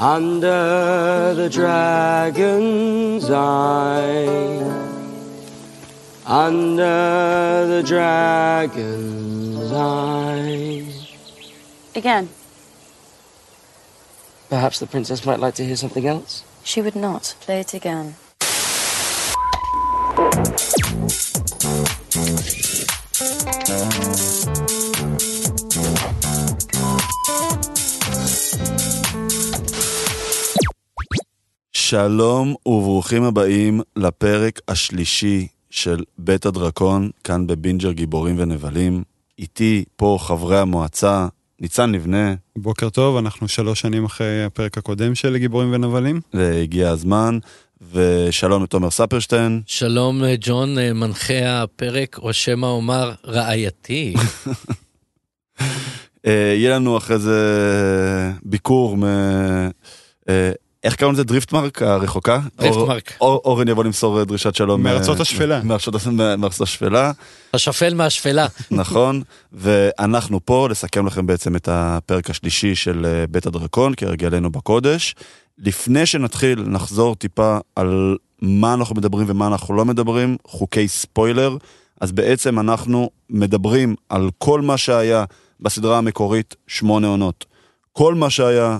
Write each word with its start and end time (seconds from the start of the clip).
under 0.00 1.34
the 1.34 1.50
dragon's 1.50 3.30
eye. 3.30 4.24
Under 6.24 7.66
the 7.68 7.82
dragon's 7.86 9.70
eye. 9.70 10.86
Again. 11.94 12.30
Perhaps 14.48 14.80
the 14.80 14.86
princess 14.86 15.26
might 15.26 15.38
like 15.38 15.54
to 15.56 15.66
hear 15.66 15.76
something 15.76 16.06
else? 16.06 16.44
She 16.64 16.80
would 16.80 16.96
not. 16.96 17.34
Play 17.40 17.60
it 17.60 17.74
again. 17.74 18.14
שלום 31.90 32.54
וברוכים 32.66 33.24
הבאים 33.24 33.80
לפרק 33.96 34.60
השלישי 34.68 35.46
של 35.70 36.04
בית 36.18 36.46
הדרקון, 36.46 37.10
כאן 37.24 37.46
בבינג'ר 37.46 37.92
גיבורים 37.92 38.34
ונבלים. 38.38 39.02
איתי 39.38 39.84
פה 39.96 40.18
חברי 40.20 40.58
המועצה, 40.58 41.26
ניצן 41.60 41.92
לבנה, 41.92 42.34
בוקר 42.56 42.90
טוב, 42.90 43.16
אנחנו 43.16 43.48
שלוש 43.48 43.80
שנים 43.80 44.04
אחרי 44.04 44.44
הפרק 44.44 44.78
הקודם 44.78 45.14
של 45.14 45.36
גיבורים 45.36 45.72
ונבלים. 45.72 46.20
והגיע 46.34 46.90
הזמן, 46.90 47.38
ושלום 47.92 48.62
לתומר 48.62 48.90
ספרשטיין. 48.90 49.62
שלום 49.66 50.24
אה, 50.24 50.34
ג'ון, 50.40 50.78
אה, 50.78 50.92
מנחה 50.92 51.62
הפרק, 51.62 52.18
או 52.18 52.32
שמא 52.32 52.66
אומר 52.66 53.12
רעייתי. 53.24 54.14
אה, 56.26 56.54
יהיה 56.56 56.74
לנו 56.74 56.96
אחרי 56.96 57.18
זה 57.18 58.32
ביקור 58.42 58.96
מ... 58.96 59.04
אה, 60.84 60.88
איך 60.88 60.96
קראנו 60.96 61.12
לזה? 61.12 61.24
דריפטמרק 61.24 61.82
הרחוקה? 61.82 62.40
דריפטמרק. 62.58 63.12
אור- 63.20 63.30
אור- 63.32 63.40
אורן 63.44 63.68
יבוא 63.68 63.84
למסור 63.84 64.24
דרישת 64.24 64.54
שלום. 64.54 64.82
מארצות 64.82 65.16
אה, 65.16 65.22
השפלה. 65.22 65.62
מארצות 65.64 65.94
מארצות 66.38 66.60
השפלה. 66.60 67.12
השפל 67.54 67.94
מהשפלה. 67.94 68.46
נכון, 68.70 69.22
ואנחנו 69.52 70.40
פה 70.44 70.68
לסכם 70.70 71.06
לכם 71.06 71.26
בעצם 71.26 71.56
את 71.56 71.68
הפרק 71.72 72.30
השלישי 72.30 72.74
של 72.74 73.06
אה, 73.06 73.24
בית 73.30 73.46
הדרקון, 73.46 73.92
כהרגלנו 73.96 74.50
בקודש. 74.50 75.14
לפני 75.58 76.06
שנתחיל, 76.06 76.62
נחזור 76.66 77.14
טיפה 77.14 77.58
על 77.76 78.16
מה 78.42 78.74
אנחנו 78.74 78.94
מדברים 78.94 79.26
ומה 79.30 79.46
אנחנו 79.46 79.74
לא 79.74 79.84
מדברים, 79.84 80.36
חוקי 80.46 80.88
ספוילר. 80.88 81.56
אז 82.00 82.12
בעצם 82.12 82.58
אנחנו 82.60 83.10
מדברים 83.30 83.94
על 84.08 84.30
כל 84.38 84.60
מה 84.60 84.76
שהיה 84.78 85.24
בסדרה 85.60 85.98
המקורית, 85.98 86.54
שמונה 86.66 87.06
עונות. 87.06 87.44
כל 87.92 88.14
מה 88.14 88.30
שהיה 88.30 88.78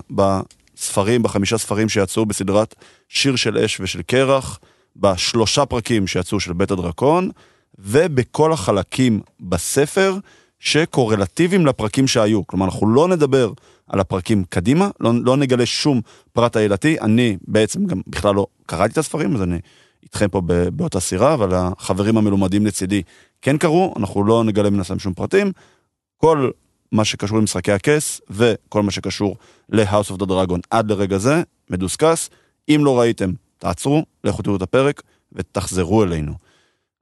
בספרים, 0.81 1.23
בחמישה 1.23 1.57
ספרים 1.57 1.89
שיצאו 1.89 2.25
בסדרת 2.25 2.75
שיר 3.09 3.35
של 3.35 3.57
אש 3.57 3.79
ושל 3.79 4.01
קרח, 4.01 4.59
בשלושה 4.95 5.65
פרקים 5.65 6.07
שיצאו 6.07 6.39
של 6.39 6.53
בית 6.53 6.71
הדרקון, 6.71 7.29
ובכל 7.79 8.53
החלקים 8.53 9.21
בספר 9.39 10.17
שקורלטיביים 10.59 11.65
לפרקים 11.65 12.07
שהיו. 12.07 12.47
כלומר, 12.47 12.65
אנחנו 12.65 12.87
לא 12.89 13.07
נדבר 13.07 13.51
על 13.87 13.99
הפרקים 13.99 14.43
קדימה, 14.49 14.89
לא, 14.99 15.11
לא 15.23 15.37
נגלה 15.37 15.65
שום 15.65 16.01
פרט 16.33 16.55
עלילתי. 16.55 16.99
אני 16.99 17.37
בעצם 17.47 17.85
גם 17.85 18.01
בכלל 18.07 18.35
לא 18.35 18.47
קראתי 18.65 18.93
את 18.93 18.97
הספרים, 18.97 19.35
אז 19.35 19.41
אני 19.41 19.59
איתכם 20.03 20.27
פה 20.27 20.41
באותה 20.73 20.99
סירה, 20.99 21.33
אבל 21.33 21.49
החברים 21.53 22.17
המלומדים 22.17 22.65
לצידי 22.65 23.01
כן 23.41 23.57
קראו, 23.57 23.93
אנחנו 23.97 24.23
לא 24.23 24.43
נגלה 24.43 24.69
מן 24.69 24.79
הסתם 24.79 24.99
שום 24.99 25.13
פרטים. 25.13 25.51
כל 26.17 26.49
מה 26.91 27.05
שקשור 27.05 27.37
למשחקי 27.37 27.71
הכס, 27.71 28.21
וכל 28.29 28.83
מה 28.83 28.91
שקשור 28.91 29.35
ל-House 29.69 30.11
of 30.11 30.21
the 30.21 30.25
Dragon 30.25 30.59
עד 30.69 30.91
לרגע 30.91 31.17
זה, 31.17 31.43
מדוסקס. 31.69 32.29
אם 32.69 32.81
לא 32.85 32.99
ראיתם, 32.99 33.31
תעצרו, 33.57 34.05
לכו 34.23 34.41
תראו 34.41 34.55
את 34.55 34.61
הפרק 34.61 35.01
ותחזרו 35.33 36.03
אלינו. 36.03 36.33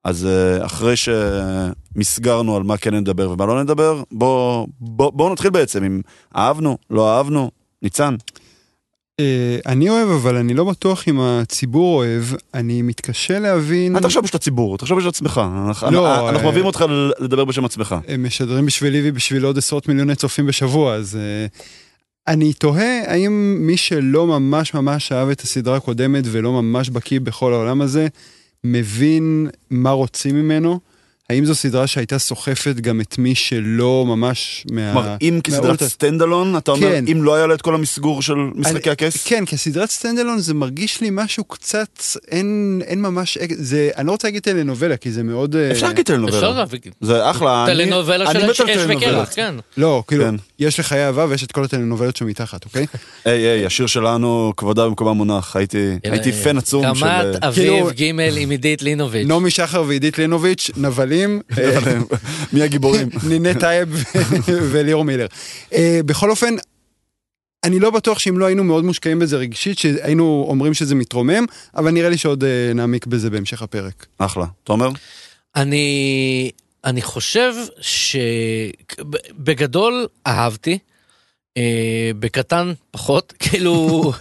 אז 0.03 0.25
אה, 0.25 0.65
אחרי 0.65 0.93
שמסגרנו 0.95 2.55
על 2.55 2.63
מה 2.63 2.77
כן 2.77 2.93
נדבר 2.93 3.31
ומה 3.31 3.45
לא 3.45 3.63
נדבר, 3.63 4.03
בואו 4.11 4.67
בוא, 4.79 5.11
בוא 5.11 5.31
נתחיל 5.31 5.49
בעצם 5.49 5.83
עם 5.83 6.01
אהבנו, 6.35 6.77
לא 6.89 7.17
אהבנו, 7.17 7.51
ניצן. 7.81 8.15
אה, 9.19 9.25
אני 9.65 9.89
אוהב, 9.89 10.09
אבל 10.09 10.35
אני 10.35 10.53
לא 10.53 10.63
בטוח 10.63 11.07
אם 11.07 11.19
הציבור 11.21 11.95
אוהב. 11.97 12.23
אני 12.53 12.81
מתקשה 12.81 13.39
להבין... 13.39 13.95
אל 13.95 14.01
תחשוב 14.01 14.23
בשביל 14.23 14.37
הציבור, 14.37 14.77
תחשוב 14.77 14.97
בשביל 14.97 15.09
עצמך. 15.09 15.41
אנחנו- 15.67 15.91
לא, 15.91 16.29
אנחנו 16.29 16.45
אה, 16.45 16.51
מביאים 16.51 16.65
אותך 16.65 16.85
לדבר 17.19 17.45
בשם 17.45 17.65
עצמך. 17.65 17.95
הם 18.07 18.23
משדרים 18.23 18.65
בשבילי 18.65 19.01
ובשביל 19.09 19.43
עוד 19.45 19.57
עשרות 19.57 19.87
מיליוני 19.87 20.15
צופים 20.15 20.45
בשבוע, 20.47 20.93
אז 20.95 21.15
אה, 21.15 21.45
אני 22.27 22.53
תוהה 22.53 23.11
האם 23.13 23.57
מי 23.59 23.77
שלא 23.77 24.27
ממש 24.27 24.73
ממש 24.73 25.11
אהב 25.11 25.29
את 25.29 25.41
הסדרה 25.41 25.77
הקודמת 25.77 26.23
ולא 26.27 26.51
ממש 26.61 26.89
בקיא 26.89 27.19
בכל 27.19 27.53
העולם 27.53 27.81
הזה, 27.81 28.07
מבין 28.63 29.47
מה 29.69 29.91
רוצים 29.91 30.35
ממנו. 30.35 30.79
האם 31.29 31.45
זו 31.45 31.55
סדרה 31.55 31.87
שהייתה 31.87 32.19
סוחפת 32.19 32.75
גם 32.75 33.01
את 33.01 33.17
מי 33.17 33.35
שלא 33.35 34.05
ממש 34.07 34.65
מה... 34.71 34.93
כלומר, 34.93 35.15
אם 35.21 35.39
כסדרת 35.43 35.83
סטנדלון, 35.83 36.57
אתה 36.57 36.71
אומר, 36.71 36.87
כן. 36.91 37.05
אם 37.11 37.23
לא 37.23 37.35
היה 37.35 37.47
לה 37.47 37.53
את 37.53 37.61
כל 37.61 37.75
המסגור 37.75 38.21
של 38.21 38.33
משחקי 38.55 38.77
אני- 38.89 38.91
הכס? 38.91 39.23
כן, 39.27 39.43
כסדרת 39.45 39.89
סטנדלון 39.89 40.39
זה 40.39 40.53
מרגיש 40.53 41.01
לי 41.01 41.09
משהו 41.11 41.43
קצת, 41.43 42.03
אין, 42.31 42.81
אין 42.85 43.01
ממש, 43.01 43.37
זה, 43.51 43.89
אני 43.97 44.07
לא 44.07 44.11
רוצה 44.11 44.27
להגיד 44.27 44.43
טלנובלה, 44.43 44.97
כי 44.97 45.11
זה 45.11 45.23
מאוד... 45.23 45.55
אה, 45.55 45.71
אפשר 45.71 45.87
להגיד 45.87 46.05
טלנובלה. 46.05 46.65
זה 47.01 47.29
אחלה. 47.31 47.65
אני- 47.65 47.73
טלנובלה 47.85 48.31
אני 48.31 48.53
של 48.53 48.69
אש. 48.69 48.79
וקרח, 48.89 49.29
כן. 49.35 49.55
לא, 49.77 50.03
כאילו, 50.07 50.23
כן. 50.23 50.35
יש 50.59 50.79
לחיי 50.79 51.05
אהבה 51.05 51.25
ויש 51.29 51.43
את 51.43 51.51
כל 51.51 51.63
הטלנובלות 51.63 52.15
שמתחת, 52.17 52.65
אוקיי? 52.65 52.85
היי, 53.25 53.41
היי, 53.41 53.65
השיר 53.65 53.87
שלנו, 53.87 54.53
כבודה 54.57 54.85
במקומה 54.85 55.13
מונח. 55.13 55.55
הייתי 55.55 55.77
הייתי 56.03 56.31
פן 56.31 56.57
עצום 56.57 56.95
של... 56.95 57.05
רמת 57.05 57.25
אה, 57.43 57.47
אביב 57.47 57.69
כאילו- 57.69 57.89
ג' 57.97 58.03
עם 58.37 58.49
עידית 58.49 58.81
לינוביץ'. 58.81 59.27
נעמי 59.27 59.49
שחר 59.51 59.83
ועידית 59.87 60.17
לינוביץ', 60.17 60.71
נבלים, 60.77 61.18
אה, 61.57 61.79
מי 62.53 62.61
הגיבורים? 62.61 63.09
נינה 63.29 63.53
טייב 63.59 64.03
וליאור 64.47 65.05
מילר. 65.05 65.27
אה, 65.73 65.99
בכל 66.05 66.29
אופן, 66.29 66.55
אני 67.63 67.79
לא 67.79 67.89
בטוח 67.91 68.19
שאם 68.19 68.37
לא 68.37 68.45
היינו 68.45 68.63
מאוד 68.63 68.83
מושקעים 68.83 69.19
בזה 69.19 69.37
רגשית, 69.37 69.79
שהיינו 69.79 70.45
אומרים 70.49 70.73
שזה 70.73 70.95
מתרומם, 70.95 71.45
אבל 71.75 71.91
נראה 71.91 72.09
לי 72.09 72.17
שעוד 72.17 72.43
אה, 72.43 72.71
נעמיק 72.75 73.05
בזה 73.05 73.29
בהמשך 73.29 73.61
הפרק. 73.61 74.05
אחלה. 74.17 74.45
תומר? 74.63 74.89
אני, 75.55 76.51
אני 76.85 77.01
חושב 77.01 77.53
שבגדול 79.31 80.07
אהבתי, 80.27 80.77
אה, 81.57 82.11
בקטן 82.19 82.73
פחות, 82.91 83.33
כאילו, 83.39 84.11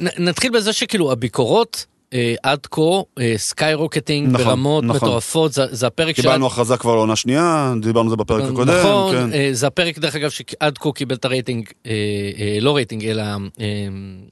נ- 0.00 0.28
נתחיל 0.28 0.52
בזה 0.52 0.72
שכאילו 0.72 1.12
הביקורות 1.12 1.86
אה, 2.12 2.34
עד 2.42 2.66
כה, 2.70 2.80
אה, 3.20 3.34
skyrocketing 3.36 4.28
נכון, 4.32 4.44
ברמות 4.46 4.84
נכון. 4.84 4.96
מטורפות, 5.08 5.52
זה, 5.52 5.62
זה 5.70 5.86
הפרק 5.86 6.14
קיבלנו 6.16 6.46
הכרזה 6.46 6.76
כבר 6.76 6.94
לעונה 6.94 7.16
שנייה, 7.16 7.74
דיברנו 7.82 8.06
על 8.06 8.10
זה 8.10 8.16
בפרק 8.16 8.44
הקודם. 8.52 8.74
נכון, 8.78 9.14
כן. 9.16 9.32
אה, 9.32 9.48
זה 9.52 9.66
הפרק 9.66 9.98
דרך 9.98 10.16
אגב 10.16 10.30
שעד 10.30 10.78
כה 10.78 10.92
קיבל 10.92 11.14
את 11.14 11.24
הרייטינג, 11.24 11.68
אה, 11.86 11.90
אה, 12.38 12.58
לא 12.60 12.76
רייטינג 12.76 13.04
אלא 13.04 13.22
אה, 13.22 13.36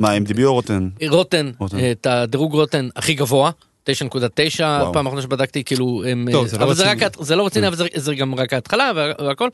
מה, 0.01 0.17
MDB 0.17 0.43
או 0.45 0.53
רוטן? 0.55 0.89
רוטן, 1.09 1.51
רוטן. 1.59 1.79
אה, 1.79 1.91
את 1.91 2.07
הדירוג 2.07 2.53
רוטן 2.53 2.89
הכי 2.97 3.15
גבוה. 3.15 3.51
9.9 3.91 3.95
וואו. 4.61 4.93
פעם 4.93 5.07
אחרונה 5.07 5.23
שבדקתי 5.23 5.65
כאילו 5.65 6.03
הם 6.09 6.29
טוב, 6.33 6.43
אה, 6.45 6.49
זה 6.51 6.59
לא 6.59 6.65
אבל 6.65 6.75
זה 6.75 6.83
רציני. 6.91 7.05
רק 7.07 7.17
זה 7.23 7.37
לא 7.37 7.47
רציני 7.47 7.67
אבל 7.69 7.77
זה- 7.77 7.87
זה 7.95 8.15
גם 8.15 8.35
רק 8.35 8.53
ההתחלה 8.53 8.91
וה- 8.97 9.13
והכל. 9.27 9.49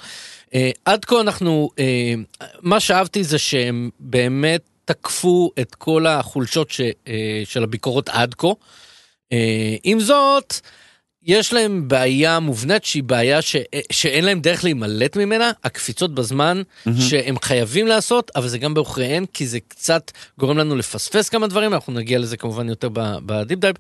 אה, 0.54 0.70
עד 0.84 1.04
כה 1.04 1.20
אנחנו 1.20 1.70
אה, 1.78 2.14
מה 2.62 2.80
שאהבתי 2.80 3.24
זה 3.24 3.38
שהם 3.38 3.90
באמת 4.00 4.60
תקפו 4.88 5.50
את 5.60 5.75
כל 5.75 6.06
החולשות 6.06 6.71
ש- 6.71 6.81
אה, 7.09 7.43
של 7.44 7.62
הביקורות 7.65 8.09
עד 8.09 8.34
כה. 8.34 8.49
אה, 9.32 9.76
עם 9.84 10.00
זאת 10.00 10.54
יש 11.22 11.53
להם 11.53 11.88
בעיה 11.88 12.41
מובנית 12.41 12.84
שהיא 12.84 13.03
בעיה 13.03 13.43
ש... 13.43 13.56
שאין 13.93 14.25
להם 14.25 14.41
דרך 14.41 14.65
להימלט 14.65 15.16
ממנה, 15.16 15.50
הקפיצות 15.65 16.15
בזמן 16.15 16.62
שהם 17.00 17.37
חייבים 17.43 17.87
לעשות, 17.87 18.31
אבל 18.37 18.48
זה 18.48 18.59
גם 18.59 18.75
בעוכריהם, 18.75 19.27
כי 19.27 19.47
זה 19.47 19.59
קצת 19.69 20.10
גורם 20.38 20.59
לנו 20.59 20.77
לפספס 20.77 21.28
כמה 21.28 21.47
דברים, 21.47 21.74
אנחנו 21.74 21.92
נגיע 21.92 22.18
לזה 22.18 22.36
כמובן 22.36 22.68
יותר 22.68 22.89
ב 23.27 23.33
deep 23.33 23.59
dive, 23.59 23.77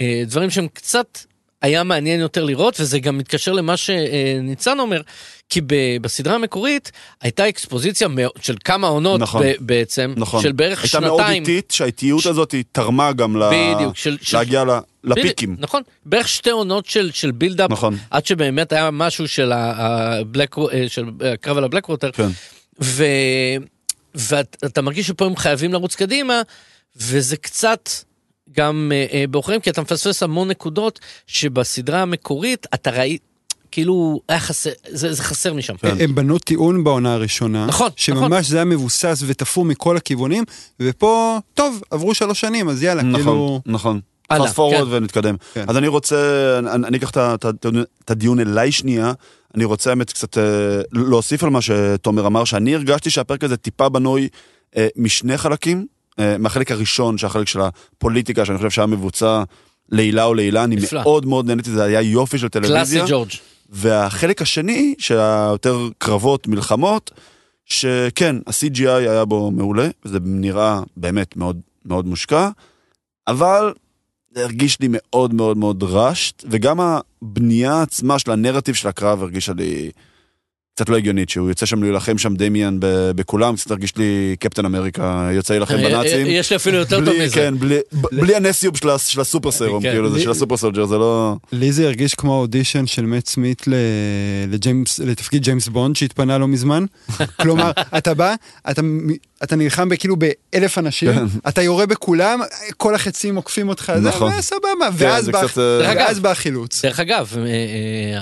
אה, 0.00 0.22
דברים 0.26 0.50
שהם 0.50 0.68
קצת 0.68 1.18
היה 1.62 1.82
מעניין 1.82 2.20
יותר 2.20 2.44
לראות, 2.44 2.80
וזה 2.80 2.98
גם 2.98 3.18
מתקשר 3.18 3.52
למה 3.52 3.76
שניצן 3.76 4.78
אומר, 4.78 5.00
כי 5.48 5.60
ב- 5.60 5.74
בסדרה 6.00 6.34
המקורית 6.34 6.92
הייתה 7.20 7.48
אקספוזיציה 7.48 8.08
של 8.40 8.56
כמה 8.64 8.86
עונות 8.86 9.20
נכון. 9.20 9.42
ב- 9.42 9.54
בעצם, 9.60 10.14
נכון. 10.16 10.42
של 10.42 10.52
בערך 10.52 10.82
הייתה 10.82 11.00
מאוד 11.00 11.20
שנתיים. 11.20 11.42
איטית, 11.42 11.70
שהאיטיות 11.70 12.26
הזאת 12.26 12.52
היא 12.52 12.64
תרמה 12.72 13.12
גם 13.12 13.36
ל... 13.36 13.50
בדיוק, 13.74 13.96
של- 13.96 14.18
של- 14.22 14.36
להגיע 14.36 14.64
ל- 14.64 14.70
לפיקים. 15.04 15.48
בדיוק, 15.52 15.64
נכון, 15.64 15.82
בערך 16.06 16.28
שתי 16.28 16.50
עונות 16.50 16.86
של, 16.86 17.10
של 17.12 17.30
בילדאפ, 17.30 17.70
נכון. 17.70 17.96
עד 18.10 18.26
שבאמת 18.26 18.72
היה 18.72 18.90
משהו 18.90 19.28
של 19.28 19.52
הבלק, 19.54 20.56
של 20.88 21.04
הקרב 21.32 21.56
על 21.56 21.64
הבלק 21.64 21.88
ווטר, 21.88 22.10
כן. 22.12 22.28
ו, 22.82 23.04
ואתה 24.14 24.82
מרגיש 24.82 25.06
שפה 25.06 25.24
הם 25.26 25.36
חייבים 25.36 25.72
לרוץ 25.72 25.94
קדימה, 25.94 26.42
וזה 26.96 27.36
קצת 27.36 27.88
גם 28.52 28.92
אה, 28.94 29.06
אה, 29.12 29.24
בעוכריהם, 29.30 29.60
כי 29.60 29.70
אתה 29.70 29.80
מפספס 29.82 30.22
המון 30.22 30.48
נקודות 30.48 31.00
שבסדרה 31.26 32.02
המקורית 32.02 32.66
אתה 32.74 32.90
ראית, 32.90 33.22
כאילו 33.76 34.20
היה 34.28 34.40
חסר, 34.40 34.70
זה, 34.88 35.12
זה 35.12 35.22
חסר 35.22 35.54
משם. 35.54 35.76
כן. 35.76 35.96
הם 36.00 36.14
בנו 36.14 36.38
טיעון 36.38 36.84
בעונה 36.84 37.14
הראשונה. 37.14 37.66
נכון, 37.66 37.90
שממש 37.96 38.22
נכון. 38.22 38.42
זה 38.42 38.56
היה 38.56 38.64
מבוסס 38.64 39.22
ותפור 39.26 39.64
מכל 39.64 39.96
הכיוונים, 39.96 40.44
ופה, 40.80 41.38
טוב, 41.54 41.82
עברו 41.90 42.14
שלוש 42.14 42.40
שנים, 42.40 42.68
אז 42.68 42.82
יאללה, 42.82 43.02
נכון, 43.02 43.16
כאילו... 43.16 43.60
נכון. 43.66 44.00
פסט 44.28 44.54
פורוורד 44.54 44.88
כן. 44.88 44.94
ונתקדם. 44.94 45.36
כן. 45.54 45.64
אז 45.68 45.76
אני 45.76 45.88
רוצה, 45.88 46.16
אני 46.58 46.86
אני 46.86 46.96
אקח 46.96 47.10
את 47.10 48.10
הדיון 48.10 48.40
אליי 48.40 48.72
שנייה. 48.72 49.12
אני 49.54 49.64
רוצה 49.64 49.90
האמת 49.90 50.10
קצת 50.10 50.38
אה, 50.38 50.42
להוסיף 50.92 51.44
על 51.44 51.50
מה 51.50 51.60
שתומר 51.60 52.26
אמר, 52.26 52.44
שאני 52.44 52.74
הרגשתי 52.74 53.10
שהפרק 53.10 53.44
הזה 53.44 53.56
טיפה 53.56 53.88
בנוי 53.88 54.28
אה, 54.76 54.88
משני 54.96 55.38
חלקים. 55.38 55.86
אה, 56.18 56.38
מהחלק 56.38 56.70
הראשון, 56.70 57.18
שהחלק 57.18 57.48
של 57.48 57.60
הפוליטיקה, 57.60 58.44
שאני 58.44 58.58
חושב 58.58 58.70
שהיה 58.70 58.86
מבוצע 58.86 59.42
לעילה 59.88 60.24
או 60.24 60.34
לעילה, 60.34 60.64
אני 60.64 60.76
נפלא. 60.76 61.02
מאוד 61.02 61.26
מאוד 61.26 61.46
נהניתי, 61.46 61.70
זה 61.70 61.84
היה 61.84 62.00
יופי 62.00 62.38
של 62.38 62.48
קלאסי 62.48 62.68
טלוויזיה. 62.68 63.04
ג'ורג'. 63.08 63.30
והחלק 63.68 64.42
השני, 64.42 64.94
שהיותר 64.98 65.88
קרבות, 65.98 66.48
מלחמות, 66.48 67.10
שכן, 67.64 68.36
ה-CGI 68.46 68.88
היה 68.88 69.24
בו 69.24 69.50
מעולה, 69.50 69.88
וזה 70.04 70.18
נראה 70.22 70.80
באמת 70.96 71.36
מאוד 71.36 71.60
מאוד 71.84 72.06
מושקע, 72.06 72.50
אבל 73.28 73.74
זה 74.30 74.44
הרגיש 74.44 74.80
לי 74.80 74.88
מאוד 74.90 75.34
מאוד 75.34 75.56
מאוד 75.56 75.82
רשט, 75.82 76.44
וגם 76.50 76.80
הבנייה 76.80 77.82
עצמה 77.82 78.18
של 78.18 78.30
הנרטיב 78.30 78.74
של 78.74 78.88
הקרב 78.88 79.22
הרגישה 79.22 79.52
לי 79.52 79.90
קצת 80.76 80.88
לא 80.88 80.96
הגיונית, 80.96 81.28
שהוא 81.28 81.48
יוצא 81.48 81.66
שם 81.66 81.82
להילחם 81.82 82.18
שם 82.18 82.34
דמיאן 82.34 82.76
בכולם, 83.16 83.56
קצת 83.56 83.70
הרגיש 83.70 83.96
לי 83.96 84.36
קפטן 84.40 84.64
אמריקה 84.64 85.30
יוצא 85.32 85.52
להילחם 85.54 85.76
בנאצים. 85.76 86.26
אה, 86.26 86.32
יש 86.32 86.50
לי 86.50 86.56
אפילו 86.56 86.78
יותר 86.78 86.96
טוב 86.96 87.08
בלי, 87.14 87.24
מזה. 87.24 87.34
כן, 87.34 87.54
בלי, 88.12 88.36
הנסיוב 88.36 88.76
של, 88.76 88.90
הסופר 89.20 89.50
סרום, 89.50 89.82
כן. 89.82 89.90
כאילו, 89.90 90.12
זה 90.12 90.20
של 90.20 90.30
הסופר 90.30 90.56
סולג'ר, 90.56 90.86
זה 90.86 90.98
לא... 90.98 91.36
לי 91.52 91.72
זה 91.72 91.84
הרגיש 91.86 92.14
כמו 92.14 92.34
האודישן 92.34 92.86
של 92.86 93.06
מאט 93.06 93.26
סמית 93.28 93.62
לתפקיד 95.04 95.42
ג'יימס 95.42 95.68
בונד 95.68 95.96
שהתפנה 95.96 96.38
לא 96.38 96.48
מזמן. 96.48 96.84
כלומר, 97.42 97.70
אתה 97.98 98.14
בא, 98.14 98.34
אתה, 98.70 98.82
נלחם 99.56 99.88
בכאילו 99.88 100.16
באלף 100.16 100.78
אנשים, 100.78 101.12
כן. 101.12 101.24
אתה 101.48 101.62
יורה 101.62 101.86
בכולם, 101.86 102.40
כל 102.76 102.94
החצים 102.94 103.36
עוקפים 103.36 103.68
אותך, 103.68 103.92
זה- 104.02 104.08
נכון. 104.08 104.32
ואז 104.94 105.28
בא- 105.28 105.38
אה, 105.38 105.46
דרך 105.56 105.88
אגב, 105.88 106.04
ואז 106.06 106.20
בא 106.20 106.30
החילוץ. 106.30 106.84
דרך 106.84 107.00
אגב, 107.00 107.32
אה, 107.38 107.42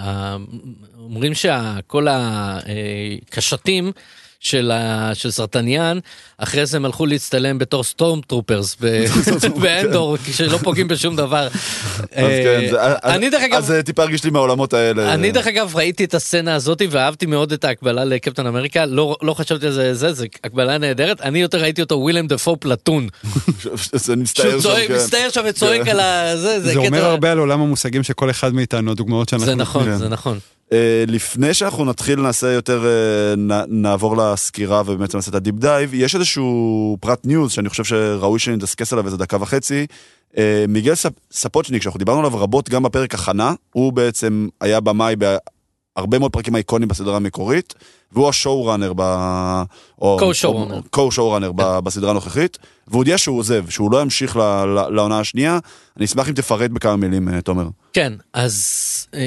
אה, 0.05 0.37
אומרים 1.05 1.35
שכל 1.35 2.06
הקשתים 2.11 3.93
של, 4.41 4.71
ה, 4.71 5.11
של 5.15 5.31
סרטניאן, 5.31 5.99
אחרי 6.39 6.67
זה 6.67 6.77
הם 6.77 6.85
הלכו 6.85 7.06
להצטלם 7.06 7.59
בתור 7.59 7.85
stormtroopers 7.85 8.76
באנדור, 9.61 10.17
כשלא 10.27 10.56
פוגעים 10.56 10.89
בשום 10.89 11.17
דבר. 11.17 11.49
אז 11.49 12.09
כן, 12.12 12.71
אני 13.05 13.31
דרך 13.31 13.43
אגב, 13.43 13.55
אז 13.55 13.67
זה 13.67 13.83
טיפה 13.83 14.03
הרגיש 14.03 14.25
לי 14.25 14.31
מהעולמות 14.31 14.73
האלה. 14.73 15.15
אני 15.15 15.33
דרך 15.33 15.47
אגב 15.47 15.77
ראיתי 15.77 16.05
את 16.05 16.15
הסצנה 16.15 16.55
הזאת 16.55 16.83
ואהבתי 16.91 17.27
מאוד 17.27 17.53
את 17.53 17.65
ההקבלה 17.65 18.05
לקפטן 18.05 18.47
אמריקה, 18.47 18.87
לא, 18.87 19.17
לא 19.23 19.35
חשבתי 19.35 19.67
על 19.67 19.73
זה, 19.73 20.12
זה, 20.12 20.27
הקבלה 20.45 20.79
נהדרת, 20.79 21.21
אני 21.21 21.39
יותר 21.39 21.59
ראיתי 21.59 21.83
אותו 21.83 21.95
ווילם 21.95 22.27
דפו 22.27 22.56
Platoon, 22.56 23.08
זה 23.93 24.17
מצטער 24.17 24.61
שם, 24.61 24.69
כן. 24.89 24.95
מסתער 24.95 25.29
שם 25.31 25.43
וצועק 25.49 25.89
על 25.89 26.01
ה... 26.01 26.37
זה. 26.37 26.77
אומר 26.77 27.05
הרבה 27.05 27.33
על 27.33 27.39
עולם 27.39 27.61
המושגים 27.61 28.03
של 28.03 28.12
כל 28.12 28.31
אחד 28.31 28.55
מאיתנו, 28.55 28.91
הדוגמאות 28.91 29.29
שאנחנו... 29.29 29.47
זה 29.47 29.55
נכון, 29.55 29.85
כן. 29.85 29.97
זה 29.97 30.09
נכון. 30.09 30.39
אה, 30.72 31.05
לפני 31.06 31.55
שאנחנו 31.55 31.84
נתחיל 31.84 32.20
נעשה 32.20 32.52
יותר, 32.52 32.84
אה, 32.87 33.34
נעבור 33.69 34.16
לסקירה 34.16 34.82
ובאמת 34.87 35.14
נעשה 35.14 35.31
את 35.31 35.34
ה 35.35 35.38
deep 35.38 35.55
dive, 35.55 35.94
יש 35.94 36.14
איזשהו 36.14 36.96
פרט 37.00 37.26
news 37.26 37.52
שאני 37.52 37.69
חושב 37.69 37.84
שראוי 37.84 38.38
שנדסקס 38.38 38.93
עליו 38.93 39.06
איזה 39.06 39.16
דקה 39.16 39.37
וחצי. 39.40 39.87
אה, 40.38 40.64
מיגל 40.69 40.94
ספ- 40.94 41.20
ספוצ'ניק, 41.32 41.82
שאנחנו 41.82 41.99
דיברנו 41.99 42.19
עליו 42.19 42.38
רבות 42.40 42.70
גם 42.70 42.82
בפרק 42.82 43.14
הכנה, 43.14 43.55
הוא 43.72 43.93
בעצם 43.93 44.49
היה 44.61 44.81
במאי 44.81 45.16
בהרבה 45.96 46.19
מאוד 46.19 46.32
פרקים 46.32 46.56
איקונים 46.56 46.88
בסדרה 46.88 47.17
המקורית, 47.17 47.75
והוא 48.12 48.29
השואו 48.29 48.64
ראנר 48.67 48.93
ב... 48.96 49.00
או- 50.02 50.19
Co-showrunner. 50.20 50.96
או- 50.96 51.08
co-showrunner 51.11 51.52
ב- 51.56 51.79
בסדרה 51.79 52.11
הנוכחית, 52.11 52.58
והוא 52.88 52.99
הודיע 52.99 53.19
שהוא 53.19 53.38
עוזב, 53.38 53.64
שהוא 53.69 53.93
לא 53.93 54.02
ימשיך 54.02 54.37
לעונה 54.94 55.19
השנייה. 55.20 55.58
אני 55.96 56.05
אשמח 56.05 56.29
אם 56.29 56.35
תפרט 56.35 56.70
בכמה 56.70 56.96
מילים, 56.96 57.29
אה, 57.29 57.41
תומר. 57.41 57.69
כן, 57.93 58.12
אז 58.32 58.64
אה, 59.14 59.20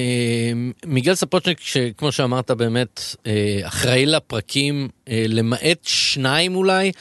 מיגל 0.86 1.16
ספוצ'ניק, 1.16 1.60
שכמו 1.62 2.12
שאמרת 2.12 2.52
באמת, 2.52 3.02
אה, 3.28 3.60
אחראי 3.64 4.06
לפרקים, 4.06 4.88
אה, 5.10 5.26
למעט 5.28 5.80
שניים 5.84 6.56
אולי, 6.56 6.92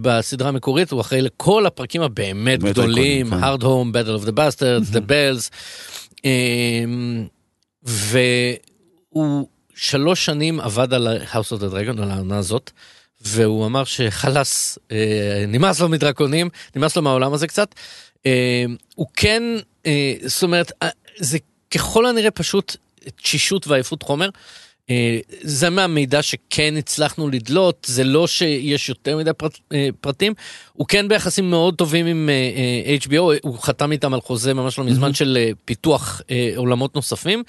בסדרה 0.00 0.48
המקורית, 0.48 0.90
הוא 0.90 1.00
אחראי 1.00 1.22
לכל 1.22 1.66
הפרקים 1.66 2.02
הבאמת 2.02 2.60
באמת 2.60 2.72
גדולים, 2.74 3.30
כן. 3.30 3.42
Hard 3.44 3.60
Home, 3.62 3.64
Battle 3.94 4.24
of 4.24 4.28
the 4.28 4.32
Bastards, 4.32 4.94
The 4.94 5.00
Bells, 5.00 5.50
אה, 6.24 6.84
והוא 9.12 9.48
שלוש 9.74 10.24
שנים 10.24 10.60
עבד 10.60 10.94
על 10.94 11.08
House 11.32 11.58
of 11.58 11.60
the 11.60 11.72
Dragon, 11.72 12.02
על 12.02 12.10
העונה 12.10 12.38
הזאת. 12.38 12.70
והוא 13.24 13.66
אמר 13.66 13.84
שחלאס, 13.84 14.78
אה, 14.92 15.44
נמאס 15.48 15.80
לו 15.80 15.88
מדרקונים, 15.88 16.48
נמאס 16.76 16.96
לו 16.96 17.02
מהעולם 17.02 17.32
הזה 17.32 17.46
קצת. 17.46 17.74
אה, 18.26 18.64
הוא 18.94 19.06
כן, 19.16 19.42
אה, 19.86 20.14
זאת 20.24 20.42
אומרת, 20.42 20.72
זה 21.18 21.38
ככל 21.70 22.06
הנראה 22.06 22.30
פשוט 22.30 22.76
תשישות 23.22 23.66
ועייפות 23.66 24.02
חומר. 24.02 24.28
זה 25.42 25.70
מהמידע 25.70 26.22
שכן 26.22 26.74
הצלחנו 26.76 27.28
לדלות, 27.28 27.86
זה 27.88 28.04
לא 28.04 28.26
שיש 28.26 28.88
יותר 28.88 29.16
מדי 29.16 29.32
פרט, 29.32 29.58
פרטים, 30.00 30.34
הוא 30.72 30.86
כן 30.86 31.08
ביחסים 31.08 31.50
מאוד 31.50 31.74
טובים 31.74 32.06
עם 32.06 32.30
HBO, 33.06 33.20
הוא 33.42 33.58
חתם 33.58 33.92
איתם 33.92 34.14
על 34.14 34.20
חוזה 34.20 34.54
ממש 34.54 34.78
לא 34.78 34.84
מזמן 34.84 35.14
של 35.14 35.38
אה, 35.40 35.50
פיתוח 35.64 36.20
עולמות 36.56 36.94
נוספים. 36.94 37.42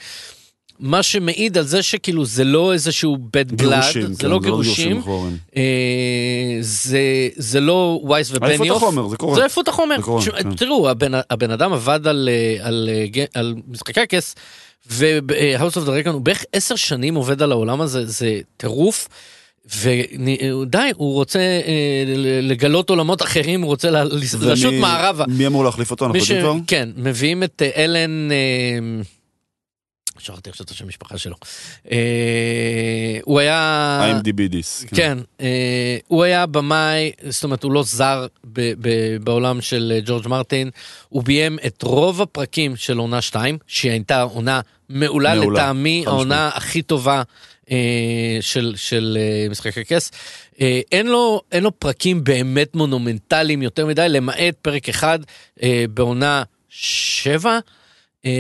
מה 0.79 1.03
שמעיד 1.03 1.57
על 1.57 1.63
זה 1.63 1.81
שכאילו 1.83 2.25
זה 2.25 2.43
לא 2.43 2.73
איזשהו 2.73 3.17
blood, 3.37 3.55
גירושים, 3.55 4.13
זה 4.13 4.21
כן, 4.21 4.29
לא 4.29 4.39
גירושים. 4.39 5.01
אה, 5.57 5.61
זה, 6.61 6.99
זה 7.35 7.59
לא 7.59 8.01
וייס 8.09 8.31
ובניוף. 8.31 8.61
עייפות 8.61 8.77
החומר, 8.77 9.07
זה 9.07 9.17
קורה. 9.17 9.35
זה 9.35 9.41
עייפות 9.41 9.67
החומר. 9.67 9.95
זה 9.97 10.03
קורה, 10.03 10.21
ש- 10.21 10.29
כן. 10.29 10.55
תראו, 10.55 10.89
הבן, 10.89 11.11
הבן 11.29 11.51
אדם 11.51 11.73
עבד 11.73 12.07
על, 12.07 12.29
אה, 12.31 12.67
על, 12.67 12.89
אה, 12.93 13.05
ג- 13.07 13.25
על 13.33 13.55
משחקי 13.67 14.01
הכס, 14.01 14.35
of 14.89 14.91
the 15.75 15.87
Dragon 15.87 16.09
הוא 16.09 16.21
בערך 16.21 16.43
עשר 16.53 16.75
שנים 16.75 17.15
עובד 17.15 17.41
על 17.41 17.51
העולם 17.51 17.81
הזה, 17.81 18.05
זה 18.05 18.39
טירוף. 18.57 19.07
ודי, 19.81 20.91
הוא 20.95 21.13
רוצה 21.13 21.39
אה, 21.39 22.03
לגלות 22.41 22.89
עולמות 22.89 23.21
אחרים, 23.21 23.61
הוא 23.61 23.67
רוצה 23.67 23.91
ל- 23.91 24.09
לשוט 24.41 24.73
מערבה. 24.73 25.25
מי 25.27 25.47
אמור 25.47 25.63
להחליף 25.63 25.91
אותו? 25.91 26.05
אנחנו. 26.05 26.19
יודעים 26.19 26.41
כבר? 26.41 26.55
כן, 26.67 26.89
מביאים 26.97 27.43
את 27.43 27.61
אה, 27.65 27.83
אלן... 27.83 28.31
אה, 28.31 28.35
שכחתי 30.19 30.49
עכשיו 30.49 30.65
את 30.65 30.71
השם 30.71 30.87
משפחה 30.87 31.17
שלו. 31.17 31.35
אה, 31.91 33.19
הוא 33.23 33.39
היה... 33.39 34.11
IMDb 34.11 34.47
דיס. 34.49 34.85
כן, 34.95 35.17
אה, 35.41 35.97
הוא 36.07 36.23
היה 36.23 36.45
במאי, 36.45 37.11
זאת 37.29 37.43
אומרת 37.43 37.63
הוא 37.63 37.71
לא 37.71 37.83
זר 37.83 38.27
בעולם 39.23 39.61
של 39.61 39.91
אה, 39.95 39.99
ג'ורג' 40.05 40.27
מרטין, 40.27 40.69
הוא 41.09 41.23
ביים 41.23 41.57
את 41.65 41.81
רוב 41.81 42.21
הפרקים 42.21 42.75
של 42.75 42.97
עונה 42.97 43.21
2, 43.21 43.57
שהיא 43.67 43.91
הייתה 43.91 44.21
עונה 44.21 44.61
מעולה, 44.89 45.35
לטעמי 45.35 46.03
העונה 46.07 46.49
הכי 46.53 46.81
טובה 46.81 47.23
של, 48.41 48.73
של 48.75 49.17
משחק 49.49 49.77
הכס. 49.77 50.11
אין, 50.91 51.07
לו, 51.07 51.41
אין 51.51 51.63
לו 51.63 51.79
פרקים 51.79 52.23
באמת 52.23 52.75
מונומנטליים 52.75 53.61
יותר 53.61 53.85
מדי, 53.85 54.05
למעט 54.09 54.55
פרק 54.61 54.89
אחד 54.89 55.19
אה, 55.63 55.85
בעונה 55.93 56.43
7. 56.69 57.59
אה, 58.25 58.31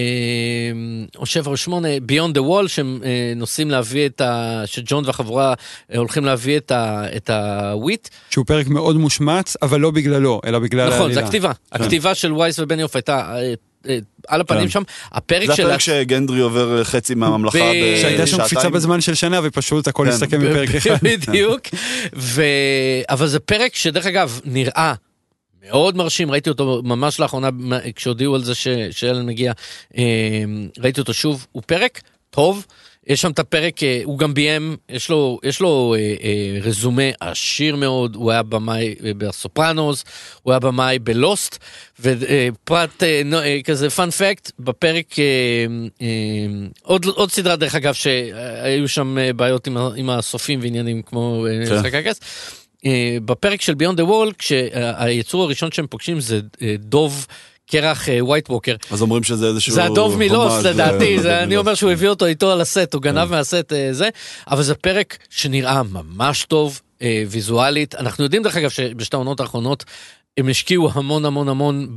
או 1.17 1.25
שבע 1.25 1.51
או 1.51 1.57
שמונה, 1.57 1.87
Beyond 2.01 2.33
the 2.33 2.41
Wall, 2.41 2.67
שהם 2.67 2.99
אה, 3.03 3.33
נוסעים 3.35 3.71
להביא 3.71 4.05
את 4.05 4.21
ה... 4.21 4.61
שג'ון 4.65 5.05
והחבורה 5.05 5.53
אה, 5.93 5.97
הולכים 5.97 6.25
להביא 6.25 6.57
את 6.57 6.71
ה... 6.71 7.03
את 7.15 7.29
ה 7.29 7.41
wight. 7.41 8.09
שהוא 8.29 8.45
פרק 8.45 8.67
מאוד 8.67 8.95
מושמץ, 8.95 9.57
אבל 9.61 9.79
לא 9.79 9.91
בגללו, 9.91 10.41
אלא 10.45 10.59
בגלל 10.59 10.87
נכון, 10.87 11.01
העלילה. 11.01 11.21
זה 11.21 11.25
הכתיבה. 11.25 11.51
הכתיבה 11.71 12.15
של 12.15 12.33
וייס 12.33 12.59
ובניוף 12.59 12.95
הייתה 12.95 13.35
אה, 13.35 13.53
אה, 13.89 13.97
על 14.27 14.41
הפנים 14.41 14.63
כן. 14.63 14.69
שם. 14.69 14.83
הפרק 15.11 15.47
זה 15.47 15.55
של... 15.55 15.65
הפרק 15.65 15.79
שגנדרי 15.79 16.39
עובר 16.39 16.83
חצי 16.83 17.15
מהממלכה 17.15 17.57
בשעתיים. 17.57 18.01
שהייתה 18.01 18.27
שם 18.27 18.43
קפיצה 18.43 18.69
בזמן 18.69 19.01
של 19.01 19.13
שנה, 19.15 19.39
ופשוט 19.43 19.87
הכל 19.87 20.05
כן. 20.05 20.09
הסתכם 20.09 20.39
בפרק 20.39 20.75
אחד. 20.75 20.95
בדיוק. 21.01 21.61
ו... 22.15 22.43
אבל 23.09 23.27
זה 23.27 23.39
פרק 23.39 23.75
שדרך 23.75 24.05
אגב 24.05 24.39
נראה 24.45 24.93
מאוד 25.71 25.97
מרשים, 25.97 26.31
ראיתי 26.31 26.49
אותו 26.49 26.81
ממש 26.83 27.19
לאחרונה 27.19 27.49
כשהודיעו 27.95 28.35
על 28.35 28.43
זה 28.43 28.55
ש... 28.55 28.67
שאלן 28.91 29.25
מגיע, 29.25 29.51
אה, 29.97 30.03
ראיתי 30.79 30.99
אותו 30.99 31.13
שוב, 31.13 31.47
הוא 31.51 31.63
פרק 31.65 32.01
טוב. 32.29 32.65
יש 33.07 33.21
שם 33.21 33.31
את 33.31 33.39
הפרק, 33.39 33.83
אה, 33.83 34.01
הוא 34.03 34.19
גם 34.19 34.33
ביים, 34.33 34.77
יש 34.89 35.09
לו, 35.09 35.39
יש 35.43 35.61
לו 35.61 35.95
אה, 35.97 36.15
אה, 36.23 36.59
רזומה 36.61 37.03
עשיר 37.19 37.75
מאוד, 37.75 38.15
הוא 38.15 38.31
היה 38.31 38.43
במאי 38.43 38.95
בסופרנוס, 39.17 40.05
הוא 40.43 40.53
היה 40.53 40.59
במאי 40.59 40.99
ב 40.99 41.09
Lost, 41.09 41.57
ופרט 41.99 43.03
אה, 43.03 43.21
נו- 43.25 43.39
אה, 43.39 43.59
כזה 43.63 43.89
fun 43.89 44.09
fact, 44.11 44.51
בפרק, 44.59 45.19
אה, 45.19 45.25
אה, 46.01 46.07
עוד, 46.81 47.05
עוד 47.05 47.31
סדרה 47.31 47.55
דרך 47.55 47.75
אגב, 47.75 47.93
שהיו 47.93 48.87
שם 48.87 49.17
בעיות 49.35 49.67
עם, 49.95 50.09
הסופים 50.09 50.59
ועניינים 50.61 51.01
כמו 51.01 51.45
כן. 51.67 51.75
משחק 51.75 51.93
הכס. 51.93 52.19
אה, 52.85 53.17
בפרק 53.25 53.61
של 53.61 53.73
Beyond 53.73 53.97
the 53.97 54.05
Wall, 54.05 54.31
כשהיצור 54.37 55.43
הראשון 55.43 55.71
שהם 55.71 55.87
פוגשים 55.87 56.19
זה 56.19 56.39
אה, 56.61 56.75
דוב 56.79 57.25
קרח 57.71 58.07
White 58.19 58.49
Walker. 58.49 58.75
אז 58.91 59.01
אומרים 59.01 59.23
שזה 59.23 59.47
איזשהו... 59.47 59.73
זה 59.73 59.83
הדוב 59.83 60.21
הומאז' 60.21 60.65
לדעתי, 60.65 61.19
זה- 61.19 61.43
אני 61.43 61.57
אומר 61.57 61.75
שהוא. 61.75 61.91
הביא 61.91 62.09
אותו 62.09 62.25
איתו 62.25 62.51
על 62.51 62.61
הסט, 62.61 62.93
הוא 62.93 63.01
כן. 63.01 63.09
גנב 63.15 63.31
מהסט 63.31 63.73
אה, 63.73 63.93
זה, 63.93 64.09
אבל 64.47 64.63
זה 64.63 64.75
פרק 64.75 65.17
שנראה 65.29 65.81
ממש 65.83 66.43
טוב 66.45 66.81
אה, 67.01 67.23
ויזואלית. 67.29 67.95
אנחנו 67.95 68.23
יודעים 68.23 68.43
דרך 68.43 68.57
אגב 68.57 68.69
שבשתי 68.69 69.15
העונות 69.15 69.39
האחרונות 69.39 69.83
הם 70.37 70.49
השקיעו 70.49 70.89
המון 70.93 71.25
המון 71.25 71.49
המון 71.49 71.95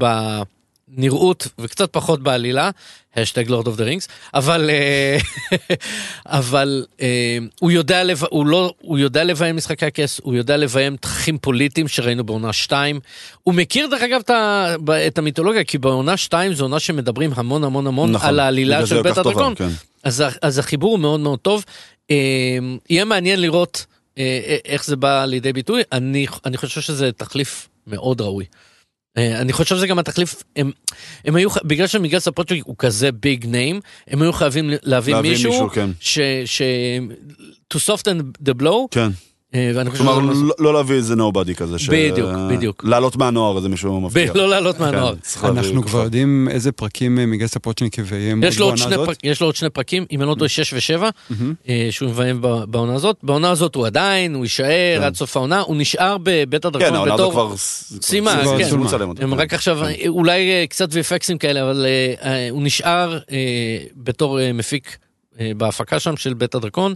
בנראות 0.89 1.49
וקצת 1.59 1.93
פחות 1.93 2.23
בעלילה, 2.23 2.71
השטג 3.17 3.51
Lord 3.51 3.67
of 3.67 3.77
the 3.77 3.85
Rings, 3.85 4.09
אבל 4.35 4.71
אה, 4.71 5.19
אבל 6.27 6.87
אה, 7.01 7.39
הוא 7.61 7.71
יודע 7.71 8.05
לב... 8.05 8.23
הוא 8.31 8.47
לא 8.47 8.75
הוא 8.79 8.99
יודע 8.99 9.25
לביים 9.25 9.57
משחקי 9.57 9.87
הכס, 9.87 10.21
הוא 10.23 10.35
יודע 10.35 10.57
לביים 10.57 10.97
תככים 10.97 11.39
פוליטיים 11.39 11.89
שראינו 11.89 12.25
בעונה 12.25 12.53
2. 12.53 13.01
הוא 13.43 13.55
מכיר 13.55 13.87
דרך 13.87 14.03
אגב 14.03 14.21
את, 14.21 14.31
את 15.07 15.19
המיתולוגיה, 15.19 15.65
כי 15.65 15.79
בעונה 15.79 16.17
2 16.17 16.55
זו 16.55 16.65
עונה 16.65 16.81
שמדברים 16.81 17.31
המון 17.35 17.65
המון 17.65 17.87
המון 17.87 18.13
נכון, 18.13 18.29
על 18.29 18.41
העלילה 18.41 18.87
של 18.87 19.03
בית 19.03 19.19
הדרקון. 19.19 19.55
כן. 19.55 19.69
אז, 20.05 20.25
אז 20.43 20.59
החיבור 20.59 20.91
הוא 20.91 20.99
מאוד 20.99 21.21
מאוד 21.21 21.39
טוב. 21.39 21.65
אה, 22.11 22.17
יהיה 22.91 23.05
מעניין 23.05 23.41
לראות 23.41 23.87
איך 24.65 24.85
זה 24.85 24.97
בא 24.97 25.25
לידי 25.25 25.53
ביטוי. 25.53 25.83
אני, 25.93 26.27
אני 26.45 26.57
חושב 26.57 26.81
שזה 26.81 27.13
תחליף 27.13 27.69
מאוד 27.87 28.21
ראוי. 28.21 28.45
אה, 29.19 29.41
אני 29.41 29.53
חושב 29.53 29.77
שזה 29.77 29.87
גם 29.87 29.99
התחליף, 29.99 30.43
הם, 30.57 30.71
הם 31.25 31.37
היו, 31.37 31.49
בגלל 31.65 31.87
שמיגל 31.87 32.19
ספוצ'יק 32.19 32.65
הוא 32.67 32.75
כזה 32.79 33.13
ביג 33.13 33.47
ניים, 33.47 33.81
הם 34.09 34.23
היו 34.23 34.33
חייבים 34.33 34.71
להביא 34.83 35.15
להביא 35.15 35.31
מישהו, 35.31 35.51
מישהו, 35.51 35.69
כן. 35.71 35.91
ש, 36.01 36.19
ש... 36.45 36.63
to 37.75 37.77
soften 37.77 38.49
the 38.49 38.63
blow, 38.63 38.89
כן. 38.91 39.09
אה, 39.57 39.71
ואני 39.75 39.91
חושב 39.91 40.05
כלומר. 40.05 40.19
לא- 40.19 40.55
לא 40.59 40.75
להביא 40.75 40.97
איזה 40.97 41.17
נובדי 41.17 41.55
כזה. 41.55 41.79
ש- 41.79 41.89
בדיוק, 41.89 42.31
בדיוק. 42.51 42.85
לעלות 42.85 43.17
מהנוער 43.17 43.57
איזה 43.57 43.69
מישהו 43.69 44.01
מבטיח. 44.01 44.33
ב- 44.33 44.37
לא 44.37 44.49
לעלות 44.49 44.81
מהנוער. 44.81 45.15
כן, 45.41 45.47
להביא 45.55 45.61
אנחנו. 45.61 45.83
כבר 45.83 46.03
יודעים 46.03 46.49
איזה 46.51 46.73
פרקים 46.73 47.19
אה, 47.19 47.25
יביים 47.99 48.43
יש 48.45 48.59
לו, 48.59 48.67
עוד 48.67 48.79
בעונה 48.79 48.95
הזאת? 49.03 49.17
יש 49.25 49.41
לו 49.41 49.47
עוד 49.47 49.57
שני 49.57 49.71
פרקים, 49.71 50.05
אם 50.13 50.21
אני 50.23 50.29
לא 50.31 50.35
טועה, 50.35 50.49
6 50.49 50.73
ו-7, 50.73 51.03
שהוא 51.91 52.11
מביים 52.11 52.39
ב- 52.43 52.65
בעונה 52.65 52.95
הזאת. 52.95 53.17
בעונה 53.23 53.51
הזאת 53.51 53.75
הוא 53.75 53.87
עדיין, 53.87 54.35
הוא 54.35 54.45
יישאר 54.45 54.97
כן. 54.99 55.03
עד 55.03 55.15
סוף 55.17 55.37
העונה, 55.37 55.61
הוא 55.61 55.77
נשאר 55.77 56.17
בבית 56.23 56.63
כן, 56.63 56.69
הדרקון 56.69 56.95
העונה 56.95 57.15
הזאת 57.15 57.21
בתור... 57.31 57.33
כבר... 57.33 57.57
סיימה, 58.01 58.39
כבר 58.43 58.59
כן. 58.59 58.65
הם 59.21 59.31
כן. 59.31 59.41
רק 59.41 59.55
עכשיו, 59.55 59.79
אולי 60.09 60.51
אה, 60.51 60.65
קצת 60.67 60.89
VFXים 60.93 61.39
כאלה, 61.41 61.63
אבל 61.63 61.87
אה, 61.87 62.31
אה, 62.31 62.51
הוא 62.51 62.63
נשאר 62.63 63.19
אה, 63.31 63.37
בתור 63.97 64.41
אה, 64.41 64.53
מפיק 64.53 64.97
אה, 65.41 65.53
בהפקה 65.57 66.01
שם 66.01 66.17
של 66.17 66.35
בית 66.35 66.55
הדרקון. 66.55 66.95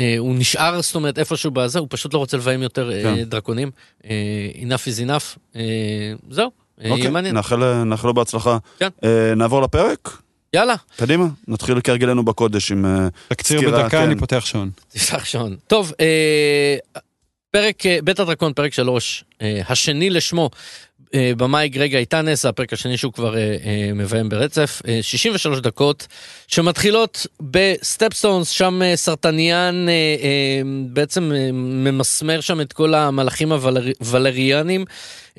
אה, 0.00 0.14
הוא 0.18 0.34
נשאר, 0.38 0.82
זאת 0.82 0.94
אומרת, 0.94 1.18
איפשהו 1.18 1.50
בזה, 1.50 1.78
הוא 1.78 1.86
פשוט 1.90 2.14
לא 2.14 2.18
רוצה 2.18 2.36
לביים 2.36 2.62
יותר 2.62 2.92
אה, 2.92 3.02
כן. 3.02 3.24
דרקונים. 3.24 3.70
אה, 4.04 4.50
enough 4.54 4.88
is 4.88 5.08
enough. 5.08 5.38
אה, 5.56 5.62
זהו, 6.30 6.50
יהיה 6.80 6.92
אוקיי, 6.92 7.10
מעניין. 7.10 7.34
נאחל 7.34 7.84
נאחל 7.84 8.08
לו 8.08 8.14
בהצלחה. 8.14 8.58
כן. 8.78 8.88
אה, 9.04 9.34
נעבור 9.36 9.62
לפרק? 9.62 10.22
יאללה, 10.54 10.74
קדימה, 10.96 11.26
נתחיל 11.48 11.80
כהרגלנו 11.84 12.24
בקודש 12.24 12.72
עם 12.72 13.08
תקציר 13.28 13.58
סקירה, 13.58 13.78
בדקה, 13.78 13.88
כן. 13.88 14.02
אני 14.02 14.16
פותח 14.16 14.44
שעון. 14.46 14.70
תפתח 14.88 15.24
שעון. 15.24 15.56
טוב, 15.66 15.92
אה, 16.00 16.76
פרק, 17.50 17.82
בית 18.04 18.20
הדרקון, 18.20 18.52
פרק 18.52 18.72
שלוש, 18.72 19.24
אה, 19.42 19.60
השני 19.68 20.10
לשמו, 20.10 20.50
במאי 21.16 21.68
גרג 21.68 21.98
יאיתנס, 21.98 22.44
הפרק 22.44 22.72
השני 22.72 22.96
שהוא 22.96 23.12
כבר 23.12 23.36
אה, 23.36 23.40
אה, 23.40 23.90
מביים 23.94 24.28
ברצף, 24.28 24.82
אה, 24.88 24.98
63 25.02 25.60
דקות, 25.60 26.06
שמתחילות 26.48 27.26
בסטפסטונס, 27.40 28.48
שם 28.48 28.82
אה, 28.82 28.96
סרטניאן 28.96 29.88
אה, 29.88 29.92
אה, 29.92 30.62
בעצם 30.88 31.32
אה, 31.32 31.52
ממסמר 31.52 32.40
שם 32.40 32.60
את 32.60 32.72
כל 32.72 32.94
המלאכים 32.94 33.52
הוולריאנים, 33.52 34.84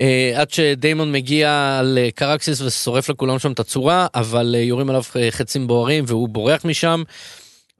אה, 0.02 0.32
עד 0.36 0.52
שדיימון 0.52 1.12
מגיע 1.12 1.82
לקרקסיס 1.84 2.62
ושורף 2.62 3.10
לכולם 3.10 3.40
שם 3.40 3.52
את 3.52 3.60
הצורה, 3.60 4.08
אבל 4.16 4.56
אה, 4.58 4.62
יורים 4.64 4.90
עליו 4.90 5.04
אה, 5.16 5.32
חצים 5.32 5.68
בוערים 5.68 6.04
והוא 6.08 6.30
בורח 6.30 6.66
משם. 6.66 7.04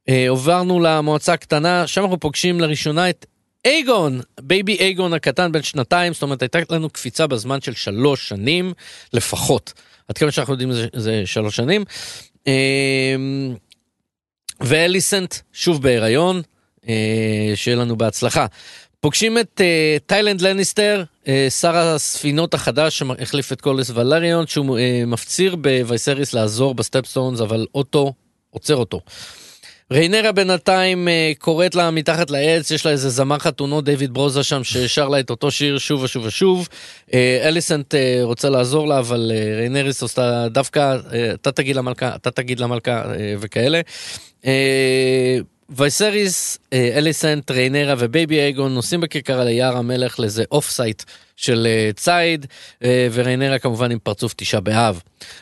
אה, 0.10 0.26
עברנו 0.30 0.80
למועצה 0.80 1.34
הקטנה, 1.34 1.88
שם 1.88 2.02
אנחנו 2.02 2.20
פוגשים 2.20 2.60
לראשונה 2.60 3.10
את 3.10 3.26
אייגון, 3.66 4.22
baby 4.42 4.78
אייגון 4.80 5.14
הקטן 5.14 5.52
בן 5.52 5.64
שנתיים, 5.64 6.14
זאת 6.14 6.24
אומרת 6.24 6.42
הייתה 6.42 6.60
לנו 6.70 6.90
קפיצה 6.90 7.28
בזמן 7.28 7.62
של 7.62 7.74
שלוש 7.74 8.30
שנים 8.30 8.74
לפחות. 9.14 9.74
עד 10.08 10.18
כמה 10.18 10.32
שאנחנו 10.32 10.54
יודעים 10.54 10.72
זה, 10.72 10.88
זה 10.94 11.22
שלוש 11.26 11.56
שנים. 11.56 11.84
אה, 12.48 13.16
ואליסנט 14.62 15.36
שוב 15.54 15.82
בהיריון, 15.82 16.42
אה, 16.90 17.52
שיהיה 17.56 17.78
לנו 17.78 17.98
בהצלחה. 17.98 18.46
פוגשים 19.00 19.38
את 19.38 19.62
אה, 19.64 19.98
טיילנד 20.06 20.42
לניסטר, 20.42 21.04
שר 21.50 21.76
הספינות 21.76 22.54
החדש 22.54 23.00
שהחליף 23.00 23.52
את 23.52 23.62
קורליס 23.62 23.90
ולריון, 23.90 24.48
שהוא 24.48 24.80
מפציר 25.08 25.56
בווייסריס 25.56 26.34
לעזור 26.34 26.76
בסטפסטונס, 26.76 27.42
אבל 27.42 27.66
אוטו 27.76 28.14
עוצר 28.50 28.76
אותו. 28.76 29.02
ריינרה 29.92 30.32
בינתיים 30.32 31.08
אה, 31.08 31.32
קוראת 31.38 31.76
לה 31.76 31.92
מתחת 31.92 32.30
לעץ, 32.30 32.72
יש 32.72 32.86
לה 32.86 32.92
איזה 32.92 33.10
זמר 33.10 33.40
חתונות, 33.40 33.86
דיוויד 33.86 34.14
ברוזה 34.14 34.44
שם, 34.44 34.64
ששר 34.64 35.08
לה 35.10 35.20
את 35.20 35.30
אותו 35.30 35.52
שיר 35.52 35.78
שוב 35.78 36.04
ושוב 36.04 36.26
ושוב. 36.26 36.68
אה, 37.14 37.42
אליסנט 37.44 37.96
אה, 37.96 38.20
רוצה 38.24 38.50
לעזור 38.50 38.88
לה, 38.88 39.00
אבל 39.00 39.32
ריינרה 39.58 40.02
עושה 40.02 40.48
דווקא, 40.48 40.98
אתה 41.34 41.52
תגיד 41.52 41.76
למלכה, 41.76 42.16
אתה 42.16 42.32
תגיד 42.32 42.60
למלכה 42.60 43.04
וכאלה. 43.40 43.82
וייסריס, 45.70 46.58
אה, 46.74 46.92
אליסנט, 46.96 47.52
ריינרה 47.52 47.96
ו 47.98 48.06
baby 48.06 48.40
אייגון 48.40 48.74
נוסעים 48.74 49.02
בכרכרה 49.02 49.40
אל 49.40 49.48
היער 49.48 49.78
המלך 49.78 50.20
לאיזה 50.20 50.44
offsite 50.52 51.04
של 51.36 51.68
אה, 51.70 51.90
ציד, 51.96 52.46
אה, 52.84 53.08
וריינרה 53.12 53.60
כמובן 53.60 53.92
עם 53.92 54.00
פרצוף 54.04 54.34
תשעה 54.38 54.62
באב. 54.62 55.02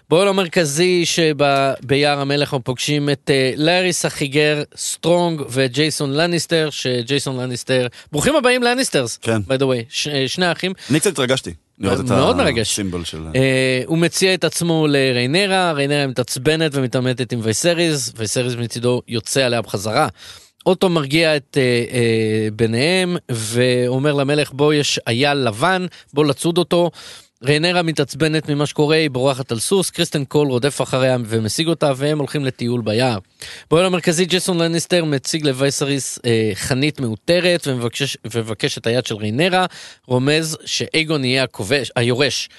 באוהל 0.10 0.28
המרכזי 0.28 1.06
שביער 1.06 2.20
המלך 2.20 2.48
אנחנו 2.48 2.64
פוגשים 2.64 3.10
את 3.10 3.32
לאריס 3.58 4.06
החיגר 4.06 4.64
סטרונג 4.76 5.42
וג'ייסון 5.50 6.14
לניסטר, 6.14 6.70
שג'ייסון 6.72 7.40
לניסטר, 7.40 7.88
ברוכים 8.12 8.36
הבאים 8.36 8.64
לניסטרס, 8.64 9.18
כן. 9.18 9.42
by 9.42 9.60
the 9.60 9.64
way, 9.64 9.86
ש, 9.90 10.08
שני 10.08 10.52
אחים. 10.52 10.74
אני 10.90 11.00
קצת 11.00 11.12
התרגשתי. 11.12 11.67
לראות 11.80 12.00
את 12.00 12.12
מאוד 12.12 12.36
מרגש. 12.36 12.72
הסימבול 12.72 13.04
של... 13.04 13.28
אה, 13.36 13.82
הוא 13.86 13.98
מציע 13.98 14.34
את 14.34 14.44
עצמו 14.44 14.88
לריינרה, 14.90 15.72
ריינרה 15.72 16.08
מתעצבנת 16.08 16.72
ומתעמתת 16.74 17.32
עם 17.32 17.40
וייסריס, 17.44 18.14
וייסריס 18.16 18.56
מצידו 18.56 19.02
יוצא 19.08 19.46
עליה 19.46 19.62
בחזרה. 19.62 20.08
אוטו 20.66 20.90
מרגיע 20.90 21.36
את 21.36 21.58
אה, 21.58 21.84
אה, 21.92 22.48
ביניהם 22.54 23.18
ואומר 23.32 24.14
למלך 24.14 24.52
בוא 24.54 24.74
יש 24.74 25.00
אייל 25.08 25.38
לבן 25.38 25.86
בוא 26.14 26.26
לצוד 26.26 26.58
אותו. 26.58 26.92
ריינרה 27.44 27.82
מתעצבנת 27.82 28.50
ממה 28.50 28.66
שקורה 28.66 28.96
היא 28.96 29.10
בורחת 29.10 29.52
על 29.52 29.60
סוס 29.60 29.90
קריסטן 29.90 30.26
קול 30.26 30.48
רודף 30.48 30.82
אחריה 30.82 31.18
ומשיג 31.26 31.68
אותה 31.68 31.92
והם 31.96 32.20
הולכים 32.20 32.46
לטיול 32.46 32.82
ביער. 32.82 33.18
באוהל 33.70 33.86
המרכזי 33.86 34.26
ג'סון 34.26 34.62
לניסטר 34.62 35.06
מציג 35.06 35.46
לווייסריס 35.46 36.20
אה, 36.26 36.52
חנית 36.54 37.00
מעוטרת 37.00 37.68
ומבקש, 37.68 38.18
ומבקש 38.32 38.78
את 38.78 38.88
היד 38.88 39.06
של 39.06 39.16
ריינרה 39.16 39.66
רומז 40.08 40.58
שאייגון 40.66 41.26
יהיה 41.26 41.44
הכובש 41.44 41.92
היורש. 41.96 42.50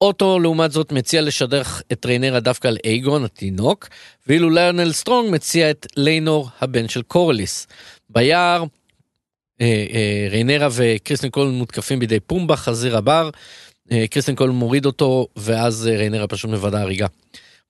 אוטו 0.00 0.38
לעומת 0.38 0.72
זאת 0.72 0.92
מציע 0.92 1.22
לשדך 1.22 1.82
את 1.92 2.06
ריינרה 2.06 2.40
דווקא 2.40 2.68
על 2.68 2.78
אייגון 2.84 3.24
התינוק, 3.24 3.88
ואילו 4.26 4.50
ליונל 4.50 4.92
סטרונג 4.92 5.30
מציע 5.30 5.70
את 5.70 5.86
ליינור 5.96 6.48
הבן 6.60 6.88
של 6.88 7.02
קורליס. 7.02 7.66
ביער 8.10 8.64
אה, 9.60 9.86
אה, 9.92 10.28
ריינרה 10.30 10.68
וקריסטן 10.72 11.28
קול 11.28 11.48
מותקפים 11.48 11.98
בידי 11.98 12.20
פומבה 12.20 12.56
חזיר 12.56 12.96
הבר, 12.96 13.30
קריסטן 14.10 14.34
קול 14.34 14.50
מוריד 14.50 14.86
אותו 14.86 15.26
ואז 15.36 15.88
אה, 15.88 15.96
ריינרה 15.96 16.26
פשוט 16.26 16.50
מוודא 16.50 16.78
הריגה. 16.78 17.06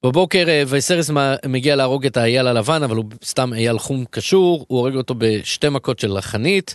בבוקר 0.02 0.48
אה, 0.48 0.62
וייסרס 0.66 1.10
מגיע 1.46 1.76
להרוג 1.76 2.06
את 2.06 2.16
האייל 2.16 2.46
הלבן 2.46 2.82
אבל 2.82 2.96
הוא 2.96 3.04
סתם 3.24 3.52
אייל 3.54 3.78
חום 3.78 4.04
קשור, 4.10 4.64
הוא 4.68 4.78
הורג 4.78 4.94
אותו 4.94 5.14
בשתי 5.18 5.68
מכות 5.68 5.98
של 5.98 6.16
החנית. 6.16 6.74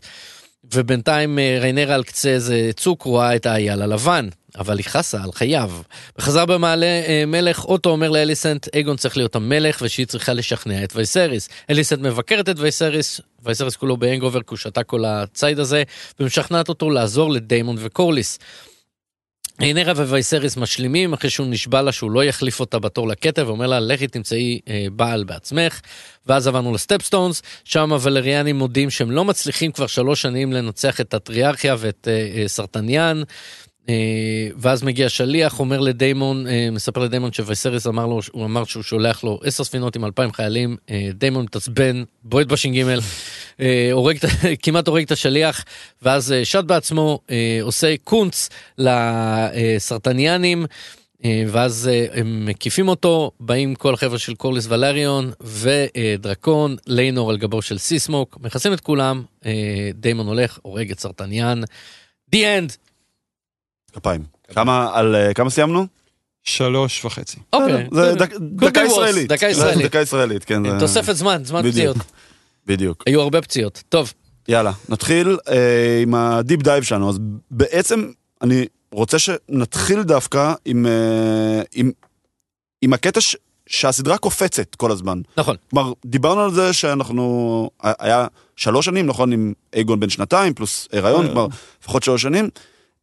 ובינתיים 0.73 1.39
אה, 1.39 1.57
ריינרה 1.61 1.95
על 1.95 2.03
קצה 2.03 2.29
איזה 2.29 2.71
צוק 2.75 3.01
רואה 3.01 3.35
את 3.35 3.45
האייל 3.45 3.81
הלבן, 3.81 4.29
אבל 4.57 4.77
היא 4.77 4.85
חסה 4.85 5.23
על 5.23 5.31
חייו. 5.31 5.71
בחזרה 6.17 6.45
במעלה 6.45 6.85
אה, 6.85 7.23
מלך, 7.27 7.65
אוטו 7.65 7.89
אומר 7.89 8.09
לאליסנט, 8.09 8.75
אגון 8.75 8.97
צריך 8.97 9.17
להיות 9.17 9.35
המלך 9.35 9.79
ושהיא 9.81 10.05
צריכה 10.05 10.33
לשכנע 10.33 10.83
את 10.83 10.95
וייסריס. 10.95 11.49
אליסנט 11.69 11.99
מבקרת 11.99 12.49
את 12.49 12.59
וייסריס, 12.59 13.21
וייסריס 13.43 13.75
כולו 13.75 13.97
בהנגובר 13.97 14.39
כי 14.39 14.47
הוא 14.49 14.57
שתה 14.57 14.83
כל 14.83 15.05
הציד 15.05 15.59
הזה, 15.59 15.83
ומשכנעת 16.19 16.69
אותו 16.69 16.89
לעזור 16.89 17.31
לדיימון 17.31 17.75
וקורליס. 17.79 18.39
ריינרה 19.59 19.93
ווייסריס 19.93 20.57
משלימים 20.57 21.13
אחרי 21.13 21.29
שהוא 21.29 21.47
נשבע 21.49 21.81
לה 21.81 21.91
שהוא 21.91 22.11
לא 22.11 22.23
יחליף 22.23 22.59
אותה 22.59 22.79
בתור 22.79 23.07
לכתר 23.07 23.47
ואומר 23.47 23.67
לה 23.67 23.79
לכי 23.79 24.07
תמצאי 24.07 24.59
אה, 24.67 24.85
בעל 24.91 25.23
בעצמך 25.23 25.81
ואז 26.27 26.47
עברנו 26.47 26.73
ל 26.73 26.79
Stepstones 26.79 27.41
שם 27.63 27.93
הוולריאנים 27.93 28.55
מודים 28.55 28.89
שהם 28.89 29.11
לא 29.11 29.25
מצליחים 29.25 29.71
כבר 29.71 29.87
שלוש 29.87 30.21
שנים 30.21 30.53
לנצח 30.53 31.01
את 31.01 31.13
הטריארכיה 31.13 31.75
ואת 31.79 32.07
אה, 32.07 32.41
אה, 32.41 32.47
סרטניאן. 32.47 33.23
אה, 33.89 34.47
ואז 34.57 34.83
מגיע 34.83 35.09
שליח 35.09 35.59
אומר 35.59 35.79
לדיימון 35.79 36.47
אה, 36.47 36.69
מספר 36.71 37.01
לדיימון 37.01 37.33
שווייסריס 37.33 37.87
אמר 37.87 38.07
לו 38.07 38.19
הוא 38.31 38.45
אמר 38.45 38.63
שהוא 38.63 38.83
שולח 38.83 39.23
לו 39.23 39.39
עשר 39.43 39.63
ספינות 39.63 39.95
עם 39.95 40.05
אלפיים 40.05 40.33
חיילים 40.33 40.77
אה, 40.89 41.09
דיימון 41.13 41.43
מתעצבן 41.43 42.03
בועט 42.23 42.47
בש"ג 42.47 42.83
כמעט 44.63 44.87
הורג 44.87 45.03
את 45.03 45.11
השליח 45.11 45.65
ואז 46.01 46.35
שט 46.43 46.63
בעצמו 46.63 47.19
עושה 47.61 47.95
קונץ 48.03 48.49
לסרטניאנים. 48.77 50.65
ואז 51.47 51.89
הם 52.13 52.45
מקיפים 52.45 52.87
אותו, 52.87 53.31
באים 53.39 53.75
כל 53.75 53.93
החבר'ה 53.93 54.19
של 54.19 54.35
קורליס 54.35 54.67
ולריון 54.69 55.31
ודרקון, 55.41 56.75
ליינור 56.87 57.29
על 57.29 57.37
גבו 57.37 57.61
של 57.61 57.77
סיסמוק, 57.77 58.37
מכסים 58.43 58.73
את 58.73 58.79
כולם, 58.79 59.23
דיימון 59.93 60.27
הולך, 60.27 60.59
הורג 60.61 60.91
את 60.91 60.99
סרטניאן. 60.99 61.61
The 62.35 62.39
end. 62.39 62.90
כפיים. 63.93 64.23
כמה, 64.53 64.89
על 64.93 65.15
אה, 65.15 65.33
כמה 65.33 65.49
סיימנו? 65.49 65.87
שלוש 66.43 67.05
וחצי. 67.05 67.37
אוקיי. 67.53 67.87
זה 67.91 68.13
דקה 68.39 68.81
ישראלית. 68.81 69.27
דקה 69.27 69.49
ישראלית. 69.49 69.85
דקה 69.85 69.99
ישראלית, 69.99 70.43
כן. 70.43 70.79
תוספת 70.79 71.15
זמן, 71.15 71.41
זמן 71.45 71.59
בדיוק. 71.59 71.75
פציעות. 71.75 71.97
בדיוק. 72.65 73.03
היו 73.07 73.21
הרבה 73.21 73.41
פציעות. 73.41 73.83
טוב, 73.89 74.13
יאללה, 74.47 74.71
נתחיל 74.89 75.37
אה, 75.49 75.99
עם 76.01 76.15
ה 76.15 76.24
deep 76.24 76.61
dive 76.61 76.83
שלנו. 76.83 77.09
אז 77.09 77.19
בעצם 77.51 78.11
אני 78.41 78.65
רוצה 78.91 79.19
שנתחיל 79.19 80.03
דווקא 80.03 80.53
עם, 80.65 80.85
אה, 80.85 81.61
עם, 81.73 81.91
עם 82.81 82.93
הקטע 82.93 83.21
ש, 83.21 83.35
שהסדרה 83.67 84.17
קופצת 84.17 84.75
כל 84.75 84.91
הזמן. 84.91 85.21
נכון. 85.37 85.55
כלומר, 85.69 85.93
דיברנו 86.05 86.41
על 86.41 86.53
זה 86.53 86.73
שאנחנו, 86.73 87.69
היה 87.81 88.27
שלוש 88.55 88.85
שנים, 88.85 89.05
נכון, 89.05 89.31
עם 89.31 89.53
אייגון 89.73 89.99
בן 89.99 90.09
שנתיים, 90.09 90.53
פלוס 90.53 90.87
הריון. 90.91 91.27
כלומר, 91.27 91.47
לפחות 91.81 92.03
שלוש 92.03 92.21
שנים. 92.21 92.49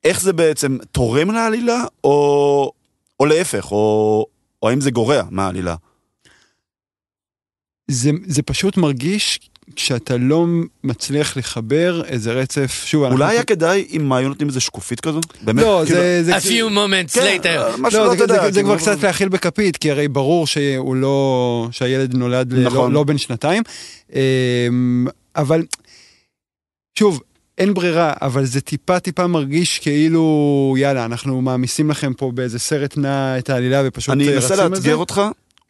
איך 0.04 0.20
זה 0.20 0.32
בעצם 0.32 0.78
תורם 0.92 1.30
לעלילה, 1.30 1.84
או, 2.04 2.72
או 3.20 3.26
להפך, 3.26 3.72
או, 3.72 4.26
או 4.62 4.68
האם 4.68 4.80
זה 4.80 4.90
גורע 4.90 5.22
מהעלילה? 5.30 5.74
זה, 7.90 8.10
זה 8.26 8.42
פשוט 8.42 8.76
מרגיש 8.76 9.40
כשאתה 9.76 10.16
לא 10.16 10.46
מצליח 10.84 11.36
לחבר 11.36 12.04
איזה 12.04 12.32
רצף, 12.32 12.82
שוב, 12.84 13.02
אנחנו- 13.04 13.16
אולי 13.18 13.34
היה 13.34 13.44
כדאי 13.44 13.86
אם 13.90 14.12
היו 14.12 14.28
נותנים 14.28 14.48
איזה 14.48 14.60
שקופית 14.60 15.00
כזו? 15.00 15.20
באמת? 15.42 15.62
לא, 15.62 15.82
כאילו- 15.86 16.00
זה, 16.00 16.22
זה, 16.24 16.36
A 16.36 16.40
few 16.40 16.70
moments 16.72 17.14
כן, 17.14 17.36
later. 17.42 17.76
משהו 17.78 18.00
לא, 18.00 18.06
לא, 18.06 18.14
זה, 18.16 18.22
יודע, 18.24 18.34
זה, 18.34 18.42
זה 18.42 18.52
כאילו, 18.52 18.66
כבר 18.68 18.78
קצת 18.78 19.02
להכיל 19.02 19.28
בכפית, 19.28 19.76
כי 19.76 19.90
הרי 19.90 20.08
ברור 20.08 20.46
שהוא 20.46 20.96
לא, 20.96 21.68
שהילד 21.72 22.14
נולד 22.16 22.52
נכון. 22.54 22.64
נכון. 22.64 22.92
לא, 22.92 22.94
לא 22.94 23.04
בן 23.04 23.18
שנתיים. 23.18 23.62
אמ, 24.12 25.06
אבל, 25.36 25.62
שוב, 26.98 27.20
אין 27.58 27.74
ברירה, 27.74 28.12
אבל 28.22 28.44
זה 28.44 28.60
טיפה 28.60 29.00
טיפה 29.00 29.26
מרגיש 29.26 29.78
כאילו, 29.78 30.24
יאללה, 30.78 31.04
אנחנו 31.04 31.40
מעמיסים 31.42 31.90
לכם 31.90 32.12
פה 32.14 32.30
באיזה 32.34 32.58
סרט 32.58 32.96
נע 32.96 33.38
את 33.38 33.50
העלילה 33.50 33.82
ופשוט 33.84 34.10
אני 34.12 34.28
אה, 34.28 34.34
אנסה 34.34 34.54
רצים 34.54 34.64
על 34.64 34.74
זה. 34.74 34.74
לאתגר 34.74 34.96
אותך, 34.96 35.22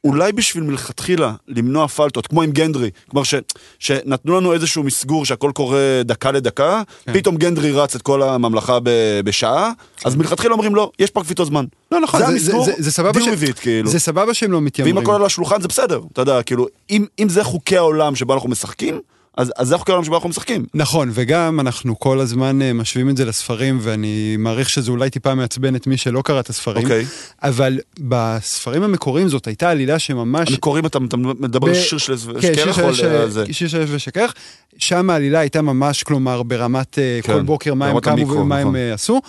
אולי 0.04 0.32
בשביל 0.32 0.64
מלכתחילה 0.64 1.32
למנוע 1.48 1.88
פלטות, 1.88 2.26
כמו 2.26 2.42
עם 2.42 2.50
גנדרי, 2.50 2.90
כלומר 3.10 3.24
ש, 3.24 3.34
שנתנו 3.78 4.36
לנו 4.40 4.52
איזשהו 4.52 4.82
מסגור 4.84 5.24
שהכל 5.26 5.50
קורה 5.54 5.78
דקה 6.04 6.30
לדקה, 6.32 6.82
כן. 7.04 7.12
פתאום 7.12 7.36
גנדרי 7.36 7.70
רץ 7.72 7.94
את 7.94 8.02
כל 8.02 8.22
הממלכה 8.22 8.78
ב, 8.82 8.90
בשעה, 9.24 9.70
אז 10.04 10.16
מלכתחילה 10.16 10.52
אומרים 10.54 10.74
לא, 10.74 10.90
יש 10.98 11.10
פה 11.10 11.22
קפיצות 11.22 11.46
זמן. 11.46 11.64
לא, 11.92 12.00
נכון, 12.00 12.20
זה 12.20 12.26
זה- 12.26 12.32
המסגור, 12.32 12.64
זה- 12.64 12.72
זה 12.78 12.90
סבבה 12.92 13.20
deal 13.20 13.24
ש- 13.24 13.48
it, 13.50 13.60
כאילו. 13.60 13.90
זה 13.90 13.98
סבבה 13.98 14.34
שהם 14.34 14.52
לא 14.52 14.60
מתיימרים. 14.60 14.96
ואם 14.96 15.02
הכל 15.02 15.14
על 15.14 15.24
השולחן 15.24 15.60
זה 15.60 15.68
בסדר, 15.68 16.00
אתה 16.12 16.22
יודע, 16.22 16.42
כאילו, 16.42 16.66
אם, 16.90 17.04
אם 17.18 17.28
זה 17.28 17.44
חוקי 17.44 17.76
העולם 17.76 18.14
שבו 18.14 18.34
אנחנו 18.34 18.48
משחקים, 18.48 19.00
אז, 19.38 19.52
אז 19.56 19.68
זה 19.68 19.78
חוקי 19.78 19.92
העולם 19.92 20.04
שבו 20.04 20.14
אנחנו 20.14 20.28
משחקים. 20.28 20.66
נכון, 20.74 21.10
וגם 21.12 21.60
אנחנו 21.60 21.98
כל 21.98 22.20
הזמן 22.20 22.62
אה, 22.62 22.72
משווים 22.72 23.10
את 23.10 23.16
זה 23.16 23.24
לספרים, 23.24 23.78
ואני 23.82 24.36
מעריך 24.38 24.70
שזה 24.70 24.90
אולי 24.90 25.10
טיפה 25.10 25.34
מעצבן 25.34 25.76
את 25.76 25.86
מי 25.86 25.96
שלא 25.96 26.22
קרא 26.22 26.40
את 26.40 26.48
הספרים, 26.48 26.84
אוקיי. 26.84 27.04
אבל 27.42 27.78
בספרים 28.00 28.82
המקוריים 28.82 29.28
זאת 29.28 29.46
הייתה 29.46 29.70
עלילה 29.70 29.98
שממש... 29.98 30.50
המקוריים, 30.50 30.86
אתה, 30.86 30.98
אתה 31.08 31.16
מדבר 31.16 31.68
על 31.68 31.74
ב- 31.74 31.76
שיר 31.76 31.98
של 31.98 32.16
כן, 32.40 32.54
שקרח 32.54 32.78
או 32.78 32.86
על 32.86 33.30
זה? 33.30 33.44
שיר 33.52 33.68
של 33.68 33.84
ושכך, 33.88 34.32
שם 34.78 35.10
העלילה 35.10 35.38
הייתה 35.38 35.62
ממש, 35.62 36.02
כלומר, 36.02 36.42
ברמת 36.42 36.98
אה, 36.98 37.20
כן, 37.22 37.32
כל 37.32 37.42
בוקר 37.42 37.74
מה 37.74 37.86
הם 37.86 38.00
קמו 38.00 38.28
ומה 38.28 38.60
נכון. 38.60 38.74
הם 38.74 38.76
אה, 38.76 38.94
עשו. 38.94 39.20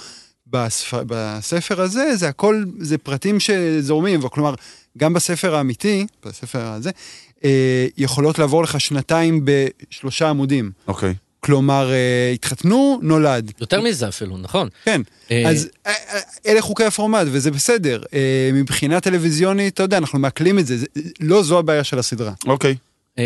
בספר, 0.51 1.03
בספר 1.07 1.81
הזה 1.81 2.15
זה 2.15 2.27
הכל, 2.27 2.63
זה 2.79 2.97
פרטים 2.97 3.39
שזורמים, 3.39 4.21
כלומר, 4.21 4.53
גם 4.97 5.13
בספר 5.13 5.55
האמיתי, 5.55 6.07
בספר 6.25 6.61
הזה, 6.61 6.91
אה, 7.43 7.88
יכולות 7.98 8.39
לעבור 8.39 8.63
לך 8.63 8.79
שנתיים 8.79 9.46
בשלושה 9.46 10.29
עמודים. 10.29 10.72
אוקיי. 10.88 11.13
כלומר, 11.39 11.91
אה, 11.91 12.31
התחתנו, 12.34 13.00
נולד. 13.03 13.51
יותר 13.62 13.81
מזה 13.81 14.08
אפילו, 14.08 14.38
נכון. 14.38 14.69
כן, 14.86 15.01
אה, 15.31 15.50
אז 15.50 15.69
אה, 15.88 15.93
אלה 16.48 16.62
חוקי 16.62 16.84
הפורמט 16.84 17.27
וזה 17.31 17.51
בסדר. 17.51 18.01
אה, 18.13 18.50
מבחינה 18.53 19.00
טלוויזיונית, 19.00 19.74
אתה 19.74 19.83
יודע, 19.83 19.98
אנחנו 19.98 20.20
מעכלים 20.20 20.59
את 20.59 20.68
זה, 20.68 20.77
זה- 20.77 20.85
לא 21.20 21.44
זו 21.44 21.59
הבעיה 21.59 21.83
של 21.83 22.00
הסדרה. 22.00 22.31
אוקיי. 22.48 22.75
אה, 23.20 23.24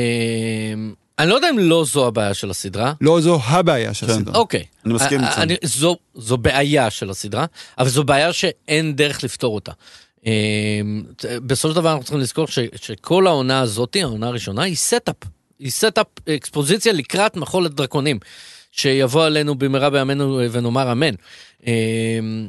אני 1.20 1.30
לא 1.30 1.36
יודע 1.36 1.50
אם 1.50 1.60
לא 1.60 1.86
זו 1.88 2.08
הבעיה 2.08 2.34
של 2.34 2.50
הסדרה. 2.52 2.94
לא 3.02 3.22
זו 3.22 3.40
הבעיה 3.44 3.94
של 3.94 4.08
כן. 4.08 4.14
הסדרה. 4.14 4.36
אוקיי. 4.36 4.64
אני 4.86 4.94
מסכים 4.94 5.20
איתך. 5.24 5.42
זו 6.16 6.38
בעיה 6.38 6.90
של 6.90 7.10
הסדרה, 7.10 7.46
אבל 7.78 7.90
זו 7.90 8.04
בעיה 8.04 8.34
שאין 8.34 8.96
דרך 8.96 9.24
לפתור 9.24 9.56
אותה. 9.56 9.72
אה, 10.28 10.82
בסופו 11.46 11.70
של 11.74 11.80
דבר 11.80 11.90
אנחנו 11.90 12.04
צריכים 12.04 12.20
לזכור 12.22 12.48
ש- 12.48 12.60
שכל 12.76 13.28
העונה 13.28 13.62
הזאתי, 13.62 14.02
העונה 14.04 14.28
הראשונה, 14.28 14.62
היא 14.64 14.76
setup. 14.76 15.16
היא 15.60 15.72
setup 15.72 16.08
אקספוזיציה 16.30 16.94
לקראת 16.94 17.36
מחול 17.38 17.66
הדרקונים, 17.66 18.20
שיבוא 18.76 19.26
עלינו 19.26 19.56
במהרה 19.56 19.90
בימינו 19.90 20.40
אה, 20.40 20.48
ונאמר 20.52 20.92
אמן. 20.92 21.14
אה, 21.68 21.72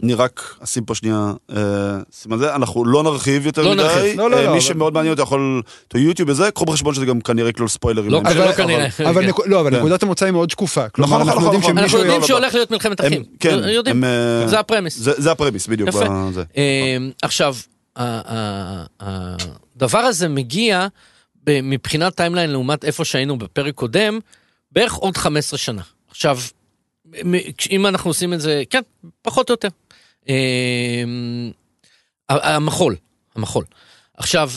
אני 0.03 0.15
רק 0.15 0.57
אשים 0.65 0.85
פה 0.85 0.95
שנייה 0.95 1.33
אה, 1.57 1.57
סימן 2.13 2.39
זה, 2.39 2.55
אנחנו 2.55 2.85
לא 2.85 3.03
נרחיב 3.03 3.47
יותר 3.47 3.63
לא 3.63 3.73
מדי. 3.73 3.83
נרחיב. 3.83 4.19
לא, 4.21 4.31
לא, 4.31 4.55
מי 4.55 4.61
שמאוד 4.61 4.95
מעניין 4.95 5.13
אותו 5.13 5.23
יכול, 5.23 5.63
to 5.95 5.99
יוטיוב 5.99 6.29
וזה, 6.29 6.51
קחו 6.51 6.65
בחשבון 6.65 6.95
שזה 6.95 7.07
גם 7.07 7.21
כנראה 7.21 7.49
יכלול 7.51 7.69
ספוילרים. 7.69 8.11
לא, 8.11 8.23
לא 8.25 8.31
אבל- 8.45 8.53
כנראה. 8.53 8.87
אבל, 9.11 9.33
כן. 9.33 9.43
לא, 9.47 9.61
אבל 9.61 9.71
כן. 9.71 9.77
נקודת 9.77 10.03
המוצא 10.03 10.25
היא 10.25 10.33
מאוד 10.33 10.51
שקופה. 10.51 10.85
נכון, 10.99 11.21
אנחנו 11.21 11.31
נכון, 11.31 11.43
יודעים 11.45 11.61
נכון. 11.61 11.79
אנחנו 11.79 11.89
שמישהו... 11.89 11.99
יודעים 11.99 12.21
לא, 12.21 12.27
שהולך 12.27 12.55
להיות 12.55 12.71
מלחמת 12.71 13.01
אחים. 13.01 13.25
כן, 13.41 13.59
יודעים. 13.69 14.05
זה 14.47 14.59
הפרמיס. 14.61 14.99
זה 14.99 15.33
הפרמיס, 15.33 15.67
בדיוק. 15.67 15.89
יפה. 15.89 16.05
עכשיו, 17.23 17.57
הדבר 19.01 19.99
הזה 19.99 20.29
מגיע 20.29 20.87
מבחינת 21.49 22.15
timeline 22.15 22.51
לעומת 22.51 22.85
איפה 22.85 23.05
שהיינו 23.05 23.39
בפרק 23.39 23.75
קודם, 23.75 24.19
בערך 24.73 24.93
עוד 24.95 25.17
15 25.17 25.59
שנה. 25.59 25.83
עכשיו, 26.15 26.39
אם 27.71 27.87
אנחנו 27.87 28.11
עושים 28.11 28.33
את 28.33 28.41
זה, 28.41 28.63
כן, 28.71 28.81
פחות 29.23 29.51
או 29.51 29.53
יותר. 29.53 29.69
אה, 30.29 31.05
המחול, 32.29 32.97
המחול. 33.35 33.65
עכשיו, 34.17 34.51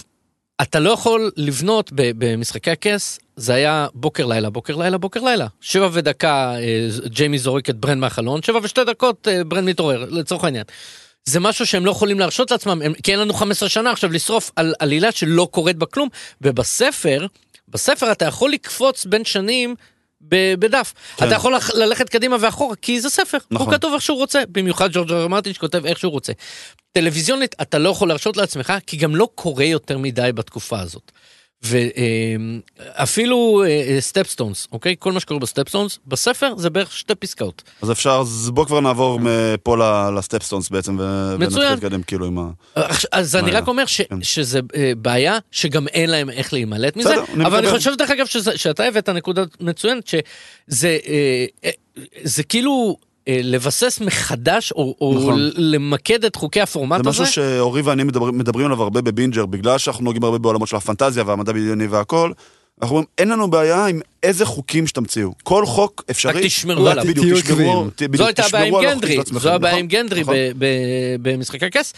אתה 0.62 0.80
לא 0.80 0.90
יכול 0.90 1.32
לבנות 1.38 1.92
במשחקי 1.94 2.72
הכס, 2.72 3.20
זה 3.36 3.54
היה 3.54 3.88
בוקר 3.94 4.26
לילה, 4.26 4.50
בוקר 4.50 4.76
לילה, 4.76 4.98
בוקר 4.98 5.22
לילה. 5.22 5.48
שבע 5.62 5.90
ודקה 5.92 6.56
אה, 6.56 6.88
ג'יימי 7.06 7.38
זורק 7.38 7.70
את 7.70 7.76
ברן 7.76 8.00
מהחלון, 8.00 8.42
שבע 8.42 8.60
ושתי 8.64 8.84
דקות 8.84 9.28
אה, 9.28 9.44
ברן 9.44 9.66
מתעורר, 9.66 10.06
לצורך 10.10 10.44
העניין. 10.44 10.64
זה 11.26 11.40
משהו 11.40 11.66
שהם 11.66 11.86
לא 11.86 11.92
יכולים 11.92 12.20
להרשות 12.20 12.52
לעצמם, 12.52 12.82
הם, 12.82 12.94
כי 12.94 13.12
אין 13.12 13.20
לנו 13.20 13.34
15 13.34 13.70
שנה 13.70 13.92
עכשיו 13.92 14.12
לשרוף 14.12 14.52
על 14.56 14.74
עלילה 14.80 15.12
שלא 15.12 15.48
קורית 15.52 15.78
בה 15.78 15.86
כלום, 15.86 16.10
ובספר, 16.42 17.26
בספר 17.68 18.12
אתה 18.12 18.26
יכול 18.26 18.52
לקפוץ 18.52 19.06
בין 19.06 19.26
שנים 19.26 19.76
בדף. 20.22 20.94
כן. 21.18 21.28
אתה 21.28 21.36
יכול 21.36 21.56
ללכת 21.74 22.10
קדימה 22.10 22.36
ואחורה, 22.40 22.76
כי 22.76 23.02
זה 23.02 23.10
ספר, 23.10 23.38
נכון. 23.52 23.68
הוא 23.68 23.76
כתוב 23.76 23.94
איך 23.94 24.02
שהוא 24.02 24.18
רוצה, 24.18 24.42
במיוחד 24.50 24.90
ג'ורג' 24.92 25.12
אר 25.12 25.28
מרטין 25.28 25.54
שכותב 25.54 25.86
איך 25.86 26.00
שהוא 26.00 26.12
רוצה. 26.12 26.34
טלוויזיונית 26.92 27.56
אתה 27.62 27.78
לא 27.78 27.90
יכול 27.90 28.08
להרשות 28.08 28.38
לעצמך, 28.38 28.74
כי 28.88 28.98
גם 28.98 29.16
לא 29.16 29.30
קורה 29.36 29.66
יותר 29.66 29.98
מדי 29.98 30.30
בתקופה 30.36 30.80
הזאת. 30.80 31.12
ואפילו 31.64 33.64
Stepstones, 34.00 34.68
אוקיי? 34.72 34.96
כל 35.00 35.12
מה 35.12 35.20
שקורה 35.20 35.40
ב 35.40 35.45
Stepstones, 35.45 36.00
בספר 36.08 36.54
זה 36.58 36.70
בערך 36.70 36.92
שתי 36.92 37.16
פסקאות. 37.16 37.64
אז 37.82 37.92
אפשר, 37.92 38.18
אז 38.22 38.50
בוא 38.54 38.66
כבר 38.66 38.80
נעבור 38.80 39.20
מפה 39.20 39.78
ל 40.18 40.23
Stepstones 40.23 40.70
בעצם. 40.70 40.98
ונתחיל 41.40 41.64
להתקדם 41.64 42.04
כאילו 42.04 42.26
עם 42.26 42.40
ה... 42.40 42.50
אז- 43.12 43.36
אני. 43.36 43.52
רק 43.52 43.68
אומר 43.68 43.84
כן. 43.86 44.22
שזה 44.22 44.60
אה, 44.76 44.92
בעיה 44.98 45.38
שגם 45.52 45.88
אין 45.88 46.10
להם 46.10 46.30
איך 46.30 46.54
להימלט 46.54 46.96
מזה, 46.96 47.16
אבל 47.46 47.58
אני. 47.58 47.72
חושב 47.72 47.92
דרך 47.98 48.12
אגב 48.12 48.26
שאתה 48.56 48.84
הבאת 48.84 49.10
נקודה 49.10 49.44
מצוינת 49.60 50.08
שזה 50.08 50.98
אה, 51.08 51.46
אה, 51.66 51.70
זה 52.24 52.44
כאילו 52.44 52.98
אה, 53.02 53.07
לבסס 53.28 54.02
מחדש 54.02 54.72
או 54.72 54.96
או 55.02 55.14
נכון. 55.18 55.50
למקד 55.56 56.26
את 56.26 56.36
חוקי 56.36 56.62
הפורמט 56.62 57.04
זה 57.04 57.10
הזה. 57.10 57.22
משהו 57.22 57.34
שאורי 57.34 57.82
ואני 57.82 58.04
מדברים, 58.04 58.38
מדברים 58.38 58.66
עליו 58.66 58.84
הרבה 58.84 59.02
בבינג'ר, 59.02 59.46
בגלל 59.46 59.78
שאנחנו 59.78 60.04
נוגעים 60.04 60.24
הרבה 60.24 60.38
בעולמות 60.38 60.68
של 60.68 60.76
הפנטזיה 60.76 61.24
והמדע 61.28 61.52
בדיוני 61.52 61.88
והכל. 61.88 62.32
אנחנו 62.82 62.96
אומרים, 62.96 63.08
אין 63.18 63.30
לנו 63.30 63.50
בעיה 63.50 63.86
עם 63.86 64.00
איזה 64.24 64.46
חוקים 64.46 64.88
שתמציאו. 64.88 65.34
כל 65.44 65.66
חוק 65.66 66.04
אפשרי. 66.12 66.34
רק 66.34 66.46
תשמרו 66.46 66.88
עליו. 66.88 67.06
בדיוק, 67.06 67.40
תשמרו, 67.40 67.88
זו 68.16 68.26
הייתה 68.26 68.46
הבעיה 68.46 68.66
עם 68.66 68.82
גנדרי. 68.82 69.18
זו 69.32 69.50
הבעיה 69.50 69.74
נכון, 69.74 69.80
עם 69.80 69.88
גנדרי 69.88 70.22
נכון. 70.22 70.36
ב- 70.36 70.52
ב- 70.58 71.16
במשחק 71.22 71.64
הכס, 71.64 71.94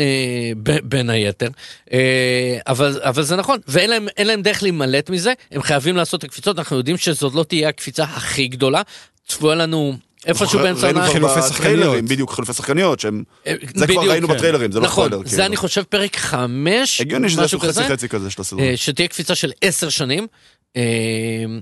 אה, 0.00 0.52
בין 0.82 1.10
היתר, 1.10 1.48
אה, 1.92 2.58
אבל 2.66 3.00
אבל 3.02 3.22
זה 3.22 3.36
נכון, 3.36 3.58
ואין 3.68 3.90
להם 3.90 4.08
אין 4.16 4.26
להם 4.26 4.42
דרך 4.42 4.62
להימלט 4.62 5.10
מזה, 5.10 5.32
הם 5.50 5.62
חייבים 5.62 5.96
לעשות 5.96 6.18
את 6.20 6.24
הקפיצות, 6.24 6.58
אנחנו 6.58 6.76
יודעים 6.76 6.96
שזאת 6.96 7.34
לא 7.34 7.42
תהיה 7.42 7.68
הקפיצה 7.68 8.04
הכי 8.04 8.48
גדולה, 8.48 8.82
צפויה 9.28 9.54
לנו 9.54 9.94
איפשהו 10.26 10.58
באמצע 10.58 10.86
ראינו 10.86 11.00
העונה. 11.00 11.18
כבר 11.18 11.28
חילופי 11.28 11.54
שחקניות. 11.54 12.04
בדיוק, 12.04 12.32
חילופי 12.32 12.52
שחקניות, 12.52 13.00
שהם... 13.00 13.22
אה, 13.46 13.54
זה 13.74 13.86
כבר 13.86 14.10
ראינו 14.10 14.28
כן. 14.28 14.34
בטריילרים, 14.34 14.72
זה 14.72 14.80
לא 14.80 14.84
נכון, 14.84 15.08
ספוילר, 15.08 15.24
זה 15.24 15.30
כאילו. 15.30 15.46
אני 15.46 15.56
חושב 15.56 15.82
פרק 15.82 16.16
חמש, 16.16 17.00
הגיוני 17.00 17.28
שזה 17.28 17.42
יעשו 17.42 17.60
חצי. 17.60 17.88
חצי 17.88 18.08
כזה 18.08 18.30
של 18.30 18.40
הסדרה. 18.40 18.62
אה, 18.62 18.76
שתהיה 18.76 19.08
קפיצה 19.08 19.34
של 19.34 19.52
עשר 19.62 19.88
שנים. 19.88 20.26
אה, 20.76 20.82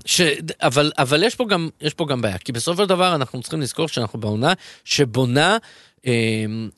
ש... 0.05 0.21
אבל, 0.61 0.91
אבל 0.97 1.23
יש, 1.23 1.35
פה 1.35 1.45
גם, 1.49 1.69
יש 1.81 1.93
פה 1.93 2.05
גם 2.05 2.21
בעיה, 2.21 2.37
כי 2.37 2.51
בסופו 2.51 2.83
של 2.83 2.89
דבר 2.89 3.15
אנחנו 3.15 3.41
צריכים 3.41 3.61
לזכור 3.61 3.87
שאנחנו 3.87 4.19
בעונה 4.19 4.53
שבונה 4.85 5.57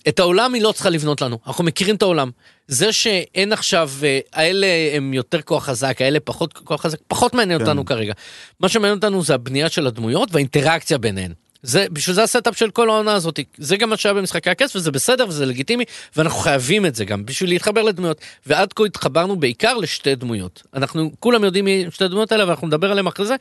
את 0.08 0.20
העולם 0.20 0.54
היא 0.54 0.62
לא 0.62 0.72
צריכה 0.72 0.90
לבנות 0.90 1.22
לנו, 1.22 1.40
אנחנו 1.48 1.64
מכירים 1.64 1.96
את 1.96 2.02
העולם. 2.02 2.32
זה 2.68 2.94
שאין 2.94 3.54
עכשיו, 3.54 3.92
האלה 4.34 4.68
הם 4.94 5.14
יותר 5.14 5.42
כוח 5.42 5.66
חזק, 5.66 6.02
האלה 6.02 6.20
פחות 6.20 6.54
כוח 6.54 6.82
חזק, 6.82 6.98
פחות 7.08 7.34
מעניין 7.34 7.60
כן. 7.60 7.66
אותנו 7.66 7.86
כרגע. 7.86 8.14
מה 8.60 8.70
שמעניין 8.70 8.98
אותנו 8.98 9.24
זה 9.24 9.34
הבנייה 9.34 9.70
של 9.70 9.88
הדמויות 9.88 10.30
והאינטראקציה 10.32 10.98
ביניהן. 10.98 11.34
זה, 11.64 11.86
בשביל 11.92 12.16
זה 12.16 12.24
ה 12.24 12.30
setup 12.30 12.58
של 12.58 12.72
כל 12.72 12.90
העונה 12.90 13.14
הזאת, 13.14 13.40
זה 13.58 13.78
גם 13.78 13.90
מה 13.90 13.98
שהיה 13.98 14.14
במשחקי 14.14 14.50
הכס 14.50 14.76
וזה 14.76 14.92
בסדר 14.92 15.28
וזה 15.28 15.46
לגיטימי 15.46 15.84
ואנחנו 16.16 16.40
חייבים 16.40 16.86
את 16.86 16.96
זה 16.96 17.06
גם 17.06 17.26
בשביל 17.26 17.50
להתחבר 17.50 17.84
לדמויות. 17.84 18.22
ועד 18.46 18.74
כה 18.74 18.86
התחברנו 18.86 19.40
בעיקר 19.40 19.78
לשתי 19.78 20.16
דמויות. 20.16 20.64
אנחנו 20.74 21.12
כולם 21.20 21.44
יודעים 21.44 21.66
מי 21.66 21.86
שתי 21.92 22.04
הדמויות 22.04 22.32
האלה 22.32 22.48
ואנחנו 22.48 22.68
נדבר 22.68 22.92
עליהם 22.92 23.08
אחרי 23.08 23.26
זה. 23.26 23.36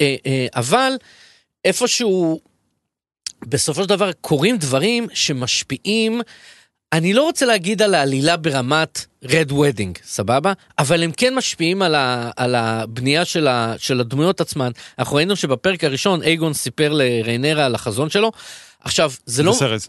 אה, 0.00 0.16
אה, 0.26 0.46
אבל 0.54 0.92
איפשהו 1.64 2.40
בסופו 3.46 3.82
של 3.82 3.88
דבר 3.88 4.12
קורים 4.12 4.56
דברים 4.56 5.06
שמשפיעים 5.14 6.20
אני 6.94 7.12
לא 7.12 7.22
רוצה 7.22 7.46
להגיד 7.46 7.82
על 7.82 7.94
העלילה 7.94 8.36
ברמת 8.36 9.06
Red 9.24 9.52
Wedding, 9.52 9.98
סבבה? 10.04 10.52
אבל 10.78 11.02
הם 11.02 11.12
כן 11.16 11.34
משפיעים 11.34 11.82
על, 11.82 11.94
ה, 11.94 12.30
על 12.36 12.54
הבנייה 12.54 13.24
של, 13.24 13.48
ה, 13.48 13.74
של 13.78 14.00
הדמויות 14.00 14.40
עצמן. 14.40 14.70
אנחנו 14.98 15.16
ראינו 15.16 15.36
שבפרק 15.36 15.84
הראשון 15.84 16.22
אייגון 16.22 16.52
סיפר 16.52 16.92
לריינרה 16.92 17.66
על 17.66 17.74
החזון 17.74 18.10
שלו. 18.10 18.32
עכשיו, 18.80 19.12
זה 19.26 19.42
לא... 19.42 19.52
בסרט. 19.52 19.88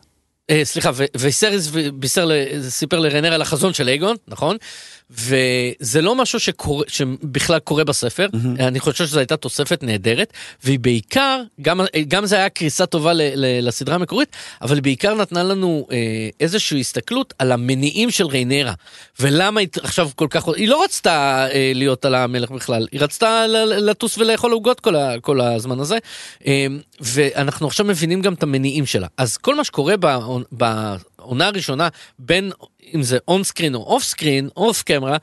אה, 0.49 0.61
סליחה, 0.63 0.91
ו- 0.93 1.05
ויסריס 1.17 1.69
ו- 1.71 1.91
בישר, 1.93 2.25
ל- 2.25 2.69
סיפר 2.69 2.99
לריינרה 2.99 3.33
על 3.33 3.41
החזון 3.41 3.73
של 3.73 3.87
אייגון, 3.87 4.15
נכון? 4.27 4.57
וזה 5.09 6.01
לא 6.01 6.15
משהו 6.15 6.39
שקורה, 6.39 6.85
שבכלל 6.87 7.59
קורה 7.59 7.83
בספר, 7.83 8.27
mm-hmm. 8.33 8.61
אני 8.63 8.79
חושב 8.79 9.05
שזו 9.05 9.19
הייתה 9.19 9.37
תוספת 9.37 9.83
נהדרת, 9.83 10.33
והיא 10.63 10.79
בעיקר, 10.79 11.41
גם, 11.61 11.81
גם 12.07 12.25
זה 12.25 12.35
היה 12.35 12.49
קריצה 12.49 12.85
טובה 12.85 13.13
ל- 13.13 13.21
ל- 13.35 13.67
לסדרה 13.67 13.95
המקורית, 13.95 14.29
אבל 14.61 14.79
בעיקר 14.79 15.15
נתנה 15.15 15.43
לנו 15.43 15.87
אה, 15.91 15.97
איזושהי 16.39 16.79
הסתכלות 16.79 17.33
על 17.39 17.51
המניעים 17.51 18.11
של 18.11 18.25
ריינרה, 18.25 18.73
ולמה 19.19 19.59
היא 19.59 19.67
עכשיו 19.81 20.09
כל 20.15 20.27
כך, 20.29 20.47
היא 20.47 20.67
לא 20.67 20.83
רצתה 20.83 21.47
אה, 21.51 21.71
להיות 21.75 22.05
על 22.05 22.15
המלך 22.15 22.51
בכלל, 22.51 22.87
היא 22.91 23.01
רצתה 23.01 23.47
לטוס 23.65 24.17
ולאכול 24.17 24.51
עוגות 24.51 24.79
כל, 24.79 24.95
ה- 24.95 25.19
כל 25.21 25.41
הזמן 25.41 25.79
הזה, 25.79 25.97
אה, 26.47 26.67
ואנחנו 27.01 27.67
עכשיו 27.67 27.85
מבינים 27.85 28.21
גם 28.21 28.33
את 28.33 28.43
המניעים 28.43 28.85
שלה. 28.85 29.07
אז 29.17 29.37
כל 29.37 29.55
מה 29.55 29.63
שקורה 29.63 29.95
בעונה 30.51 31.47
הראשונה, 31.47 31.87
בין 32.19 32.51
אם 32.95 33.03
זה 33.03 33.17
on 33.27 33.43
screen 33.43 33.75
או 33.75 33.83
off 33.83 34.03
screen, 34.03 34.49
off 34.57 34.83
camera, 34.83 35.17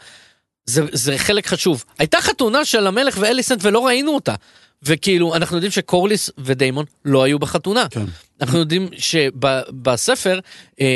זה, 0.67 0.83
זה 0.93 1.19
חלק 1.19 1.47
חשוב. 1.47 1.85
הייתה 1.99 2.21
חתונה 2.21 2.65
של 2.65 2.87
המלך 2.87 3.17
ואליסנט 3.21 3.59
ולא 3.63 3.87
ראינו 3.87 4.15
אותה. 4.15 4.35
וכאילו, 4.83 5.35
אנחנו 5.35 5.57
יודעים 5.57 5.73
שקורליס 5.73 6.31
ודיימון 6.39 6.85
לא 7.05 7.23
היו 7.23 7.39
בחתונה. 7.39 7.87
כן. 7.91 8.05
אנחנו 8.41 8.59
יודעים 8.59 8.89
שבספר, 8.99 10.41
אה, 10.81 10.87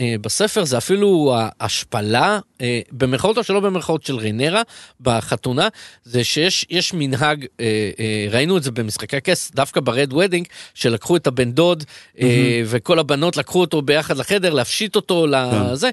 אה, 0.00 0.14
בספר 0.20 0.64
זה 0.64 0.78
אפילו 0.78 1.34
ההשפלה, 1.60 2.38
אה, 2.60 2.80
במרכאות 2.92 3.38
או 3.38 3.44
שלא 3.44 3.60
במרכאות 3.60 4.06
של 4.06 4.16
ריינרה, 4.16 4.62
בחתונה, 5.00 5.68
זה 6.04 6.24
שיש 6.24 6.66
יש 6.70 6.94
מנהג, 6.94 7.46
אה, 7.60 7.90
אה, 8.00 8.26
ראינו 8.30 8.56
את 8.56 8.62
זה 8.62 8.70
במשחקי 8.70 9.16
הכס, 9.16 9.50
דווקא 9.54 9.80
ב 9.80 9.88
Red 9.88 10.12
Wedding, 10.12 10.46
שלקחו 10.74 11.16
את 11.16 11.26
הבן 11.26 11.52
דוד, 11.52 11.84
אה, 12.20 12.62
וכל 12.66 12.98
הבנות 12.98 13.36
לקחו 13.36 13.60
אותו 13.60 13.82
ביחד 13.82 14.16
לחדר, 14.16 14.54
להפשיט 14.54 14.96
אותו 14.96 15.26
לזה. 15.26 15.90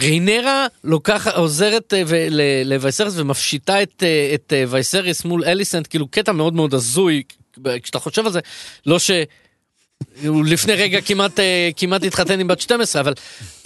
ריינרה 0.00 0.66
לוקחת, 0.84 1.34
עוזרת 1.34 1.94
אה, 1.94 2.02
ו- 2.06 2.26
ל- 2.30 2.72
לווייסרס 2.74 3.14
ומפשיטה 3.16 3.82
את, 3.82 4.02
אה, 4.02 4.30
את 4.34 4.52
אה, 4.56 4.64
וייסריס 4.68 5.24
מול 5.24 5.44
אליסנט, 5.44 5.86
כאילו 5.90 6.08
קטע 6.08 6.32
מאוד 6.32 6.54
מאוד 6.54 6.74
הזוי, 6.74 7.22
כשאתה 7.82 7.98
חושב 7.98 8.26
על 8.26 8.32
זה, 8.32 8.40
לא 8.86 8.98
ש... 8.98 9.10
הוא 10.26 10.44
לפני 10.44 10.72
רגע 10.74 11.00
כמעט, 11.00 11.40
אה, 11.40 11.70
כמעט 11.76 12.02
התחתן 12.04 12.40
עם 12.40 12.48
בת 12.48 12.60
12, 12.60 13.00
אבל, 13.02 13.12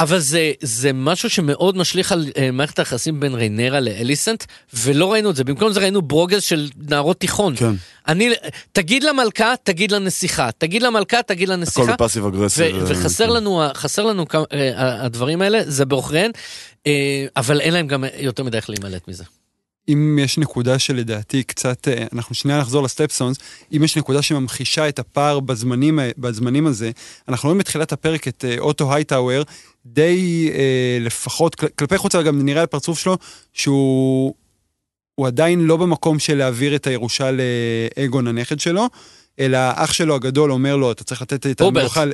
אבל 0.01 0.19
זה, 0.19 0.53
זה 0.63 0.93
משהו 0.93 1.31
שמאוד 1.31 1.77
משליך 1.77 2.13
על 2.13 2.27
אה, 2.37 2.51
מערכת 2.51 2.79
היחסים 2.79 3.21
בין 3.21 3.35
ריינרה 3.35 3.81
לאליסנט, 3.81 4.45
ולא 4.75 5.13
ראינו 5.13 5.31
את 5.31 5.37
זה. 5.37 5.45
במקום 5.45 5.73
זה 5.73 5.81
ראינו 5.81 6.03
ברוגז 6.03 6.43
של 6.43 6.69
נערות 6.89 7.21
תיכון. 7.21 7.57
כן. 7.57 7.73
אני, 8.09 8.31
תגיד 8.73 9.05
למלכה, 9.05 9.55
תגיד 9.63 9.93
לנסיכה. 9.93 10.51
תגיד 10.59 10.83
למלכה, 10.83 11.23
תגיד 11.23 11.49
הכל 11.51 11.57
לנסיכה. 11.59 11.93
בפאסיב 11.93 12.27
אגרסיב. 12.27 12.77
ו- 12.77 12.89
וחסר 12.89 13.27
כן. 13.27 13.33
לנו, 13.33 13.63
לנו 13.99 14.29
כמה- 14.29 14.45
הדברים 14.79 15.43
האלה, 15.43 15.61
זה 15.67 15.85
בעוכריהן, 15.85 16.31
אבל 17.37 17.61
אין 17.61 17.73
להם 17.75 17.87
גם 17.87 18.05
יותר 18.19 18.45
מדי 18.45 18.57
איך 18.57 18.71
להימלט 18.71 19.09
מזה. 19.09 19.25
אם 19.89 20.19
יש 20.23 20.39
נקודה 20.39 20.79
שלדעתי 20.79 21.43
קצת, 21.43 21.89
אה, 21.89 22.05
אנחנו 22.13 22.35
שנייה 22.35 22.59
נחזור 22.61 22.83
לסטפסונס, 22.83 23.37
אם 23.77 23.85
יש 23.85 23.97
נקודה 23.97 24.23
שממחישה 24.23 24.89
את 24.89 24.99
הפער 24.99 25.41
בזמנים, 25.41 25.99
בזמנים 26.19 26.67
הזה, 26.67 26.91
אנחנו 27.29 27.47
רואים 27.47 27.59
בתחילת 27.59 27.93
הפרק 27.93 28.29
את 28.29 28.45
אה, 28.49 28.59
אוטו 28.59 28.95
הייטאוור, 28.95 29.43
די 29.87 30.51
אה, 30.55 30.99
לפחות, 31.01 31.55
כל- 31.55 31.67
כלפי 31.79 31.99
חוץ, 31.99 32.15
אבל 32.15 32.25
גם 32.25 32.45
נראה 32.45 32.61
על 32.61 32.65
הפרצוף 32.65 32.99
שלו, 32.99 33.17
שהוא 33.53 34.35
הוא 35.15 35.27
עדיין 35.27 35.61
לא 35.61 35.77
במקום 35.77 36.19
של 36.19 36.35
להעביר 36.35 36.75
את 36.77 36.87
הירושה 36.87 37.31
לאגון 37.31 38.27
הנכד 38.27 38.61
שלו, 38.61 38.89
אלא 39.39 39.59
אח 39.75 39.93
שלו 39.93 40.15
הגדול 40.15 40.53
אומר 40.53 40.77
לו, 40.77 40.93
אתה 40.93 41.05
צריך 41.05 41.23
לתת 41.23 41.47
את. 41.47 41.61
המלוכה, 41.79 42.05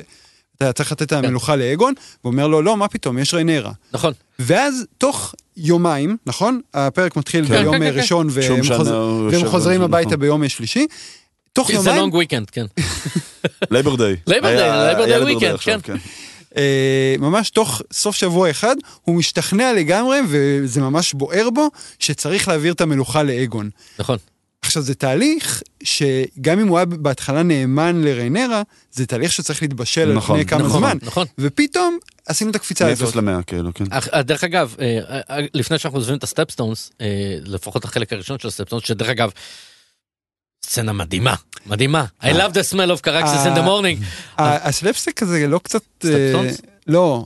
אתה 0.55 0.73
צריך 0.73 0.91
לתת 0.91 1.01
את 1.01 1.11
המלוכה 1.11 1.55
לאגון, 1.55 1.93
ואומר 2.23 2.47
לו, 2.47 2.61
לא, 2.61 2.77
מה 2.77 2.87
פתאום, 2.87 3.17
יש 3.17 3.33
ריינרה. 3.33 3.71
נכון. 3.93 4.13
ואז 4.39 4.85
תוך 4.97 5.35
יומיים, 5.57 6.17
נכון? 6.25 6.61
הפרק 6.73 7.15
מתחיל 7.15 7.47
כן, 7.47 7.61
ביום 7.61 7.75
כן, 7.75 7.91
כן, 7.91 7.99
ראשון 7.99 8.29
שום 8.29 8.59
והם, 8.59 8.77
חוז... 8.77 8.87
הוא 8.87 9.31
והם 9.31 9.47
חוזרים 9.47 9.79
זה, 9.79 9.85
הביתה 9.85 10.07
נכון. 10.07 10.19
ביום 10.19 10.49
שלישי. 10.49 10.87
תוך 11.53 11.67
זה 11.67 11.73
יומיים, 11.73 11.97
long 11.97 12.13
weekend, 12.13 12.49
כן. 12.49 12.65
Labor 13.71 13.95
Day. 13.95 14.15
Labor 14.27 14.55
Day, 14.55 14.69
Labor 14.69 15.05
Day 15.05 15.33
weekend, 15.51 15.81
כן. 15.81 15.95
אה, 16.57 17.15
ממש 17.19 17.49
תוך 17.49 17.81
סוף 17.91 18.15
שבוע 18.15 18.49
אחד, 18.49 18.75
הוא 19.01 19.15
משתכנע 19.15 19.73
לגמרי, 19.73 20.19
וזה 20.29 20.81
ממש 20.81 21.13
בוער 21.13 21.49
בו, 21.49 21.69
שצריך 21.99 22.47
להעביר 22.47 22.73
את 22.73 22.81
המלוכה 22.81 23.23
לאגון. 23.23 23.69
נכון. 23.99 24.17
עכשיו, 24.67 24.81
זה 24.83 24.95
תהליך 24.95 25.61
שגם 25.83 26.59
אם 26.59 26.67
הוא 26.67 26.77
היה 26.77 26.85
בהתחלה 26.85 27.43
נאמן 27.43 28.01
לריינרה, 28.01 28.61
זה 28.91 29.05
תהליך 29.05 29.31
שצריך 29.31 29.61
להתבשל 29.61 30.01
על 30.01 30.13
נכון, 30.13 30.35
פני 30.37 30.45
כמה 30.45 30.63
נכון, 30.63 30.79
זמן. 30.79 30.97
נכון. 31.01 31.25
ופתאום 31.39 31.97
עשינו 32.25 32.51
את 32.51 32.55
הקפיצה 32.55 32.87
הזאת. 32.87 33.01
מאפס 33.05 33.15
למאה, 33.15 33.43
כאילו, 33.43 33.73
כן. 33.73 33.83
אך- 33.89 34.07
אה, 34.13 34.21
דרך 34.23 34.43
אגב, 34.43 34.75
אה, 34.79 34.99
אה, 35.29 35.37
לפני 35.53 35.79
שאנחנו 35.79 35.99
עוזבים 35.99 36.17
את 36.17 36.23
הסטפסטונס, 36.23 36.91
לפחות 37.45 37.83
החלק 37.85 38.13
הראשון 38.13 38.39
של 38.39 38.47
הסטפסטונס, 38.47 38.83
שדרך 38.87 39.09
אגב, 39.09 39.29
סצנה 40.65 40.93
מדהימה, 40.93 41.35
מדהימה. 41.65 42.05
I 42.21 42.25
love 42.25 42.51
the 42.53 42.73
smell 42.73 42.97
of 42.97 43.01
קרקסיס 43.01 43.41
in 43.45 43.57
the 43.57 43.65
morning. 43.67 44.03
ה- 44.37 44.67
הסלפסטיק 44.67 45.23
הזה 45.23 45.47
לא 45.47 45.59
קצת... 45.63 45.81
סטפסונס? 46.05 46.61
לא, 46.87 47.25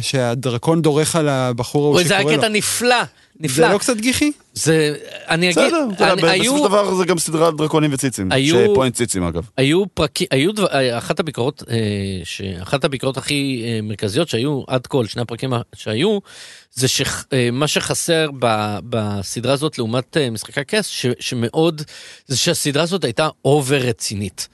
שהדרקון 0.00 0.82
דורך 0.82 1.16
על 1.16 1.28
הבחור 1.28 1.84
ההוא 1.84 1.94
אוי, 1.94 2.04
זה 2.04 2.14
היה 2.14 2.20
שקורא 2.20 2.34
לו. 2.34 2.38
קטע 2.42 2.48
נפלא, 2.48 3.00
זה 3.02 3.06
נפלא. 3.40 3.72
לא 3.72 3.78
קצת 3.78 3.96
גיחי? 3.96 4.32
זה, 4.54 4.94
אני 5.28 5.46
אגיד, 5.50 5.58
בסדר, 5.64 5.86
אתה 5.94 6.04
יודע, 6.04 6.12
אני- 6.12 6.22
ב- 6.22 6.24
היו- 6.24 6.42
בסופו 6.54 6.58
של 6.58 6.68
דבר 6.68 6.94
זה 6.94 7.04
גם 7.04 7.18
סדרה 7.18 7.46
על 7.48 7.54
דרקונים 7.56 7.90
וציצים. 7.94 8.32
היו- 8.32 8.56
שפוינט 8.72 8.94
ציצים 8.94 9.22
אגב. 9.22 9.48
היו 9.56 9.84
פרקים, 9.94 10.26
היו 10.30 10.52
דבר, 10.52 10.66
אה, 10.66 10.98
אחת 10.98 11.20
הביקורות, 11.20 11.62
אה, 11.70 11.76
שאחת 12.24 12.84
הביקורות 12.84 13.16
הכי 13.16 13.62
אה, 13.64 13.80
מרכזיות 13.82 14.28
שהיו 14.28 14.62
עד 14.68 14.86
כה, 14.86 14.98
שני 15.06 15.22
הפרקים 15.22 15.50
שהיו, 15.74 16.18
זה 16.74 16.88
שמה 16.88 17.66
שחסר 17.68 18.30
ב, 18.38 18.46
בסדרה 18.88 19.52
הזאת 19.52 19.78
לעומת 19.78 20.16
משחקי 20.32 20.60
הכס, 20.60 20.86
ש, 20.86 21.06
שמאוד, 21.20 21.82
זה 22.26 22.36
שהסדרה 22.36 22.82
הזאת 22.82 23.04
הייתה 23.04 23.28
over 23.44 23.76
רצינית. 23.76 24.48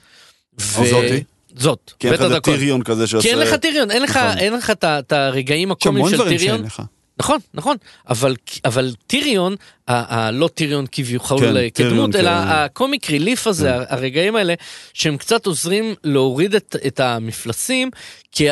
ו- 0.61 0.85
זאתי? 0.89 1.23
זאת, 1.55 1.91
כי 1.99 2.07
אין 2.07 2.17
בית 2.17 2.31
לך. 2.31 2.43
טיריון 2.43 2.83
כזה 2.83 3.07
שעושה... 3.07 3.27
כי 3.27 3.33
אין 3.33 3.39
לך 3.39 3.53
טיריון, 3.53 3.91
אין 3.91 4.01
לך, 4.01 4.17
נכון. 4.17 4.37
אין 4.37 4.53
לך 4.53 4.69
את 4.69 4.83
ה- 4.83 4.99
את 4.99 5.11
הרגעים 5.11 5.69
יש 5.69 5.75
הקומיים 5.81 5.97
המון 6.05 6.09
של 6.11 6.17
דברים 6.17 6.37
טיריון. 6.37 6.65
נכון, 7.19 7.39
נכון, 7.53 7.77
אבל, 8.09 8.35
אבל 8.65 8.93
טיריון, 9.07 9.55
ה- 9.87 10.15
ה- 10.15 10.31
לא 10.31 10.47
טיריון 10.47 10.85
כביכול 10.91 11.39
כן, 11.39 11.57
אה, 11.57 11.69
כדמות, 11.69 12.15
אלא 12.15 12.29
כן. 12.29 12.47
ה 12.47 12.57
comic 12.57 13.09
relief 13.09 13.47
הזה, 13.47 13.69
כן. 13.69 13.95
הרגעים 13.95 14.35
האלה, 14.35 14.53
שהם 14.93 15.17
קצת 15.17 15.45
עוזרים 15.45 15.95
להוריד 16.03 16.55
את, 16.55 16.75
את 16.87 16.99
המפלסים, 16.99 17.89
כי, 18.31 18.47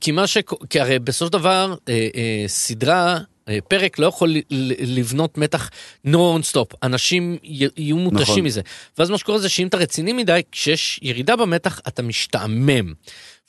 כי 0.00 0.12
מה 0.12 0.26
ש... 0.26 0.38
כי 0.70 0.80
הרי 0.80 0.98
בסופו 0.98 1.26
של 1.26 1.32
דבר, 1.32 1.74
אה, 1.88 2.08
אה, 2.14 2.44
סדרה... 2.46 3.18
אה, 3.48 3.58
פרק 3.68 3.98
לא 3.98 4.06
יכול 4.06 4.34
לבנות 4.80 5.38
מתח 5.38 5.70
נונסטופ, 6.04 6.72
אנשים 6.82 7.36
יהיו 7.42 7.96
מותשים 7.96 8.22
נכון. 8.22 8.40
מזה. 8.40 8.60
ואז 8.98 9.10
מה 9.10 9.18
שקורה 9.18 9.38
זה 9.38 9.48
שאם 9.48 9.66
אתה 9.66 9.76
רציני 9.76 10.12
מדי, 10.12 10.40
כשיש 10.52 11.00
ירידה 11.02 11.36
במתח 11.36 11.80
אתה 11.88 12.02
משתעמם. 12.02 12.92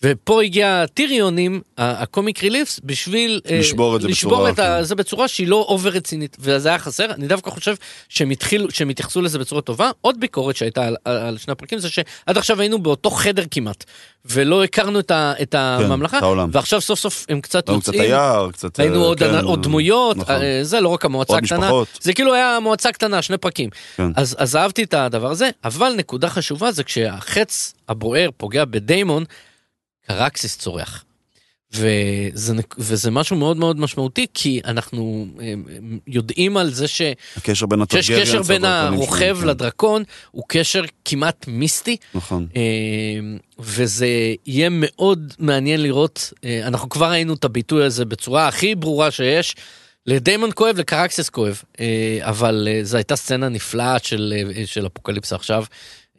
ופה 0.04 0.44
הגיע 0.44 0.82
הטיריונים, 0.82 1.62
ה- 1.78 2.02
ה 2.02 2.09
comic 2.09 2.44
reliefs, 2.44 2.80
בשביל 2.84 3.42
אה, 3.50 3.60
לשבור 3.60 3.96
את 3.96 4.02
זה 4.02 4.08
לשבור 4.08 4.34
בצורה, 4.34 4.50
את 4.50 4.56
כן. 4.56 4.84
זה 4.84 4.96
בצורה 4.96 5.28
שהיא 5.28 5.48
לא 5.48 5.66
over 5.70 5.90
רצינית, 5.90 6.38
וזה 6.40 6.70
היה 6.70 6.80
חסר, 6.80 7.12
אני 7.12 7.28
דווקא 7.28 7.50
חושב 7.50 7.76
שהם 8.10 8.30
התחילו, 8.30 8.72
שהם 8.72 8.90
התייחסו 8.90 9.22
לזה 9.22 9.40
בצורה 9.40 9.62
טובה. 9.62 9.92
עוד 10.02 10.20
ביקורת 10.20 10.56
שהייתה 10.56 10.88
על, 10.88 10.96
על, 11.06 11.38
שני 11.38 11.52
הפרקים 11.52 11.80
זה 11.80 11.90
שעד 11.90 12.38
עכשיו 12.38 12.62
היינו 12.62 12.80
באותו 12.80 13.10
חדר 13.10 13.44
כמעט, 13.52 13.84
ולא 14.26 14.64
הכרנו 14.64 15.00
את, 15.00 15.12
ה, 15.12 15.34
את 15.42 15.56
הממלכה, 15.56 16.18
את 16.18 16.24
העולם. 16.24 16.50
ועכשיו 16.52 16.82
סוף 16.82 17.00
סוף 17.00 17.26
הם 17.30 17.42
קצת 17.42 17.70
ראינו 17.70 17.82
קצת 17.82 17.94
יוצאים. 17.94 18.12
היער, 18.12 18.52
קצת... 18.52 18.80
ראינו 18.80 19.02
אה, 19.02 19.08
עוד, 19.08 19.20
כן, 19.20 19.46
עוד 19.46 19.64
דמויות, 19.64 20.18
נכון. 20.18 20.36
אה, 20.36 20.60
זה 20.64 20.82
לא 20.82 20.90
רק 20.90 21.06
המועצה 21.06 21.38
הקטנה, 21.38 21.60
משפחות. 21.60 21.88
זה 22.02 22.14
כאילו 22.14 22.34
היה 22.34 22.58
מועצה 22.62 22.92
קטנה, 22.92 23.22
שני 23.22 23.38
פרקים. 23.38 23.70
כן. 23.98 24.12
אז, 24.16 24.36
אז 24.40 24.56
אהבתי 24.56 24.84
את 24.84 24.94
הדבר 24.94 25.32
הזה, 25.32 25.50
אבל 25.64 25.94
נקודה 25.98 26.30
חשובה 26.30 26.72
זה 26.72 26.84
כשהחץ 26.84 27.74
הבוער 27.90 28.30
פוגע 28.38 28.66
בדיימון, 28.66 29.24
קרקסיס 30.12 30.58
צורח. 30.58 31.04
וזה, 31.74 32.54
וזה 32.78 33.12
משהו 33.12 33.36
מאוד 33.36 33.58
מאוד 33.58 33.80
משמעותי, 33.80 34.26
כי 34.34 34.62
אנחנו 34.66 35.26
אה, 35.42 35.54
יודעים 36.08 36.58
על 36.58 36.74
זה 36.74 36.88
ש, 36.88 37.02
הקשר 37.38 37.66
בין 37.66 37.80
שיש 37.90 38.12
קשר 38.12 38.42
בין 38.42 38.66
הרוכב 38.66 39.38
כן. 39.42 39.48
לדרקון, 39.48 40.04
הוא 40.32 40.44
קשר 40.48 40.84
כמעט 41.06 41.46
מיסטי. 41.48 41.98
נכון. 42.14 42.48
אה, 42.56 42.62
וזה 43.60 44.08
יהיה 44.46 44.70
מאוד 44.72 45.34
מעניין 45.40 45.84
לראות, 45.84 46.34
אה, 46.46 46.68
אנחנו 46.68 46.90
כבר 46.90 47.10
ראינו 47.10 47.34
את 47.34 47.44
הביטוי 47.44 47.84
הזה 47.84 48.06
בצורה 48.06 48.48
הכי 48.48 48.76
ברורה 48.76 49.12
שיש. 49.12 49.56
לדיימון 50.08 50.50
כואב, 50.56 50.78
לקרקסס 50.78 51.30
כואב, 51.30 51.62
אבל 52.22 52.68
זו 52.84 52.98
הייתה 52.98 53.16
סצנה 53.16 53.50
נפלאה 53.50 54.00
של, 54.00 54.34
של 54.66 54.88
אפוקליפסה 54.88 55.36
עכשיו. 55.36 55.64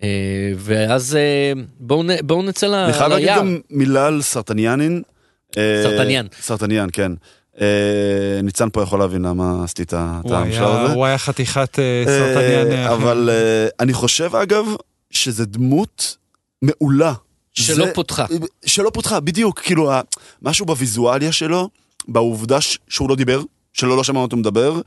אה, 0.03 0.09
ואז 0.57 1.17
אה, 1.17 1.53
בואו 1.81 2.03
נ- 2.03 2.27
בואו 2.27 2.43
נצא 2.43 2.67
ל- 2.67 2.75
אני 2.75 2.93
חייב 2.93 3.11
להגיד 3.11 3.27
ליער. 3.27 3.39
גם 3.39 3.59
מילה 3.71 4.07
על 4.07 4.23
סרטניאנין. 4.23 5.03
אה, 5.57 5.81
סרטניאן. 5.83 6.27
סרטניאן, 6.41 6.89
כן. 6.93 7.13
ניצן 8.43 8.69
פה 8.73 8.83
יכול 8.83 8.99
להבין 8.99 9.23
למה 9.23 9.65
עשיתי 9.65 9.83
את 9.83 9.93
ה- 9.93 10.21
את 10.21 10.31
הוא 10.31 10.35
היה- 10.37 10.65
הזה. 10.67 10.93
הוא 10.95 11.05
היה 11.07 11.19
חתיכת 11.19 11.79
סרטניאן. 12.07 12.87
אבל 12.93 13.31
אני 13.81 13.93
חושב 13.93 14.37
אגב 14.37 14.65
שזה 15.11 15.47
דמות 15.47 16.17
מעולה. 16.63 17.13
שלא 17.55 17.87
זה- 17.87 17.95
פותחה. 17.95 18.27
שלא 18.67 18.91
פותחה, 18.95 19.21
בדיוק, 19.21 19.61
כאילו 19.61 19.91
משהו 20.43 20.67
בוויזואליה 20.67 21.33
שלו, 21.33 21.69
בעובדה 22.09 22.59
שהוא 22.89 23.09
לא 23.09 23.17
דיבר, 23.17 23.43
שלא 23.73 23.97
לא 23.97 24.05
שמענו 24.05 24.23
אותו 24.23 24.37
מדבר, 24.37 24.81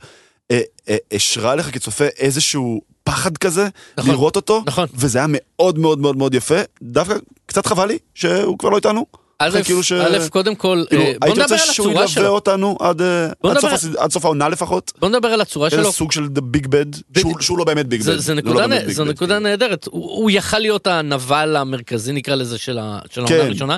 השרה 1.12 1.54
לך 1.54 1.74
כצופה 1.74 2.04
איזשהו 2.18 2.80
פחד 3.04 3.36
כזה, 3.36 3.68
נכון, 3.98 4.10
לראות 4.10 4.36
אותו, 4.36 4.62
נכון. 4.66 4.86
וזה 4.94 5.18
היה 5.18 5.26
מאוד 5.30 5.78
מאוד 5.78 5.98
מאוד 5.98 6.16
מאוד 6.16 6.34
יפה, 6.34 6.54
דווקא 6.82 7.14
קצת 7.46 7.66
חבל 7.66 7.86
לי 7.88 7.98
שהוא 8.14 8.58
כבר 8.58 8.68
לא 8.68 8.76
איתנו. 8.76 9.06
א', 9.38 9.48
אחרי 9.48 9.64
כאילו 9.64 9.82
ש- 9.82 9.92
א', 9.92 10.28
קודם 10.30 10.54
כל, 10.54 10.84
כאילו, 10.88 11.02
אה, 11.02 11.12
בוא 11.20 11.26
הייתי 11.26 11.40
נדבר 11.40 11.54
רוצה 11.54 11.66
על 11.66 11.72
שהוא 11.72 11.86
הצורה 11.86 11.92
ילווה 11.92 12.08
שלו. 12.08 12.28
אותנו 12.28 12.76
עד, 12.80 13.02
אה, 13.02 13.28
בוא 13.42 13.50
עד, 13.50 13.56
נדבר- 13.56 13.76
סוף, 13.76 13.84
הס- 13.90 13.96
עד 13.98 14.12
סוף 14.12 14.24
העונה 14.24 14.48
לפחות. 14.48 14.92
בוא 14.98 15.08
נדבר 15.08 15.28
על 15.28 15.40
הצורה 15.40 15.66
איזה 15.68 15.82
שלו. 15.82 15.92
סוג 15.92 16.12
של 16.12 16.24
big 16.56 16.66
bad, 16.66 17.18
שהוא, 17.18 17.34
שהוא 17.40 17.58
לא 17.58 17.64
באמת 17.64 17.86
ביג 17.86 18.00
זה, 18.00 18.12
בד. 18.12 18.18
זה 18.18 18.34
נקודה, 18.34 18.66
לא 18.66 18.78
זו 18.80 18.86
ביג 18.86 18.98
בד, 19.00 19.10
נקודה 19.16 19.34
כאילו. 19.34 19.48
נהדרת, 19.50 19.86
הוא, 19.90 20.10
הוא 20.16 20.30
יכל 20.30 20.58
להיות 20.58 20.86
הנבל 20.86 21.56
המרכזי 21.56 22.12
נקרא 22.12 22.34
לזה 22.34 22.58
של, 22.58 22.78
העונה 22.78 23.28
כן. 23.28 23.40
הראשונה, 23.40 23.76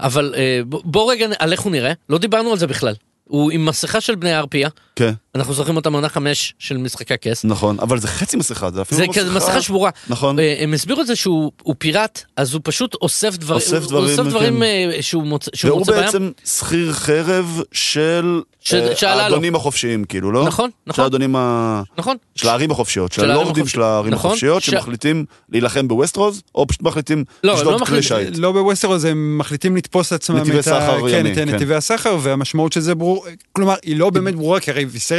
אבל 0.00 0.34
אה, 0.36 0.60
בוא 0.66 1.12
רגע 1.12 1.26
על 1.38 1.52
איך 1.52 1.60
הוא 1.60 1.72
נראה, 1.72 1.92
לא 2.08 2.18
דיברנו 2.18 2.50
על 2.52 2.58
זה 2.58 2.66
בכלל. 2.66 2.94
הוא 3.24 3.50
עם 3.50 3.64
מסכה 3.66 4.00
של 4.00 4.14
בני 4.14 4.36
ארפיה, 4.38 4.68
כן, 4.96 5.12
אנחנו 5.34 5.54
זוכרים 5.54 5.76
אותה 5.76 5.90
מעונה 5.90 6.08
חמש 6.08 6.54
של 6.58 6.76
משחקי 6.76 7.14
הכס. 7.14 7.44
נכון, 7.44 7.76
אבל 7.80 7.98
זה 8.00 8.08
חצי 8.08 8.36
מסכה, 8.36 8.70
זה 8.70 8.82
אפילו 8.82 8.96
זה 9.00 9.06
לא 9.06 9.12
כזה 9.12 9.34
מסכה 9.34 9.62
שבורה. 9.62 9.90
נכון. 10.08 10.38
אה, 10.38 10.54
הם 10.58 10.74
הסבירו 10.74 11.00
את 11.00 11.06
זה 11.06 11.16
שהוא 11.16 11.52
הוא 11.62 11.74
פיראט, 11.78 12.22
אז 12.36 12.54
הוא 12.54 12.60
פשוט 12.64 12.94
אוסף 13.02 13.36
דברים, 13.36 13.60
אוסף 13.62 13.76
הוא 13.82 13.88
דברים, 13.88 14.10
אוסף 14.18 14.22
דברים 14.30 14.56
כן. 14.56 14.62
אה, 14.62 14.96
שהוא 15.00 15.22
מוצא, 15.26 15.50
שהוא 15.54 15.68
והוא 15.70 15.78
מוצא 15.78 15.92
בים. 15.92 16.02
בעצם 16.04 16.30
שכיר 16.44 16.92
חרב 16.92 17.60
של 17.72 18.40
ש- 18.60 18.74
אה. 18.74 19.12
האדונים 19.24 19.54
החופשיים, 19.54 20.04
כאילו, 20.04 20.32
לא? 20.32 20.44
נכון, 20.46 20.70
של 20.70 20.76
נכון, 20.86 21.04
האדונים 21.04 21.36
ה... 21.36 21.82
נכון. 21.98 22.16
של 22.34 22.48
הערים 22.48 22.70
החופשיות, 22.70 23.12
של 23.12 23.22
של 23.22 23.30
הלורדים 23.30 23.66
של 23.66 23.82
הערים 23.82 24.12
נכון, 24.12 24.30
החופשיות, 24.30 24.62
ש- 24.62 24.66
שמחליטים 24.70 25.24
להילחם 25.48 25.88
בווסטרוז, 25.88 26.42
או 26.54 26.66
פשוט 26.66 26.82
מחליטים 26.82 27.24
לא, 27.44 27.52
לשדוד 27.54 27.80
לא 27.80 27.86
כלי 27.86 27.98
מחליט- 27.98 28.02
שיט. 28.26 28.38
לא 28.38 28.52
בווסטרוס 28.52 29.04
הם 29.04 29.38
מחליטים 29.38 29.76
לתפוס 29.76 30.12
לעצמם 30.12 30.36
נתיבי 30.36 30.58
את, 30.58 30.66
ה... 30.68 30.96
כן, 31.10 31.26
ימי, 31.26 31.30
את 31.32 31.34
כן. 31.34 31.48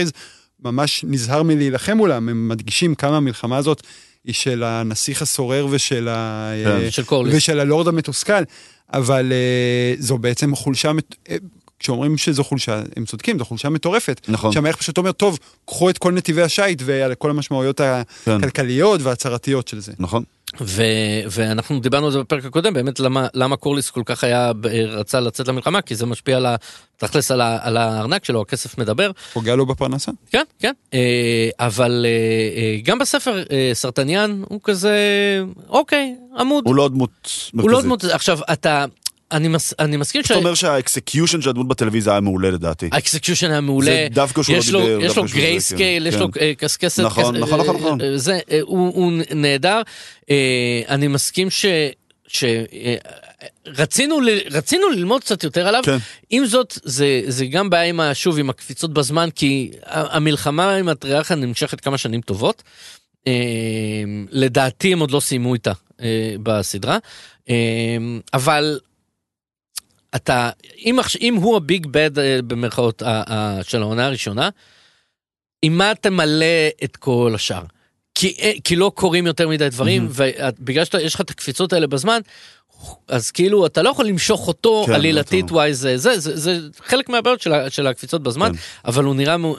ויסריז 0.01 0.11
ממש 0.63 1.05
נזהר 1.07 1.43
מלהילחם 1.43 1.97
מולם 1.97 2.29
הם 2.29 2.47
מדגישים 2.47 2.95
כמה 2.95 3.17
המלחמה 3.17 3.57
הזאת 3.57 3.81
היא 4.25 4.33
של 4.33 4.63
הנסיך 4.63 5.21
הסורר 5.21 5.67
ושל, 5.69 6.07
ה... 6.07 6.51
כן, 6.63 6.69
אה, 6.69 6.91
של 6.91 7.03
קורליס. 7.03 7.35
ושל 7.35 7.59
הלורד 7.59 7.87
המתוסכל 7.87 8.43
אבל 8.93 9.31
אה, 9.31 9.93
זו 9.99 10.17
בעצם 10.17 10.55
חולשה. 10.55 10.91
אה, 11.29 11.35
כשאומרים 11.79 12.17
שזו 12.17 12.43
חולשה, 12.43 12.81
הם 12.95 13.05
צודקים, 13.05 13.39
זו 13.39 13.45
חולשה 13.45 13.69
מטורפת. 13.69 14.21
נכון. 14.27 14.51
שהמלך 14.51 14.75
פשוט 14.75 14.97
אומר, 14.97 15.11
טוב, 15.11 15.39
קחו 15.65 15.89
את 15.89 15.97
כל 15.97 16.11
נתיבי 16.11 16.41
השיט 16.41 16.81
ועל 16.85 17.15
כל 17.15 17.29
המשמעויות 17.29 17.81
כן. 18.25 18.31
הכלכליות 18.31 19.01
וההצהרתיות 19.01 19.67
של 19.67 19.79
זה. 19.79 19.91
נכון. 19.99 20.23
ו, 20.61 20.83
ואנחנו 21.31 21.79
דיברנו 21.79 22.05
על 22.05 22.11
זה 22.11 22.19
בפרק 22.19 22.45
הקודם 22.45 22.73
באמת 22.73 22.99
למה 22.99 23.27
למה 23.33 23.55
קורליס 23.55 23.89
כל 23.89 24.01
כך 24.05 24.23
היה 24.23 24.51
רצה 24.89 25.19
לצאת 25.19 25.47
למלחמה 25.47 25.81
כי 25.81 25.95
זה 25.95 26.05
משפיע 26.05 26.37
על 26.37 26.45
ה... 26.45 26.55
תכלס 26.97 27.31
על, 27.31 27.41
ה, 27.41 27.57
על 27.61 27.77
הארנק 27.77 28.25
שלו 28.25 28.41
הכסף 28.41 28.77
מדבר 28.77 29.11
פוגע 29.33 29.55
לו 29.55 29.65
בפרנסה. 29.65 30.11
כן 30.31 30.43
כן 30.59 30.73
אה, 30.93 31.49
אבל 31.59 32.05
אה, 32.05 32.61
אה, 32.61 32.77
גם 32.83 32.99
בספר 32.99 33.43
אה, 33.51 33.71
סרטניאן 33.73 34.41
הוא 34.49 34.59
כזה 34.63 34.97
אוקיי 35.69 36.15
עמוד 36.37 36.63
הוא 36.67 36.75
לא 36.75 36.89
דמות 36.89 37.09
מרכזית. 37.53 37.61
הוא 37.61 37.69
לא 37.69 37.81
דמות 37.81 38.03
עכשיו 38.03 38.39
אתה 38.53 38.85
אני, 39.31 39.47
מס, 39.47 39.73
אני 39.79 39.97
מסכים 39.97 40.21
זאת 40.23 40.31
אומרת 40.31 40.55
שה 40.55 40.77
execution 40.77 41.41
של 41.41 41.49
הדמות 41.49 41.67
בטלוויזיה 41.67 42.13
היה 42.13 42.19
מעולה 42.21 42.51
לדעתי. 42.51 42.89
ה 42.91 42.97
execution 42.97 43.51
היה 43.51 43.61
מעולה, 43.61 43.85
זה 43.91 44.07
דווקא 44.11 44.43
שהוא 44.43 44.55
לא 44.71 44.81
דיבר, 44.81 44.99
יש 45.05 45.17
לו 45.17 45.23
greyscale, 45.33 46.03
כן, 46.03 46.07
יש 46.07 46.15
כן. 46.15 46.19
לו 46.21 46.27
אה, 46.41 46.51
קשקשת, 46.57 46.99
נכון, 46.99 47.35
כס- 47.35 47.41
נכון, 47.41 47.59
נכון, 47.59 47.75
אה, 47.75 47.81
נכון. 47.81 48.01
אה, 48.01 48.17
זה, 48.17 48.39
אה, 48.51 48.59
הוא, 48.61 48.93
הוא 48.95 49.11
נהדר, 49.35 49.81
אה, 50.29 50.35
אני 50.89 51.07
מסכים 51.07 51.49
ש... 51.49 51.65
ש 52.27 52.43
אה, 52.43 52.95
רצינו, 53.67 54.19
ל- 54.21 54.39
רצינו 54.51 54.89
ללמוד 54.89 55.21
קצת 55.21 55.43
יותר 55.43 55.67
עליו, 55.67 55.81
כן. 55.85 55.97
עם 56.29 56.45
זאת 56.45 56.77
זה, 56.83 57.21
זה 57.27 57.45
גם 57.45 57.69
בעיה 57.69 57.83
עם, 57.89 57.99
ה- 57.99 58.13
שוב 58.13 58.39
עם 58.39 58.49
הקפיצות 58.49 58.93
בזמן 58.93 59.29
כי 59.35 59.71
המלחמה 59.85 60.75
עם 60.75 60.89
הטריארחה 60.89 61.35
נמשכת 61.35 61.81
כמה 61.81 61.97
שנים 61.97 62.21
טובות. 62.21 62.63
אה, 63.27 63.33
לדעתי 64.31 64.93
הם 64.93 64.99
עוד 64.99 65.11
לא 65.11 65.19
סיימו 65.19 65.53
איתה 65.53 65.71
אה, 66.01 66.07
בסדרה, 66.43 66.97
אה, 67.49 67.55
אבל 68.33 68.79
אתה, 70.15 70.49
אם, 70.77 70.99
אם 71.21 71.35
הוא 71.35 71.57
הביג 71.57 71.87
בד 71.91 72.19
אה, 72.19 72.39
במרכאות 72.47 73.03
של 73.63 73.81
העונה 73.81 74.05
הראשונה, 74.05 74.49
עם 75.61 75.77
מה 75.77 75.91
תמלא 76.01 76.67
את 76.83 76.97
כל 76.97 77.31
השאר? 77.35 77.63
כי, 78.15 78.35
אה, 78.41 78.51
כי 78.63 78.75
לא 78.75 78.91
קורים 78.95 79.27
יותר 79.27 79.47
מדי 79.47 79.69
דברים, 79.69 80.07
ובגלל 80.09 80.85
שיש 80.85 81.15
לך 81.15 81.21
את 81.21 81.29
הקפיצות 81.29 81.73
האלה 81.73 81.87
בזמן, 81.87 82.21
אז 83.07 83.31
כאילו 83.31 83.65
אתה 83.65 83.81
לא 83.81 83.89
יכול 83.89 84.05
למשוך 84.05 84.47
אותו 84.47 84.83
כן, 84.87 84.93
עלילתית 84.93 85.51
וואי 85.51 85.73
זה, 85.73 85.97
זה, 85.97 86.19
זה, 86.19 86.37
זה 86.37 86.59
חלק 86.85 87.09
מהבעיות 87.09 87.41
של, 87.41 87.51
של 87.69 87.87
הקפיצות 87.87 88.23
בזמן, 88.23 88.51
כן. 88.53 88.57
אבל 88.85 89.03
הוא 89.03 89.15
נראה, 89.15 89.37
מ- 89.37 89.55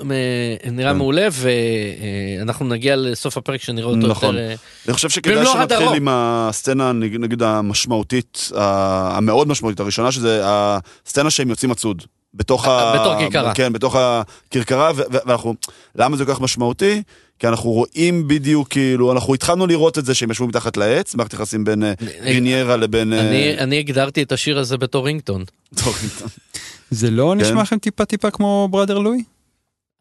נראה 0.72 0.90
כן. 0.92 0.98
מעולה 0.98 1.28
ואנחנו 1.32 2.64
נגיע 2.68 2.96
לסוף 2.96 3.36
הפרק 3.36 3.62
שנראה 3.62 3.86
אותו 3.88 3.96
נכון. 4.06 4.34
יותר... 4.36 4.48
אה, 4.48 4.54
אני 4.86 4.94
חושב 4.94 5.08
שכדאי 5.10 5.36
במלוא 5.36 5.52
שנתחיל 5.52 5.76
הדרום. 5.78 5.94
עם 5.96 6.08
הסצנה, 6.10 6.92
נג- 6.92 7.16
נגיד 7.18 7.42
המשמעותית, 7.42 8.50
המאוד 8.54 9.48
משמעותית 9.48 9.80
הראשונה, 9.80 10.12
שזה 10.12 10.40
הסצנה 10.44 11.30
שהם 11.30 11.50
יוצאים 11.50 11.70
הצוד. 11.70 12.02
בתוך 12.34 12.68
ה... 12.68 12.92
בתור 13.00 13.18
כרכרה. 13.18 13.54
כן, 13.54 13.72
בתוך 13.72 13.96
הכרכרה, 13.96 14.90
ואנחנו, 14.96 15.54
למה 15.96 16.16
זה 16.16 16.24
כל 16.24 16.34
כך 16.34 16.40
משמעותי? 16.40 17.02
כי 17.42 17.48
אנחנו 17.48 17.70
רואים 17.70 18.28
בדיוק, 18.28 18.68
כאילו, 18.68 19.12
אנחנו 19.12 19.34
התחלנו 19.34 19.66
לראות 19.66 19.98
את 19.98 20.04
זה 20.04 20.14
שהם 20.14 20.30
ישבו 20.30 20.46
מתחת 20.46 20.76
לעץ, 20.76 21.14
מערכת 21.14 21.32
יחסים 21.32 21.64
בין 21.64 21.82
אה, 21.82 21.92
ריניירה 22.20 22.76
לבין... 22.76 23.12
אה, 23.12 23.20
אני, 23.20 23.58
אני 23.58 23.78
הגדרתי 23.78 24.22
את 24.22 24.32
השיר 24.32 24.58
הזה 24.58 24.76
בתור 24.76 25.06
רינגטון. 25.06 25.44
זה 26.90 27.10
לא 27.10 27.34
כן. 27.34 27.44
נשמע 27.44 27.62
לכם 27.62 27.78
טיפה 27.78 28.04
טיפה 28.04 28.30
כמו 28.30 28.68
בראדר 28.70 28.98
לואי? 28.98 29.22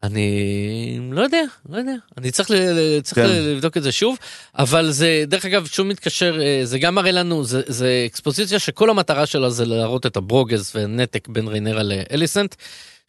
אני 0.02 1.00
לא 1.10 1.20
יודע, 1.20 1.42
לא 1.68 1.76
יודע, 1.76 1.94
אני 2.18 2.30
צריך, 2.30 2.50
ל, 2.50 2.54
צריך 3.00 3.14
כן. 3.14 3.26
לבדוק 3.28 3.76
את 3.76 3.82
זה 3.82 3.92
שוב, 3.92 4.16
אבל 4.58 4.90
זה, 4.90 5.24
דרך 5.26 5.44
אגב, 5.44 5.66
שוב 5.66 5.86
מתקשר, 5.86 6.40
אה, 6.40 6.60
זה 6.64 6.78
גם 6.78 6.94
מראה 6.94 7.12
לנו, 7.12 7.44
זה, 7.44 7.62
זה 7.66 8.04
אקספוזיציה 8.06 8.58
שכל 8.58 8.90
המטרה 8.90 9.26
שלה 9.26 9.50
זה 9.50 9.64
להראות 9.64 10.06
את 10.06 10.16
הברוגז 10.16 10.72
והנתק 10.74 11.28
בין 11.28 11.48
ריינרה 11.48 11.82
לאליסנט, 11.82 12.54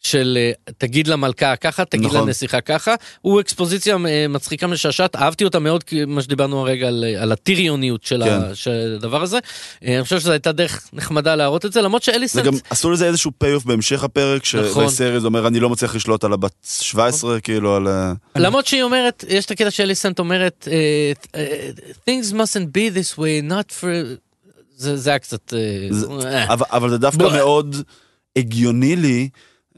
של 0.04 0.38
אה, 0.40 0.72
תגיד 0.78 1.08
למלכה 1.08 1.56
ככה, 1.56 1.84
תגיד 1.84 2.06
נכון. 2.06 2.28
לנסיכה 2.28 2.60
ככה, 2.60 2.94
הוא 3.20 3.40
אקספוזיציה 3.40 3.96
אה, 4.08 4.28
מצחיקה 4.28 4.66
משעשעת, 4.66 5.16
אהבתי 5.16 5.44
אותה 5.44 5.58
מאוד, 5.58 5.84
מה 6.06 6.22
שדיברנו 6.22 6.60
הרגע 6.60 6.88
על, 6.88 7.04
אה, 7.06 7.22
על 7.22 7.32
הטיריוניות 7.32 8.04
של, 8.04 8.22
כן. 8.24 8.30
ה, 8.30 8.54
של 8.54 8.96
הדבר 8.98 9.22
הזה, 9.22 9.38
אני 9.84 10.02
חושב 10.02 10.20
שזו 10.20 10.32
הייתה 10.32 10.52
דרך 10.52 10.88
נחמדה 10.92 11.34
להראות 11.34 11.64
את 11.64 11.72
זה, 11.72 11.82
למרות 11.82 12.02
שאליסנט... 12.02 12.42
וגם 12.42 12.54
עשו 12.70 12.90
לזה 12.90 13.06
איזשהו 13.06 13.30
פי-אוף 13.38 13.64
בהמשך 13.64 14.04
הפרק, 14.04 14.42
נכון. 14.54 14.88
שבסריז 14.88 15.24
אומר, 15.24 15.46
אני 15.46 15.60
לא 15.60 15.70
מצליח 15.70 15.94
לשלוט 15.94 16.24
על 16.24 16.32
הבת 16.32 16.66
17, 16.80 17.40
כאילו, 17.40 17.76
על... 17.76 17.86
למרות 18.36 18.66
שהיא 18.66 18.82
אומרת, 18.82 19.24
יש 19.28 19.46
את 19.46 19.50
הקטע 19.50 19.70
שאליסנט 19.70 20.18
אומרת, 20.18 20.68
things 22.08 22.32
mustn't 22.32 22.68
be 22.76 22.96
this 22.96 23.18
way, 23.18 23.50
not 23.50 23.72
for... 23.80 23.86
זה 24.76 24.96
זה 24.96 25.10
היה 25.10 25.18
קצת... 25.18 25.54
זה-. 25.90 26.06
אבל, 26.44 26.66
אבל 26.70 26.90
זה 26.90 26.98
דווקא 26.98 27.22
מאוד 27.22 27.76
הגיוני 28.36 28.96
לי. 28.96 29.28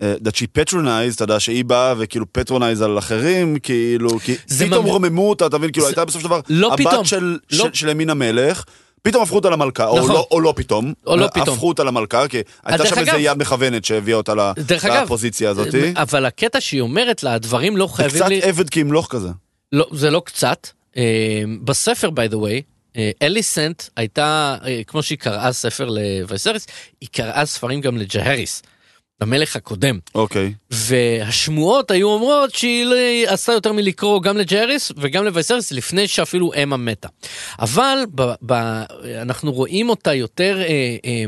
אה, 0.03 0.15
that 0.25 0.33
she 0.33 0.47
patronized, 0.61 1.15
אתה 1.15 1.25
יודע, 1.25 1.41
שהיא 1.41 1.65
באה 1.65 1.95
וכאילו 1.99 2.27
patronize 2.33 2.83
על 2.83 2.99
אחרים, 2.99 3.59
כאילו, 3.63 4.19
כי 4.19 4.35
זה 4.47 4.67
פתאום 4.67 4.85
ממ- 4.87 4.91
רוממו 4.93 5.29
אותה, 5.31 5.47
אתה 5.47 5.59
מבין, 5.59 5.73
כאילו 5.73 5.85
זה- 5.87 5.91
הייתה 5.91 6.05
בסופו 6.05 6.21
של 6.21 6.27
דבר, 6.27 6.41
לא 6.49 6.73
הבת 6.73 6.87
פתאום. 6.87 7.05
של, 7.05 7.39
לא. 7.53 7.65
של, 7.65 7.71
של 7.73 7.89
ימין 7.89 8.11
המלך, 8.11 8.65
פתאום 9.03 9.23
הפכו 9.23 9.37
אותה 9.37 9.51
למלכה, 9.51 9.87
או, 9.87 9.99
נכון. 9.99 10.11
לא, 10.13 10.27
או 10.31 10.41
לא 10.41 10.53
פתאום, 10.57 10.93
או 11.07 11.17
לא 11.17 11.27
פתאום. 11.27 11.49
הפכו 11.49 11.69
אותה 11.69 11.85
למלכה, 11.85 12.29
כי 12.29 12.39
הייתה 12.65 12.87
שם 12.87 12.99
איזה 12.99 13.17
יד 13.19 13.39
מכוונת 13.39 13.85
שהביאה 13.85 14.17
אותה 14.17 14.33
לפוזיציה 15.03 15.51
הזאת. 15.51 15.69
אבל 15.95 16.27
הקטע 16.27 16.61
שהיא 16.61 16.81
אומרת 16.81 17.23
לה, 17.23 17.35
הדברים 17.35 17.77
לא 17.77 17.87
זה 17.87 17.93
חייבים 17.95 18.17
קצת 18.21 18.29
לי... 18.29 18.43
עבד 18.43 18.71
כי 18.71 18.83
ימלוך 18.83 19.07
כזה. 19.11 19.29
לא, 19.73 19.87
זה 19.93 20.11
לא 20.11 20.23
קצת. 20.25 20.69
אה, 20.97 21.03
בספר, 21.65 22.09
by 22.09 22.33
the 22.33 22.37
way, 22.37 22.63
אה, 22.97 23.11
אליסנט 23.23 23.83
הייתה, 23.97 24.57
אה, 24.67 24.81
כמו 24.87 25.03
שהיא 25.03 25.19
קראה 25.19 25.53
ספר 25.53 25.89
לוויסריס, 25.89 26.67
היא 27.01 27.09
קראה 27.13 27.47
ספרים 27.47 27.81
גם 27.81 27.97
לג'הריס, 27.97 28.63
למלך 29.21 29.57
הקודם. 29.57 29.99
אוקיי. 30.15 30.53
והשמועות 30.71 31.91
היו 31.91 32.09
אומרות 32.09 32.55
שהיא 32.55 32.85
לא 32.85 32.97
עשתה 33.27 33.53
יותר 33.53 33.73
מלקרוא 33.73 34.23
גם 34.23 34.37
לג'ריס 34.37 34.93
וגם 34.97 35.25
לוויסריס 35.25 35.73
לפני 35.73 36.09
שאפילו 36.09 36.53
אמה 36.63 36.77
מתה. 36.77 37.09
אבל 37.59 37.99
ב, 38.15 38.23
ב, 38.47 38.53
אנחנו 39.23 39.53
רואים 39.53 39.89
אותה 39.89 40.15
יותר 40.15 40.63
אה, 40.63 40.97
אה, 41.05 41.25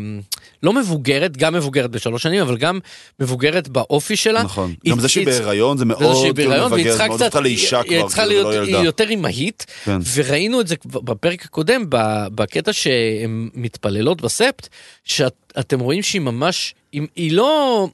לא 0.62 0.72
מבוגרת, 0.72 1.36
גם 1.36 1.54
מבוגרת 1.54 1.90
בשלוש 1.90 2.22
שנים, 2.22 2.40
אבל 2.40 2.56
גם 2.56 2.78
מבוגרת 3.20 3.68
באופי 3.68 4.16
שלה. 4.16 4.42
נכון. 4.42 4.74
היא- 4.84 4.92
גם 4.92 5.00
זה 5.00 5.08
שהיא 5.08 5.26
היא- 5.28 5.34
בהיריון 5.38 5.78
זה 5.78 5.84
מאוד 5.84 6.16
כאילו 6.22 6.34
בהיריון, 6.34 6.72
מבגר, 6.72 6.96
מאוד 6.98 7.10
קצת, 7.16 7.24
הופכה 7.24 7.40
לאישה 7.40 7.80
היא- 7.80 7.90
היא 7.90 7.98
כבר, 8.00 8.08
צריכה 8.08 8.22
כאילו, 8.26 8.34
להיות, 8.42 8.54
לא 8.54 8.62
היא 8.62 8.70
ילדה. 8.74 8.84
יותר 8.84 9.08
אימהית, 9.08 9.66
כן. 9.84 9.98
וראינו 10.14 10.60
את 10.60 10.66
זה 10.68 10.74
בפרק 10.84 11.44
הקודם, 11.44 11.84
בקטע 12.34 12.72
שהן 12.72 13.48
מתפללות 13.54 14.20
בספט, 14.20 14.68
שאתם 15.04 15.80
רואים 15.80 16.02
שהיא 16.02 16.20
ממש, 16.20 16.74
היא, 16.92 17.02
היא 17.16 17.32
לא, 17.32 17.88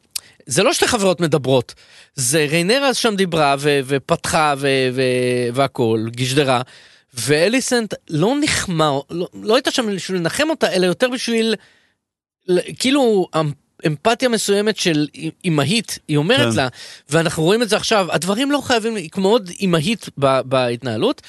זה 0.47 0.63
לא 0.63 0.73
שתי 0.73 0.87
חברות 0.89 1.21
מדברות, 1.21 1.75
זה 2.15 2.47
ריינרה 2.51 2.95
שם 2.95 3.15
דיברה 3.17 3.55
ו, 3.59 3.81
ופתחה 3.87 4.55
ו, 4.59 4.69
ו, 4.93 5.03
והכל, 5.55 6.07
גשדרה, 6.11 6.63
ואליסנט 7.15 7.95
לא 8.11 8.35
נחמה, 8.43 8.91
לא, 9.11 9.29
לא 9.43 9.55
הייתה 9.55 9.71
שם 9.71 9.95
בשביל 9.97 10.19
לנחם 10.21 10.51
אותה, 10.51 10.73
אלא 10.73 10.87
יותר 10.87 11.09
בשביל, 11.09 11.55
כאילו, 12.79 13.27
אמ- 13.41 13.53
אמפתיה 13.87 14.29
מסוימת 14.29 14.77
של 14.77 15.07
אימהית, 15.45 15.99
היא 16.09 16.17
אומרת 16.17 16.51
כן. 16.53 16.57
לה, 16.57 16.69
ואנחנו 17.11 17.43
רואים 17.43 17.63
את 17.63 17.69
זה 17.69 17.77
עכשיו, 17.77 18.07
הדברים 18.13 18.51
לא 18.51 18.61
חייבים, 18.65 18.97
היא 18.97 19.11
מאוד 19.19 19.51
אימהית 19.61 20.09
ב- 20.19 20.41
בהתנהלות, 20.41 21.23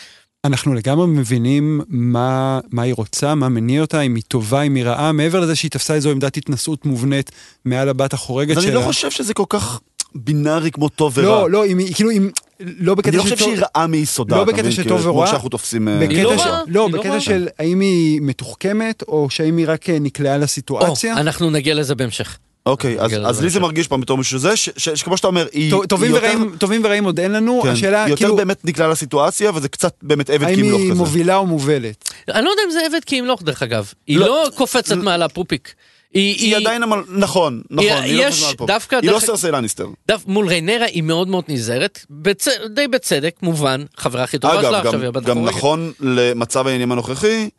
אנחנו 0.45 0.73
לגמרי 0.73 1.07
מבינים 1.07 1.81
מה, 1.87 2.59
מה 2.71 2.81
היא 2.81 2.93
רוצה, 2.93 3.35
מה 3.35 3.49
מניע 3.49 3.81
אותה, 3.81 4.01
אם 4.01 4.15
היא 4.15 4.23
טובה, 4.27 4.61
אם 4.61 4.75
היא 4.75 4.83
רעה, 4.83 5.11
מעבר 5.11 5.39
לזה 5.39 5.55
שהיא 5.55 5.71
תפסה 5.71 5.93
איזו 5.93 6.11
עמדת 6.11 6.37
התנשאות 6.37 6.85
מובנית 6.85 7.31
מעל 7.65 7.89
הבת 7.89 8.13
החורגת 8.13 8.55
שלה. 8.61 8.63
אני 8.63 8.73
לא 8.75 8.81
חושב 8.81 9.11
שזה 9.11 9.33
כל 9.33 9.43
כך 9.49 9.79
בינארי 10.15 10.71
כמו 10.71 10.89
טוב 10.89 11.13
ורע. 11.17 11.25
לא, 11.25 11.49
לא, 11.51 11.65
אם 11.65 11.77
היא, 11.77 11.93
כאילו, 11.95 12.11
אם, 12.11 12.29
לא 12.59 12.95
בקטע 12.95 13.09
אני 13.09 13.17
לא 13.17 13.23
של 13.23 13.29
חושב 13.35 13.45
שהיא 13.45 13.57
רעה 13.75 13.87
מיסודה. 13.87 14.35
לא 14.37 14.43
בקטע? 14.43 14.71
של 14.71 14.81
כאילו, 14.81 14.95
טוב 14.97 15.05
כמו 15.05 15.15
ורע, 15.15 15.27
שאנחנו 15.27 15.49
תופסים... 15.49 15.87
אה, 15.87 15.99
לא 16.23 16.37
של, 16.37 16.49
רעה, 16.49 16.61
לא, 16.67 16.85
היא 16.85 16.93
לא 16.93 16.99
בקטע. 16.99 17.19
של 17.19 17.47
האם 17.59 17.79
היא 17.79 18.19
מתוחכמת, 18.21 19.03
או 19.07 19.27
שהאם 19.29 19.57
היא 19.57 19.65
רק 19.69 19.89
אה, 19.89 19.97
נקלעה 19.99 20.37
לסיטואציה. 20.37 21.13
אנחנו 21.17 21.49
נגיע 21.49 21.75
לזה 21.75 21.95
בהמשך. 21.95 22.37
אוקיי, 22.65 22.97
אז- 22.99 23.41
לי 23.43 23.49
זה. 23.49 23.59
מרגיש 23.59 23.87
פעם 23.87 24.01
בתור 24.01 24.17
מישהו 24.17 24.39
זה, 24.39 24.55
שכמו 24.55 25.17
שאתה 25.17 25.27
אומר, 25.27 25.47
היא 25.51 25.63
היא 25.63 25.69
יותר- 25.71 25.95
ורעים- 25.99 26.55
טובים 26.59 26.81
ורעים 26.85 27.03
עוד 27.05 27.19
אין 27.19 27.31
לנו, 27.31 27.59
כן, 27.63 27.69
השאלה, 27.69 28.03
היא 28.03 28.09
יותר 28.09 28.19
כאילו, 28.23 28.35
באמת 28.35 28.65
נקלעה 28.65 28.87
לסיטואציה, 28.89 29.51
וזה 29.55 29.69
קצת 29.69 29.93
באמת 30.01 30.29
עבד 30.29 30.43
האם 30.47 30.55
כמלוך 30.55 30.79
היא 30.81 30.89
כזה. 30.91 30.99
מובילה 30.99 31.35
או 31.35 31.45
מובלת. 31.47 32.09
אני 32.29 32.45
לא 32.45 32.49
יודע 32.49 32.61
אם 32.65 32.71
זה 32.71 32.79
עבד 32.85 32.99
כימלוך 33.05 33.43
דרך 33.43 33.63
אגב, 33.63 33.91
היא 34.07 34.17
לא, 34.17 34.25
לא 34.27 34.47
קופצת 34.55 34.95
מעל 34.95 35.21
הפופיק. 35.21 35.73
היא, 36.15 36.35
היא 36.35 36.55
עדיין, 36.57 36.83
אבל- 36.83 37.03
נכון, 37.09 37.61
נכון, 37.69 37.87
היא 38.03 38.17
לא 38.17 38.23
יש 38.23 38.35
חזרה 38.35 38.51
לפה. 38.51 38.65
דווקא 38.65 38.95
היא 38.95 39.09
לא 39.11 39.17
דרך- 39.17 39.25
סרסי 39.25 39.51
לניסטר. 39.51 39.87
דו, 40.07 40.15
מול 40.27 40.47
ריינרה 40.47 40.85
היא 40.85 41.03
מאוד 41.03 41.27
מאוד 41.27 41.43
נזהרת, 41.47 42.05
בצ... 42.09 42.47
די 42.75 42.87
בצדק, 42.87 43.35
מובן, 43.41 43.83
חברה 43.97 44.23
הכי 44.23 44.37
טובה 44.39 44.61
שלה, 44.61 44.77
עכשיו 44.79 44.99
היא 45.01 45.07
הבת 45.07 45.23
גם. 45.23 45.45
נכון 45.45 45.91
למצב 45.99 46.67
העניינים 46.67 46.91
הנוכחי, 46.91 47.49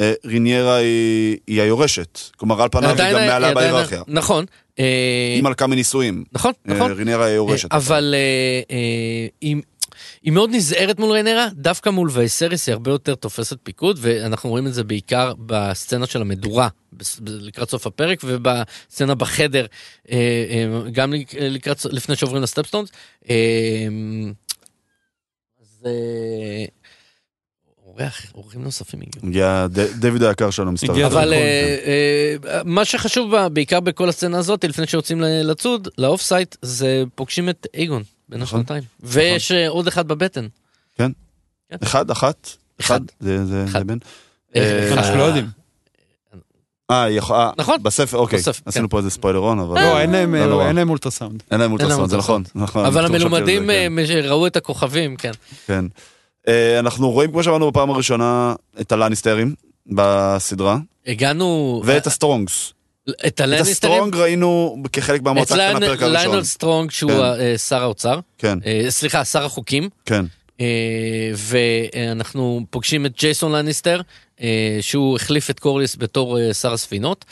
אה, 0.00 0.12
ריניירה 0.24 0.76
היא 0.76 1.36
היא 1.46 1.62
היורשת. 1.62 2.18
כלומר, 2.36 2.62
על 2.62 2.68
פניו 2.72 2.90
היא 2.90 3.12
גם 3.14 3.26
מעלה 3.26 3.54
בהיררכיה. 3.54 4.02
נכון. 4.08 4.44
אה, 4.78 4.84
היא 5.34 5.42
מלכה 5.42 5.66
מנישואים. 5.66 6.24
נכון, 6.32 6.52
אה, 6.68 6.74
נכון. 6.74 6.92
ריניירה 6.92 7.24
היא 7.24 7.32
היורשת. 7.32 7.72
אבל 7.72 8.14
היא, 9.40 9.56
היא 10.22 10.32
מאוד 10.32 10.50
נזהרת 10.52 10.98
מול 10.98 11.12
ריינרה, 11.12 11.48
דווקא 11.54 11.90
מול 11.90 12.08
וייסריס 12.12 12.66
היא 12.68 12.72
הרבה 12.72 12.90
יותר 12.90 13.14
תופסת 13.14 13.56
פיקוד, 13.62 13.98
ואנחנו 14.00 14.50
רואים 14.50 14.66
את 14.66 14.74
זה 14.74 14.84
בעיקר 14.84 15.32
בסצנה 15.46 16.06
של 16.06 16.20
המדורה, 16.20 16.68
לקראת 17.26 17.70
סוף 17.70 17.86
הפרק, 17.86 18.20
ובסצנה 18.24 19.14
בחדר, 19.14 19.66
אה, 20.10 20.16
אה, 20.50 20.90
גם 20.90 21.12
לק- 21.12 21.34
לקראת, 21.34 21.84
לפני 21.84 22.16
שעוברים 22.16 22.42
לסטפסטונס. 22.42 22.88
אה, 23.30 23.34
אז... 25.62 25.88
אורח, 27.86 28.22
אורחים 28.34 28.62
נוספים 28.62 29.00
הגיעו. 29.00 29.26
הגיע 29.28 29.66
ד- 29.72 30.00
דיוויד 30.00 30.22
היקר 30.22 30.50
שלנו 30.50 30.72
מסתובב. 30.72 30.98
אבל 31.04 31.32
אה, 31.32 32.36
מה 32.64 32.84
שחשוב 32.84 33.32
בעיקר 33.52 33.80
בכל 33.80 34.08
הסצנה 34.08 34.38
הזאת, 34.38 34.64
לפני 34.64 34.86
שיוצאים 34.86 35.20
לצוד, 35.20 35.88
ל 35.98 36.22
off-site, 36.22 36.56
זה 36.62 37.04
פוגשים 37.14 37.48
את 37.48 37.66
אייגון 37.74 38.02
בן 38.28 38.40
נכון. 38.40 38.60
השנתיים. 38.60 38.82
ויש 39.00 39.52
אה, 39.52 39.68
עוד 39.68 39.86
אחד 39.86 40.08
בבטן. 40.08 40.46
אחד, 41.82 42.10
אחת? 42.10 42.50
אחד. 42.80 43.00
זה 43.20 43.44
זה- 43.46 43.64
אחד. 43.64 43.78
זה 43.78 43.84
בן? 43.84 43.98
אה, 44.56 44.60
אה, 44.88 44.92
אנחנו 44.92 45.12
אה, 45.12 45.18
לא 45.18 45.22
יודעים. 45.22 45.46
אה, 46.90 47.10
יכול- 47.10 47.36
אה, 47.36 47.50
נכון. 47.58 47.82
בספר, 47.82 48.16
אוקיי. 48.18 48.38
בספר, 48.38 48.62
עשינו 48.66 48.88
כן. 48.88 48.90
פה 48.90 48.98
איזה 48.98 49.10
ספוילרון, 49.10 49.58
אבל... 49.58 49.80
לא, 49.80 50.00
אין 50.00 50.10
להם, 50.10 50.34
לא 50.34 50.46
נורא. 50.46 50.66
אין 50.68 50.76
להם 50.76 50.90
אולטרסאונד. 50.90 51.42
אין 51.50 51.60
להם 51.60 51.72
אולטרסאונד, 51.72 52.10
זה 52.10 52.16
נכון. 52.16 52.42
נכון, 52.54 52.84
אבל 52.84 53.04
המלומדים 53.06 53.70
אה, 53.70 53.86
ראו 54.22 54.46
את 54.46 54.56
הכוכבים, 54.56 55.16
כן. 55.16 55.30
כן. 55.66 55.84
אנחנו 56.78 57.10
רואים, 57.10 57.30
כמו 57.30 57.42
שאמרנו 57.42 57.70
בפעם 57.70 57.90
הראשונה, 57.90 58.54
את 58.80 58.92
הלניסטרים 58.92 59.54
בסדרה, 59.86 60.78
הגענו... 61.06 61.82
ואת 61.84 62.06
הסטרונגס. 62.06 62.72
את 63.26 63.40
את. 63.40 63.60
הסטרונג 63.60 64.16
ראינו 64.16 64.76
כחלק 64.92 65.22
מהמועצה 65.22 65.54
את 65.54 65.60
הקטנה 65.60 65.86
בפרק 65.86 66.02
הראשון. 66.02 66.30
ליינל 66.30 66.44
סטרונג 66.44 66.90
שהוא 66.90 67.10
כן. 67.10 67.20
אה, 67.20 67.58
שר 67.58 67.82
האוצר. 67.82 68.20
כן, 68.38 68.58
אה, 68.66 68.86
סליחה, 68.88 69.24
שר 69.24 69.44
החוקים. 69.44 69.88
כן. 70.06 70.24
אה, 70.60 70.66
ואנחנו 71.36 72.60
פוגשים 72.70 73.06
את 73.06 73.12
ג'ייסון 73.18 73.52
לניסטר, 73.52 74.00
שהוא 74.80 75.16
החליף 75.16 75.50
את 75.50 75.60
קורליס 75.60 75.96
בתור 75.96 76.52
שר 76.52 76.72
הספינות. 76.72 77.24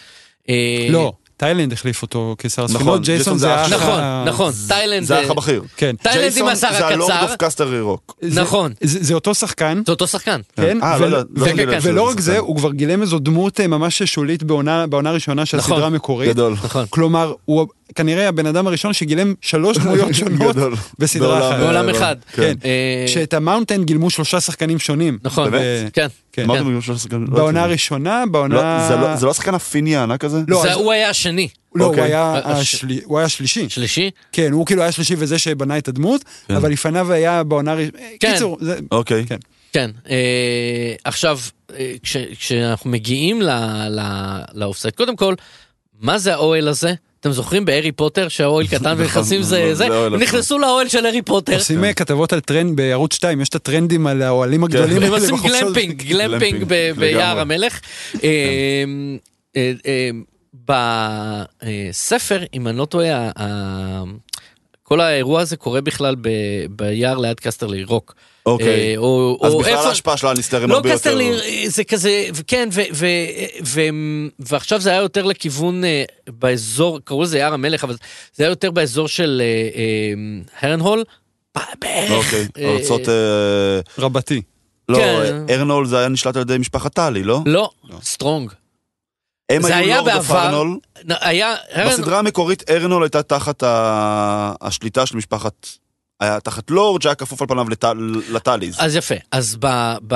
לא, 0.90 1.12
טיילנד 1.44 1.72
החליף 1.72 2.02
אותו 2.02 2.36
כשר 2.38 2.64
נכון, 2.64 2.76
הספינות, 2.76 3.02
ג'ייסון 3.02 3.38
זה 3.38 3.46
זה 3.46 3.54
האח. 3.54 3.72
נכון, 3.72 4.00
נכון, 4.26 4.52
טיילנד, 4.68 5.02
זה 5.06 5.14
אה, 5.14 5.20
האח 5.20 5.30
הבכיר. 5.30 5.62
כן. 5.76 5.96
טיילנד 6.02 6.24
עם 6.24 6.30
ג'ייסון 6.30 6.48
השר 6.48 6.72
זה 6.78 6.86
הלורד 6.86 7.10
הקצר, 7.10 7.24
of 7.26 7.36
קסטרלי 7.38 7.80
רוק. 7.80 8.16
זה- 8.20 8.40
נכון. 8.40 8.72
זה 8.80 8.98
זה 9.02 9.14
אותו 9.14 9.34
שחקן. 9.34 9.82
זה 9.86 9.92
אותו 9.92 10.06
שחקן. 10.06 10.40
כן, 10.56 10.78
אה, 10.82 10.98
לא 10.98 11.04
יודע, 11.04 11.18
לא 11.34 11.44
ו- 11.44 11.48
שמתי 11.48 11.66
לב 11.66 11.80
שזה 11.80 11.90
ולא 11.90 12.02
רק 12.02 12.20
זה, 12.20 12.32
שחקן. 12.32 12.46
הוא 12.46 12.56
כבר 12.56 12.72
גילם 12.72 13.02
איזו 13.02 13.18
דמות 13.18 13.60
אה, 13.60 13.66
ממש 13.66 14.02
שולית 14.02 14.42
בעונה 14.42 14.86
בעונה 14.86 15.10
הראשונה 15.10 15.46
של 15.46 15.56
נכון. 15.56 15.72
הסדרה 15.72 15.86
המקורית. 15.86 16.28
גדול. 16.28 16.52
נכון. 16.64 16.86
כלומר, 16.90 17.32
הוא 17.44 17.66
כנראה 17.94 18.28
הבן 18.28 18.46
אדם 18.46 18.66
הראשון 18.66 18.92
שגילם 18.92 19.34
שלוש 19.40 19.78
דמויות 19.78 20.14
שונות. 20.18 20.56
בסדרה 20.98 21.48
אחת. 21.50 21.58
בעולם 21.60 21.88
אה, 21.88 21.92
אחד. 21.96 22.16
כן. 22.32 22.54
אה, 22.64 23.04
שאת 23.08 23.34
המאונטן 23.34 23.84
גילמו 23.84 24.10
שלושה 24.10 24.40
שחקנים 24.40 24.78
שונים. 24.78 25.18
נכון, 25.24 25.50
באמת? 25.50 25.92
כן. 25.92 26.06
כן. 26.32 26.42
אמרתם 26.44 26.68
בגלל 26.68 26.80
שהוא 26.80 26.96
שחקן- 26.96 27.20
לא 27.28 27.36
בעונה. 27.36 27.62
הראשונה, 27.62 28.20
לא, 28.26 28.32
בעונה... 28.32 28.84
זה 28.88 28.96
לא- 28.96 29.16
זה 29.16 29.26
לא 29.26 29.30
השחקן 29.30 29.54
הפיני 29.54 29.96
הענק 29.96 30.24
הזה? 30.24 30.38
לא, 30.48 30.72
הוא 30.74 30.92
היה 30.92 31.10
השני. 31.10 31.48
לא, 31.74 31.84
הוא 31.84 31.90
אוקיי. 31.90 32.04
היה 32.04 32.34
אה, 32.34 32.52
השלי- 32.58 33.00
הוא 33.04 33.18
היה 33.18 33.24
השלישי. 33.26 33.68
שלישי? 33.68 34.10
כן, 34.32 34.52
הוא 34.52 34.66
כאילו 34.66 34.82
היה 34.82 34.88
השלישי 34.88 35.14
וזה 35.18 35.38
שבנה 35.38 35.78
את 35.78 35.88
הדמות, 35.88 36.24
כן. 36.48 36.54
אבל 36.54 36.70
לפניו 36.70 37.12
היה 37.12 37.42
בעונה... 37.42 37.72
הראש- 37.72 37.90
כן. 38.20 38.32
קיצור, 38.32 38.58
זה- 38.60 38.78
אוקיי. 38.90 39.24
כן. 39.26 39.36
כן. 39.72 39.90
אה, 40.10 40.14
עכשיו, 41.04 41.38
אה, 41.76 41.92
כש- 42.02 42.16
כשאנחנו 42.38 42.90
מגיעים 42.90 43.42
ל 44.54 44.58
off-site, 44.58 44.94
קודם 44.94 45.16
כל, 45.16 45.34
מה 46.00 46.18
זה 46.18 46.32
האוהל 46.34 46.68
הזה? 46.68 46.94
אתם 47.24 47.32
זוכרים 47.32 47.64
בהארי 47.64 47.92
פוטר 47.92 48.28
שהאוהל 48.28 48.66
קטן 48.66 48.94
ונכנסים 48.98 49.42
זה 49.42 49.62
נכון, 49.62 49.74
זה? 49.74 49.84
האוהל 49.84 50.06
הם 50.06 50.14
עצמו. 50.14 50.24
נכנסו 50.24 50.58
לאוהל 50.58 50.88
של 50.88 51.06
הארי 51.06 51.22
פוטר. 51.22 51.54
עושים 51.54 51.84
אה, 51.84 51.92
כתבות 51.92 52.32
על 52.32 52.40
טרנד 52.40 52.76
בערוץ 52.76 53.14
2, 53.14 53.40
יש 53.40 53.48
את 53.48 53.54
הטרנדים 53.54 54.06
על 54.06 54.22
האוהלים 54.22 54.64
הגדולים 54.64 55.02
הם 55.02 55.12
עושים. 55.12 55.36
גלמפינג, 55.36 56.02
גלמפינג. 56.02 56.64
ביער 56.96 57.40
המלך. 57.40 57.80
אה, 58.24 58.84
אה, 59.56 59.72
אה, 59.86 60.10
בספר, 60.68 62.42
אם 62.54 62.68
אני 62.68 62.78
לא 62.78 62.84
טועה, 62.84 63.30
כל 64.84 65.00
האירוע 65.00 65.40
הזה 65.40 65.56
קורה 65.56 65.80
בכלל 65.80 66.14
ב- 66.20 66.28
ביער 66.70 67.18
ליד 67.18 67.40
קסטרלי 67.40 67.84
רוק. 67.84 68.14
אוקיי. 68.46 68.66
אה, 68.68 68.94
או- 68.96 69.38
אז 69.42 69.52
או 69.52 69.58
בכלל 69.58 69.72
איפה- 69.72 69.88
ההשפעה 69.88 70.16
של 70.16 70.26
הלניסטרים 70.26 70.70
לא 70.70 70.74
הרבה 70.76 70.88
יותר... 70.88 70.96
קסטרלי, 70.98 71.38
זה 71.70 71.84
כזה, 71.84 72.24
כן, 72.46 72.68
ו- 72.72 72.80
ו- 72.94 73.06
ו- 73.64 73.80
ועכשיו 74.38 74.80
זה 74.80 74.90
היה 74.90 74.98
יותר 75.02 75.22
לכיוון 75.24 75.84
אה, 75.84 76.04
באזור, 76.28 76.98
קראו 77.04 77.22
לזה 77.22 77.38
יער 77.38 77.54
המלך, 77.54 77.84
אבל 77.84 77.96
זה 78.34 78.44
היה 78.44 78.50
יותר 78.50 78.70
באזור 78.70 79.08
של 79.08 79.42
אה, 79.44 79.78
אה, 79.78 80.68
הרנהול. 80.68 81.04
בערך. 81.80 82.10
אוקיי, 82.10 82.46
אה, 82.58 82.72
ארצות... 82.76 83.08
אה, 83.08 83.80
רבתי. 83.98 84.42
לא, 84.88 84.98
כן. 84.98 85.36
הרנהול 85.50 85.86
זה 85.86 85.98
היה 85.98 86.08
נשלט 86.08 86.36
על 86.36 86.42
ידי 86.42 86.58
משפחת 86.58 86.94
טלי, 86.94 87.22
לא? 87.22 87.40
לא, 87.46 87.70
סטרונג. 88.02 88.50
הם 89.52 89.62
זה 89.62 89.76
היו 89.76 89.96
לורד. 89.96 90.08
הרנהול. 90.30 90.78
היה, 91.20 91.54
בסדרה 91.86 92.18
המקורית 92.18 92.70
הרנהול 92.70 93.02
הייתה 93.02 93.22
תחת 93.22 93.62
ה- 93.62 94.52
השליטה 94.60 95.06
של 95.06 95.16
משפחת... 95.16 95.66
היה 96.20 96.40
תחת 96.40 96.70
לורד 96.70 97.02
שהיה 97.02 97.14
כפוף 97.14 97.42
על 97.42 97.48
פניו 97.48 97.68
לט- 97.68 97.84
לטליז. 98.30 98.76
אז 98.78 98.96
יפה, 98.96 99.14
אז 99.32 99.56
ב... 99.60 99.66
ב... 100.06 100.14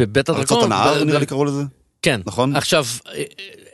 בבית 0.00 0.30
ארצות 0.30 0.40
הדרקון, 0.50 0.72
הנהר 0.72 1.00
ב- 1.00 1.04
נראה 1.06 1.18
לי 1.18 1.26
קראו 1.26 1.44
לזה. 1.44 1.62
כן. 2.02 2.20
נכון? 2.26 2.56
עכשיו, 2.56 2.84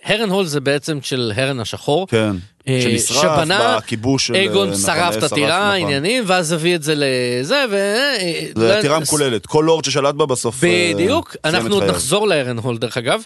אה, 0.08 0.14
הרנהול 0.14 0.46
זה 0.46 0.60
בעצם 0.60 0.98
של 1.02 1.32
הרן 1.36 1.60
השחור. 1.60 2.06
כן. 2.08 2.30
אה, 2.68 2.80
שנשרף, 2.82 3.22
שבנה, 3.22 3.76
בכיבוש 3.78 4.26
של... 4.26 4.34
אגון 4.36 4.68
נכון, 4.68 4.80
שרף 4.82 5.14
את 5.16 5.20
שרף, 5.20 5.32
הטירה, 5.32 5.68
נכון. 5.68 5.82
עניינים, 5.88 6.24
ואז 6.26 6.52
הביא 6.52 6.74
את 6.74 6.82
זה 6.82 6.94
לזה, 6.96 7.64
ו... 7.70 7.76
זה 8.56 8.78
הטירה 8.78 8.98
מקוללת, 9.00 9.46
כל 9.46 9.64
לורד 9.66 9.84
ששלט 9.84 10.14
בה 10.14 10.26
בסוף... 10.26 10.64
אה, 10.64 10.92
בדיוק, 10.94 11.36
אנחנו 11.44 11.74
עוד. 11.74 11.82
נחזור 11.84 12.28
להארנהול 12.28 12.78
דרך 12.78 12.96
אגב, 12.96 13.22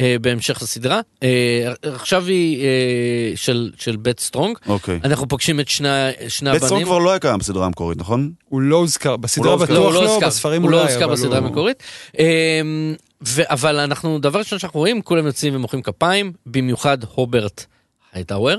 אה, 0.00 0.16
בהמשך 0.20 0.62
הסדרה. 0.62 1.00
אה, 1.22 1.28
עכשיו 1.82 2.26
היא 2.26 2.62
אה, 2.64 2.66
של, 3.36 3.70
של 3.78 3.96
בית 3.96 4.20
סטרונג, 4.20 4.56
אוקיי. 4.68 5.00
אנחנו 5.04 5.28
פוגשים 5.28 5.60
את 5.60 5.68
שני, 5.68 5.88
שני 6.28 6.50
בית 6.50 6.62
סטרונג 6.62 6.82
הבנים. 6.82 6.86
כבר 6.86 6.98
לא 6.98 7.10
היה 7.10 7.18
קיים 7.18 7.38
בסדרה 7.38 7.66
המקורית, 7.66 7.98
נכון? 7.98 8.30
הוא 8.48 8.60
לא 8.60 8.76
הוזכר, 8.76 9.16
בסדרה 9.16 9.46
לא. 9.46 9.56
בטוח 9.56 9.94
הוא 9.94 10.04
לא, 10.04 10.20
בספרים 10.26 10.62
הוא 10.62 10.70
אולי, 10.70 10.82
לא 10.82 10.88
הוזכר 10.88 11.04
אבל 11.04 11.12
בסדרה 11.12 11.38
הוא- 11.38 11.46
המקורית. 11.46 11.82
ו- 13.26 13.42
אבל 13.52 13.78
אנחנו, 13.78 14.18
דבר 14.18 14.38
ראשון 14.38 14.58
שאנחנו 14.58 14.80
רואים, 14.80 15.02
כולם 15.02 15.26
יוצאים 15.26 15.56
ומוחאים 15.56 15.82
כפיים, 15.82 16.32
במיוחד 16.46 16.98
הוברט 17.14 17.64
הייטאוור, 18.12 18.56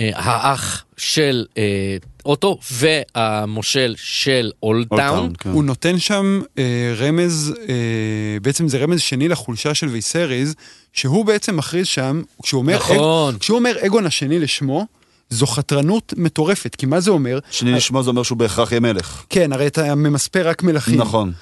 אה, 0.00 0.10
האח 0.14 0.84
של 0.96 1.46
אה, 1.58 1.96
אוטו 2.24 2.58
והמושל 2.72 3.94
של 3.96 4.50
אולד 4.62 4.86
אולדטאון. 4.90 5.18
טאון, 5.18 5.32
כן. 5.38 5.50
הוא 5.50 5.64
נותן 5.64 5.98
שם 5.98 6.40
אה, 6.58 6.94
רמז, 6.98 7.54
אה, 7.68 7.74
בעצם 8.42 8.68
זה 8.68 8.78
רמז 8.78 9.00
שני 9.00 9.28
לחולשה 9.28 9.74
של 9.74 9.88
וייסריז, 9.88 10.54
שהוא 10.92 11.24
בעצם 11.24 11.56
מכריז 11.56 11.86
שם, 11.86 12.22
כשהוא 12.42 12.58
אומר, 12.58 12.76
נכון. 12.76 13.34
אג, 13.34 13.40
כשהוא 13.40 13.58
אומר 13.58 13.76
אגון 13.86 14.06
השני 14.06 14.38
לשמו, 14.38 14.86
זו 15.30 15.46
חתרנות 15.46 16.14
מטורפת, 16.16 16.74
כי 16.74 16.86
מה 16.86 17.00
זה 17.00 17.10
אומר? 17.10 17.38
שני 17.50 17.72
לשמו 17.72 18.02
זה 18.02 18.10
אומר 18.10 18.22
שהוא 18.22 18.38
בהכרח 18.38 18.72
יהיה 18.72 18.80
מלך. 18.80 19.24
כן, 19.30 19.52
הרי 19.52 19.66
אתה 19.66 19.94
ממספר 19.94 20.48
רק 20.48 20.62
מלכים. 20.62 21.00
נכון. 21.00 21.32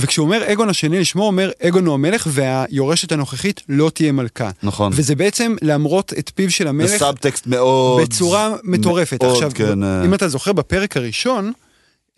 וכשהוא 0.00 0.24
אומר 0.26 0.52
אגון 0.52 0.68
השני 0.68 1.00
לשמו, 1.00 1.22
הוא 1.22 1.26
אומר 1.26 1.50
אגון 1.62 1.86
הוא 1.86 1.94
המלך 1.94 2.26
והיורשת 2.30 3.12
הנוכחית 3.12 3.60
לא 3.68 3.90
תהיה 3.94 4.12
מלכה. 4.12 4.50
נכון. 4.62 4.92
וזה 4.94 5.14
בעצם 5.14 5.54
להמרות 5.62 6.12
את 6.18 6.30
פיו 6.34 6.50
של 6.50 6.64
זה 6.64 6.68
המלך 6.70 6.90
סאבטקסט 6.96 7.46
מאוד... 7.46 8.02
בצורה 8.02 8.56
מטורפת. 8.64 9.22
מאוד, 9.22 9.34
עכשיו, 9.34 9.50
כן. 9.54 9.82
אה, 9.82 10.04
אם 10.04 10.14
אתה 10.14 10.28
זוכר 10.28 10.52
בפרק 10.52 10.96
הראשון, 10.96 11.52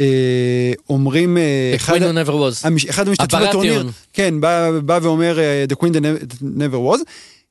אה, 0.01 0.07
אומרים, 0.91 1.39
אה, 1.39 1.43
The 1.75 1.77
אחד, 1.77 1.95
Queen 1.97 2.27
never 2.27 2.31
was. 2.31 2.67
המש- 2.67 2.89
אחד 2.91 3.09
המשתתפים 3.09 3.41
בטורניר. 3.49 3.89
כן, 4.13 4.41
בא, 4.41 4.71
בא 4.85 4.99
ואומר 5.03 5.39
אה, 5.39 5.65
The 5.73 5.85
Queen 5.85 5.93
never 6.59 6.95
was, 6.97 7.01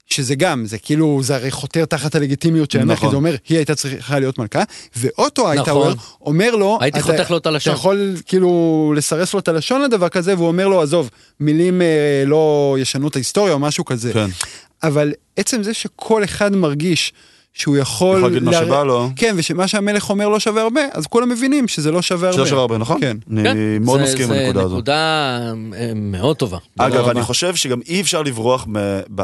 שזה 0.10 0.36
גם, 0.36 0.66
זה 0.66 0.78
כאילו, 0.78 1.20
זה 1.24 1.36
הרי 1.36 1.52
חותר 1.52 1.86
תחת 1.86 2.16
הלגיטימיות 2.16 2.72
של 2.72 2.84
נכון. 2.84 3.10
זה 3.10 3.16
אומר, 3.16 3.36
היא 3.50 3.58
הייתה 3.58 3.76
צריכה 3.76 4.20
להיות 4.20 4.38
מלכה, 4.40 4.64
ואוטו 4.96 5.50
הייטאוור 5.50 5.90
נכון. 5.94 5.98
אומר 6.22 6.56
לו, 6.56 6.78
הייתי 6.82 7.00
אתה- 7.00 7.06
חותך 7.18 7.32
לו 7.32 7.38
את 7.38 7.46
הלשון. 7.46 7.74
אתה 7.74 7.80
יכול 7.80 8.16
כאילו 8.26 8.94
לסרס 8.98 9.34
לו 9.34 9.40
את 9.40 9.48
הלשון 9.48 9.82
לדבר 9.82 10.10
כזה, 10.10 10.36
והוא 10.36 10.48
אומר 10.48 10.68
לו, 10.68 10.82
עזוב, 10.82 11.10
מילים 11.40 11.82
אה, 11.82 11.88
לא 12.26 12.76
ישנו 12.80 13.08
את 13.08 13.16
ההיסטוריה 13.16 13.54
או 13.54 13.60
משהו 13.60 13.86
כזה. 13.86 14.14
כן. 14.14 14.28
אבל 14.84 15.14
עצם 15.38 15.64
זה 15.64 15.74
שכל 15.74 16.24
אחד 16.24 16.56
מרגיש 16.56 17.14
שהוא 17.58 17.78
יכול... 17.78 18.18
יכול 18.18 18.30
להגיד 18.30 18.44
מה 18.44 18.54
שבא 18.54 18.84
לו. 18.84 19.10
כן, 19.16 19.36
ושמה 19.38 19.68
שהמלך 19.68 20.10
אומר 20.10 20.30
לא 20.30 20.40
שווה 20.40 20.62
הרבה, 20.62 20.82
אז 20.92 21.08
כולם 21.08 21.30
מבינים 21.30 21.68
שזה 21.68 21.92
לא 21.92 22.02
שווה 22.02 22.30
הרבה. 22.30 22.38
שלא 22.38 22.46
שווה 22.46 22.62
הרבה, 22.62 22.78
נכון? 22.78 23.02
כן. 23.02 23.18
אני 23.32 23.44
כן, 23.44 23.58
מאוד 23.82 24.02
מסכים 24.02 24.32
עם 24.32 24.40
הנקודה 24.40 24.62
הזאת. 24.62 24.74
נקודה 24.74 25.40
אה, 25.74 25.92
מאוד 25.96 26.36
טובה. 26.36 26.58
אגב. 26.78 27.10
אני 27.10 27.22
חושב 27.22 27.56
שגם 27.56 27.80
אי 27.88 28.02
אפשר 28.02 28.22
לברוח 28.22 28.68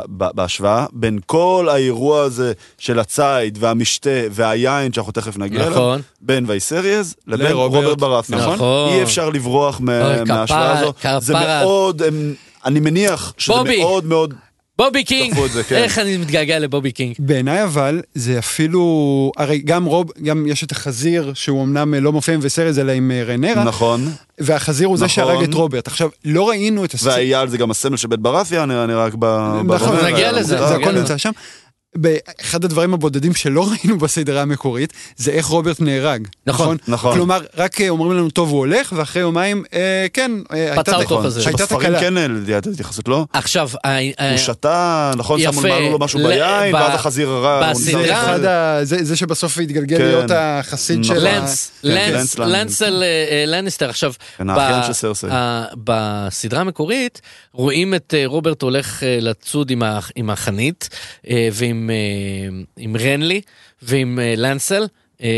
בהשוואה 0.09 0.85
בין 0.93 1.19
כל 1.25 1.67
האירוע 1.71 2.21
הזה 2.21 2.53
של 2.77 2.99
הציד 2.99 3.57
והמשתה 3.59 4.09
והיין 4.31 4.93
שאנחנו 4.93 5.11
תכף 5.11 5.37
נגיע 5.37 5.59
אליו, 5.61 5.71
נכון. 5.71 6.01
בין 6.21 6.45
וייסריאז 6.47 7.15
לבין 7.27 7.47
לרוברט. 7.47 7.83
רוברט 7.83 7.97
ברת'ה. 7.97 8.35
נכון. 8.53 8.89
אי 8.89 9.03
אפשר 9.03 9.29
לברוח 9.29 9.79
מההשוואה 9.79 10.45
כפרה, 10.45 10.79
הזו. 11.13 11.25
זה. 11.25 11.33
מאוד, 11.33 12.01
הם- 12.01 12.33
אני 12.65 12.79
מניח 12.79 13.33
שזה 13.37 13.57
בובי. 13.57 13.79
מאוד 13.79 14.05
מאוד... 14.05 14.33
בובי 14.77 15.03
קינג, 15.03 15.35
זה, 15.47 15.63
כן. 15.63 15.75
איך 15.75 15.99
אני 15.99 16.17
מתגעגע 16.17 16.59
לבובי 16.59 16.91
קינג. 16.91 17.15
בעיניי 17.19 17.63
אבל 17.63 18.01
זה 18.15 18.39
אפילו, 18.39 19.31
הרי 19.37 19.59
גם 19.59 19.85
רוב, 19.85 20.11
גם 20.23 20.47
יש 20.47 20.63
את 20.63 20.71
החזיר 20.71 21.31
שהוא 21.33 21.63
אמנם 21.63 21.93
לא 21.93 22.11
מופיע 22.11 22.33
עם 22.33 22.39
וייסריז 22.43 22.79
אלא 22.79 22.91
עם 22.91 23.11
אה, 23.11 23.23
ריינרה, 23.23 23.63
נכון. 23.63 24.11
והחזיר 24.39 24.87
הוא 24.87 24.97
זה 24.97 25.05
נכון. 25.05 25.15
שהרג 25.15 25.43
את 25.43 25.53
רוברט. 25.53 25.87
עכשיו, 25.87 26.09
לא 26.25 26.49
ראינו 26.49 26.85
את 26.85 26.93
הסצנה, 26.93 27.11
והאייל 27.11 27.47
זה 27.47 27.57
גם 27.57 27.71
הסמל 27.71 27.97
של 27.97 28.07
בית 28.07 28.19
ברתיאון, 28.19 28.63
אני 28.63 28.83
אני 28.83 28.93
רק 28.93 29.13
ב... 29.19 29.25
נכון, 29.25 29.67
ברומר, 29.67 30.11
נגיע 30.11 30.31
לזה, 30.31 30.57
זה 30.57 30.75
הכל 30.75 30.85
כן. 30.85 30.97
נמצא 30.97 31.17
שם. 31.17 31.31
באחד 31.95 32.65
הדברים 32.65 32.93
הבודדים 32.93 33.35
שלא 33.35 33.67
ראינו 33.71 33.97
בסדרה 33.97 34.41
המקורית, 34.41 34.93
זה 35.17 35.31
איך 35.31 35.45
רוברט 35.45 35.81
נהרג. 35.81 36.27
נכון, 36.47 36.77
נכון. 36.87 37.13
כלומר, 37.13 37.41
רק 37.57 37.81
אה, 37.81 37.89
אומרים 37.89 38.11
לנו, 38.11 38.29
טוב, 38.29 38.49
הוא 38.49 38.59
הולך, 38.59 38.93
ואחרי 38.97 39.21
יומיים, 39.21 39.63
אה, 39.73 40.05
כן, 40.13 40.31
אה, 40.53 40.73
פצע 40.75 40.97
הייתה- 40.97 41.13
אותו 41.13 41.23
חזיר. 41.23 41.43
הייתה 41.47 41.57
שבספרים 41.63 41.81
תקלה. 41.89 41.99
כן 41.99 42.17
הייתה 42.47 42.69
התייחסות, 42.69 43.07
לא? 43.07 43.25
עכשיו, 43.33 43.69
הוא 44.29 44.37
שתה, 44.37 45.11
נכון, 45.17 45.39
יפה. 45.39 45.51
שמו 45.61 45.91
לו 45.91 45.99
משהו 45.99 46.19
ל- 46.19 46.23
ביין, 46.27 46.71
ב- 46.71 46.75
ואז 46.75 46.95
החזיר 46.95 47.29
הרע, 47.29 47.71
בסדרה- 47.73 48.11
אחד 48.25 48.45
ה... 48.45 48.79
זה, 48.83 49.03
זה 49.03 49.15
שבסוף 49.15 49.57
התגלגל 49.57 49.97
כן. 49.97 50.03
להיות 50.05 50.31
החסיד 50.33 50.99
נכון. 50.99 51.15
של 51.15 51.27
ה... 51.27 51.39
לנס, 51.39 51.71
כן, 51.81 51.89
לנס, 52.13 52.37
לנס 52.39 52.81
אה, 52.81 52.87
אה, 52.87 53.43
לניסטר. 53.47 53.89
עכשיו, 53.89 54.13
כן, 54.37 54.47
בסדרה 55.77 56.61
המקורית 56.61 57.21
רואים 57.53 57.93
את 57.93 58.13
אה, 58.17 58.23
רוברט 58.25 58.61
הולך 58.61 59.03
אה, 59.03 59.17
לצוד 59.21 59.71
עם 60.15 60.29
החנית 60.29 60.89
אה, 61.29 61.49
ועם 61.53 61.82
אה, 61.89 61.95
עם 62.77 62.95
רנלי 62.97 63.41
ועם 63.81 64.19
אה, 64.19 64.33
לנסל. 64.37 64.83
אה, 65.23 65.29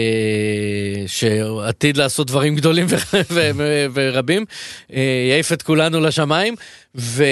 שעתיד 1.07 1.97
לעשות 1.97 2.27
דברים 2.27 2.55
גדולים 2.55 2.85
ורבים, 3.93 4.45
אה, 4.93 5.01
יעיף 5.31 5.53
את 5.53 5.61
כולנו 5.61 5.99
לשמיים, 6.01 6.55
ו- 6.95 7.23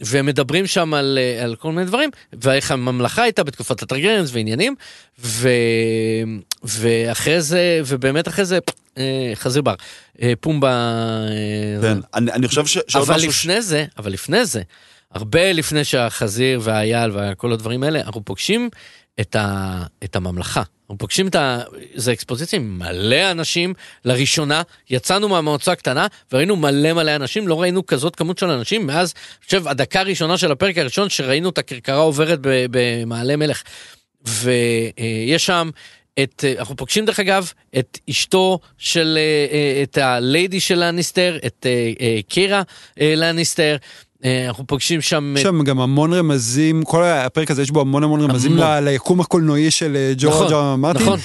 ומדברים 0.00 0.66
שם 0.66 0.94
על, 0.94 1.18
אה, 1.20 1.44
על 1.44 1.54
כל 1.56 1.72
מיני 1.72 1.86
דברים, 1.86 2.10
ואיך 2.32 2.70
הממלכה 2.70 3.22
הייתה 3.22 3.44
בתקופת 3.44 3.82
הטרגרנס 3.82 4.30
ועניינים, 4.32 4.74
ו- 5.18 5.48
ואחרי 6.64 7.40
זה, 7.42 7.80
ובאמת 7.86 8.28
אחרי 8.28 8.44
זה, 8.44 8.58
חזיר 9.34 9.62
בר, 9.62 9.74
פומבה, 10.40 10.94
כן, 11.82 11.98
אני 12.14 12.32
אני 12.32 12.48
חושב 12.48 12.66
ש- 12.66 12.96
אבל. 12.96 13.18
ש- 13.20 13.24
לפני 13.24 13.62
זה, 13.62 13.84
אבל 13.98 14.12
לפני 14.12 14.44
זה, 14.44 14.62
הרבה 15.14 15.52
לפני 15.52 15.84
שהחזיר 15.84 16.60
והאייל 16.62 17.10
וכל 17.14 17.52
הדברים 17.52 17.82
האלה, 17.82 18.00
אנחנו 18.00 18.24
פוגשים 18.24 18.70
את, 19.20 19.36
ה, 19.36 19.82
את 20.04 20.16
הממלכה. 20.16 20.62
אנחנו 20.82 20.98
פוגשים 20.98 21.28
את 21.28 21.34
ה... 21.34 21.60
זה 21.94 22.12
אקספוזיציה 22.12 22.58
עם 22.58 22.78
מלא 22.78 23.30
אנשים, 23.30 23.74
לראשונה, 24.04 24.62
יצאנו 24.90 25.28
מהמועצה 25.28 25.72
הקטנה 25.72 26.06
וראינו 26.32 26.56
מלא 26.56 26.92
מלא 26.92 27.16
אנשים, 27.16 27.48
לא 27.48 27.60
ראינו 27.60 27.86
כזאת 27.86 28.16
כמות 28.16 28.38
של 28.38 28.46
אנשים 28.46 28.86
מאז, 28.86 29.14
אני 29.16 29.44
חושב, 29.44 29.68
הדקה 29.68 30.00
הראשונה 30.00 30.38
של 30.38 30.52
הפרק 30.52 30.78
הראשון 30.78 31.08
שראינו 31.08 31.48
את 31.48 31.58
הכרכרה 31.58 32.00
עוברת 32.00 32.38
במעלה 32.42 33.36
מלך. 33.36 33.62
ויש 34.26 35.46
שם 35.46 35.70
את, 36.22 36.44
אנחנו 36.58 36.76
פוגשים 36.76 37.04
דרך 37.04 37.20
אגב 37.20 37.52
את 37.78 37.98
אשתו 38.10 38.58
של, 38.78 39.18
אה, 39.20 39.56
אה, 39.56 39.82
את 39.82 39.98
הליידי 39.98 40.60
של 40.60 40.84
לניסטר, 40.84 41.38
את 41.46 41.66
אה, 42.00 42.20
קירה 42.28 42.62
לניסטר, 42.96 43.76
אנחנו 44.48 44.66
פוגשים 44.66 45.00
שם... 45.00 45.34
יש 45.36 45.42
שם 45.42 45.62
גם 45.62 45.80
המון 45.80 46.12
רמזים, 46.12 46.82
כל 46.82 47.04
הפרק 47.04 47.50
הזה 47.50 47.62
יש 47.62 47.70
בו 47.70 47.80
המון 47.80 48.04
המון 48.04 48.20
רמזים 48.20 48.52
המון. 48.58 48.84
ליקום 48.84 49.20
הקולנועי 49.20 49.70
של 49.70 49.96
אה, 49.96 50.12
ג'ורג' 50.18 50.46
נכון, 50.52 50.80
מרטין. 50.80 51.02
נכון. 51.02 51.18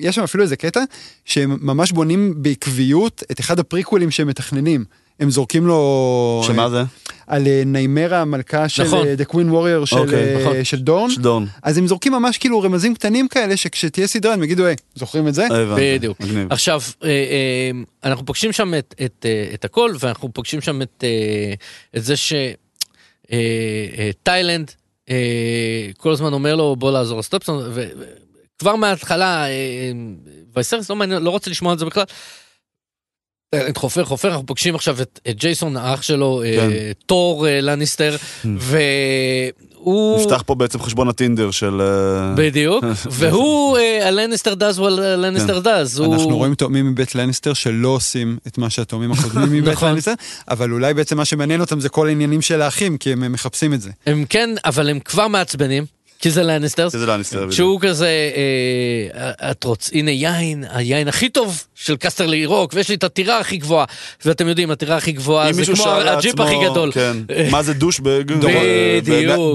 יש 0.00 0.14
שם 0.14 0.22
אפילו 0.22 0.42
איזה 0.42 0.56
קטע 0.56 0.80
שהם 1.24 1.56
ממש 1.60 1.92
בונים 1.92 2.34
בעקביות 2.36 3.22
את 3.30 3.40
אחד 3.40 3.58
הפריקוולים 3.58 4.10
שהם 4.10 4.26
מתכננים. 4.26 4.84
הם 5.20 5.30
זורקים 5.30 5.66
לו... 5.66 6.42
שמה 6.46 6.70
זה? 6.70 6.82
על 7.26 7.46
אה, 7.46 7.62
ניימרה 7.66 8.20
המלכה 8.20 8.68
של 8.68 8.82
נכון. 8.84 9.06
אה, 9.06 9.14
The 9.18 9.24
Queen 9.32 9.52
Warrior 9.52 9.86
של, 9.86 9.96
אוקיי, 9.96 10.36
אה, 10.36 10.40
נכון. 10.40 10.64
של 10.64 10.78
דורן. 10.78 11.10
של 11.10 11.20
דורן. 11.20 11.44
אז 11.62 11.78
הם 11.78 11.86
זורקים 11.86 12.12
ממש 12.12 12.38
כאילו 12.38 12.60
רמזים 12.60 12.94
קטנים 12.94 13.28
כאלה 13.28 13.56
שכשתהיה 13.56 14.06
סדרה 14.06 14.32
הם 14.32 14.42
יגידו, 14.42 14.64
היי, 14.66 14.76
זוכרים 14.94 15.28
את 15.28 15.34
זה? 15.34 15.46
בדיוק. 15.76 16.20
מגניב. 16.20 16.52
עכשיו, 16.52 16.80
אה, 17.04 17.08
אה, 17.08 17.70
אנחנו 18.04 18.26
פוגשים 18.26 18.52
שם 18.52 18.74
את, 18.78 18.94
את, 19.04 19.26
אה, 19.28 19.50
את 19.54 19.64
הכל, 19.64 19.94
ואנחנו 20.00 20.32
פוגשים 20.32 20.60
שם 20.60 20.82
את, 20.82 21.04
אה, 21.04 21.54
את 21.96 22.04
זה 22.04 22.14
שתאילנד 23.26 24.70
כל 25.96 26.12
הזמן 26.12 26.32
אומר 26.32 26.56
לו 26.56 26.76
בוא 26.76 26.92
לעזור 26.92 27.18
לסטופסון, 27.18 27.72
וכבר 28.56 28.76
מההתחלה, 28.76 29.46
אה, 29.46 29.92
וייסרס 30.56 30.90
לא 30.90 30.96
מעניין, 30.96 31.22
לא 31.22 31.30
רוצה 31.30 31.50
לשמוע 31.50 31.72
על 31.72 31.78
זה 31.78 31.84
בכלל. 31.84 32.04
אה, 33.54 33.68
חופר 33.76 34.04
חופר 34.04 34.28
אנחנו 34.28 34.46
פוגשים 34.46 34.74
עכשיו 34.74 35.02
את, 35.02 35.20
את 35.28 35.36
ג'ייסון 35.36 35.76
האח 35.76 36.02
שלו 36.02 36.42
כן. 36.44 36.70
אה, 36.70 36.92
תור 37.06 37.48
אה, 37.48 37.60
לניסטר 37.60 38.16
והוא 38.44 40.20
נפתח 40.20 40.42
פה 40.46 40.54
בעצם 40.54 40.78
חשבון 40.78 41.08
הטינדר 41.08 41.50
של... 41.50 41.80
אה, 41.80 42.34
בדיוק 42.36 42.84
והוא 43.10 43.78
אה, 43.78 44.08
הלניסטר 44.08 44.54
דאז 44.54 44.78
הוא 44.78 44.88
הלניסטר 44.88 45.58
דאז 45.58 46.00
אנחנו 46.00 46.36
רואים 46.36 46.54
תאומים 46.54 46.90
מבית 46.90 47.14
לניסטר 47.14 47.52
שלא 47.52 47.88
עושים 47.88 48.38
את 48.46 48.58
מה 48.58 48.70
שהתאומים 48.70 49.12
הקודמים 49.12 49.52
מבית 49.52 49.74
נכון. 49.76 49.92
לניסטר, 49.92 50.14
אבל 50.48 50.72
אולי 50.72 50.94
בעצם 50.94 51.16
מה 51.16 51.24
שמעניין 51.24 51.60
אותם 51.60 51.80
זה 51.80 51.88
כל 51.88 52.08
העניינים 52.08 52.42
של 52.42 52.62
האחים, 52.62 52.98
כי 52.98 53.12
הם 53.12 53.32
מחפשים 53.32 53.74
את 53.74 53.80
זה. 53.80 53.90
הם 54.06 54.24
כן, 54.28 54.50
אבל 54.64 54.88
הם 54.88 55.00
כבר 55.00 55.28
מעצבנים. 55.28 55.84
כי 56.22 56.30
זה 56.30 56.42
לאניסטרס. 56.42 56.92
כי 56.92 56.98
זה 56.98 57.06
לניסטר. 57.06 57.36
בדיוק. 57.36 57.52
שהוא 57.52 57.80
כזה, 57.80 58.08
אה, 59.14 59.50
את 59.50 59.64
רוצ... 59.64 59.90
הנה 59.92 60.10
יין, 60.10 60.64
היין 60.70 61.08
הכי 61.08 61.28
טוב 61.28 61.64
של 61.74 61.96
קסטרלי 61.96 62.34
רוק, 62.34 62.72
ויש 62.74 62.88
לי 62.88 62.94
את 62.94 63.04
הטירה 63.04 63.38
הכי 63.38 63.56
גבוהה. 63.56 63.84
ואתם 64.24 64.48
יודעים, 64.48 64.70
הטירה 64.70 64.96
הכי 64.96 65.12
גבוהה 65.12 65.52
זה 65.52 65.64
כמו 65.74 65.88
הג'יפ 65.90 66.40
הכי 66.40 66.54
גדול. 66.70 66.92
כן, 66.92 67.16
מה 67.50 67.62
זה 67.62 67.74
douchebag? 67.74 68.24
בדיוק. 68.32 68.52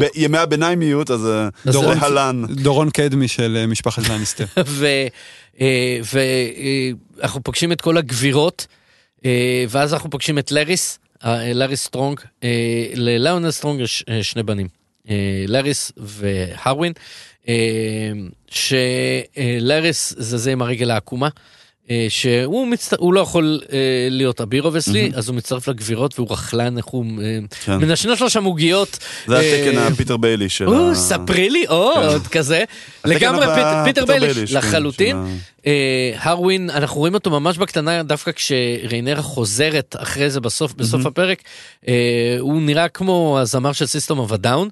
ב- 0.01 0.05
בימי 0.15 0.37
הביניים,יות, 0.37 1.11
אז 1.11 1.25
אה, 1.25 1.47
זה 1.65 1.71
דורון- 1.71 1.97
הלן. 1.99 2.43
דורון 2.49 2.89
קדמי 2.89 3.27
של 3.27 3.57
אה, 3.61 3.67
משפחת 3.67 4.09
לניסטר. 4.09 4.45
ואנחנו 7.21 7.43
פוגשים 7.43 7.71
את 7.71 7.81
כל 7.81 7.97
הגבירות, 7.97 8.67
אה, 9.25 9.31
ואז 9.69 9.93
אנחנו 9.93 10.09
פוגשים 10.09 10.39
את 10.39 10.51
לאריס, 10.51 10.99
אה, 11.25 11.53
לאריס 11.53 11.83
סטרונג. 11.83 12.19
אה, 12.43 12.49
לליאונל 12.93 13.51
סטרונג 13.51 13.81
יש 13.81 14.03
אה, 14.09 14.23
שני 14.23 14.43
בנים, 14.43 14.67
אה, 14.67 14.71
לאריס 15.47 15.91
והרווין, 15.97 16.93
אה, 17.47 17.53
שלאריס 18.49 20.13
זה 20.17 20.37
זה 20.37 20.51
עם 20.51 20.61
הרגל 20.61 20.91
העקומה. 20.91 21.29
אה, 21.89 22.05
שהוא 22.09 22.67
מצט... 22.67 22.93
הוא 22.97 23.13
לא 23.13 23.19
יכול 23.19 23.61
אה, 23.71 23.77
להיות 24.09 24.41
אביר 24.41 24.63
obviously, 24.63 25.11
אז 25.15 25.29
הוא 25.29 25.35
מצטרף 25.35 25.67
לגבירות 25.67 26.19
והוא 26.19 26.31
רכלן, 26.31 26.77
איך 26.77 26.85
הוא 26.85 27.05
כן. 27.65 27.77
מנשנש 27.77 28.21
לו 28.21 28.29
שם 28.29 28.43
עוגיות. 28.43 28.99
זה 29.27 29.35
אה, 29.35 29.67
התקן 29.67 29.77
הפיטר 29.77 30.17
ביילי 30.17 30.49
של 30.49 30.67
ה... 30.73 30.95
ספרי 30.95 31.49
לי, 31.49 31.65
או, 31.67 31.91
עוד 32.07 32.27
כזה. 32.27 32.63
לגמרי 33.05 33.45
פיטר 33.85 34.05
בייליש, 34.05 34.51
כן, 34.51 34.57
לחלוטין. 34.57 35.17
אה, 35.67 36.11
הרווין, 36.17 36.69
אנחנו 36.69 36.99
רואים 36.99 37.13
אותו 37.13 37.29
ממש 37.29 37.57
בקטנה, 37.57 38.03
דווקא 38.03 38.31
כשריינרה 38.31 39.21
חוזרת 39.21 39.95
אחרי 39.99 40.29
זה 40.29 40.39
בסוף, 40.39 40.73
בסוף 40.73 41.05
הפרק, 41.05 41.43
אה, 41.87 42.37
הוא 42.39 42.61
נראה 42.61 42.87
כמו 42.87 43.37
הזמר 43.41 43.71
של 43.73 43.85
סיסטם 43.85 44.19
אוף 44.19 44.31
א 44.31 44.37
דאון. 44.37 44.69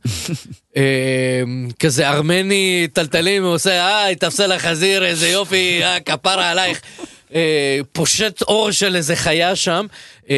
כזה 1.80 2.10
ארמני 2.10 2.88
תלתלים, 2.94 3.44
הוא 3.44 3.54
עושה, 3.54 3.72
אה, 3.72 4.08
התאפסה 4.08 4.48
לחזיר, 4.48 5.06
איזה 5.06 5.30
יופי, 5.30 5.84
אה, 5.84 6.00
כפרה 6.00 6.50
עלייך. 6.52 6.82
אה, 7.36 7.80
פושט 7.92 8.42
עור 8.42 8.72
של 8.72 8.96
איזה 8.96 9.16
חיה 9.16 9.56
שם. 9.56 9.86
אה, 10.30 10.36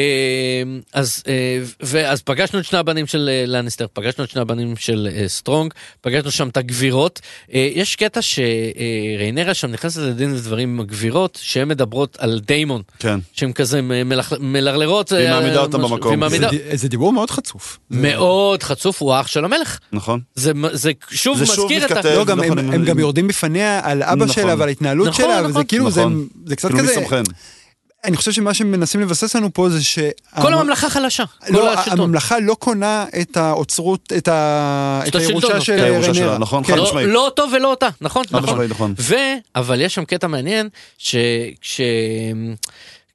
אז, 0.93 1.23
אה, 1.27 1.33
ואז 1.81 2.21
פגשנו 2.21 2.59
את 2.59 2.65
שני 2.65 2.79
הבנים 2.79 3.07
של 3.07 3.29
אה, 3.31 3.43
לניסטר, 3.47 3.85
פגשנו 3.93 4.23
את 4.23 4.29
שני 4.29 4.41
הבנים 4.41 4.75
של 4.75 5.07
אה, 5.15 5.27
סטרונג, 5.27 5.73
פגשנו 6.01 6.31
שם 6.31 6.47
את 6.49 6.57
הגבירות. 6.57 7.19
יש 7.49 7.95
קטע 7.95 8.19
שריינרה 8.21 9.53
שם 9.53 9.67
נכנסת 9.71 10.01
לדין 10.01 10.33
ודברים 10.33 10.69
עם 10.69 10.79
הגבירות, 10.79 11.39
שהן 11.41 11.67
מדברות 11.67 12.17
על 12.19 12.39
דיימון, 12.45 12.81
כן. 12.99 13.19
שהן 13.33 13.51
כזה 13.53 13.81
מלח- 13.81 14.33
מרלרות. 14.39 15.11
והיא 15.11 15.29
מעמידה 15.29 15.59
אותם 15.59 15.77
משהו- 15.81 15.89
במקום. 15.95 16.07
והיא 16.09 16.19
מעמידה- 16.19 16.49
זה 16.51 16.57
ד- 16.57 16.75
זה 16.75 16.88
דיבור 16.89 17.13
מאוד 17.13 17.31
חצוף. 17.31 17.79
זה- 17.89 18.01
מאוד 18.01 18.63
חצוף, 18.63 19.01
הוא 19.01 19.13
האח 19.13 19.27
של 19.27 19.45
המלך. 19.45 19.79
נכון. 19.91 20.19
זה, 20.35 20.51
זה 20.73 20.91
שוב 21.11 21.38
זה 21.38 21.45
שוב 21.45 21.65
מזכיר 21.65 21.85
את 21.85 22.05
ה... 22.05 22.15
לא, 22.15 22.25
גם 22.25 22.39
נכון, 22.41 22.57
הם- 22.59 22.65
הם- 22.67 22.73
הם 22.73 22.85
גם 22.85 22.99
יורדים 22.99 23.27
בפניה 23.27 23.79
על 23.83 24.03
אבא 24.03 24.15
נכון. 24.25 24.27
שלה 24.43 24.55
ועל 24.57 24.67
ההתנהלות 24.69 25.07
נכון, 25.07 25.25
שלה, 25.25 25.39
נכון. 25.39 25.51
וזה 25.51 25.63
כאילו, 25.63 25.91
זה- 25.91 26.01
נכון. 26.01 26.27
זה 26.45 26.55
קצת 26.55 26.67
כאילו 26.67 26.83
כזה, 26.83 26.93
סומכם? 26.93 27.23
אני 28.07 28.17
חושב 28.17 28.31
שמה 28.31 28.53
שמנסים 28.53 29.01
לבסס 29.01 29.35
לנו 29.35 29.53
פה 29.53 29.69
זה 29.69 29.83
ש... 29.83 29.99
כל 30.41 30.53
הממלכה 30.53 30.89
חלשה, 30.89 31.23
כל 31.47 31.53
לא, 31.53 31.73
השלטון. 31.73 31.99
הממלכה 31.99 32.39
לא 32.39 32.53
קונה 32.53 33.05
את 33.21 33.37
האוצרות, 33.37 34.13
את 34.17 34.27
ה- 34.27 35.01
את 35.07 35.07
את 35.07 35.15
הירושה 35.15 35.57
השלטון, 35.57 35.61
של. 36.03 36.13
שלה, 36.13 36.37
נכון, 36.37 36.63
כן. 36.63 36.71
חד 36.73 36.77
לא, 36.77 36.83
משמעית. 36.83 37.07
לא 37.11 37.25
אותו 37.25 37.43
ולא 37.53 37.69
אותה, 37.69 37.89
נכון, 38.01 38.23
חד 38.27 38.35
נכון. 38.35 38.49
משמעית, 38.49 38.71
נכון. 38.71 38.93
ו... 38.99 39.15
אבל 39.55 39.81
יש 39.81 39.95
שם 39.95 40.05
קטע 40.05 40.27
מעניין, 40.27 40.69
שכש... 40.97 41.81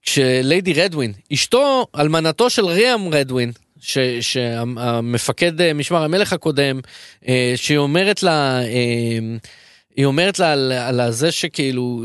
כשליידי 0.03 0.73
רדווין, 0.73 1.13
אשתו, 1.33 1.87
אלמנתו 1.99 2.51
של 2.51 2.67
ריאם 2.67 3.09
רדווין, 3.15 3.53
ש... 3.81 3.99
שהמפקד 4.21 5.61
אה, 5.61 5.75
משמר 5.75 6.03
המלך 6.03 6.33
הקודם, 6.33 6.81
אה, 7.29 7.53
שהיא 7.57 7.79
אומרת 7.79 8.23
לה, 8.23 8.63
אה, 8.63 9.19
היא 9.97 10.07
אומרת 10.07 10.39
לה 10.39 10.53
על, 10.53 10.73
על 10.73 11.11
זה 11.11 11.33
שכאילו 11.33 12.05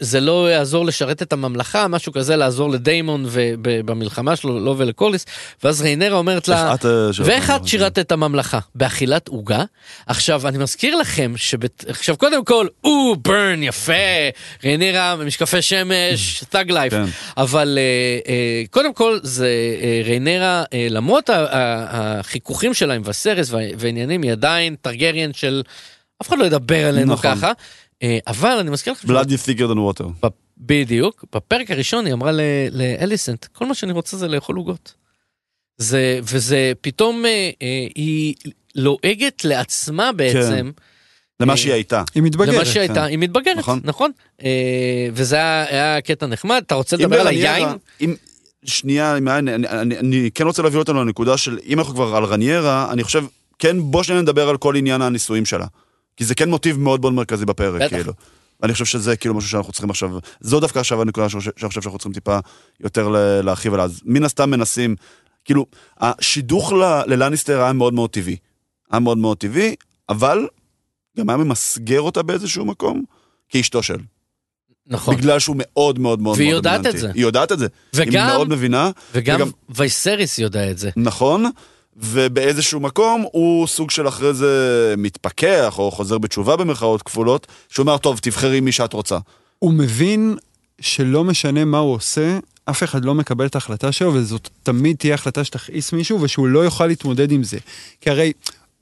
זה 0.00 0.20
לא 0.20 0.50
יעזור 0.50 0.86
לשרת 0.86 1.22
את 1.22 1.32
הממלכה, 1.32 1.88
משהו 1.88 2.12
כזה, 2.12 2.36
לעזור 2.36 2.70
לדיימון 2.70 3.26
ובמלחמה 3.28 4.36
שלו, 4.36 4.60
לא 4.60 4.74
ולקוליס, 4.78 5.26
ואז 5.64 5.82
ריינרה 5.82 6.18
אומרת 6.18 6.48
לה, 6.48 6.74
אה, 6.84 7.10
ואיך 7.24 7.44
את 7.44 7.50
בממלכה?" 7.50 7.66
שירת 7.66 7.98
את 7.98 8.12
הממלכה? 8.12 8.58
באכילת 8.74 9.28
עוגה? 9.28 9.64
עכשיו, 10.06 10.48
אני 10.48 10.58
מזכיר 10.58 10.96
לכם 10.96 11.32
שבת... 11.36 11.84
עכשיו, 11.88 12.16
קודם 12.16 12.44
כל, 12.44 12.66
או, 12.84 13.16
ברן, 13.16 13.62
יפה, 13.62 13.92
ריינרה, 14.64 15.16
משקפי 15.16 15.62
שמש, 15.62 16.44
תג 16.48 16.64
לייף. 16.68 16.92
כן. 16.92 17.04
אבל 17.36 17.78
אה, 17.78 18.32
אה, 18.32 18.62
קודם 18.70 18.94
כל, 18.94 19.18
זה 19.22 19.48
ריינרה, 20.04 20.64
למרות 20.90 21.30
החיכוכים 21.32 22.74
שלה 22.74 22.94
עם 22.94 23.02
וסרס 23.04 23.50
ועניינים, 23.78 24.22
היא 24.22 24.32
עדיין 24.32 24.74
טרגריאן 24.82 25.32
של... 25.32 25.62
אף 26.22 26.28
אחד 26.28 26.38
לא 26.38 26.44
ידבר 26.44 26.86
עלינו 26.86 27.12
נכון. 27.12 27.34
ככה. 27.34 27.52
אה, 28.02 28.18
אבל 28.26 28.56
אני 28.60 28.70
מזכיר 28.70 28.92
לכם... 28.92 29.08
Blood 29.08 29.24
is 29.26 29.46
thicker 29.46 29.70
than 29.72 29.76
water. 30.00 30.04
בפ- 30.26 30.30
בדיוק, 30.58 31.24
בפרק 31.34 31.70
הראשון 31.70 32.06
היא 32.06 32.14
אמרה 32.14 32.30
לאליסנט, 32.70 33.44
כל 33.44 33.66
מה 33.66 33.74
שאני 33.74 33.92
רוצה 33.92 34.16
זה 34.16 34.28
לאכול 34.28 34.56
עוגות. 34.56 34.94
זה, 35.76 36.20
וזה 36.22 36.72
פתאום, 36.80 37.24
אה, 37.26 37.50
אה, 37.62 37.86
היא 37.94 38.34
לועגת 38.74 39.44
לעצמה 39.44 40.12
בעצם, 40.12 40.70
למה 41.40 41.52
אה, 41.52 41.56
שהיא 41.56 41.72
הייתה. 41.72 42.02
היא 42.14 42.22
מתבגרת. 42.22 42.54
למה 42.54 42.64
שהייתה, 42.64 42.94
כן. 42.94 43.02
היא 43.02 43.18
מתבגרת, 43.18 43.58
נכון. 43.58 43.80
נכון? 43.84 44.10
אה, 44.44 44.48
וזה 45.12 45.36
היה, 45.36 45.64
היה 45.68 46.00
קטע 46.00 46.26
נחמד, 46.26 46.62
אתה 46.66 46.74
רוצה 46.74 46.96
לדבר 46.96 47.20
על 47.20 47.26
היין? 47.26 47.68
אם... 48.00 48.14
שנייה, 48.64 49.16
אני, 49.16 49.52
אני, 49.52 49.98
אני 49.98 50.30
כן 50.34 50.46
רוצה 50.46 50.62
להביא 50.62 50.78
אותנו 50.78 51.04
לנקודה 51.04 51.36
של 51.36 51.58
אם 51.66 51.78
אנחנו 51.78 51.94
כבר 51.94 52.16
על 52.16 52.24
רניירה, 52.24 52.92
אני 52.92 53.04
חושב, 53.04 53.24
כן 53.58 53.76
בוא 53.80 54.02
שנייה 54.02 54.22
נדבר 54.22 54.48
על 54.48 54.56
כל 54.56 54.76
עניין 54.76 55.02
הנישואים 55.02 55.46
שלה. 55.46 55.66
כי 56.18 56.24
זה 56.24 56.34
כן 56.34 56.50
מוטיב 56.50 56.78
מאוד 56.78 57.00
מאוד 57.00 57.12
מרכזי 57.12 57.44
בפרק, 57.46 57.82
בטח. 57.82 57.96
כאילו. 57.96 58.12
אני 58.62 58.72
חושב 58.72 58.84
שזה 58.84 59.16
כאילו 59.16 59.34
משהו 59.34 59.50
שאנחנו 59.50 59.72
צריכים 59.72 59.90
עכשיו, 59.90 60.10
זו 60.40 60.60
דווקא 60.60 60.78
עכשיו 60.78 61.02
הנקודה 61.02 61.28
שאני 61.28 61.40
חושב 61.68 61.80
שאנחנו 61.80 61.98
צריכים 61.98 62.12
טיפה 62.12 62.38
יותר 62.80 63.08
להרחיב 63.42 63.74
עליה. 63.74 63.84
אז 63.84 64.00
מן 64.04 64.24
הסתם 64.24 64.50
מנסים, 64.50 64.96
כאילו, 65.44 65.66
השידוך 65.98 66.72
ל- 66.72 67.02
ללניסטר 67.06 67.60
היה 67.62 67.72
מאוד 67.72 67.94
מאוד 67.94 68.10
טבעי. 68.10 68.36
היה 68.90 69.00
מאוד 69.00 69.18
מאוד 69.18 69.36
טבעי, 69.36 69.74
אבל 70.08 70.46
גם 71.18 71.28
היה 71.30 71.36
ממסגר 71.36 72.00
אותה 72.00 72.22
באיזשהו 72.22 72.64
מקום 72.64 73.02
כאשתו 73.48 73.82
של. 73.82 73.96
נכון. 74.86 75.16
בגלל 75.16 75.38
שהוא 75.38 75.56
מאוד 75.58 75.98
מאוד 75.98 76.20
מאוד 76.22 76.36
והיא 76.36 76.48
מאוד 76.52 76.56
יודעת. 76.66 76.86
את 76.86 76.98
זה. 76.98 77.10
היא 77.14 77.22
יודעת 77.22 77.52
את 77.52 77.58
זה. 77.58 77.66
היא 77.92 78.02
וגם- 78.08 78.26
מאוד 78.26 78.48
מבינה. 78.48 78.90
וגם 79.14 79.36
וגם- 79.40 79.50
וייסריס 79.68 80.38
יודע 80.38 80.70
את 80.70 80.78
זה. 80.78 80.90
נכון, 80.96 81.44
ובאיזשהו 82.02 82.80
מקום 82.80 83.24
הוא 83.32 83.66
סוג 83.66 83.90
של 83.90 84.08
אחרי 84.08 84.34
זה 84.34 84.94
מתפכח, 84.98 85.78
או 85.78 85.90
חוזר 85.90 86.18
בתשובה 86.18 86.56
במרכאות 86.56 87.02
כפולות, 87.02 87.46
שהוא 87.68 87.84
אומר, 87.84 87.98
טוב, 87.98 88.18
תבחרי 88.22 88.60
מי 88.60 88.72
שאת 88.72 88.92
רוצה. 88.92 89.18
הוא 89.58 89.72
מבין 89.72 90.36
שלא 90.80 91.24
משנה 91.24 91.64
מה 91.64 91.78
הוא 91.78 91.94
עושה, 91.94 92.38
אף 92.64 92.82
אחד 92.82 93.04
לא 93.04 93.14
מקבל 93.14 93.46
את 93.46 93.54
ההחלטה 93.54 93.92
שלו, 93.92 94.14
וזאת 94.14 94.48
תמיד 94.62 94.96
תהיה 94.96 95.14
החלטה 95.14 95.44
שתכעיס 95.44 95.92
מישהו, 95.92 96.22
ושהוא 96.22 96.48
לא 96.48 96.58
יוכל 96.58 96.86
להתמודד 96.86 97.32
עם 97.32 97.42
זה. 97.42 97.58
כי 98.00 98.10
הרי 98.10 98.32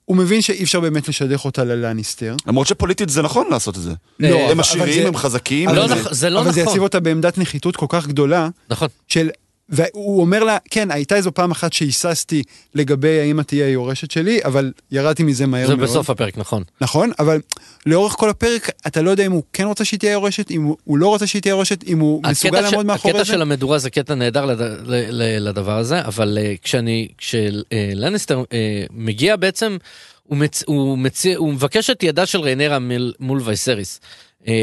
הוא 0.05 0.17
מבין 0.17 0.41
שאי 0.41 0.63
אפשר 0.63 0.79
באמת 0.79 1.07
לשדך 1.07 1.45
אותה 1.45 1.63
ללניסטר. 1.63 2.35
למרות 2.47 2.67
שפוליטית 2.67 3.09
זה 3.09 3.21
נכון 3.21 3.47
לעשות 3.51 3.77
את 3.77 3.81
זה. 3.81 3.93
לא, 4.19 4.51
הם 4.51 4.59
עשירים, 4.59 5.07
הם 5.07 5.15
חזקים. 5.15 5.69
לא 5.69 5.87
נכון, 5.87 6.13
זה 6.13 6.29
לא 6.29 6.41
אבל 6.41 6.51
זה 6.51 6.61
נכון. 6.61 6.73
יציב 6.73 6.83
אותה 6.83 6.99
בעמדת 6.99 7.37
נחיתות 7.37 7.75
כל 7.75 7.85
כך 7.89 8.07
גדולה, 8.07 8.49
נכון. 8.69 8.87
של... 9.07 9.29
והוא 9.69 10.21
אומר 10.21 10.43
לה, 10.43 10.57
כן, 10.71 10.91
הייתה 10.91 11.15
איזו 11.15 11.31
פעם 11.33 11.51
אחת 11.51 11.73
שהיססתי 11.73 12.43
לגבי 12.75 13.19
האם 13.19 13.39
את 13.39 13.47
תהיה 13.47 13.65
היורשת 13.65 14.11
שלי, 14.11 14.39
אבל 14.45 14.71
ירדתי 14.91 15.23
מזה 15.23 15.45
מהר 15.47 15.67
זה 15.67 15.75
מאוד. 15.75 15.89
בסוף 15.89 16.09
הפרק, 16.09 16.37
נכון. 16.37 16.63
נכון, 16.81 17.11
אבל 17.19 17.41
לאורך 17.85 18.13
כל 18.13 18.29
הפרק 18.29 18.69
אתה 18.87 19.01
לא 19.01 19.09
יודע 19.09 19.25
אם 19.25 19.31
הוא 19.31 19.43
כן 19.53 19.63
רוצה 19.63 19.85
שהיא 19.85 19.99
תהיה 19.99 20.11
יורשת, 20.11 20.51
אם 20.51 20.63
הוא, 20.63 20.77
הוא 20.83 20.97
לא 20.97 21.07
רוצה 21.07 21.27
שהיא 21.27 21.41
תהיה 21.41 21.51
יורשת, 21.51 21.83
אם 21.87 21.99
הוא 21.99 22.21
מסוגל 22.27 22.55
הקטע 22.57 22.69
לעמוד 22.69 22.85
מאחורי 22.85 23.11
הקטע 23.13 23.23
זה. 23.23 23.31
של 23.31 23.41
המדורה 23.41 23.77
זה 23.79 23.89
קטע 23.89 24.15
נהדר 24.15 24.45
לד- 24.45 24.61
ל- 24.87 25.47
לדבר 25.49 25.77
הזה, 25.77 26.01
אבל 26.05 26.37
אה, 26.41 26.53
כשאני, 26.63 27.07
כשלניסטר 27.17 28.43
אה, 28.53 28.83
מגיע 28.91 29.35
בעצם, 29.35 29.77
הוא, 30.23 30.37
מצ, 30.37 30.63
הוא, 30.67 30.97
מציע, 30.97 31.37
הוא 31.37 31.53
מבקש 31.53 31.89
את 31.89 32.03
ידה 32.03 32.25
של 32.25 32.39
ריינרה 32.39 32.79
מול, 32.79 33.13
מול 33.19 33.41
וייסריס. 33.43 33.99
אה, 34.47 34.53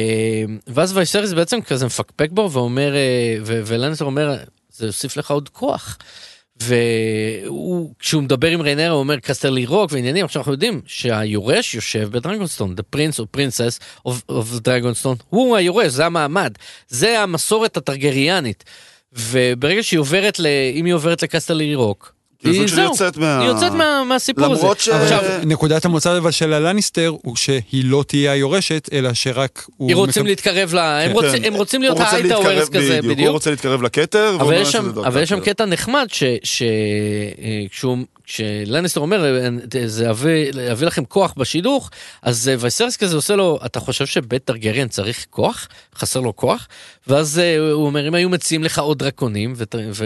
ואז 0.66 0.96
וייסריס 0.96 1.32
בעצם 1.32 1.60
כזה 1.60 1.86
מפקפק 1.86 2.28
בו 2.32 2.50
ואומר, 2.52 2.94
ו- 3.44 3.62
ולניסטר 3.66 4.04
אומר, 4.04 4.36
זה 4.76 4.86
יוסיף 4.86 5.16
לך 5.16 5.30
עוד 5.30 5.48
כוח. 5.48 5.98
וכשהוא 6.62 8.22
מדבר 8.22 8.50
עם 8.50 8.60
ריינרה 8.60 8.88
הוא 8.88 9.00
אומר 9.00 9.20
קסטרלי 9.20 9.66
רוק 9.66 9.92
ועניינים 9.92 10.24
עכשיו 10.24 10.40
אנחנו 10.40 10.52
יודעים 10.52 10.80
שהיורש 10.86 11.74
יושב 11.74 12.08
בדרגונסטון 12.10 12.74
the 12.78 12.96
prince 12.96 13.18
or 13.18 13.36
princess 13.36 14.08
of, 14.08 14.12
of 14.30 14.60
דרגונסטון 14.60 15.16
הוא 15.28 15.56
היורש 15.56 15.86
זה 15.86 16.06
המעמד 16.06 16.52
זה 16.88 17.20
המסורת 17.20 17.76
הטרגריאנית 17.76 18.64
וברגע 19.12 19.82
שהיא 19.82 20.00
עוברת 20.00 20.38
ל... 20.38 20.46
אם 20.74 20.84
היא 20.84 20.94
עוברת 20.94 21.22
לקסטרלי 21.22 21.74
רוק. 21.74 22.13
היא 22.44 22.66
זהו, 22.66 22.84
יוצאת 22.84 23.16
מה- 23.16 23.40
היא 23.40 23.48
יוצאת 23.48 23.72
מה, 23.72 24.02
מהסיפור 24.08 24.44
הזה. 24.44 24.54
למרות 24.62 24.80
ש- 24.80 24.88
עכשיו, 24.88 25.20
נקודת 25.44 25.84
המוצא 25.84 26.18
אבל 26.18 26.30
של 26.30 26.52
הלניסטר 26.52 27.12
הוא 27.22 27.36
שהיא 27.36 27.84
לא 27.84 28.04
תהיה 28.06 28.32
היורשת, 28.32 28.88
אלא 28.92 29.14
שרק 29.14 29.66
הוא... 29.76 29.90
הם 29.90 29.96
רוצים 29.96 30.22
מקב- 30.22 30.28
להתקרב 30.28 30.74
ל... 30.74 30.78
הם 30.78 31.08
כן. 31.08 31.12
רוצים- 31.14 31.44
הם 31.44 31.54
רוצים 31.54 31.80
להיות 31.82 31.96
הוא 31.96 32.04
רוצה 32.04 32.16
האייטה 32.16 32.34
להתקרב- 32.34 32.52
אוורס 32.52 32.68
כזה 32.68 32.98
הוא 33.02 33.08
בדיוק. 33.08 33.30
רוצה 33.30 33.50
להתקרב 33.50 33.82
לכתר, 33.82 34.36
אבל 34.40 34.54
יש 35.22 35.28
שם. 35.28 35.40
קטע 35.40 35.64
נחמד 35.64 36.06
ש... 36.12 36.62
כשלנסטר 38.24 39.00
אומר, 39.00 39.24
"אה, 39.24 39.48
זה 39.86 40.04
יביא 40.70 40.86
לכם 40.86 41.04
כוח 41.04 41.34
בשידוך, 41.36 41.90
אז 42.22 42.48
אה, 42.48 42.54
וייסרס 42.58 42.96
כזה 42.96 43.16
עושה 43.16 43.36
לו, 43.36 43.58
אתה 43.66 43.80
חושב 43.80 44.06
שבית 44.06 44.44
טרגריאן 44.44 44.88
צריך 44.88 45.26
כוח? 45.30 45.68
חסר 45.94 46.20
לו 46.20 46.36
כוח? 46.36 46.68
ואז 47.06 47.38
אה, 47.38 47.58
הוא 47.58 47.86
אומר, 47.86 48.08
אם 48.08 48.14
היו 48.14 48.28
מציעים 48.28 48.64
לך 48.64 48.78
עוד 48.78 48.98
דרקונים, 48.98 49.54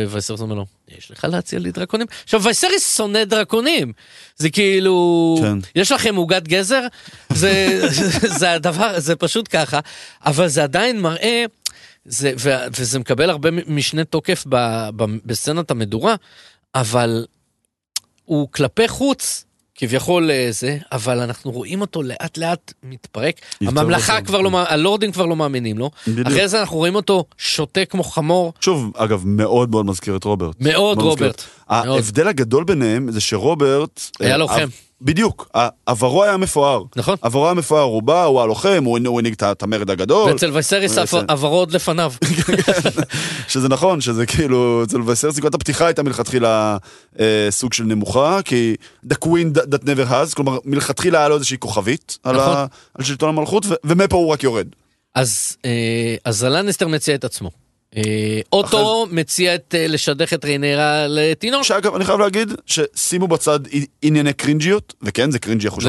ווייסרס 0.08 0.40
אומר 0.40 0.54
לו, 0.54 0.66
יש 0.98 1.10
לך 1.10 1.24
להציע 1.24 1.58
לי 1.58 1.72
דרקונים? 1.72 2.06
עכשיו, 2.24 2.42
וייסרס 2.42 2.96
שונא 2.96 3.24
דרקונים. 3.24 3.92
זה 4.36 4.50
כאילו, 4.50 5.36
כן. 5.42 5.58
יש 5.74 5.92
לכם 5.92 6.16
עוגת 6.16 6.48
גזר? 6.48 6.86
זה, 7.32 7.80
זה 8.38 8.52
הדבר, 8.52 9.00
זה 9.00 9.16
פשוט 9.16 9.48
ככה, 9.50 9.80
אבל 10.26 10.48
זה 10.48 10.62
עדיין 10.62 11.00
מראה, 11.00 11.44
זה, 12.04 12.32
ו, 12.38 12.50
וזה 12.76 12.98
מקבל 12.98 13.30
הרבה 13.30 13.50
משנה 13.66 14.04
תוקף 14.04 14.44
ב, 14.48 14.56
ב, 14.96 15.04
בסצנת 15.24 15.70
המדורה, 15.70 16.14
אבל 16.74 17.26
הוא 18.28 18.48
כלפי 18.50 18.88
חוץ. 18.88 19.44
כביכול 19.80 20.30
אה, 20.30 20.48
זה, 20.50 20.78
אבל 20.92 21.20
אנחנו 21.20 21.50
רואים 21.50 21.80
אותו 21.80 22.02
לאט 22.02 22.38
לאט 22.38 22.72
מתפרק. 22.82 23.40
הממלכה. 23.60 24.20
כבר 24.20 24.40
לא, 24.40 24.50
הלורדים 24.68 25.12
כבר 25.12 25.26
לא 25.26 25.36
מאמינים 25.36 25.78
לו. 25.78 25.90
בדיוק. 26.06 26.26
אחרי 26.26 26.48
זה 26.48 26.60
אנחנו 26.60 26.76
רואים 26.76 26.94
אותו 26.94 27.24
שותה 27.38 27.84
כמו 27.84 28.04
חמור. 28.04 28.52
שוב, 28.60 28.92
אגב, 28.96 29.22
מאוד 29.26 29.70
מאוד 29.70 29.86
מזכיר 29.86 30.16
את 30.16 30.24
רוברט. 30.24 30.56
מאוד. 30.60 30.98
רוברט. 31.02 31.42
ההבדל 31.68 32.28
הגדול 32.28 32.64
ביניהם 32.64 33.10
זה 33.10 33.20
שרוברט... 33.20 34.00
היה 34.20 34.32
אה, 34.32 34.36
לוחם. 34.36 34.68
בדיוק, 35.00 35.48
עברו 35.86 36.24
היה 36.24 36.36
מפואר. 36.36 36.82
נכון. 36.96 37.16
עברו 37.22 37.44
היה 37.44 37.54
מפואר, 37.54 37.82
הוא 37.82 38.02
בא, 38.02 38.24
הוא 38.24 38.40
הלוחם, 38.40 38.82
הוא 38.84 39.18
הנהיג 39.18 39.34
את 39.42 39.62
המרד 39.62 39.90
הגדול. 39.90 40.32
ואצל 40.32 40.50
וייסריס 40.52 40.98
וייסר- 40.98 41.24
עברו 41.28 41.56
עוד 41.56 41.72
לפניו. 41.72 42.12
שזה 43.48 43.68
נכון, 43.68 44.00
שזה 44.00 44.26
כאילו, 44.26 44.84
אצל 44.84 45.00
וסרס 45.02 45.36
נקודת 45.38 45.54
הפתיחה 45.54 45.86
הייתה 45.86 46.02
מלכתחילה 46.02 46.76
אה, 47.20 47.46
סוג 47.50 47.72
של 47.72 47.84
נמוכה, 47.84 48.38
כי 48.44 48.74
The 49.12 49.16
Queen 49.24 49.56
that 49.56 49.82
never 49.84 50.10
has, 50.10 50.34
כלומר 50.34 50.58
מלכתחילה 50.64 51.18
היה 51.18 51.28
לו 51.28 51.34
איזושהי 51.34 51.58
כוכבית 51.58 52.18
על, 52.22 52.36
נכון. 52.36 52.54
שלטון 53.02 53.28
המלכות, 53.28 53.66
ומפה 53.84 54.16
הוא 54.16 54.32
רק 54.32 54.42
יורד. 54.42 54.66
אז, 55.14 55.56
אה, 55.64 55.70
אז 56.24 56.42
הלנסטר 56.42 56.88
מציע 56.88 57.14
את 57.14 57.24
עצמו. 57.24 57.50
אה, 57.96 58.02
אוטו 58.52 59.06
מציע 59.10 59.54
את, 59.54 59.74
אה, 59.78 59.86
לשדך 59.88 60.32
את 60.34 60.44
ריינרה 60.44 61.06
לתינוק. 61.08 61.62
שאגב, 61.62 61.94
אני 61.94 62.04
חייב 62.04 62.20
להגיד 62.20 62.52
ששימו 62.66 63.28
בצד 63.28 63.60
ענייני 64.02 64.32
קרינג'יות, 64.32 64.94
וכן, 65.02 65.30
זה 65.30 65.38
קרינג'י 65.38 65.68
אחוז 65.68 65.84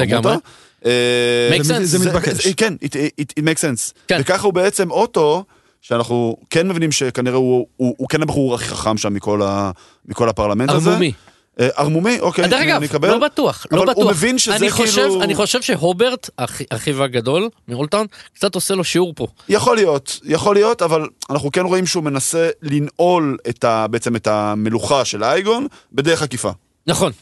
Make 1.58 1.62
זה- 1.62 1.98
מתבקש. 1.98 2.46
כן, 2.48 2.74
it, 2.84 2.88
it, 3.20 3.24
it 3.40 3.42
makes 3.42 3.58
sense. 3.60 3.92
כן. 4.08 4.18
וככה 4.20 4.42
הוא 4.46 4.52
בעצם 4.52 4.90
אוטו, 4.90 5.44
שאנחנו 5.80 6.36
כן 6.50 6.68
מבינים 6.68 6.92
שכנראה 6.92 7.36
הוא, 7.36 7.66
הוא, 7.76 7.94
הוא 7.98 8.08
כן 8.08 8.22
הבחור 8.22 8.54
הכי 8.54 8.68
חכם 8.68 8.96
שם 8.96 9.14
מכל, 9.14 9.42
ה, 9.42 9.70
מכל 10.06 10.28
הפרלמנט 10.28 10.70
הזה. 10.70 10.90
ערמומי. 10.90 11.12
אה, 11.60 11.68
ערמומי, 11.76 12.20
אוקיי, 12.20 12.48
דרך 12.48 12.60
אני 12.62 12.72
אגב, 12.72 12.82
אקבל. 12.82 13.08
לא 13.10 13.18
בטוח, 13.18 13.66
לא 13.70 13.78
אבל 13.78 13.86
בטוח. 13.86 14.02
הוא 14.04 14.10
מבין 14.10 14.38
שזה 14.38 14.56
אני 14.56 14.70
חושב, 14.70 14.94
כאילו... 15.02 15.22
אני 15.22 15.34
חושב 15.34 15.62
שהוברט, 15.62 16.30
אח- 16.36 16.60
אחיו 16.70 17.02
הגדול 17.04 17.48
מאולטאון, 17.68 18.06
קצת 18.34 18.54
עושה 18.54 18.74
לו 18.74 18.84
שיעור 18.84 19.12
פה. 19.16 19.26
יכול 19.48 19.76
להיות, 19.76 20.20
יכול 20.24 20.54
להיות, 20.56 20.82
אבל 20.82 21.06
אנחנו 21.30 21.52
כן 21.52 21.60
רואים 21.64 21.86
שהוא 21.86 22.04
מנסה 22.04 22.48
לנעול 22.62 23.36
את 23.48 23.64
ה, 23.64 23.86
בעצם 23.90 24.16
את 24.16 24.26
המלוכה 24.26 25.04
של 25.04 25.22
האייגון 25.22 25.66
בדרך 25.92 26.22
עקיפה. 26.22 26.50
נכון. 26.86 27.12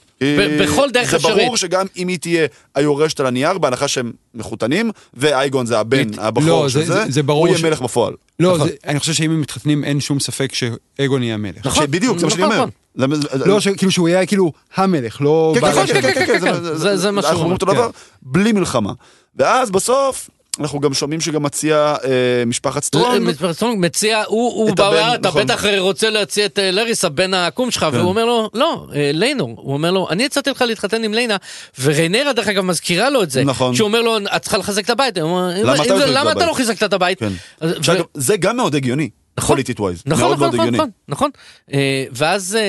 בכל 0.61 0.91
דרך 0.91 1.11
זה 1.11 1.17
אפשרית. 1.17 1.37
ברור 1.37 1.57
שגם 1.57 1.87
אם 1.97 2.09
היא 2.09 2.19
תהיה 2.19 2.47
היורשת 2.75 3.21
על 3.21 3.27
הנייר, 3.27 3.59
בהנחה 3.59 3.89
שהם 3.89 4.13
מחותנים, 4.35 4.91
ואייגון 5.15 5.67
זה 5.67 5.79
הבן, 5.79 6.09
לא, 6.17 6.23
הבכור 6.23 6.69
זה- 6.69 6.81
של 6.81 6.87
זה, 6.87 6.95
זה- 7.05 7.11
זה 7.11 7.23
ברור 7.23 7.41
הוא 7.41 7.49
יהיה 7.49 7.59
ש- 7.59 7.63
מלך 7.65 7.81
בפועל. 7.83 8.15
לא, 8.41 8.55
נכון. 8.55 8.69
זה- 8.69 8.75
אני 8.87 9.01
חושב 9.01 9.13
שאם 9.13 9.31
הם 9.31 9.41
מתחתנים 9.41 9.85
אין 9.85 10.01
שום 10.01 10.21
ספק 10.21 10.51
שאגון 10.55 11.23
יהיה 11.23 11.35
המלך. 11.35 11.67
נכון. 11.67 11.87
בדיוק, 11.91 12.19
זה 12.19 12.25
מה 12.27 12.31
שאני 12.31 12.43
נכון, 12.43 12.57
אומר. 12.57 12.69
נכון. 12.99 13.21
לא, 13.47 13.59
כאילו 13.77 13.93
שהוא 13.93 14.09
יהיה 14.09 14.27
כאילו 14.27 14.53
המלך, 14.77 15.21
לא... 15.21 15.53
כן, 15.55 15.61
כן, 15.61 15.67
נכון, 15.69 15.87
כן. 15.87 16.03
כן, 16.03 16.13
כן, 16.27 16.41
כן, 16.41 16.63
זה- 16.97 17.11
מה 17.11 17.23
שהוא 17.23 17.33
אומר, 17.43 17.57
כן. 17.59 17.99
בלי 18.23 18.53
מלחמה. 18.53 18.93
ואז 19.37 19.71
בסוף, 19.71 20.31
אנחנו 20.61 20.81
גם 20.81 20.95
שומעים 20.95 21.21
שגם 21.21 21.43
מציע 21.43 21.95
אה, 22.05 22.09
משפחת 22.47 22.83
סטרונג. 22.85 23.31
סטרונג 23.53 23.85
מציע, 23.85 24.23
הוא 24.27 24.53
הוא 24.55 24.77
בא, 24.77 24.87
הבן, 24.87 25.15
אתה 25.21 25.29
נכון. 25.29 25.43
בטח 25.43 25.65
רוצה 25.79 26.11
להציע 26.11 26.47
את 26.47 26.59
אה, 26.59 26.71
לאריס, 26.71 27.05
הבן 27.05 27.35
העקום 27.35 27.71
שלך, 27.71 27.87
והוא 27.93 28.09
אומר 28.09 28.25
לו, 28.25 28.51
לא, 28.55 28.87
אה, 28.95 29.11
ליינור, 29.15 29.55
הוא 29.57 29.73
אומר 29.75 29.91
לו, 29.91 30.07
אני 30.11 30.25
הצעתי 30.27 30.51
לך 30.51 30.63
להתחתן 30.63 31.05
עם 31.05 31.15
ליינה, 31.15 31.37
וריינרה 31.83 32.33
דרך 32.33 32.49
אגב 32.49 32.65
מזכירה 32.65 33.11
לו 33.11 33.23
את 33.23 33.31
זה, 33.31 33.45
נכון. 33.45 33.75
שהוא 33.75 33.87
אומר 33.87 34.03
לו, 34.03 34.19
את 34.19 34.43
צריכה 34.43 34.59
לחזק 34.59 34.85
את 34.85 34.91
הבית, 34.91 35.19
למה 35.19 35.53
"אם 35.57 35.83
אתה 35.83 35.99
זה- 35.99 36.07
לא 36.07 36.13
למה 36.13 36.23
אתה 36.23 36.31
הבית?" 36.31 36.49
לא 36.49 36.53
חיזקת 36.53 36.83
את 36.83 36.93
הבית? 36.93 37.19
כן. 37.21 37.33
אז- 37.61 37.71
שאגב, 37.83 38.05
זה 38.15 38.37
גם 38.37 38.57
מאוד 38.57 38.75
הגיוני, 38.75 39.03
נכון. 39.05 39.18
פוליטית 39.47 39.81
wise. 39.81 40.03
נכון, 40.07 40.21
מאוד 40.25 40.33
נכון, 40.33 40.41
מאוד 40.41 40.55
נכון, 40.55 40.61
הגיוני. 40.69 40.77
נכון, 40.79 40.91
נכון. 41.09 41.31
אה, 41.73 42.05
ואז 42.13 42.57
אה, 42.57 42.63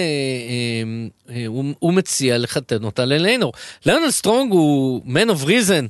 אה, 1.35 1.45
הוא- 1.47 1.63
מציע 1.93 2.37
לחתן 2.37 2.83
אותה 2.83 3.05
לליינור. 3.05 3.53
ליונל 3.85 4.11
סטרונג 4.11 4.51
הוא 4.51 5.01
man 5.05 5.29
of 5.29 5.45
reason. 5.45 5.87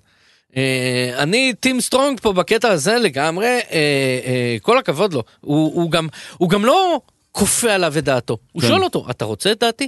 אני 1.17 1.53
team 1.59 1.81
סטרונג 1.81 2.19
פה 2.19 2.33
בקטע 2.33 2.69
הזה 2.71 2.95
לגמרי, 2.97 3.59
כל 4.61 4.77
הכבוד 4.77 5.13
לו. 5.13 5.23
הוא 5.41 5.91
גם- 5.91 6.07
לא 6.65 7.01
כופה 7.31 7.71
עליו 7.71 7.93
את 7.97 8.03
דעתו. 8.03 8.37
הוא 8.51 8.61
כן. 8.61 8.67
שואל 8.67 8.83
אותו, 8.83 9.05
אתה 9.09 9.25
רוצה 9.25 9.51
את 9.51 9.59
דעתי? 9.59 9.87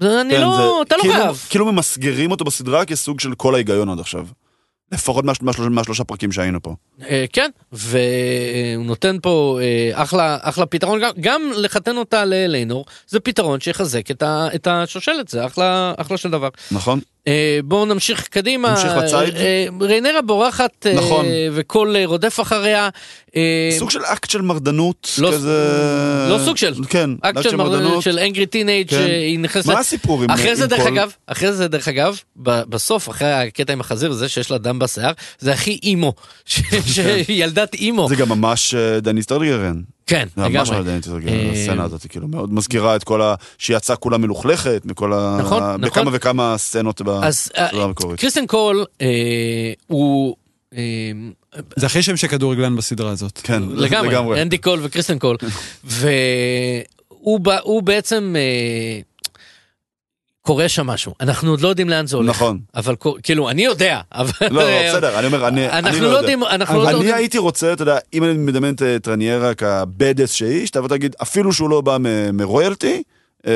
זה- 0.00 0.20
אני 0.20 0.34
כן, 0.34 0.40
לא, 0.40 0.82
אתה 0.82 0.96
לא 0.96 1.00
כאילו- 1.02 1.14
חייב. 1.14 1.46
כאילו 1.50 1.72
ממסגרים 1.72 2.30
אותו 2.30 2.44
בסדרה 2.44 2.84
כסוג 2.84 3.20
של 3.20 3.34
כל 3.34 3.54
ההיגיון 3.54 3.88
עד 3.88 4.00
עכשיו. 4.00 4.26
לפחות 4.92 5.24
מה- 5.24 5.32
מהשלושה- 5.42 5.68
מהשלושה 5.70 6.04
פרקים 6.04 6.32
שהיינו 6.32 6.62
פה. 6.62 6.74
אה, 7.08 7.24
כן, 7.32 7.50
והוא 7.72 8.84
נותן 8.86 9.16
פה 9.22 9.58
אה, 9.62 10.02
אחלה, 10.02 10.38
אחלה 10.40 10.66
פתרון, 10.66 11.00
גם, 11.00 11.10
גם 11.20 11.42
לחתן 11.56 11.96
אותה 11.96 12.24
לליינור, 12.24 12.84
זה 13.08 13.20
פתרון 13.20 13.60
שיחזק 13.60 14.10
את, 14.10 14.22
ה, 14.22 14.48
את 14.54 14.66
השושלת, 14.66 15.28
זה 15.28 15.46
אחלה, 15.46 15.94
אחלה 15.96 16.16
של 16.16 16.30
דבר. 16.30 16.48
נכון? 16.70 17.00
אה, 17.28 17.58
בואו 17.64 17.84
נמשיך 17.84 18.28
קדימה. 18.28 18.70
נמשיך 18.70 18.92
לציד? 18.96 19.36
אה, 19.36 19.66
ריינרה 19.80 20.22
בורחת, 20.22 20.86
אה, 20.86 20.94
נכון. 20.94 21.26
וכל 21.52 21.94
אה, 21.96 22.02
רודף 22.06 22.40
אחריה. 22.40 22.88
אה, 23.36 23.68
סוג 23.78 23.90
של 23.90 24.00
אקט 24.04 24.30
של 24.30 24.42
מרדנות 24.42 25.10
לא- 25.18 25.32
כזה... 25.32 25.68
לא 26.30 26.38
סוג 26.44 26.56
של. 26.56 26.74
כן, 26.88 27.10
אקט 27.20 27.42
של 27.42 27.56
מרדנות 27.56 28.02
של 28.02 28.18
angry 28.18 28.46
teenage 28.46 28.88
כן. 28.90 28.96
שהיא 28.96 29.38
נכנסת. 29.38 29.66
מה 29.66 29.78
הסיפור 29.78 30.22
עם 30.22 30.30
אחרי 30.30 30.56
זה 30.56 30.64
עם 30.64 30.70
דרך 30.70 30.80
כל- 30.82 30.88
אגב, 30.88 31.12
אחרי 31.26 31.52
זה 31.52 31.68
דרך 31.68 31.88
אגב, 31.88 32.20
בסוף, 32.36 33.08
אחרי 33.08 33.32
הקטע 33.32 33.72
עם 33.72 33.80
החזיר 33.80 34.10
הזה 34.10 34.28
שיש 34.28 34.50
לה 34.50 34.58
דם 34.58 34.78
בשיער, 34.78 35.12
זה 35.38 35.52
הכי 35.52 35.78
אימו, 35.82 36.12
ש- 36.46 36.60
שילדת 37.26 37.74
אימו. 37.74 38.08
זה 38.08 38.16
גם 38.16 38.28
ממש 38.28 38.74
אה, 38.74 39.00
דניס 39.00 39.26
טרגרן. 39.26 39.80
כן, 40.06 40.28
זה 40.36 40.48
ממש 40.48 40.70
לגמרי. 40.70 40.76
על 40.76 41.28
אה, 41.28 41.52
הסצנה 41.52 41.84
הזאת, 41.84 42.06
כאילו, 42.08 42.28
מאוד 42.28 42.52
מזכירה 42.52 42.96
את 42.96 43.04
כל 43.04 43.22
ה... 43.22 43.34
שהיא 43.58 43.76
יצאה 43.76 43.96
כולה 43.96 44.18
מלוכלכת, 44.18 44.82
מכל 44.84 45.12
ה... 45.12 45.36
נכון, 45.40 45.62
נכון. 45.62 45.80
בכמה 45.80 46.10
וכמה 46.14 46.54
סצנות 46.58 47.00
אה, 47.00 47.28
בסדרה 47.28 47.84
המקורית. 47.84 48.20
קריסטן 48.20 48.46
קול 48.46 48.84
אה, 49.00 49.72
הוא 49.86 50.36
זה 51.76 51.86
הכי 51.86 52.02
שם 52.02 52.16
של 52.16 52.28
כדורגלן 52.28 52.76
בסדרה 52.76 53.10
הזאת. 53.10 53.40
כן, 53.42 53.62
לגמרי, 53.84 54.42
אנדי 54.42 54.58
קול 54.58 54.80
וקריסטן 54.82 55.18
קול, 55.18 55.36
והוא 55.84 57.82
בעצם 57.82 58.34
קורה 60.46 60.68
שם 60.68 60.86
משהו, 60.86 61.14
אנחנו 61.20 61.50
עוד 61.50 61.60
לא 61.60 61.68
יודעים 61.68 61.88
לאן 61.88 62.06
זה 62.06 62.16
הולך, 62.16 62.28
נכון. 62.36 62.58
אבל 62.74 62.94
כאילו 63.22 63.50
אני 63.50 63.64
יודע, 63.64 64.00
אבל 64.12 64.30
לא, 64.50 64.62
לא, 64.62 64.88
בסדר, 64.88 65.18
אני 65.18 65.26
אומר, 65.26 65.48
אני 65.48 65.68
אני 65.68 65.78
אנחנו 65.78 65.92
לא 66.00 66.02
לא 66.02 66.06
יודע. 66.06 66.18
יודעים, 66.18 66.44
אנחנו 66.44 66.78
לא 66.82 66.88
אני 66.88 66.92
יודעים, 66.92 67.14
הייתי 67.14 67.38
רוצה, 67.38 67.72
אתה 67.72 67.82
יודע, 67.82 67.98
אם 68.14 68.24
אני 68.24 68.32
מדמיין 68.32 68.74
את 68.74 68.82
אה, 68.82 68.98
טרניירה 68.98 69.54
כבדס 69.54 70.32
שהיא, 70.32 70.66
שתבוא 70.66 70.88
תגיד, 70.88 71.16
אפילו 71.22 71.52
שהוא 71.52 71.70
לא 71.70 71.80
בא 71.80 71.96
מרויאלטי, 72.32 73.02
אה, 73.46 73.52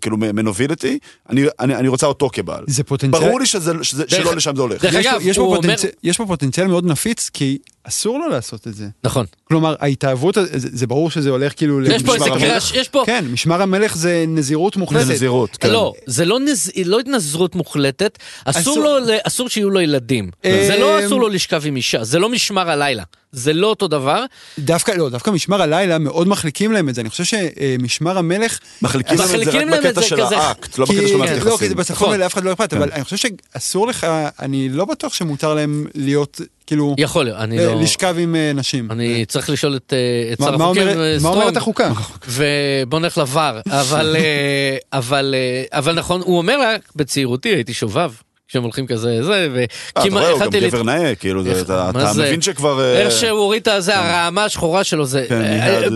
כאילו 0.00 0.16
מ- 0.16 0.36
מנוביליטי, 0.36 0.98
אני- 1.30 1.44
אני 1.60 1.74
אני 1.74 1.88
רוצה 1.88 2.06
אותו 2.06 2.30
כבעל. 2.32 2.64
זה 2.66 2.84
פוטנציאל... 2.84 3.22
ברור 3.22 3.40
לי 3.40 3.46
שזה- 3.46 3.72
שזה- 3.82 4.04
דרך- 4.04 4.10
שלא 4.10 4.36
לשם 4.36 4.56
זה 4.56 4.62
הולך. 4.62 4.82
דרך 4.82 4.94
יש 4.94 5.06
אגב, 5.06 5.20
יש 5.24 5.36
פה 5.36 5.42
הוא 5.42 5.56
אומר- 5.56 5.74
יש 6.02 6.16
פה 6.16 6.26
פוטנציאל 6.26 6.66
מאוד 6.66 6.86
נפיץ, 6.86 7.30
כי 7.32 7.58
אסור 7.84 8.18
לו 8.18 8.28
לעשות 8.28 8.66
את 8.68 8.74
זה. 8.74 8.88
נכון, 9.04 9.26
כלומר, 9.52 9.74
ההתאהבות, 9.80 10.34
זה 10.34 10.68
זה 10.72 10.86
ברור 10.86 11.10
שזה 11.10 11.30
הולך 11.30 11.52
כאילו... 11.56 11.82
יש 11.86 12.02
פה 12.02 12.14
איזה 12.14 12.24
משמר 12.30 12.46
המלך? 12.48 12.74
יש 12.74 12.88
פה, 12.88 13.02
כן, 13.06 13.24
משמר 13.32 13.62
המלך 13.62 13.96
זה 13.96 14.24
נזירות 14.28 14.76
מוחלטת. 14.76 15.06
זה 15.06 15.12
נזירות, 15.12 15.56
כן. 15.60 15.70
לא, 15.70 15.92
זה 16.06 16.24
לא 16.24 16.38
נז- 16.40 16.70
לא 16.84 16.98
התנזרות 17.00 17.54
מוחלטת, 17.54 18.18
אסור 18.44 18.60
אסור- 18.60 18.78
לו, 18.84 19.14
אסור 19.26 19.48
שיהיו 19.48 19.70
לו 19.70 19.80
ילדים, 19.80 20.30
אה, 20.44 20.64
זה 20.68 20.78
לא 20.78 21.06
אסור 21.06 21.20
לו 21.20 21.28
לשכב 21.28 21.62
עם 21.66 21.76
אישה, 21.76 22.04
זה 22.04 22.18
לא 22.18 22.28
משמר 22.28 22.70
הלילה, 22.70 23.02
זה 23.32 23.52
לא 23.52 23.66
אותו 23.66 23.88
דבר, 23.88 24.24
דווקא, 24.58 24.92
לא, 24.92 25.08
דווקא 25.08 25.30
משמר 25.30 25.62
הלילה 25.62 25.98
מאוד 25.98 26.28
מחליקים 26.28 26.72
להם 26.72 26.88
את 26.88 26.94
זה. 26.94 27.00
אני 27.00 27.10
חושב 27.10 27.24
שמשמר 27.24 28.18
המלך... 28.18 28.58
מחליקים 28.82 29.18
להם 29.18 29.28
את 29.34 29.44
זה 29.52 29.76
רק 29.76 29.84
בקטע 29.84 30.02
של 30.02 30.16
כזה- 30.24 30.38
האקט, 30.38 30.78
לא 30.78 30.86
כי- 30.86 30.92
בקטע 30.96 31.08
של 31.08 31.16
מערכת 31.16 31.36
לא, 31.36 31.42
כי 31.42 31.54
יחסים. 31.54 31.68
זה 31.68 31.74
בצפון 31.74 31.94
נכון. 31.96 32.14
ולאף 32.18 32.34
אחד 32.34 32.44
לא 32.44 32.52
אכפת, 32.52 32.70
כן. 32.70 32.76
אבל 32.76 32.90
אני 32.92 33.04
חושב 33.04 33.16
שאסור 33.16 33.86
לך, 33.86 34.06
אני 34.40 34.68
לא 34.68 34.84
בטוח 34.84 35.14
שמותר 35.14 35.54
להם 35.54 35.86
להיות, 35.94 36.40
כאילו, 36.66 36.94
יכול 36.98 37.24
להיות, 37.24 37.38
אני 37.38 37.58
אה, 37.58 37.66
לא... 37.66 37.80
לשכב 37.80 38.16
עם 38.18 38.36
אה, 38.36 38.52
נשים. 38.54 38.90
אני 38.90 39.24
צריך 39.24 39.50
לשאול 39.50 39.76
את, 39.76 39.92
אה, 39.92 40.46
שר 40.46 40.54
החוקים, 40.54 40.88
אה, 40.88 41.16
מה 41.22 41.28
אומרת 41.28 41.56
החוקה? 41.56 41.92
ובוא 42.28 42.98
נלך 43.00 43.18
לבר, 43.18 43.60
אבל, 43.70 44.16
אה, 44.18 44.76
אבל, 44.92 45.34
אה, 45.36 45.78
אבל 45.78 45.94
נכון, 45.94 46.20
הוא 46.20 46.38
אומר 46.38 46.58
בצעירותי 46.96 47.48
הייתי 47.48 47.74
שובב. 47.74 48.12
כשהם 48.52 48.62
הולכים 48.62 48.86
כזה, 48.86 49.22
זה, 49.22 49.32
אה, 49.56 49.64
אתה 49.92 50.00
וכמעט 50.00 50.12
רואה, 50.22 50.30
הוא 50.32 50.40
גם. 50.40 50.68
גבר 50.68 50.82
נאה, 50.82 51.14
כאילו, 51.14 51.42
זה- 51.44 51.50
איך- 51.50 51.62
אתה 51.64 51.90
מה 51.94 52.02
אתה 52.02 52.12
זה? 52.12 52.22
מבין 52.22 52.40
שכבר... 52.42 52.80
אה, 52.80 53.00
איך 53.00 53.10
שהוא 53.10 53.30
הוריד 53.30 53.68
את 53.68 53.82
זה, 53.82 53.98
הרעמה 53.98 54.44
השחורה 54.44 54.84
שלו, 54.84 55.06
זה 55.06 55.24
כן, 55.28 55.40
אה, 55.42 55.82
אה, 55.82 55.88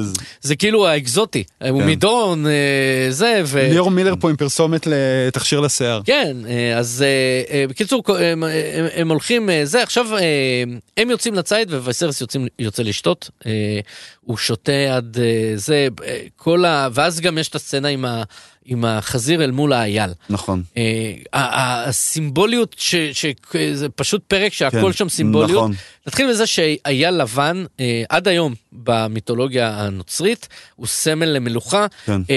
כאילו 0.56 0.86
האקזוטי, 0.86 1.44
הוא 1.70 1.80
כן. 1.80 1.86
מדרון, 1.86 2.46
אה, 2.46 2.52
זה, 3.10 3.42
ו... 3.44 3.68
ליאור 3.70 3.90
מילר 3.90 4.14
פה 4.20 4.30
עם 4.30 4.36
פרסומת 4.36 4.86
לתכשיר 4.86 5.60
לשיער. 5.60 6.00
כן, 6.04 6.36
אה, 6.48 6.78
אז 6.78 7.04
אה, 7.06 7.54
אה, 7.56 7.64
בקיצור, 7.68 8.02
הם, 8.18 8.42
הם, 8.44 8.86
הם 8.94 9.10
הולכים, 9.10 9.50
אה, 9.50 9.60
זה, 9.64 9.82
עכשיו 9.82 10.16
אה, 10.16 10.22
הם 10.96 11.10
יוצאים 11.10 11.34
לציד 11.34 11.74
ווייסרס 11.74 12.22
יוצא 12.58 12.82
לשתות, 12.82 13.30
אה, 13.46 13.52
הוא 14.20 14.36
שותה 14.36 14.72
עד 14.96 15.16
אה, 15.20 15.24
זה, 15.56 15.88
אה, 16.04 16.18
כל 16.36 16.64
ה... 16.64 16.88
ואז 16.92 17.20
גם 17.20 17.38
יש 17.38 17.48
את 17.48 17.54
הסצנה 17.54 17.88
עם, 17.88 18.04
ה, 18.04 18.22
עם 18.66 18.84
החזיר 18.84 19.44
אל 19.44 19.50
מול 19.50 19.72
האייל. 19.72 20.10
נכון. 20.30 20.62
אה, 20.76 21.12
הסימבוליות, 21.32 22.76
ש, 22.78 22.94
ש, 22.94 23.26
זה 23.72 23.88
פשוט 23.88 24.22
פרק 24.28 24.52
שהכל 24.52 24.80
כן, 24.80 24.92
שם 24.92 25.08
סימבוליות. 25.08 25.50
נכון. 25.50 25.72
נתחיל 26.06 26.30
מזה 26.30 26.46
שאייל 26.46 27.10
לבן, 27.22 27.64
אה, 27.80 28.02
עד 28.08 28.28
היום 28.28 28.54
במיתולוגיה 28.72 29.68
הנוצרית, 29.80 30.48
הוא 30.76 30.86
סמל 30.86 31.26
למלוכה. 31.26 31.86
כן. 32.06 32.20
אה, 32.30 32.34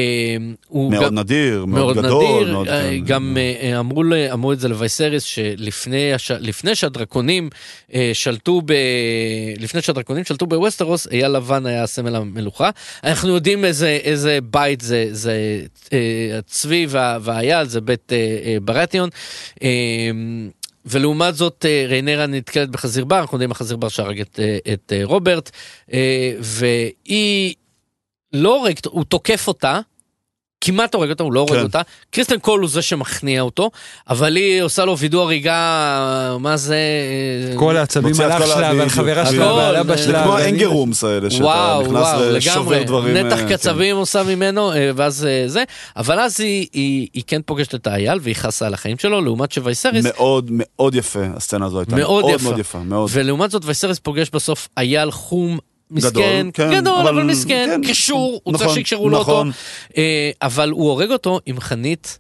הוא 0.68 0.92
מאוד 0.92 1.04
גם- 1.06 1.20
נדיר, 1.20 1.66
מאוד 1.66 1.96
מאוד 1.96 2.06
גדול. 2.06 2.42
נדיר, 2.42 2.54
מאוד, 2.54 2.68
אה, 2.68 2.82
כן. 2.90 3.00
גם 3.06 3.38
אה, 3.40 3.80
אמרו, 3.80 4.04
ל- 4.04 4.14
אמרו 4.34 4.54
את 4.54 4.60
זה 4.60 4.68
לווייסריס 4.68 5.24
שלפני 5.24 6.14
הש- 6.14 6.32
לפני 6.32 6.76
שהדרקונים 6.76 7.50
אה, 7.94 8.12
שלטו 8.14 8.62
ב... 8.66 8.74
לפני 9.60 9.82
שהדרקונים 9.82 10.24
שלטו 10.26 10.46
בווסטרוס, 10.48 11.08
אייל 11.12 11.28
לבן 11.32 11.66
היה 11.66 11.88
סמל 11.88 12.16
המלוכה. 12.16 12.70
אנחנו 13.04 13.30
יודעים 13.36 13.66
איזה, 13.66 14.00
איזה 14.04 14.40
בית 14.44 14.82
זה, 14.82 15.08
זה 15.12 15.62
אה, 15.94 15.98
הצבי 16.38 16.86
וה, 16.90 17.18
והאייל, 17.22 17.68
זה 17.68 17.82
בית 17.82 18.14
אה, 18.14 18.18
אה, 18.46 18.58
ברטיון. 18.62 19.10
אה, 19.64 19.70
ולעומת 20.90 21.36
זאת 21.36 21.66
אה, 21.70 21.86
ריינרה 21.88 22.28
נתקלת 22.28 22.70
בחזיר 22.70 23.06
בר, 23.06 23.20
אנחנו 23.20 23.36
יודעים 23.36 23.52
החזיר 23.52 23.78
בר 23.78 23.90
שהרג 23.90 24.22
את, 24.22 24.40
אה, 24.40 24.74
את 24.74 24.94
אה, 24.96 25.02
רוברט, 25.04 25.52
והיא 26.40 27.56
לא 28.34 28.58
הורגת, 28.58 28.86
הוא 28.86 29.04
תוקף 29.04 29.48
אותה, 29.48 29.80
כמעט 30.62 30.96
הורג 30.96 31.10
אותה, 31.10 31.24
הוא 31.24 31.34
לא 31.34 31.40
הורג 31.40 31.54
כן. 31.54 31.64
אותה. 31.64 31.82
קריסטן 32.12 32.40
קול 32.40 32.62
הוא 32.62 32.70
זה 32.70 32.82
שמכניע 32.82 33.42
אותו, 33.42 33.72
אבל 34.10 34.36
היא 34.36 34.62
עושה 34.62 34.86
לו 34.86 34.98
וידוא 34.98 35.24
הריגה, 35.24 36.38
מה 36.40 36.58
זה... 36.58 36.78
כל 37.56 37.78
העצבים 37.78 38.14
על 38.24 38.32
אח 38.32 38.46
שלה 38.46 38.72
ועל 38.78 38.90
חברה 38.90 39.22
הכל, 39.22 39.32
שלה 39.32 39.54
ועל 39.54 39.76
אה, 39.76 39.82
אבא 39.82 39.98
שלה. 39.98 40.06
זה 40.06 40.24
כמו 40.24 40.38
האנגרומס 40.38 41.04
האלה, 41.04 41.30
שאתה 41.30 41.44
וואו, 41.44 41.82
נכנס 41.82 41.94
וואו, 41.94 42.36
ושובר 42.36 42.60
לגמרי, 42.60 42.84
דברים. 42.84 43.18
נתח 43.18 43.40
אה, 43.40 43.50
קצבים 43.50 43.96
עושה 43.96 44.24
ממנו, 44.24 44.74
אה, 44.74 44.92
ואז 44.96 45.26
אה, 45.26 45.44
זה, 45.48 45.64
אבל 45.98 46.20
אז 46.20 46.42
היא, 46.42 46.68
היא, 46.74 47.08
היא 47.14 47.24
כן 47.28 47.42
פוגשת 47.46 47.76
את 47.76 47.88
האייל 47.88 48.20
והיא 48.22 48.36
חסה 48.36 48.68
על 48.68 48.74
החיים 48.74 48.98
שלו, 48.98 49.22
לעומת 49.22 49.50
כן. 49.50 49.56
שווייסריס, 49.56 50.06
מאוד 50.06 50.50
מאוד 50.52 50.96
יפה, 50.96 51.24
הסצנה 51.36 51.66
הזו 51.66 51.80
הייתה 51.80 51.96
מאוד 51.96 52.26
מאוד 52.26 52.36
יפה. 52.36 52.50
מאוד 52.50 52.60
יפה, 52.60 52.80
מאוד. 52.80 53.10
ולעומת 53.14 53.52
זאת 53.52 53.66
וייסריס 53.66 54.00
פוגש 54.00 54.30
בסוף 54.30 54.68
אייל 54.78 55.12
חום. 55.12 55.60
מסכן, 55.92 56.12
גדול, 56.50 56.52
כן, 56.54 56.82
גדול, 56.82 56.98
אבל, 57.00 57.08
אבל- 57.10 57.24
מסכן, 57.24 57.70
כן, 57.84 57.90
קשור, 57.90 58.42
הוא 58.44 58.54
נכון, 58.54 58.66
צריך 58.66 58.78
שיקשרו 58.78 59.10
לו 59.10 59.18
אותו, 59.18 59.32
נכון. 59.32 59.52
אה, 59.98 60.32
אבל 60.42 60.70
הוא 60.72 60.90
הורג 60.90 61.12
אותו 61.12 61.40
עם 61.46 61.60
חנית, 61.60 62.20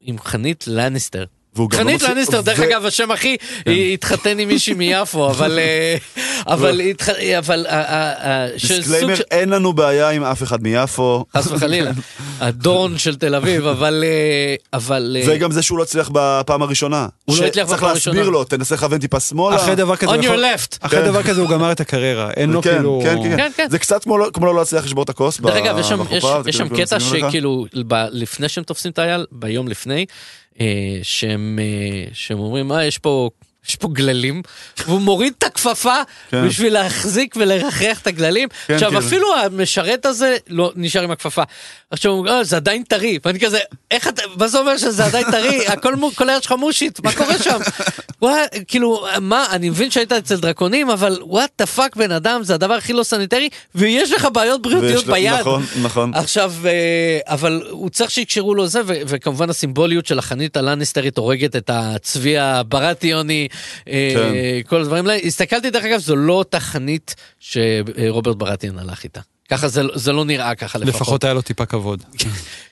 עם 0.00 0.18
חנית 0.18 0.64
לניסטר. 0.66 1.24
והוא 1.56 1.70
גם 1.70 1.78
לא 1.78 1.84
חנית 1.84 2.02
לניסטר, 2.02 2.40
דרך 2.40 2.60
אגב, 2.60 2.86
השם 2.86 3.12
אחי, 3.12 3.36
היא 3.66 3.94
התחתן 3.94 4.38
עם 4.38 4.48
מישהי 4.48 4.74
מיפו, 4.74 5.30
אבל, 5.30 5.58
אה, 5.58 5.96
אבל, 6.54 6.80
התח- 6.80 7.08
אבל, 7.38 7.66
אה, 7.68 7.80
אה, 7.82 8.12
אה, 8.44 8.48
disclaimer, 8.52 9.14
אין 9.30 9.48
לנו 9.48 9.72
בעיה 9.72 10.10
עם 10.10 10.24
אף 10.24 10.42
אחד 10.42 10.62
מיפו. 10.62 11.24
חס 11.36 11.46
וחלילה, 11.46 11.90
הדורון 12.40 12.98
של 12.98 13.16
תל 13.16 13.34
אביב, 13.34 13.66
אבל, 13.66 14.04
אבל, 14.72 15.16
אה, 15.20 15.24
וגם 15.34 15.50
זה 15.52 15.62
שהוא 15.62 15.78
לא 15.78 15.82
הצליח 15.82 16.10
בפעם 16.12 16.62
הראשונה. 16.62 17.06
הוא 17.24 17.36
לא 17.38 17.44
הצליח 17.44 17.66
בפעם 17.66 17.78
צריך 17.78 17.82
להסביר 17.94 18.12
הראשונה. 18.14 18.30
לו, 18.32 18.44
תנסה 18.44 18.74
לכוון 18.74 18.98
טיפה 18.98 19.20
שמאלה. 19.20 19.56
אחרי 19.56 19.74
דבר 19.74 19.96
כזה, 19.96 20.12
on 20.12 20.22
your 20.22 20.26
left. 20.26 20.76
אחרי 20.80 21.00
כן. 21.00 21.06
דבר 21.06 21.22
כזה 21.22 21.40
הוא 21.40 21.50
גמר 21.50 21.72
את 21.72 21.80
הקריירה, 21.80 22.30
אין 22.36 22.50
לו 22.50 22.62
כן, 22.62 22.74
כאילו... 22.74 23.00
כן, 23.04 23.16
כן, 23.22 23.22
כן, 23.22 23.36
כן. 23.36 23.50
כן. 23.56 23.70
זה 23.70 23.78
קצת 23.78 24.04
כמו 24.04 24.18
לא- 24.18 24.30
לא 24.42 24.54
להצליח 24.54 24.84
לשבור 24.84 25.02
את 25.04 25.08
הכוס 25.08 25.40
דרך 25.40 25.54
אגב, 25.56 25.78
יש 25.78 25.88
שם, 25.88 25.98
בחופה, 25.98 26.42
זה 26.42 26.50
כאילו 26.52 26.76
קטע. 26.76 27.00
שכאילו, 27.00 27.64
לפני 28.10 28.48
שהם 28.48 28.64
תופסים 28.64 28.90
את 28.90 28.98
האייל, 28.98 29.26
ביום 29.32 29.68
לפני, 29.68 30.06
שהם, 31.02 31.58
אה, 31.62 32.04
שהם 32.12 32.38
אומרים, 32.38 32.72
אה, 32.72 32.84
יש 32.84 32.98
פה... 32.98 33.30
יש 33.68 33.76
פה 33.76 33.88
גללים, 33.92 34.42
והוא 34.86 35.00
מוריד 35.00 35.32
את 35.38 35.42
הכפפה 35.42 35.96
כן. 36.30 36.48
בשביל 36.48 36.72
להחזיק 36.72 37.34
ולרחרח 37.38 37.98
את 38.02 38.06
הגללים. 38.06 38.48
כן, 38.66 38.74
עכשיו 38.74 38.90
כן. 38.90 38.96
אפילו 38.96 39.36
המשרת 39.36 40.06
הזה 40.06 40.36
לא 40.48 40.72
נשאר 40.76 41.02
עם 41.02 41.10
הכפפה. 41.10 41.42
עכשיו 41.90 42.12
הוא 42.12 42.18
אומר, 42.18 42.30
"אה, 42.30 42.44
זה 42.44 42.56
עדיין 42.56 42.82
טרי, 42.82 43.18
ואני 43.24 43.40
כזה, 43.40 43.58
איך 43.90 44.08
אתה, 44.08 44.22
מה 44.36 44.48
זה 44.48 44.58
אומר 44.58 44.76
שזה 44.76 45.04
עדיין 45.04 45.30
טרי? 45.30 45.66
הכל, 45.72 45.94
כל 46.14 46.30
היד 46.30 46.42
שלך 46.42 46.52
מושית, 46.52 47.00
מה 47.00 47.12
קורה 47.12 47.38
שם? 47.38 47.58
וואי, 48.22 48.42
כאילו, 48.68 49.06
מה, 49.20 49.46
אני 49.50 49.70
מבין 49.70 49.90
שהיית 49.90 50.12
אצל 50.12 50.36
דרקונים, 50.36 50.90
אבל 50.90 51.18
what 51.22 51.50
the 51.58 51.66
fuck 51.66 51.96
בן 51.96 52.12
אדם, 52.12 52.42
זה 52.44 52.54
הדבר 52.54 52.74
הכי 52.74 52.92
לא 52.92 53.02
סניטרי, 53.02 53.48
ויש 53.74 54.12
לך 54.12 54.28
בעיות 54.32 54.62
בריאותיות 54.62 55.06
ביד. 55.06 55.40
נכון, 55.40 55.66
נכון. 55.82 56.14
עכשיו, 56.14 56.52
אה, 56.64 57.18
אבל 57.26 57.62
הוא 57.70 57.90
צריך 57.90 58.10
שיקשרו 58.10 58.54
לו 58.54 58.66
זה, 58.66 58.80
וכמובן 58.86 59.50
הסימבוליות 59.50 60.06
של 60.06 60.18
החנית 60.18 60.56
הלניסטרית 60.56 61.18
הורגת 61.18 61.56
את 61.56 61.70
הצבי 61.72 62.38
הברטיוני. 62.38 63.48
כל 64.66 64.80
הדברים 64.80 65.06
האלה. 65.06 65.20
הסתכלתי 65.24 65.70
דרך 65.70 65.84
אגב, 65.84 65.98
זו 65.98 66.16
לא 66.16 66.32
אותה 66.32 66.60
חנית 66.60 67.14
שרוברט 67.40 68.36
ברטיון 68.36 68.78
הלך 68.78 69.04
איתה. 69.04 69.20
ככה 69.48 69.68
זה, 69.68 69.82
זה 69.94 70.12
לא 70.12 70.24
נראה 70.24 70.54
ככה 70.54 70.78
לפחות. 70.78 70.94
לפחות 70.94 71.24
היה 71.24 71.34
לו 71.34 71.42
טיפה 71.42 71.66
כבוד. 71.66 72.02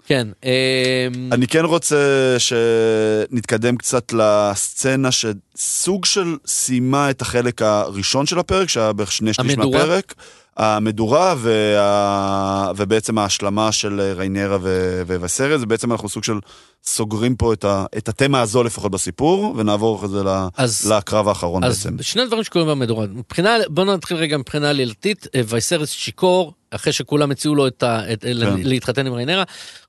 כן. 0.06 0.28
אה, 0.44 1.08
אני 1.32 1.46
כן 1.46 1.64
רוצה 1.64 2.36
שנתקדם 2.38 3.76
קצת 3.76 4.12
לסצנה 4.12 5.08
שסוג 5.12 6.04
של 6.04 6.36
סיימה 6.46 7.10
את 7.10 7.22
החלק 7.22 7.62
הראשון 7.62 8.26
של 8.26 8.38
הפרק, 8.38 8.68
שהיה 8.68 8.92
בערך 8.92 9.12
שני 9.12 9.32
שליש 9.32 9.54
המדורה? 9.54 9.78
מהפרק. 9.78 10.14
המדורה 10.56 11.34
וה... 11.38 12.72
ובעצם 12.76 13.18
ההשלמה 13.18 13.72
של 13.72 14.00
ריינרה 14.16 14.58
ו... 14.60 15.02
וסרט, 15.06 15.60
זה 15.60 15.66
בעצם 15.66 15.92
אנחנו 15.92 16.08
סוג 16.08 16.24
של 16.24 16.38
סוגרים 16.84 17.36
פה 17.36 17.52
את, 17.52 17.64
ה... 17.64 17.84
את 17.96 18.08
התמה 18.08 18.40
הזו 18.40 18.62
לפחות 18.62 18.92
בסיפור, 18.92 19.54
ונעבור 19.56 19.96
אחרי 19.96 20.08
זה. 20.08 20.22
אז- 20.56 20.92
לקרב 20.92 21.28
האחרון 21.28 21.64
אז 21.64 21.86
בעצם. 21.86 22.02
שני 22.02 22.26
דברים 22.26 22.44
שקורים 22.44 22.68
במדורה. 22.68 23.06
מבחינה, 23.06 23.56
בוא 23.68 23.84
נתחיל 23.84 24.16
רגע 24.16 24.36
מבחינה 24.36 24.70
עלילתית, 24.70 25.26
אה, 25.34 25.40
וייסרס 25.46 25.90
שיכור, 25.90 26.52
אחרי 26.70 26.92
שכולם 26.92 27.30
הציעו 27.30 27.54
לו 27.54 27.66
את 27.66 27.82
ה, 27.82 28.12
את, 28.12 28.22
כן. 28.22 28.30
להתחתן 28.56 29.06
עם 29.06 29.12
ריינרה, 29.12 29.42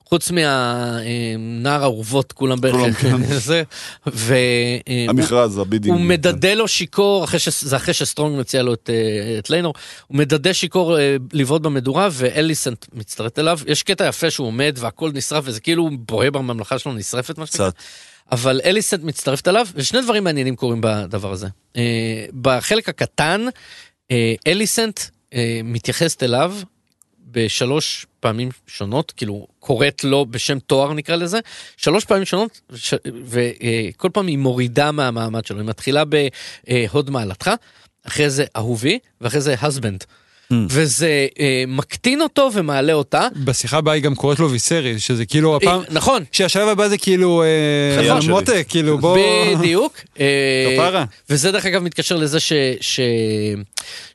חוץ 0.09 0.31
מהנער 0.31 1.83
האורוות 1.83 2.31
כולם 2.31 2.61
בערך, 2.61 3.01
כן. 3.01 3.23
זה, 3.47 3.63
ו... 4.07 4.35
אה, 4.87 5.05
המכרז, 5.09 5.57
ה 5.57 5.61
bidding. 5.61 5.95
הוא 5.95 6.05
מדדה 6.05 6.53
לו 6.53 6.67
שיכור. 6.67 7.27
זה 7.49 7.75
אחרי 7.75 7.93
שסטרונג 7.93 8.39
מציע 8.39 8.63
לו 8.63 8.73
את, 8.73 8.89
אה, 8.93 9.39
ליינור, 9.49 9.73
הוא 10.07 10.17
מדדה 10.17 10.53
שיכור 10.53 10.99
אה, 10.99 11.15
לבעוט 11.33 11.61
במדורה 11.61 12.07
ואליסנט 12.11 12.85
מצטרפת 12.93 13.39
אליו. 13.39 13.59
יש 13.67 13.83
קטע 13.83 14.07
יפה 14.07 14.29
שהוא 14.29 14.47
עומד 14.47 14.75
והכל 14.79 15.11
נשרף 15.13 15.43
וזה 15.47 15.59
כאילו 15.59 15.89
בוהה 15.99 16.31
בממלכה 16.31 16.79
שלו 16.79 16.93
נשרפת 16.93 17.37
מה 17.37 17.45
שנקרא. 17.45 17.69
אבל 18.31 18.61
אליסנט 18.65 19.03
מצטרפת 19.03 19.47
אליו 19.47 19.67
ושני 19.75 20.01
דברים 20.01 20.23
מעניינים 20.23 20.55
קורים 20.55 20.81
בדבר 20.81 21.31
הזה. 21.31 21.47
אה, 21.77 22.25
בחלק 22.41 22.89
הקטן 22.89 23.45
אה, 24.11 24.33
אליסנט 24.47 24.99
אה, 25.33 25.61
מתייחסת 25.63 26.23
אליו 26.23 26.55
בשלוש 27.31 28.05
פעמים 28.19 28.49
שונות, 28.67 29.11
כאילו 29.11 29.47
קוראת 29.65 30.03
לו 30.03 30.25
בשם 30.29 30.59
תואר 30.59 30.93
נקרא 30.93 31.15
לזה, 31.15 31.39
שלוש 31.77 32.05
פעמים 32.05 32.25
שונות, 32.25 32.61
ש... 32.75 32.93
וכל 33.25 34.09
פעם 34.13 34.27
היא 34.27 34.37
מורידה 34.37 34.91
מהמעמד 34.91 35.45
שלו, 35.45 35.59
היא 35.59 35.67
מתחילה 35.67 36.03
בהוד 36.05 37.09
מעלתך, 37.09 37.51
אחרי 38.07 38.29
זה 38.29 38.45
אהובי, 38.55 38.99
ואחרי 39.21 39.41
זה 39.41 39.55
husband. 39.61 40.05
וזה 40.69 41.27
אה, 41.39 41.63
מקטין 41.67 42.21
אותו 42.21 42.49
ומעלה 42.53 42.93
אותה. 42.93 43.27
בשיחה 43.43 43.77
הבאה 43.77 43.93
היא 43.93 44.03
גם 44.03 44.15
קוראת 44.15 44.39
לו 44.39 44.51
ויסרי, 44.51 44.99
שזה 44.99 45.25
כאילו 45.25 45.55
הפעם... 45.55 45.79
אה, 45.79 45.85
נכון, 45.91 46.23
שהשלב 46.31 46.67
הבא 46.67 46.87
זה 46.87 46.97
כאילו... 46.97 47.43
אה, 47.43 48.21
שלי. 48.21 48.31
מותק, 48.31 48.65
כאילו 48.69 48.97
בוא... 48.97 49.17
בדיוק. 49.57 49.99
אה. 50.19 51.03
וזה 51.29 51.51
דרך 51.51 51.65
אגב 51.65 51.83
מתקשר 51.83 52.15
לזה 52.15 52.39
ש, 52.39 52.53
ש, 52.81 52.99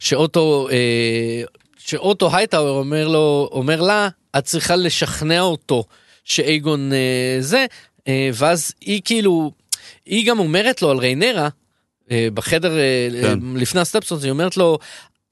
שאוטו, 0.01 0.69
אה, 0.73 1.43
שאוטו 1.91 2.37
הייטאוור 2.37 2.79
אומר 2.79 3.09
לו, 3.09 3.49
אומר 3.53 3.81
לה, 3.81 4.09
את 4.39 4.45
צריכה 4.45 4.77
לשכנע 4.77 5.41
אותו 5.41 5.85
שאייגון 6.25 6.93
אה, 6.93 7.37
זה, 7.41 7.67
אה, 8.09 8.31
ואז 8.35 8.73
היא 8.81 9.03
כאילו, 9.05 9.53
היא 10.07 10.27
גם 10.27 10.39
אומרת 10.39 10.83
לו 10.83 10.91
על 10.91 10.99
ריינרה, 10.99 11.49
אה, 12.11 12.29
בחדר 12.35 12.79
אה, 12.79 13.09
כן. 13.23 13.39
לפני 13.55 13.81
הסטפסון, 13.81 14.19
היא 14.23 14.31
אומרת 14.31 14.57
לו, 14.57 14.79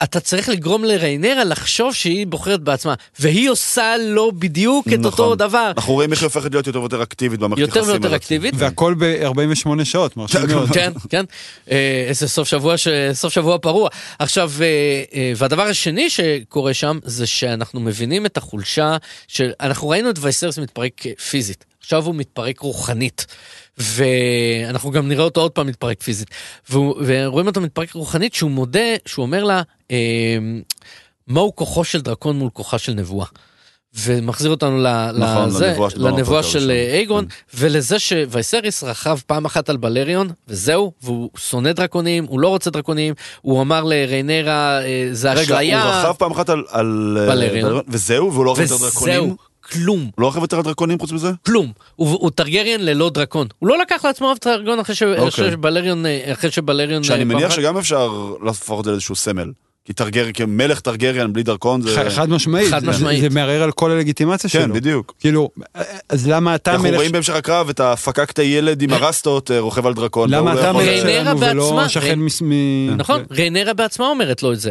אתה 0.02 0.20
צריך 0.20 0.48
לגרום 0.48 0.84
לריינרה 0.84 1.44
לחשוב 1.44 1.94
שהיא 1.94 2.26
בוחרת 2.26 2.60
בעצמה, 2.60 2.94
והיא 3.18 3.50
עושה 3.50 3.96
לו 3.96 4.32
בדיוק 4.32 4.86
את 4.88 5.04
אותו 5.04 5.08
נכון. 5.08 5.38
דבר. 5.38 5.72
אנחנו 5.76 5.94
רואים 5.94 6.12
איך 6.12 6.20
היא 6.20 6.26
הופכת 6.26 6.50
להיות 6.50 6.66
יותר 6.66 6.80
ויותר 6.80 7.02
אקטיבית 7.02 7.40
במערכת 7.40 7.60
יותר 7.60 7.78
יחסים 7.78 7.92
ויותר 7.92 8.08
הזאת. 8.08 8.20
אקטיבית. 8.20 8.54
והכל 8.56 8.94
ב-48 8.98 9.84
שעות, 9.84 10.16
מרשים 10.16 10.40
מאוד. 10.48 10.68
כן, 10.70 10.92
כן. 11.08 11.24
אה, 11.70 12.04
איזה 12.08 12.28
סוף 12.28 12.48
שבוע. 12.48 12.74
סוף 13.12 13.32
שבוע 13.32 13.58
פרוע. 13.58 13.88
עכשיו, 14.18 14.52
אה, 14.60 14.66
אה, 15.14 15.32
והדבר 15.36 15.62
השני 15.62 16.10
שקורה 16.10 16.74
שם, 16.74 16.98
זה 17.04 17.26
שאנחנו 17.26 17.80
מבינים 17.80 18.26
את 18.26 18.36
החולשה 18.36 18.96
של... 19.28 19.50
אנחנו 19.60 19.88
ראינו 19.88 20.10
את 20.10 20.18
וייסרס 20.20 20.58
מתפרק 20.58 21.02
פיזית. 21.30 21.64
עכשיו 21.88 22.04
הוא 22.06 22.14
מתפרק 22.14 22.60
רוחנית. 22.60 23.26
ואנחנו 23.78 24.90
גם 24.90 25.08
נראה 25.08 25.24
אותו 25.24 25.40
עוד 25.40 25.50
פעם 25.52 25.66
מתפרק 25.66 26.02
פיזית. 26.02 26.28
והוא- 26.70 27.02
ורואים 27.06 27.46
אותו 27.46 27.60
מתפרק 27.60 27.92
רוחנית 27.92 28.34
שהוא 28.34 28.50
מודה, 28.50 28.80
שהוא 29.06 29.22
אומר 29.22 29.44
לה, 29.44 29.62
אה, 29.90 29.96
מהו 31.28 31.56
כוחו 31.56 31.84
של 31.84 32.00
דרקון 32.00 32.36
מול 32.38 32.50
כוחה 32.52 32.78
של 32.78 32.92
נבואה. 32.94 33.26
ומחזיר 33.94 34.50
אותנו 34.50 34.78
ל- 34.78 35.10
נכון, 35.18 35.48
לזה, 35.48 35.66
לנבואה 35.68 35.90
של- 35.90 36.06
לנבואה 36.08 36.42
של. 36.42 36.70
אה, 36.70 36.94
אייגון, 36.94 37.24
כן. 37.28 37.34
ולזה 37.58 37.98
שווייסריס 37.98 38.82
רכב 38.84 39.18
פעם 39.26 39.44
אחת 39.44 39.68
על 39.70 39.76
בלריון, 39.76 40.28
וזהו, 40.48 40.92
והוא 41.02 41.30
שונא 41.36 41.72
דרקונים, 41.72 42.24
הוא 42.24 42.40
לא 42.40 42.48
רוצה 42.48 42.70
דרקונים, 42.70 43.14
הוא 43.42 43.62
אמר 43.62 43.84
לריינרה, 43.84 44.82
אה, 44.84 45.08
זה 45.12 45.32
רגע, 45.32 45.42
אשליה, 45.42 45.82
הוא 45.82 45.92
רכב 45.92 46.12
פעם 46.18 46.32
אחת 46.32 46.48
על... 46.50 46.62
על 46.70 47.18
אה, 47.20 47.26
בלריון. 47.26 47.80
וזהו? 47.88 48.32
והוא 48.32 48.44
לא 48.44 48.50
יותר 48.58 48.76
דרקונים? 48.76 49.22
וזהו, 49.22 49.36
כלום. 49.72 50.10
לא 50.18 50.28
רכב 50.28 50.40
יותר 50.42 50.60
דרקונים 50.60 50.98
חוץ 50.98 51.12
מזה? 51.12 51.30
כלום. 51.46 51.72
הוא, 51.96 52.08
הוא 52.20 52.30
טרגריאן 52.34 52.80
ללא 52.80 53.10
דרקון. 53.10 53.46
הוא 53.58 53.68
לא 53.68 53.78
לקח 53.78 54.04
לעצמו 54.04 54.32
אף 54.32 54.38
דרגון 54.44 54.78
אחרי, 54.80 54.94
ש... 54.94 55.02
אוקיי. 55.02 55.28
אחרי 55.28 55.50
שבלריון, 55.50 56.06
אה, 56.06 56.32
אחרי 56.32 56.50
שבלריון... 56.50 57.02
שאני 57.02 57.18
אה, 57.20 57.24
מניח 57.24 57.52
פעם 57.52 57.60
שגם 57.62 57.76
אפשר 57.78 58.10
להפוך 58.44 58.80
את 58.80 58.84
זה 58.84 58.90
לאיזשהו 58.90 59.16
סמל. 59.16 59.50
כי 59.84 59.92
טרגריאן, 59.92 60.30
כמלך 60.34 60.80
טרגריאן 60.80 61.32
בלי 61.32 61.42
דרכון 61.42 61.82
זה... 61.82 62.10
חד 62.10 62.30
משמעית, 62.30 62.70
חד 62.70 62.80
זה- 62.80 62.86
משמעית. 62.90 63.20
זה 63.20 63.28
מערער 63.30 63.62
על 63.62 63.72
כל 63.72 63.90
הלגיטימציה 63.90 64.50
שלו. 64.50 64.62
כן, 64.62 64.72
בדיוק. 64.72 65.14
כאילו, 65.20 65.50
אז 66.08 66.28
למה 66.28 66.54
אתה 66.54 66.70
אנחנו 66.72 66.84
מלך... 66.84 66.96
רואים 66.96 67.12
בהמשך 67.12 67.34
הקרב 67.34 67.68
את 67.68 67.80
הפקקת 67.80 68.38
הילד 68.38 68.82
עם 68.82 68.92
הרסטות 68.92 69.50
אה, 69.50 69.60
רוכב 69.60 69.86
על 69.86 69.94
דרקון. 69.94 70.30
למה 70.30 70.52
אתה 70.54 70.72
לא 70.72 70.78
מלך 70.78 71.00
שלנו 71.02 71.40
ולא 71.40 71.70
בעצמה- 71.70 71.88
שכן 71.88 72.18
מ... 72.42 72.96
נכון, 72.96 73.22
ריינרה 73.30 73.72
בעצמה 73.74 74.06
אומרת 74.08 74.42
לו 74.42 74.52
את 74.52 74.60
זה. 74.60 74.70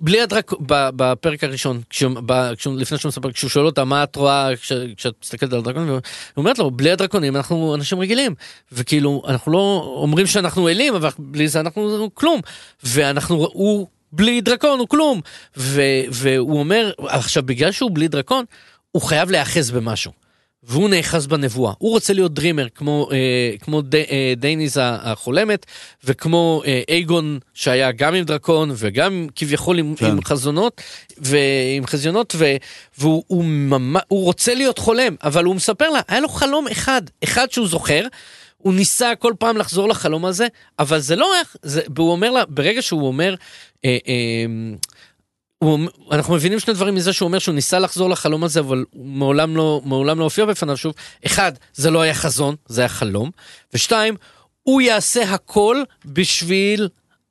בלי 0.00 0.20
הדרקון, 0.20 0.58
בפרק 0.66 1.44
הראשון, 1.44 1.80
לפני 2.76 2.98
שהוא 2.98 3.08
מספר, 3.08 3.32
כשהוא 3.32 3.50
שואל 3.50 3.66
אותה 3.66 3.84
מה 3.84 4.02
את 4.04 4.16
רואה 4.16 4.56
כש- 4.56 4.72
כשאת 4.96 5.14
מסתכלת 5.22 5.52
על 5.52 5.58
הדרקונים, 5.58 5.88
היא 5.88 6.00
אומרת 6.36 6.58
לו, 6.58 6.70
בלי 6.70 6.90
הדרקונים 6.90 7.36
אנחנו 7.36 7.74
אנשים 7.74 7.98
רגילים. 8.00 8.34
וכאילו, 8.72 9.22
אנחנו 9.28 9.52
לא 9.52 9.82
אומרים 10.02 10.26
שאנחנו 10.26 10.68
אלים, 10.68 10.94
אבל 10.94 11.08
בלי 11.18 11.48
זה 11.48 11.60
אנחנו 11.60 12.10
כלום. 12.14 12.40
ואנחנו, 12.82 13.36
הוא 13.52 13.86
בלי 14.12 14.40
דרקון, 14.40 14.78
הוא 14.78 14.88
כלום. 14.88 15.20
והוא 16.10 16.58
אומר, 16.58 16.90
עכשיו 16.98 17.42
בגלל 17.42 17.72
שהוא 17.72 17.90
בלי 17.94 18.08
דרקון, 18.08 18.44
הוא 18.92 19.02
חייב 19.02 19.30
להיאחז 19.30 19.70
במשהו. 19.70 20.23
והוא 20.66 20.88
נאחז 20.88 21.26
בנבואה. 21.26 21.72
הוא 21.78 21.90
רוצה 21.90 22.12
להיות 22.12 22.34
דרימר, 22.34 22.66
כמו, 22.74 23.08
אה, 23.12 23.56
כמו 23.60 23.82
ד, 23.82 23.94
אה, 23.94 24.32
דייניז 24.36 24.80
החולמת, 24.82 25.66
וכמו 26.04 26.62
אה, 26.66 26.82
אייגון 26.88 27.38
שהיה 27.54 27.92
גם 27.92 28.14
עם 28.14 28.24
דרקון 28.24 28.70
וגם 28.76 29.26
כביכול 29.36 29.78
עם, 29.78 29.94
כן. 29.94 30.06
עם 30.06 30.24
חזונות 30.24 30.82
ועם 31.18 31.86
חזיונות, 31.86 32.34
ו, 32.38 32.44
והוא 32.98 33.24
הוא 33.26 33.44
ממש, 33.44 34.02
הוא 34.08 34.24
רוצה 34.24 34.54
להיות 34.54 34.78
חולם, 34.78 35.16
אבל 35.22 35.44
הוא 35.44 35.54
מספר 35.54 35.90
לה, 35.90 36.00
היה 36.08 36.20
לו 36.20 36.28
חלום 36.28 36.68
אחד, 36.68 37.02
אחד 37.24 37.50
שהוא 37.50 37.68
זוכר. 37.68 38.06
הוא 38.58 38.74
ניסה 38.74 39.12
כל 39.18 39.32
פעם 39.38 39.56
לחזור 39.56 39.88
לחלום 39.88 40.24
הזה, 40.24 40.46
אבל 40.78 40.98
זה 40.98 41.16
לא 41.16 41.34
איך, 41.38 41.56
זה, 41.62 41.80
והוא 41.96 42.10
אומר 42.10 42.30
לה, 42.30 42.44
ברגע 42.48 42.82
שהוא 42.82 43.06
אומר, 43.06 43.34
אה, 43.84 43.98
אה, 44.08 44.44
הוא, 45.64 45.78
אנחנו 46.10 46.34
מבינים 46.34 46.60
שני 46.60 46.74
דברים 46.74 46.94
מזה 46.94 47.12
שהוא 47.12 47.26
אומר 47.26 47.38
שהוא 47.38 47.54
ניסה 47.54 47.78
לחזור 47.78 48.10
לחלום 48.10 48.44
הזה 48.44 48.60
אבל 48.60 48.84
הוא 48.90 49.06
מעולם 49.06 49.56
לא 49.56 49.80
מעולם 49.84 50.18
לא 50.18 50.24
הופיע 50.24 50.44
בפניו 50.44 50.76
שוב 50.76 50.94
אחד 51.26 51.52
זה 51.74 51.90
לא 51.90 52.00
היה 52.00 52.14
חזון 52.14 52.54
זה 52.66 52.80
היה 52.80 52.88
חלום 52.88 53.30
ושתיים 53.74 54.16
הוא 54.62 54.80
יעשה 54.80 55.34
הכל 55.34 55.82
בשביל 56.04 56.88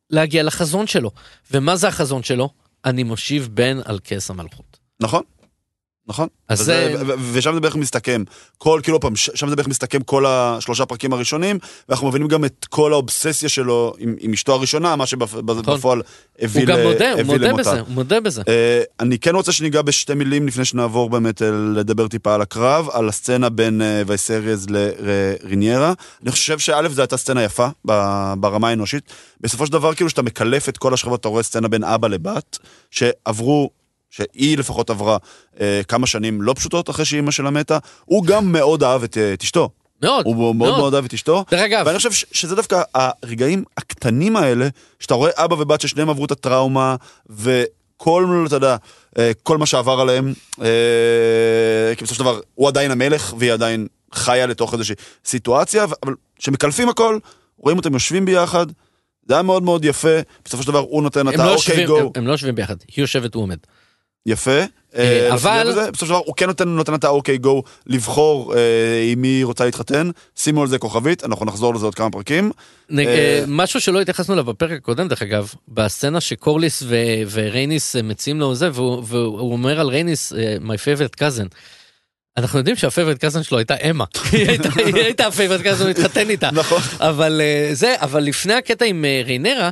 להגיע 0.09 0.43
לחזון 0.43 0.87
שלו 0.87 1.11
ומה 1.51 1.75
זה 1.75 1.87
החזון 1.87 2.23
שלו 2.23 2.49
אני 2.85 3.03
מושיב 3.03 3.49
בן 3.53 3.79
על 3.85 3.99
כס 4.03 4.29
המלכות. 4.29 4.77
נכון. 4.99 5.23
נכון. 6.07 6.27
אז 6.49 6.61
וזה- 6.61 6.95
זה- 7.07 7.13
ושם 7.31 7.53
זה 7.53 7.59
בערך 7.59 7.75
מסתכם. 7.75 8.23
כל, 8.57 8.79
כאילו, 8.83 8.99
פעם, 8.99 9.15
שם 9.15 9.49
זה 9.49 9.55
בערך 9.55 9.67
מסתכם 9.67 10.01
כל 10.01 10.25
השלושה 10.27 10.85
פרקים 10.85 11.13
הראשונים, 11.13 11.59
ואנחנו 11.89 12.07
מבינים 12.07 12.27
גם 12.27 12.45
את 12.45 12.65
כל 12.69 12.93
האובססיה 12.93 13.49
שלו 13.49 13.93
עם, 13.97 14.15
עם 14.19 14.33
אשתו 14.33 14.53
הראשונה, 14.53 14.95
מה 14.95 15.05
שבפועל 15.05 16.01
הביא, 16.39 16.63
נכון. 16.63 16.75
הוא 16.75 16.83
גם 16.83 16.91
מודה 16.91 17.11
הוא 17.13 17.23
מודה 17.23 17.47
למותה. 17.47 17.61
בזה 17.71 17.79
הוא 17.79 17.87
מודה 17.89 18.19
בזה. 18.19 18.41
אה, 18.47 18.81
אני 18.99 19.19
כן 19.19 19.35
רוצה 19.35 19.51
שניגע 19.51 19.81
בשתי 19.81 20.13
מילים 20.13 20.47
לפני 20.47 20.65
שנעבור 20.65 21.09
באמת 21.09 21.41
לדבר 21.75 22.07
טיפה 22.07 22.35
על 22.35 22.41
הקרב, 22.41 22.89
על 22.91 23.09
הסצנה 23.09 23.49
בין 23.49 23.81
אה, 23.81 24.01
וייסריאז 24.07 24.67
לריניירה. 24.69 25.93
אני 26.23 26.31
חושב 26.31 26.59
שא' 26.59 26.81
זו 26.91 27.01
הייתה 27.01 27.17
סצנה 27.17 27.43
יפה 27.43 27.67
ברמה 28.37 28.69
האנושית. 28.69 29.03
בסופו 29.41 29.65
של 29.65 29.71
דבר 29.71 29.93
כאילו 29.93 30.09
שאתה 30.09 30.21
מקלף 30.21 30.69
את 30.69 30.77
כל 30.77 30.93
השכבות, 30.93 31.19
אתה 31.19 31.27
רואה 31.27 31.43
סצנה 31.43 31.67
בין 31.67 31.83
אבא 31.83 32.07
לבת, 32.07 32.57
שעברו, 32.91 33.69
שהיא 34.17 34.57
לפחות 34.57 34.89
עברה 34.89 35.17
אה, 35.59 35.81
כמה 35.87 36.07
שנים 36.07 36.41
לא 36.41 36.53
פשוטות 36.53 36.89
אחרי 36.89 37.05
שאימא 37.05 37.31
שלה 37.31 37.49
מתה. 37.49 37.77
הוא 38.05 38.25
גם 38.25 38.51
מאוד 38.51 38.83
אהב 38.83 39.03
את, 39.03 39.17
אה, 39.17 39.33
את 39.33 39.41
אשתו. 39.43 39.69
מאוד 40.01 40.25
הוא 40.25 40.35
מאוד 40.35 40.55
מאוד 40.55 40.77
מאוד 40.77 40.93
אהב 40.95 41.05
את 41.05 41.13
אשתו. 41.13 41.45
דרך 41.51 41.61
אגב 41.61 41.83
ואני 41.85 41.97
חושב 41.97 42.11
שזה 42.31 42.55
דווקא 42.55 42.81
הרגעים 42.95 43.63
הקטנים 43.77 44.35
האלה, 44.35 44.67
שאתה 44.99 45.13
רואה 45.13 45.31
אבא 45.35 45.55
ובת 45.55 45.81
ששניהם 45.81 46.09
עברו 46.09 46.25
את 46.25 46.31
הטראומה, 46.31 46.95
וכל, 47.29 48.43
אתה 48.47 48.55
יודע, 48.55 48.75
אה, 49.17 49.31
כל 49.43 49.57
מה 49.57 49.65
שעבר 49.65 49.99
עליהם, 50.01 50.33
אה, 50.61 50.67
כי 51.97 52.03
בסופו 52.03 52.15
של 52.15 52.23
דבר 52.23 52.39
הוא 52.55 52.67
עדיין 52.67 52.91
המלך, 52.91 53.33
והיא 53.37 53.53
עדיין 53.53 53.87
חיה 54.13 54.45
לתוך 54.45 54.73
איזושהי 54.73 54.95
סיטואציה, 55.25 55.83
אבל 56.03 56.13
כשמקלפים 56.39 56.89
הכל, 56.89 57.17
רואים 57.57 57.77
אותם 57.77 57.93
יושבים 57.93 58.25
ביחד, 58.25 58.65
זה 59.27 59.33
היה 59.33 59.43
מאוד 59.43 59.63
מאוד 59.63 59.85
יפה, 59.85 60.17
בסופו 60.45 60.63
של 60.63 60.67
דבר 60.67 60.79
הוא 60.79 61.03
נותן 61.03 61.27
את 61.29 61.33
לא 61.33 61.41
ה-אוקיי 61.43 61.53
יושבים- 61.55 61.87
גו, 61.87 61.99
הם- 61.99 62.07
הם 62.15 62.27
לא 62.27 62.31
יושבים 62.31 62.55
ביחד 62.55 62.75
היא 62.95 63.01
יושבת 63.03 63.33
הוא 63.33 63.43
עומד. 63.43 63.57
יפה. 64.25 64.51
אה, 64.51 64.65
אה, 65.29 65.33
אבל- 65.33 65.67
בסופו 65.91 66.05
של 66.05 66.09
דבר 66.11 66.21
הוא 66.25 66.35
כן 66.35 66.45
נותן, 66.45 66.67
נותן 66.69 66.93
את 66.95 67.03
ה-אוקיי 67.03 67.37
גו 67.37 67.63
לבחור 67.87 68.55
אה, 68.55 68.59
עם 69.11 69.21
מי 69.21 69.43
רוצה 69.43 69.65
להתחתן, 69.65 70.09
שימו 70.35 70.61
על 70.61 70.67
זה 70.67 70.77
כוכבית, 70.77 71.23
אנחנו 71.23 71.45
נחזור 71.45 71.75
לזה 71.75 71.85
עוד 71.85 71.95
כמה 71.95 72.09
פרקים. 72.09 72.51
אה, 72.99 73.43
משהו 73.47 73.81
שלא 73.81 74.01
התייחסנו 74.01 74.33
אליו 74.33 74.43
בפרק 74.45 74.71
הקודם 74.77 75.07
דרך 75.07 75.21
אגב 75.21 75.53
בסצנה 75.67 76.21
שקורליס 76.21 76.83
ו- 76.85 76.95
ורייניס 77.31 77.95
מציעים 77.95 78.39
לו 78.39 78.55
זה 78.55 78.69
והוא, 78.73 79.03
והוא 79.07 79.51
אומר 79.53 79.79
על 79.79 79.87
רייניס 79.87 80.33
my 80.65 80.75
favorite 80.85 81.19
cousin. 81.19 81.47
אנחנו 82.37 82.59
יודעים 82.59 82.75
שה 82.75 82.87
favorite 82.87 83.17
cousin 83.17 83.43
שלו 83.43 83.57
הייתה 83.57 83.75
אמה, 83.89 84.05
היא 84.31 84.49
הייתה- 84.95 85.27
ה 85.27 85.31
favorite 85.31 85.61
cousin, 85.61 85.83
הוא 85.83 85.91
התחתן 85.91 86.29
איתה. 86.29 86.49
נכון. 86.53 86.81
אבל 86.99 87.41
זה, 87.73 87.95
אבל 87.97 88.23
לפני 88.23 88.53
הקטע 88.53 88.85
עם 88.85 89.05
ריינרה, 89.25 89.69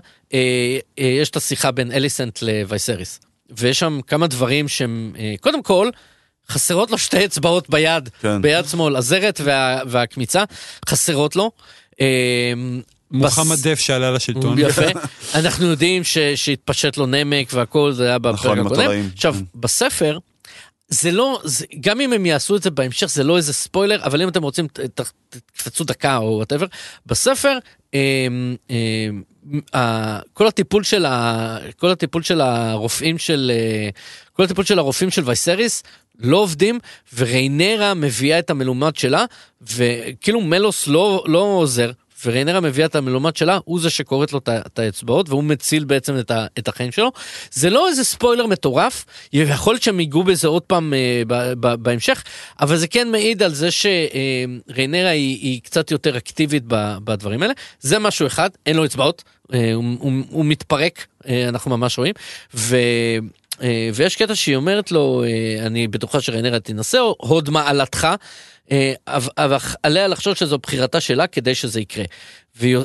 יש 0.97 1.29
את 1.29 1.35
השיחה 1.35 1.71
בין 1.71 1.91
אליסנט 1.91 2.39
לווייסריס. 2.41 3.19
ויש 3.57 3.79
שם 3.79 3.99
כמה 4.07 4.27
דברים 4.27 4.67
שהם, 4.67 5.13
אה, 5.19 5.33
קודם 5.41 5.63
כל, 5.63 5.89
חסרות 6.49 6.91
לו 6.91 6.97
שתי 6.97 7.25
אצבעות 7.25 7.69
ביד, 7.69 8.09
כן. 8.21 8.41
ביד 8.41 8.65
שמאל, 8.65 8.95
הזרת 8.95 9.41
וה, 9.43 9.79
והקמיצה, 9.87 10.43
חסרות 10.89 11.35
לו. 11.35 11.51
אה, 12.01 12.53
מוחמד 13.11 13.57
דף 13.63 13.79
שעלה 13.79 14.11
לשלטון. 14.11 14.59
יפה. 14.59 14.81
אנחנו 15.39 15.65
יודעים 15.65 16.03
ש- 16.03 16.17
שהתפשט 16.17 16.97
לו 16.97 17.05
נמק 17.05 17.49
והכל, 17.53 17.91
זה 17.93 18.05
היה 18.07 18.19
בפרק 18.19 18.33
נכון, 18.35 18.59
הקודם. 18.59 18.91
עכשיו, 19.15 19.35
Mm. 19.35 19.43
בספר, 19.55 20.17
זה 20.89 21.11
לא, 21.11 21.41
זה, 21.43 21.65
גם 21.79 22.01
אם 22.01 22.13
הם 22.13 22.25
יעשו 22.25 22.55
את 22.55 22.63
זה 22.63 22.71
בהמשך, 22.71 23.07
זה 23.09 23.23
לא 23.23 23.37
איזה 23.37 23.53
ספוילר, 23.53 24.03
אבל 24.03 24.21
אם 24.21 24.27
אתם 24.27 24.43
רוצים, 24.43 24.67
ת- 24.67 24.79
ת- 24.79 25.11
תקפצו 25.29 25.83
דקה 25.83 26.17
או 26.17 26.23
whatever, 26.37 26.65
בספר, 27.05 27.57
אמ, 27.93 27.99
אמ, 28.69 29.21
כל 30.33 30.47
הטיפול 30.47 30.83
של 30.83 31.05
ה... 31.05 31.57
כל 31.77 31.91
הטיפול 31.91 32.23
של 32.23 32.41
הרופאים 32.41 33.17
של... 33.17 33.51
אה, 33.53 33.89
כל 34.33 34.43
הטיפול 34.43 34.65
של 34.65 34.79
הרופאים 34.79 35.11
של 35.11 35.21
וייסריס 35.25 35.83
לא 36.19 36.37
עובדים, 36.37 36.79
וריינרה 37.15 37.93
מביאה 37.93 38.39
את 38.39 38.49
המלומד 38.49 38.95
שלה, 38.95 39.25
וכאילו 39.61 40.41
מלוס 40.41 40.87
לא, 40.87 41.23
לא 41.27 41.39
עוזר. 41.39 41.91
וריינרה 42.25 42.59
מביאה 42.59 42.85
את 42.85 42.95
המלומד 42.95 43.35
שלה, 43.35 43.59
הוא 43.65 43.79
זה 43.79 43.89
שכורת 43.89 44.33
לו 44.33 44.39
את 44.47 44.79
האצבעות, 44.79 45.29
והוא 45.29 45.43
מציל 45.43 45.83
בעצם 45.83 46.19
את, 46.19 46.31
ה, 46.31 46.45
את 46.59 46.67
החיים 46.67 46.91
שלו. 46.91 47.11
זה 47.51 47.69
לא 47.69 47.87
איזה 47.87 48.03
ספוילר 48.03 48.47
מטורף, 48.47 49.05
יכול 49.33 49.73
להיות 49.73 49.83
שהם 49.83 49.99
ייגעו 49.99 50.23
בזה 50.23 50.47
עוד 50.47 50.61
פעם 50.61 50.93
אה, 50.93 51.21
ב, 51.27 51.53
ב, 51.59 51.75
בהמשך, 51.75 52.23
אבל 52.59 52.77
זה 52.77 52.87
כן 52.87 53.11
מעיד 53.11 53.43
על 53.43 53.53
זה 53.53 53.69
שריינרה 53.71 55.09
היא, 55.09 55.37
היא 55.41 55.61
קצת 55.61 55.91
יותר 55.91 56.17
אקטיבית 56.17 56.63
ב, 56.67 56.97
בדברים 57.03 57.41
האלה. 57.41 57.53
זה 57.79 57.99
משהו 57.99 58.27
אחד, 58.27 58.49
אין 58.65 58.75
לו 58.75 58.85
אצבעות, 58.85 59.23
אה, 59.53 59.73
הוא, 59.73 59.83
הוא, 59.99 60.11
הוא 60.29 60.45
מתפרק, 60.45 61.05
אה, 61.27 61.49
אנחנו 61.49 61.77
ממש 61.77 61.97
רואים. 61.97 62.13
ו... 62.53 62.77
אה, 63.63 63.89
ויש 63.93 64.15
קטע 64.15 64.35
שהיא 64.35 64.55
אומרת 64.55 64.91
לו, 64.91 65.23
אה, 65.23 65.65
אני 65.65 65.87
בטוחה 65.87 66.21
שריינרה 66.21 66.59
תנסה, 66.59 66.99
הוד 67.17 67.49
מעלתך, 67.49 68.07
אבל 69.07 69.29
אבל 69.37 69.57
עליה 69.83 70.07
לחשוב 70.07 70.33
שזו 70.33 70.57
בחירתה 70.57 71.01
שלה 71.01 71.27
כדי 71.27 71.55
שזה 71.55 71.79
יקרה. 71.81 72.05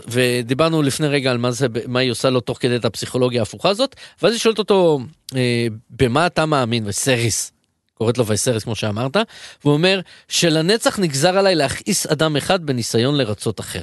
ודיברנו 0.08 0.82
לפני 0.82 1.08
רגע 1.08 1.30
על 1.30 1.38
מה 1.38 1.50
זה, 1.50 1.66
מה 1.86 2.00
היא 2.00 2.10
עושה 2.10 2.30
לו 2.30 2.40
תוך 2.40 2.58
כדי 2.60 2.76
את 2.76 2.84
הפסיכולוגיה 2.84 3.40
ההפוכה 3.40 3.68
הזאת, 3.68 3.96
ואז 4.22 4.32
היא 4.32 4.40
שואלת 4.40 4.58
אותו, 4.58 5.00
אה, 5.36 5.66
במה 5.90 6.26
אתה 6.26 6.46
מאמין? 6.46 6.84
וסריס. 6.86 7.52
קוראת 7.94 8.18
לו 8.18 8.26
וייסריס 8.26 8.64
כמו 8.64 8.74
שאמרת, 8.74 9.16
והוא 9.64 9.74
אומר 9.74 10.00
שלנצח 10.28 10.98
נגזר 10.98 11.38
עליי 11.38 11.54
להכעיס 11.54 12.06
אדם 12.06 12.36
אחד 12.36 12.66
בניסיון 12.66 13.14
לרצות 13.14 13.60
אחר. 13.60 13.82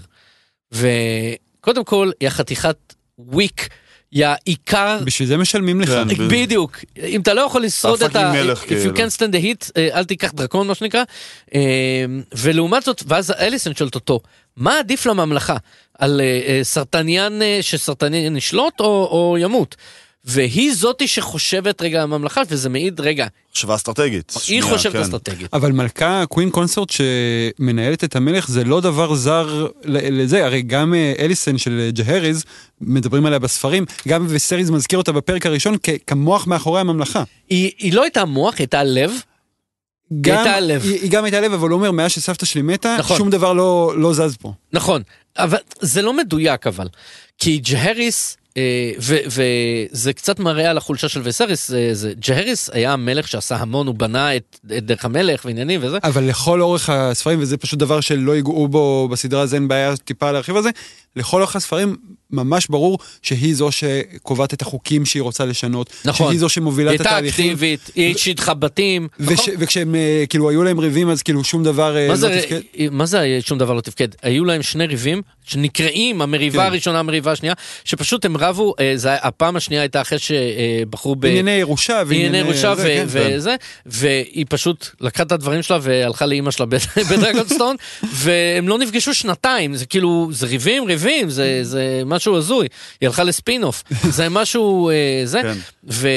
וקודם 0.71 1.83
כל 1.83 2.11
היא 2.19 2.27
החתיכת 2.27 2.93
וויק 3.19 3.69
יא 4.13 4.27
עיקר 4.45 4.99
בשביל 5.05 5.27
זה 5.27 5.37
משלמים 5.37 5.81
לך. 5.81 5.89
כן. 5.89 6.07
בדיוק. 6.07 6.31
בדיוק 6.31 6.77
אם 7.03 7.21
אתה 7.21 7.33
לא 7.33 7.41
יכול 7.41 7.63
לשרוד 7.63 8.03
את 8.03 8.15
ה... 8.15 8.19
פאקינג 8.19 8.45
מלך, 8.45 8.63
if 8.63 8.65
you 8.65 8.67
כאילו. 8.67 8.95
can't 8.95 9.15
stand 9.17 9.33
the 9.33 9.43
heat 9.43 9.71
אה, 9.77 9.89
אל 9.93 10.03
תיקח 10.05 10.31
דרקון 10.31 10.67
מה 10.67 10.75
שנקרא 10.75 11.03
אה, 11.55 11.59
ולעומת 12.37 12.83
זאת 12.83 13.03
ואז 13.07 13.31
אליסון 13.31 13.75
שואלת 13.75 13.95
אותו 13.95 14.19
מה 14.57 14.79
עדיף 14.79 15.05
לממלכה 15.05 15.57
על 15.99 16.21
אה, 16.21 16.59
סרטניאן 16.63 17.41
אה, 17.41 17.59
שסרטניאן 17.61 18.37
ישלוט 18.37 18.79
או, 18.79 18.85
או 18.85 19.37
ימות. 19.39 19.75
והיא 20.25 20.73
זאתי 20.73 21.07
שחושבת 21.07 21.81
רגע 21.81 21.97
על 21.97 22.03
הממלכה 22.03 22.41
וזה 22.49 22.69
מעיד 22.69 22.99
רגע 22.99 23.27
מחשבה 23.51 23.75
אסטרטגית. 23.75 24.31
היא 24.35 24.41
שנייה, 24.41 24.63
חושבת 24.63 24.93
כן. 24.93 24.99
אסטרטגית. 25.01 25.53
אבל 25.53 25.71
מלכה, 25.71 26.23
קווין 26.29 26.49
קונסורט 26.49 26.89
שמנהלת 26.89 28.03
את 28.03 28.15
המלך, 28.15 28.47
זה 28.49 28.63
לא 28.63 28.81
דבר 28.81 29.15
זר 29.15 29.67
לזה, 29.85 30.45
הרי 30.45 30.61
גם 30.61 30.93
אה, 30.93 31.13
אליסן 31.19 31.57
של 31.57 31.79
אה, 31.85 31.91
ג'הריז, 31.91 32.43
מדברים 32.81 33.25
עליה 33.25 33.39
בספרים, 33.39 33.85
גם 34.07 34.25
וסריז 34.29 34.69
מזכיר 34.69 34.99
אותה 34.99 35.11
בפרק 35.11 35.45
הראשון 35.45 35.75
כ- 35.83 35.89
כמוח 36.07 36.47
מאחורי 36.47 36.79
הממלכה. 36.81 37.23
היא, 37.49 37.71
היא 37.77 37.93
לא 37.93 38.03
הייתה 38.03 38.25
מוח, 38.25 38.53
היא 38.53 38.59
הייתה 38.59 38.83
לב. 38.83 39.11
גם, 40.21 40.37
הייתה 40.37 40.55
הלב. 40.55 40.83
היא, 40.83 40.99
היא 41.01 41.11
גם 41.11 41.23
הייתה 41.23 41.41
לב, 41.41 41.53
אבל 41.53 41.69
הוא 41.69 41.77
אומר, 41.77 41.91
מאז 41.91 42.11
שסבתא 42.11 42.45
שלי 42.45 42.61
מתה, 42.61 42.95
נכון. 42.99 43.17
שום 43.17 43.29
דבר 43.29 43.53
לא, 43.53 43.93
לא 43.97 44.13
זז 44.13 44.37
פה. 44.41 44.53
נכון, 44.73 45.01
אבל 45.37 45.57
זה 45.81 46.01
לא 46.01 46.13
מדויק 46.17 46.67
אבל. 46.67 46.87
כי 47.37 47.57
ג'הריס, 47.57 48.37
וזה 49.27 50.13
קצת 50.13 50.39
מראה 50.39 50.69
על 50.69 50.77
החולשה 50.77 51.09
של 51.09 51.21
וסריס, 51.23 51.71
זה, 51.91 52.13
ג'הריס 52.19 52.69
היה 52.73 52.93
המלך 52.93 53.27
שעשה 53.27 53.55
המון, 53.55 53.87
הוא 53.87 53.95
בנה 53.95 54.35
את, 54.35 54.59
את 54.77 54.85
דרך 54.85 55.05
המלך 55.05 55.45
ועניינים 55.45 55.79
וזה. 55.83 55.97
אבל 56.03 56.23
לכל 56.23 56.61
אורך 56.61 56.89
הספרים, 56.89 57.41
וזה 57.41 57.57
פשוט 57.57 57.79
דבר 57.79 58.01
שלא 58.01 58.35
ייגעו 58.35 58.67
בו 58.67 59.07
בסדרה, 59.11 59.41
אז 59.41 59.53
אין 59.53 59.67
בעיה 59.67 59.97
טיפה 59.97 60.31
להרחיב 60.31 60.55
על 60.55 60.63
זה, 60.63 60.69
לכל 61.15 61.41
אורך 61.41 61.55
הספרים 61.55 61.95
ממש 62.33 62.67
ברור 62.67 62.99
שהיא 63.21 63.55
זו 63.55 63.71
שקובעת 63.71 64.53
את 64.53 64.61
החוקים 64.61 65.05
שהיא 65.05 65.21
רוצה 65.21 65.45
לשנות, 65.45 65.89
נכון. 66.05 66.27
שהיא 66.27 66.39
זו 66.39 66.49
שמובילה 66.49 66.91
היא 66.91 66.95
את 66.95 67.01
הייתה 67.01 67.11
התהליכים. 67.17 67.45
אקטיבית, 67.45 67.89
היא 67.95 68.15
השטחה 68.15 68.53
בתים. 68.53 69.07
נכון? 69.19 69.33
וש, 69.33 69.49
וכשהם 69.59 69.95
אה, 69.95 70.23
כאילו 70.29 70.49
היו 70.49 70.63
להם 70.63 70.79
ריבים 70.79 71.09
אז 71.09 71.21
כאילו 71.23 71.43
שום 71.43 71.63
דבר 71.63 71.97
אה, 71.97 72.07
מה 72.07 72.13
לא 72.13 72.15
זה, 72.15 72.41
תפקד. 72.41 72.59
מה 72.91 73.05
זה 73.05 73.39
שום 73.41 73.57
דבר 73.57 73.73
לא 73.73 73.81
תפקד? 73.81 74.07
היו 74.21 74.45
להם 74.45 74.61
שני 74.61 74.85
ריבים 74.85 75.21
שנקראים 75.45 76.21
המריבה 76.21 76.59
כן. 76.59 76.65
הראשונה 76.65 76.99
המריבה 76.99 77.31
השנייה 77.31 77.53
שפשוט 77.83 78.25
הם 78.25 78.37
רבו 78.37 78.73
אה, 78.79 78.93
זה, 78.95 79.13
הפעם 79.13 79.55
השנייה 79.55 79.81
הייתה 79.81 80.01
אחרי 80.01 80.17
שבחרו 80.19 81.15
ב... 81.15 81.25
ענייני 81.25 81.51
ירושה 81.51 82.01
ענייני 82.01 82.37
ירושה 82.37 82.75
זה, 82.75 82.83
כן. 82.83 83.05
וזה, 83.07 83.55
והיא 83.85 84.45
פשוט 84.49 84.87
לקחה 85.01 85.23
את 85.23 85.31
הדברים 85.31 85.61
שלה 85.61 85.77
והלכה 85.81 86.25
לאימא 86.25 86.51
שלה 86.51 86.65
בדרגונסטון, 87.09 87.75
והם 88.03 88.67
לא 88.67 88.77
נפגשו 88.77 89.13
שנתיים, 89.13 89.75
זה 89.75 89.85
כאילו, 89.85 90.29
זה 90.31 90.47
ריבים, 90.47 90.83
ריבים, 90.83 91.02
זה, 91.27 91.59
זה 91.61 92.01
משהו 92.05 92.37
הזוי, 92.37 92.67
היא 93.01 93.07
הלכה 93.07 93.23
לספין-אוף, 93.23 93.83
זה 94.17 94.29
משהו, 94.29 94.89
אה, 94.89 95.21
זה, 95.25 95.41
כן. 95.41 95.57
ו, 95.89 96.07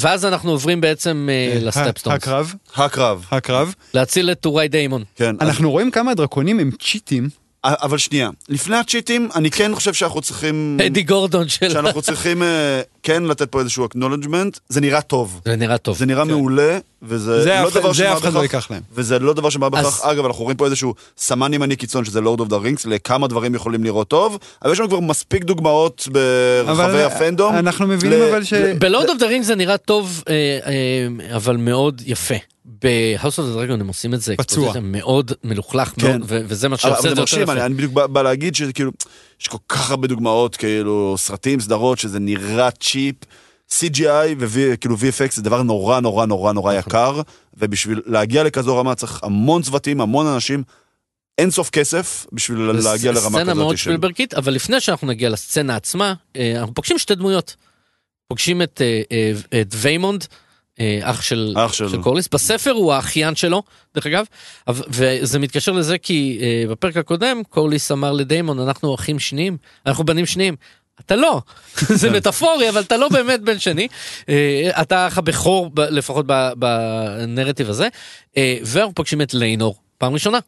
ואז 0.00 0.24
אנחנו 0.24 0.50
עוברים 0.50 0.80
בעצם 0.80 1.28
אה, 1.32 1.58
לסטפסטונס, 1.60 2.14
הקרב, 2.16 2.54
הקרב. 2.74 3.24
הקרב. 3.30 3.74
להציל 3.94 4.30
את 4.30 4.40
טוראי 4.40 4.68
דיימון. 4.68 5.04
כן. 5.16 5.34
אז- 5.40 5.48
אנחנו 5.48 5.70
רואים 5.70 5.90
כמה 5.90 6.10
הדרקונים 6.10 6.60
הם 6.60 6.70
צ'יטים. 6.80 7.28
אבל 7.64 7.98
שנייה, 7.98 8.30
לפני 8.48 8.76
הצ'יטים, 8.76 9.28
אני 9.34 9.50
כן 9.50 9.74
חושב 9.74 9.94
שאנחנו 9.94 10.20
צריכים... 10.20 10.78
אדי 10.86 11.02
גורדון 11.02 11.48
של... 11.48 11.70
שאנחנו 11.70 12.02
צריכים 12.02 12.42
אה, 12.42 12.80
כן 13.06 13.22
לתת 13.24 13.48
פה 13.50 13.60
איזשהו 13.60 13.86
acknowledgement, 13.86 14.58
זה 14.68 14.80
נראה 14.80 15.00
טוב. 15.00 15.40
זה 15.44 15.56
נראה 15.56 15.78
טוב. 15.78 15.98
זה 15.98 16.06
נראה 16.06 16.24
מעולה, 16.24 16.78
וזה 17.02 17.42
זה 17.42 17.48
לא 17.62 17.68
אף- 17.68 17.74
דבר 17.76 17.92
זה 17.92 17.98
שבא 18.04 18.12
אף 18.12 18.18
אחד 18.18 18.32
לא 18.32 18.40
בכך- 18.40 18.54
ייקח 18.54 18.70
להם. 18.70 18.82
וזה 18.94 19.18
לא 19.18 19.32
דבר 19.34 19.50
שבא 19.50 19.68
בכך, 19.68 19.84
אז- 19.84 20.00
אגב, 20.02 20.24
אנחנו 20.26 20.44
רואים 20.44 20.56
פה 20.56 20.64
איזשהו 20.66 20.94
סמן 21.18 21.54
ימני 21.54 21.76
קיצון 21.76 22.04
שזה 22.04 22.20
Lord 22.20 22.40
of 22.40 22.48
the 22.48 22.56
Rings, 22.56 22.86
לכמה 22.86 23.28
דברים 23.28 23.54
יכולים 23.54 23.84
לראות 23.84 24.08
טוב, 24.08 24.38
אבל 24.62 24.72
יש 24.72 24.78
לנו 24.80 24.88
כבר 24.88 25.00
מספיק 25.00 25.44
דוגמאות 25.44 26.08
ברחבי 26.12 26.82
אבל 26.82 27.00
ה 27.00 27.07
fandom. 27.07 27.54
אנחנו 27.56 27.86
מבינים 27.86 28.20
ל- 28.20 28.22
אבל 28.22 28.44
ש... 28.44 28.52
ב 28.78 28.84
Lord 28.84 29.08
of 29.08 29.18
the 29.18 29.26
Ring 29.26 29.44
זה 29.44 29.54
נראה 29.54 29.76
טוב, 29.76 30.22
אה, 30.28 30.34
אה, 30.66 31.36
אבל 31.36 31.56
מאוד 31.56 32.02
יפה. 32.06 32.34
ב 32.66 32.78
House 32.78 33.38
of 33.38 33.46
Dragon 33.48 33.80
הם 33.80 33.88
עושים 33.88 34.14
את 34.14 34.20
זה, 34.20 34.34
פצוע. 34.38 34.74
מאוד 34.82 35.32
מלוכלך, 35.44 35.92
כן. 36.00 36.06
מאוד, 36.06 36.22
ו- 36.24 36.40
וזה 36.48 36.68
מה 36.68 36.76
שעושה 36.76 36.96
את 36.96 37.02
זה 37.02 37.08
יותר 37.08 37.20
מרשים, 37.20 37.42
אני 37.42 37.52
יפה. 37.52 37.66
אני 37.66 37.74
בדיוק 37.74 37.92
בא 37.92 38.06
בא 38.06 38.22
להגיד 38.22 38.54
שכאילו, 38.54 38.90
יש 39.40 39.48
כל 39.48 39.58
כך 39.68 39.90
הרבה 39.90 40.08
דוגמאות, 40.08 40.56
כאילו, 40.56 41.14
סרטים, 41.18 41.60
סדרות, 41.60 41.98
שזה 41.98 42.18
נראה 42.18 42.70
cheap. 42.70 43.14
CGI 43.70 44.34
וכאילו 44.38 44.96
VFX 44.96 45.32
זה 45.34 45.42
דבר 45.42 45.62
נורא 45.62 46.00
נורא 46.00 46.26
נורא 46.26 46.52
נורא 46.52 46.78
נכון. 46.78 46.90
יקר, 46.90 47.20
ובשביל 47.56 48.02
להגיע 48.06 48.44
לכזו 48.44 48.78
רמה 48.78 48.94
צריך 48.94 49.24
המון 49.24 49.62
צוותים, 49.62 50.00
המון 50.00 50.26
אנשים, 50.26 50.62
אין 51.38 51.50
סוף 51.50 51.70
כסף 51.70 52.26
בשביל 52.32 52.58
להגיע 52.58 53.12
לרמה 53.12 53.38
סצנה 53.38 53.54
מאוד 53.54 53.66
כזאת 53.66 53.78
של... 53.78 53.84
שפילברקית, 53.84 54.34
אבל 54.34 54.52
לפני 54.52 54.80
שאנחנו 54.80 55.06
נגיע 55.06 55.28
לסצנה 55.28 55.76
עצמה, 55.76 56.14
אה, 56.36 56.58
אנחנו 56.58 56.74
פוגשים 56.74 56.98
שתי 56.98 57.14
דמויות. 57.14 57.56
פוגשים 58.28 58.62
את, 58.62 58.82
אה, 58.84 59.32
אה, 59.52 59.62
ויימונד, 59.74 60.22
אה, 60.22 60.36
אח 61.02 61.22
של, 61.22 61.54
אח 61.56 61.72
של- 61.72 61.88
של 61.88 62.02
קורליס, 62.02 62.28
בספר 62.32 62.70
הוא 62.70 62.92
האחיין 62.92 63.34
שלו, 63.34 63.62
דרך 63.94 64.06
אגב, 64.06 64.24
וזה 64.68 65.38
מתקשר 65.38 65.72
לזה 65.72 65.98
כי 65.98 66.38
אה, 66.42 66.64
בפרק 66.70 66.96
הקודם 66.96 67.42
קורליס 67.50 67.92
אמר 67.92 68.12
לדיימון, 68.12 68.60
אנחנו 68.60 68.94
אחים 68.94 69.18
שניים, 69.18 69.56
אנחנו 69.86 70.04
בנים 70.04 70.26
שניים. 70.26 70.56
אתה 71.00 71.16
לא, 71.16 71.40
זה 72.00 72.10
מטאפורי, 72.10 72.68
אבל 72.68 72.80
אתה 72.80 72.96
לא 72.96 73.08
באמת 73.08 73.40
בן 73.40 73.58
שני. 73.58 73.88
אה, 74.28 74.70
אתה 74.82 75.06
אח 75.06 75.18
הבכור, 75.18 75.70
לפחות 75.76 76.26
בנרטיב 76.56 77.70
הזה. 77.70 77.88
אה, 78.36 78.58
ואנחנו 78.62 78.94
פוגשים 78.94 79.22
את 79.22 79.34
ליינור, 79.34 79.76
פעם 79.98 80.12
ראשונה. 80.14 80.38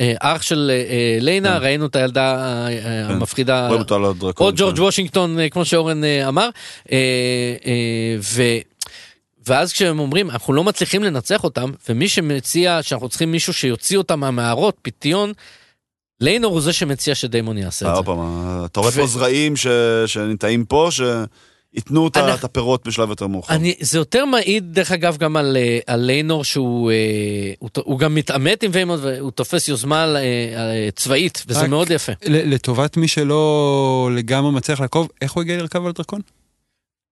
אה, 0.00 0.12
אח 0.20 0.42
של 0.42 0.70
אה, 0.70 0.76
אה, 0.90 1.18
ליינה, 1.20 1.48
כן. 1.58 1.62
ראינו 1.64 1.86
את 1.86 1.96
הילדה 1.96 2.34
אה, 2.36 2.68
אה, 2.68 3.06
המפחידה. 3.08 3.68
או 4.44 4.50
ג'ורג' 4.56 4.76
כן. 4.76 4.82
וושינגטון, 4.82 5.38
אה, 5.38 5.48
כמו 5.48 5.64
שאורן 5.64 6.04
אה, 6.04 6.28
אמר. 6.28 6.48
ואז 9.46 9.72
כשהם 9.72 9.98
אומרים 9.98 10.30
אנחנו 10.30 10.52
לא 10.52 10.64
מצליחים 10.64 11.02
לנצח 11.02 11.44
אותם 11.44 11.70
ומי 11.88 12.08
שמציע 12.08 12.78
שאנחנו 12.82 13.08
צריכים 13.08 13.32
מישהו 13.32 13.52
שיוציא 13.52 13.98
אותם 13.98 14.20
מהמערות 14.20 14.76
פיתיון. 14.82 15.32
ליינור 16.20 16.52
הוא 16.52 16.60
זה 16.60 16.72
שמציע 16.72 17.14
שדיימון 17.14 17.58
יעשה 17.58 17.86
אה, 17.86 17.90
את 17.92 17.96
זה. 17.96 18.02
פעם, 18.02 18.18
אתה 18.64 18.80
רואה 18.80 18.92
פה 18.92 19.06
זרעים 19.06 19.56
ש- 19.56 19.66
שנטעים 20.06 20.64
פה, 20.64 20.88
שייתנו 20.90 22.08
את 22.08 22.16
ה- 22.16 22.20
אנחנו- 22.20 22.34
את 22.38 22.44
הפירות 22.44 22.86
בשלב 22.86 23.08
יותר 23.08 23.26
מאוחר. 23.26 23.54
אני, 23.54 23.74
זה 23.80 23.98
יותר 23.98 24.24
מעיד 24.24 24.74
דרך 24.74 24.92
אגב 24.92 25.16
גם 25.16 25.36
על, 25.36 25.56
אה, 25.56 25.78
על 25.86 26.00
ליינור 26.00 26.44
שהוא 26.44 26.90
אה, 26.90 26.96
הוא, 27.58 27.70
הוא 27.84 27.98
גם 27.98 28.14
מתעמת 28.14 28.62
עם 28.62 28.70
ויימון 28.74 28.98
והוא 29.02 29.30
תופס 29.30 29.68
יוזמה 29.68 30.04
אה, 30.04 30.16
אה, 30.16 30.88
צבאית 30.96 31.42
וזה 31.46 31.60
רק- 31.60 31.68
מאוד 31.68 31.90
יפה. 31.90 32.12
לטובת 32.26 32.96
מי 32.96 33.08
שלא 33.08 34.10
לגמרי 34.16 34.52
מצליח 34.52 34.80
לעקוב, 34.80 35.08
איך 35.20 35.32
הוא 35.32 35.40
הגיע 35.42 35.56
לרכב 35.56 35.86
על 35.86 35.92
דרקון? 35.92 36.20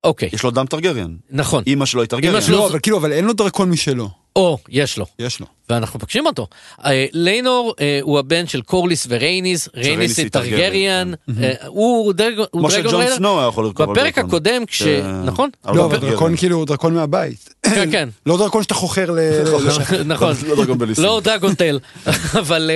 אוקיי 0.04 0.28
יש 0.32 0.42
לו 0.42 0.50
דם 0.50 0.66
טרגריאן. 0.66 1.16
נכון 1.30 1.64
אימא 1.66 1.86
שלו 1.86 2.00
היא 2.00 2.08
טרגריאן. 2.08 2.34
אמא 2.34 2.40
שלו- 2.42 2.56
לא, 2.56 2.68
אבל 2.68 2.78
כאילו, 2.82 2.96
אבל 2.98 3.12
אין 3.12 3.24
לו 3.24 3.32
דרקון 3.32 3.70
משלו. 3.70 4.08
או 4.36 4.58
יש 4.68 4.98
לו 4.98 5.06
יש 5.18 5.40
לו. 5.40 5.46
ואנחנו 5.70 6.00
פוגשים 6.00 6.26
אותו. 6.26 6.46
אה, 6.84 7.06
ליינור 7.12 7.74
אה, 7.80 7.98
הוא 8.02 8.18
הבן 8.18 8.46
של 8.46 8.62
קורליס 8.62 9.06
ורייניס, 9.08 9.68
רייניס 9.76 10.18
היא 10.18 10.28
טרגריאן, 10.30 11.12
אה, 11.42 11.52
הוא 11.66 12.12
דרגון 12.12 12.46
הוא 12.50 12.60
כמו 12.60 12.70
שג'ון. 12.70 13.04
סנואו 13.16 13.38
היה 13.40 13.48
יכול 13.48 13.64
לרכוב 13.64 13.88
על 13.88 13.94
בפרק 13.94 14.14
דרקון. 14.14 14.24
הקודם 14.28 14.66
כש... 14.66 14.82
ש- 14.82 14.86
נכון? 15.24 15.50
אבל 15.64 15.76
לא, 15.76 15.82
לא 15.82 15.86
אבל. 15.86 15.98
דרקון 16.10 16.36
כאילו 16.36 16.56
הוא 16.56 16.66
דרקון 16.66 16.94
מהבית. 16.94 17.54
כן 17.62 17.88
כן 17.92 18.08
לא 18.26 18.38
דרקון 18.38 18.62
שאתה 18.62 18.74
חוכר 18.74 19.10
ל... 19.10 19.18
נכון. 20.04 20.34
לא 20.48 20.56
דרגון 20.56 20.78
בליסטים. 20.78 21.04
לא 21.04 21.20
דרגון 21.24 21.54
טייל 21.54 21.78
אבל 22.40 22.70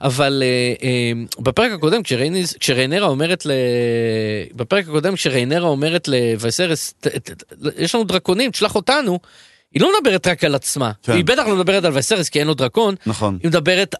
אבל 0.00 0.42
בפרק 1.38 1.72
הקודם 1.72 2.00
כשריינרה 2.02 3.08
אומרת 3.08 3.46
ל... 3.46 3.50
בפרק 4.54 4.84
הקודם 4.88 5.14
כשריינרה 5.14 5.68
אומרת 5.68 6.08
לוויסרס 6.08 6.94
"ת- 7.00 7.06
ת- 7.06 7.30
ת- 7.30 7.42
יש 7.78 7.94
לנו 7.94 8.04
דרקונים 8.04 8.50
תשלח 8.50 8.74
אותנו. 8.74 9.18
היא 9.74 9.82
לא 9.82 9.92
מדברת 10.00 10.26
רק 10.26 10.44
על 10.44 10.54
עצמה 10.54 10.92
כן. 11.02 11.12
היא 11.12 11.24
בטח 11.24 11.46
לא 11.46 11.56
מדברת 11.56 11.84
על 11.84 11.92
וייסרס 11.92 12.28
כי 12.28 12.38
אין 12.38 12.46
לו 12.46 12.54
דרקון 12.54 12.94
נכון. 13.06 13.38
היא 13.42 13.48
מדברת 13.48 13.94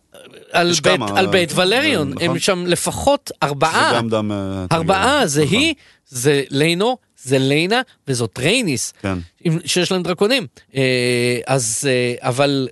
על 0.53 0.73
בית, 0.83 0.97
כמה, 0.97 1.19
על 1.19 1.27
בית 1.27 1.53
אה, 1.53 1.59
ולריון, 1.59 2.11
נכון. 2.11 2.31
הם 2.31 2.39
שם 2.39 2.67
לפחות 2.67 3.31
ארבעה, 3.43 3.91
זה 3.91 3.97
גם 3.97 4.09
דם... 4.09 4.33
אה, 4.33 4.67
ארבעה, 4.73 5.03
טרגריאן. 5.03 5.27
זה 5.27 5.45
נכון. 5.45 5.59
היא, 5.59 5.75
זה 6.09 6.43
לינו, 6.51 6.97
זה 7.23 7.39
ליינה 7.39 7.81
וזאת 8.09 8.39
רייניס, 8.39 8.93
כן. 9.03 9.19
שיש 9.65 9.93
להם 9.93 10.03
דרקונים. 10.03 10.47
אה, 10.77 11.41
אז, 11.47 11.89
אבל, 12.21 12.69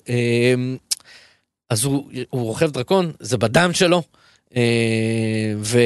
אז 1.70 1.84
הוא, 1.84 2.10
הוא 2.30 2.42
רוכב 2.42 2.70
דרקון, 2.70 3.12
זה 3.20 3.38
בדם 3.38 3.70
שלו, 3.72 4.02
ו... 5.56 5.78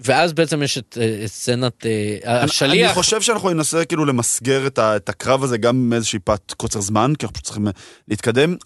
ואז 0.00 0.32
בעצם 0.32 0.62
יש 0.62 0.78
את, 0.78 0.98
אה, 1.00 1.20
את 1.24 1.30
סצנת 1.30 1.86
אה, 1.86 1.90
אני 2.40 2.44
השליח. 2.44 2.92
חושב 2.94 3.20
שאנחנו 3.22 3.50
ננסה 3.50 3.84
כאילו 3.84 4.04
למסגר 4.04 4.66
את 4.66 4.78
ה- 4.78 4.96
את 4.96 5.08
הקרב 5.08 5.44
הזה 5.44 5.58
גם 5.58 5.88
מאיזושהי 5.90 6.18
פת 6.18 6.52
קוצר 6.56 6.80
זמן, 6.80 7.12
כי 7.18 7.26
אנחנו 7.26 7.34
פשוט 7.34 7.44
צריכים 7.44 7.66
אה, 7.66 7.72
להתקדם. 8.08 8.56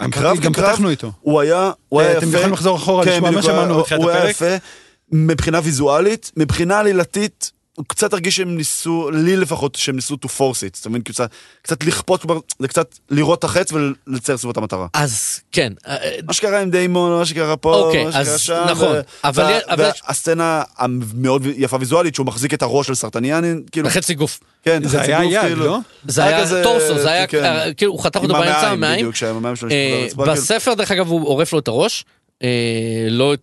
הקרב 0.00 0.40
גם 0.40 0.52
כקרב, 0.52 0.66
פתחנו 0.70 0.88
איתו. 0.90 1.12
הוא 1.20 1.40
היה, 1.40 1.70
הוא 1.88 2.00
היה 2.00 2.18
אתם 2.18 2.26
יפה. 2.28 2.36
יכולים 2.36 2.52
לחזור 2.52 2.76
אחורה, 2.76 3.04
כן, 3.04 3.12
לשמוע 3.12 3.30
מה 3.30 3.42
שאמרנו 3.42 3.78
בתחילת 3.80 4.00
הוא 4.00 4.10
היה 4.10 4.18
הפרק? 4.18 4.30
יפה 4.30 4.56
מבחינה 5.12 5.60
ויזואלית, 5.64 6.30
מבחינה 6.36 6.78
עלילתית, 6.80 7.52
קצת 7.88 8.12
הרגיש 8.12 8.36
שהם 8.36 8.56
ניסו, 8.56 9.10
לי 9.10 9.36
לפחות, 9.36 9.74
שהם 9.74 9.96
ניסו 9.96 10.14
to 10.14 10.28
force 10.28 10.38
it, 10.70 10.76
זאת 10.76 10.86
אומרת, 10.86 11.02
קצת, 11.02 11.30
קצת 11.62 11.84
לכפות, 11.84 12.22
כבר, 12.22 12.38
זה 12.58 12.68
קצת 12.68 12.98
לראות 13.10 13.38
את 13.38 13.44
החץ 13.44 13.72
ולצייר 13.72 14.38
סביבו 14.38 14.50
את 14.52 14.56
המטרה. 14.56 14.86
אז 14.94 15.40
כן, 15.52 15.72
אה, 15.86 15.96
מה 16.26 16.32
שקרה 16.32 16.60
עם 16.60 16.70
דיימון, 16.70 17.18
מה 17.18 17.26
שקרה 17.26 17.56
פה, 17.56 17.74
אוקיי, 17.74 18.04
מה 18.04 18.10
שקרה 18.12 18.22
אז 18.22 18.40
שם, 18.40 18.64
נכון, 18.70 18.86
ו- 18.96 19.00
אבל- 19.24 19.42
וה- 19.44 19.74
אבל- 19.74 19.90
והסצנה 20.08 20.62
המאוד 20.78 21.46
יפה 21.56 21.76
ויזואלית, 21.80 22.14
שהוא 22.14 22.26
מחזיק 22.26 22.54
את 22.54 22.62
הראש 22.62 22.86
של 22.86 22.94
סרטניאני, 22.94 23.52
כאילו, 23.72 23.88
בחצי 23.88 24.14
גוף. 24.14 24.40
כן, 24.64 24.88
זה 24.88 25.00
היה 25.00 25.24
יד, 25.24 25.40
כאילו. 25.40 25.66
לא? 25.66 25.78
זה 26.06 26.24
היה 26.24 26.40
כזה, 26.42 26.62
טורסו, 26.62 26.98
זה 26.98 27.10
היה, 27.10 27.26
כן. 27.26 27.44
אה, 27.44 27.74
כאילו, 27.74 27.92
הוא 27.92 28.04
חתך 28.04 28.20
אותו 28.20 28.32
באמצע, 28.34 28.70
המעיים. 28.70 28.96
בדיוק, 28.98 29.14
שהמעיים 29.16 29.56
שלו 29.56 29.70
אה, 29.70 30.02
נשפכו 30.06 30.22
על 30.22 30.28
הרצפה, 30.28 30.42
כאילו. 30.44 30.58
בספר, 30.58 30.74
דרך 30.74 30.90
אגב, 30.90 31.08
הוא 31.08 31.28
עורף 31.28 31.52
לו 31.52 31.58
את 31.58 31.68
הראש. 31.68 32.04
אה, 32.42 32.48
לא, 33.10 33.34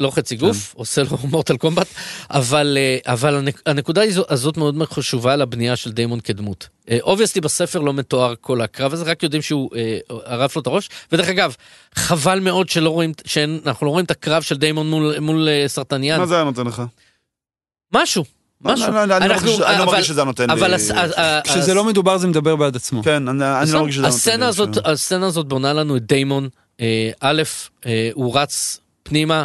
לא 0.00 0.10
חצי 0.10 0.36
גוף, 0.36 0.72
כן. 0.72 0.78
עושה 0.78 1.02
לו 1.02 1.18
מורטל 1.30 1.56
קומבט, 1.56 1.86
אבל, 2.30 2.78
אה, 2.80 3.12
אבל 3.12 3.34
הנק- 3.36 3.62
הנקודה 3.66 4.02
הזו- 4.02 4.24
הזאת 4.28 4.56
מאוד 4.56 4.74
מאוד 4.74 4.88
חשובה 4.92 5.36
לבנייה 5.36 5.76
של 5.76 5.92
דיימון 5.92 6.20
כדמות. 6.20 6.68
אובייסטי 7.02 7.40
בספר 7.40 7.78
לא 7.80 7.92
מתואר 7.92 8.34
כל 8.40 8.60
הקרב 8.60 8.92
הזה, 8.92 9.04
רק 9.04 9.22
יודעים 9.22 9.42
שהוא 9.42 9.70
אה, 9.76 9.98
ערף 10.24 10.56
לו 10.56 10.62
את 10.62 10.66
הראש, 10.66 10.88
ודרך 11.12 11.28
אגב, 11.28 11.54
חבל 11.94 12.40
מאוד 12.40 12.68
שלא 12.68 12.90
רואים, 12.90 13.12
שאנחנו 13.26 13.86
לא 13.86 13.90
רואים 13.90 14.04
את 14.04 14.10
הקרב 14.10 14.42
של 14.42 14.56
דיימון 14.56 14.90
מול, 14.90 15.18
מול 15.20 15.48
אה, 15.48 15.64
סרטניאן. 15.68 16.20
מה 16.20 16.26
זה 16.26 16.34
היה 16.34 16.44
נותן 16.44 16.66
לך? 16.66 16.82
משהו, 17.94 18.24
משהו. 18.60 18.86
לא, 18.86 18.94
לא, 18.94 19.04
לא, 19.04 19.16
אני 19.16 19.28
לא 19.28 19.34
מרגיש- 19.34 19.60
אני 19.60 19.78
לא 19.78 19.82
אבל- 19.82 19.84
מרגיש 19.92 20.06
שזה 20.06 20.24
נותן 20.24 20.46
לי... 20.46 20.52
אבל 20.52 20.74
כשזה 21.44 21.74
לא 21.74 21.84
מדובר 21.84 22.18
זה 22.18 22.26
מדבר 22.26 22.56
בעד 22.56 22.76
עצמו. 22.76 23.02
כן, 23.02 23.28
אני 23.28 23.44
אני 23.62 23.72
לא 23.72 23.80
מרגיש 23.80 23.94
שזה 23.94 24.02
נותן 24.02 24.02
לי... 24.02 24.08
הסצנה 24.08 24.48
הזאת, 24.48 24.68
משהו. 24.68 24.82
הסצנה 24.84 25.26
הזאת 25.26 25.48
בונה 25.48 25.72
לנו 25.72 25.96
את 25.96 26.06
דיימון, 26.06 26.44
אה, 26.44 26.48
א', 27.20 27.42
אה, 27.86 28.10
הוא 28.14 28.38
רץ 28.38 28.80
פנימה, 29.02 29.44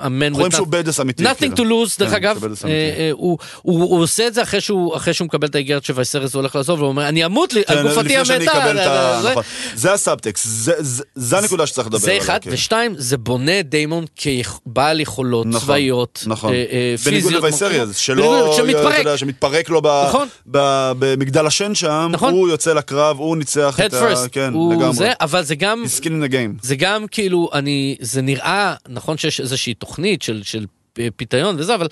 המן 0.00 0.32
רואים 0.34 0.50
שהוא 0.52 0.66
בדס 0.66 1.00
אמיתי. 1.00 1.24
nothing 1.24 1.38
כאילו. 1.38 1.54
to 1.56 1.60
lose 1.88 1.98
דרך 1.98 2.10
כן, 2.10 2.16
אגב, 2.16 2.44
אה. 2.44 2.70
אה, 2.70 3.10
הוא- 3.12 3.38
הוא 3.62 3.80
הוא 3.84 4.02
עושה 4.02 4.26
את 4.26 4.34
זה 4.34 4.42
אחרי 4.42 4.60
שהוא 5.14 5.26
מקבל 5.26 5.48
את 5.48 5.54
האיגרת 5.54 5.84
שווייסרס 5.84 6.34
הולך 6.34 6.56
לעזוב, 6.56 6.78
והוא 6.78 6.88
אומר 6.88 7.08
אני 7.08 7.24
אמות 7.24 7.52
לי, 7.52 7.62
כן, 7.64 7.82
גופתי 7.82 8.00
לפני 8.08 8.24
שאני 8.24 8.48
המתה. 8.48 9.18
זה- 9.22 9.30
נכון. 9.30 9.42
זה 9.74 9.92
הסאבטקסט, 9.92 10.46
זה- 10.48 10.72
זה- 10.78 11.02
זה 11.14 11.38
הנקודה 11.38 11.66
שצריך 11.66 11.86
לדבר 11.86 11.98
זה 11.98 12.10
עליה. 12.10 12.22
אחד, 12.22 12.38
כן. 12.42 12.50
ושתיים, 12.52 12.94
זה 12.98 13.16
בונה 13.16 13.62
דיימון 13.62 14.04
כבעל 14.16 15.00
יכולות 15.00 15.46
נכון, 15.46 15.60
צבאיות, 15.60 16.24
נכון. 16.26 16.52
אה, 16.52 16.64
בניגוד 17.06 17.32
פיזיות, 17.32 17.42
שלא, 17.96 18.22
בניגוד- 18.22 18.46
אתה 19.00 19.18
שמתפרק, 19.18 19.68
לו 19.68 19.82
במגדל 20.90 21.46
השן 21.46 21.74
שם. 21.74 22.12
הוא 22.34 22.48
יוצא 22.48 22.72
לקרב, 22.72 23.18
הוא 23.18 23.36
ניצח 23.36 23.80
את 23.86 23.94
ה... 23.94 24.12
first, 24.12 24.28
כן, 24.32 24.52
הוא 24.52 24.74
לגמרי. 24.74 24.92
זה, 24.94 25.12
אבל 25.20 25.42
זה 25.42 25.54
גם. 25.54 25.82
זה 26.62 26.76
גם 26.76 27.04
כאילו, 27.10 27.50
אני, 27.52 27.96
זה 28.00 28.22
נראה, 28.22 28.74
נכון 28.88 29.16
שיש 29.18 29.40
איזושהי 29.56 29.74
תוכנית 29.74 30.22
של, 30.22 30.42
של 30.42 30.66
פיתיון 31.16 31.56
וזה, 31.58 31.74
אבל 31.74 31.88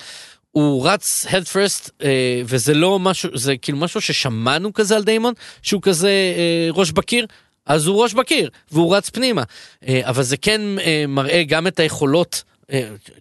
הוא 0.50 0.88
רץ 0.88 1.26
head 1.28 1.44
first, 1.52 1.90
אה, 2.02 2.42
וזה 2.44 2.74
לא 2.74 2.98
משהו, 2.98 3.38
זה 3.38 3.56
כאילו 3.56 3.78
משהו 3.78 4.00
ששמענו 4.00 4.72
כזה 4.72 4.96
על 4.96 5.04
דיימון, 5.04 5.34
שהוא 5.62 5.82
כזה 5.82 6.08
אה, 6.08 6.68
ראש 6.70 6.92
בקיר. 6.92 7.26
אז 7.66 7.86
הוא 7.86 8.02
ראש 8.02 8.14
בקיר, 8.14 8.50
והוא 8.72 8.96
רץ 8.96 9.10
פנימה. 9.10 9.42
אה, 9.88 10.00
אבל 10.04 10.22
זה 10.22 10.36
כן 10.36 10.60
אה, 10.78 11.04
מראה 11.08 11.42
גם 11.44 11.66
את 11.66 11.80
היכולות, 11.80 12.42
אה, 12.44 12.53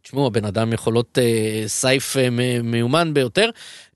תשמעו, 0.03 0.27
הבן 0.27 0.45
אדם 0.45 0.73
יכולות 0.73 1.17
אה, 1.21 1.23
סייף 1.67 2.17
אה, 2.17 2.27
מיומן 2.63 3.13
ביותר, 3.13 3.49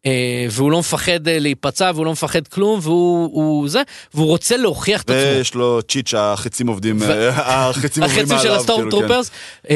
אה, 0.06 0.12
והוא 0.52 0.72
לא 0.72 0.80
מפחד 0.80 1.28
אה, 1.28 1.40
להיפצע, 1.40 1.92
והוא 1.96 2.06
לא 2.06 2.12
מפחד 2.12 2.48
כלום, 2.48 2.80
והוא 2.84 3.26
הוא 3.34 3.70
זה, 3.70 3.82
והוא 4.14 4.28
רוצה 4.28 4.58
להוכיח 4.58 5.02
את 5.02 5.10
עצמו. 5.10 5.22
ויש 5.38 5.54
לו 5.56 5.80
cheat 5.90 6.08
שהחצים 6.08 6.68
עובדים, 6.68 6.98
ו- 7.02 7.30
אה, 7.30 7.30
החצים 7.70 8.04
עוברים 8.04 8.20
החצים 8.22 8.36
מעליו. 8.38 8.54
של 8.54 8.60
ה 8.60 8.64
storm 8.64 8.82
כאילו, 8.90 8.92
כן. 9.02 9.08
troopers, 9.08 9.32
אה, 9.70 9.76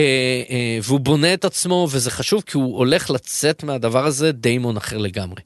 אה, 0.50 0.80
והוא 0.84 1.00
בונה 1.00 1.34
את 1.34 1.46
עצמו 1.46 1.88
וזה 1.92 2.12
חשוב 2.12 2.44
כי 2.46 2.58
הוא 2.58 2.78
הולך 2.78 3.10
לצאת 3.10 3.64
מהדבר 3.64 4.06
הזה 4.06 4.32
דיימון 4.32 4.78
אחר 4.78 4.98
לגמרי. 4.98 5.42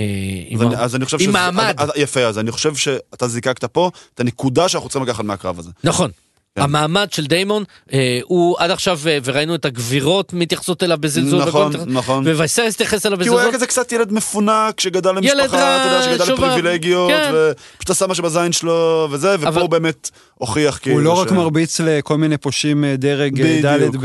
אה, 0.00 0.04
עם 0.48 0.60
אז 0.60 0.66
אני- 0.66 0.76
ה- 0.76 0.80
אז 0.80 0.96
אני 0.96 1.04
חושב 1.04 1.16
עם 1.20 1.22
שזה- 1.22 1.32
מעמד. 1.32 1.74
אז- 1.78 1.90
יפה, 1.96 2.20
אז 2.20 2.38
אני 2.38 2.50
חושב 2.52 2.74
שאתה 2.76 3.28
זיקקת 3.28 3.64
פה 3.64 3.90
את 4.14 4.20
הנקודה 4.20 4.68
שאנחנו 4.68 4.88
צריכים 4.88 5.08
לקחת 5.08 5.24
מהקרב 5.24 5.58
הזה. 5.58 5.70
נכון. 5.84 6.10
כן. 6.56 6.62
המעמד 6.62 7.12
של 7.12 7.26
דיימון 7.26 7.64
אה, 7.92 8.20
הוא 8.24 8.56
עד 8.58 8.70
עכשיו 8.70 9.00
אה, 9.06 9.18
וראינו 9.24 9.54
את 9.54 9.64
הגבירות 9.64 10.32
מתייחסות 10.32 10.82
אליו 10.82 10.98
בזלזול 11.00 11.42
נכון, 11.42 11.72
וכל- 11.74 11.84
נכון. 11.86 12.28
ווייסרס 12.28 12.74
התייחס 12.74 13.06
אליו 13.06 13.18
כי 13.22 13.28
הוא 13.28 13.38
היה 13.38 13.48
בזלזול. 13.48 13.56
כזה 13.58 13.66
קצת 13.66 13.92
ילד 13.92 14.12
מפונק 14.12 14.80
שגדל 14.80 15.10
ילד 15.10 15.24
למשפחה, 15.40 15.46
אתה 15.76 15.94
יודע, 15.94 16.18
שגדל 16.18 16.32
לפריבילגיות, 16.32 17.10
כן. 17.10 17.32
ופשוט 17.34 17.90
עשה 17.90 18.06
מה 18.06 18.14
שבזין 18.14 18.52
שלו 18.52 19.08
וזה, 19.10 19.34
ופה 19.38 19.48
אבל- 19.48 19.60
הוא 19.60 19.70
באמת 19.70 20.10
הוכיח 20.34 20.78
כאילו 20.82 20.96
הוא 20.96 21.04
לא 21.04 21.12
רק 21.20 21.28
ש- 21.28 21.32
מרביץ 21.32 21.80
לכל 21.84 22.16
מיני 22.18 22.36
פושעים 22.36 22.84
אה, 22.84 22.96
דרג 22.96 23.32
בדיוק, 23.34 23.64
ד'. 23.64 23.96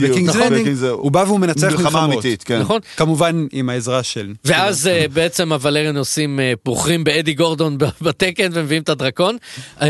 ב 0.00 0.04
King's 0.04 0.28
נכון. 0.28 0.40
Landing, 0.42 0.60
ב 0.62 0.64
King's 0.64 0.78
זה- 0.78 0.90
הוא 0.90 1.10
בא 1.10 1.24
והוא 1.26 1.40
מנצח 1.40 1.64
מלחמה 1.70 1.82
מלחמות. 1.90 2.12
אמיתית, 2.12 2.42
כן. 2.42 2.58
נכון? 2.60 2.80
כמובן 2.96 3.46
עם 3.52 3.68
העזרה 3.70 4.02
של... 4.02 4.32
ואז 4.44 4.86
אה, 4.86 5.04
בעצם 5.12 5.52
הוולריאן 5.52 5.96
עושים 5.96 6.40
אה, 6.40 6.52
פורחים 6.62 7.04
באדי 7.04 7.34
גורדון 7.34 7.78
ב- 7.78 7.84
בתקן 8.00 8.48
ומביאים 8.52 8.82
את 8.82 8.88
הדרקון. 8.88 9.36
אה, 9.82 9.88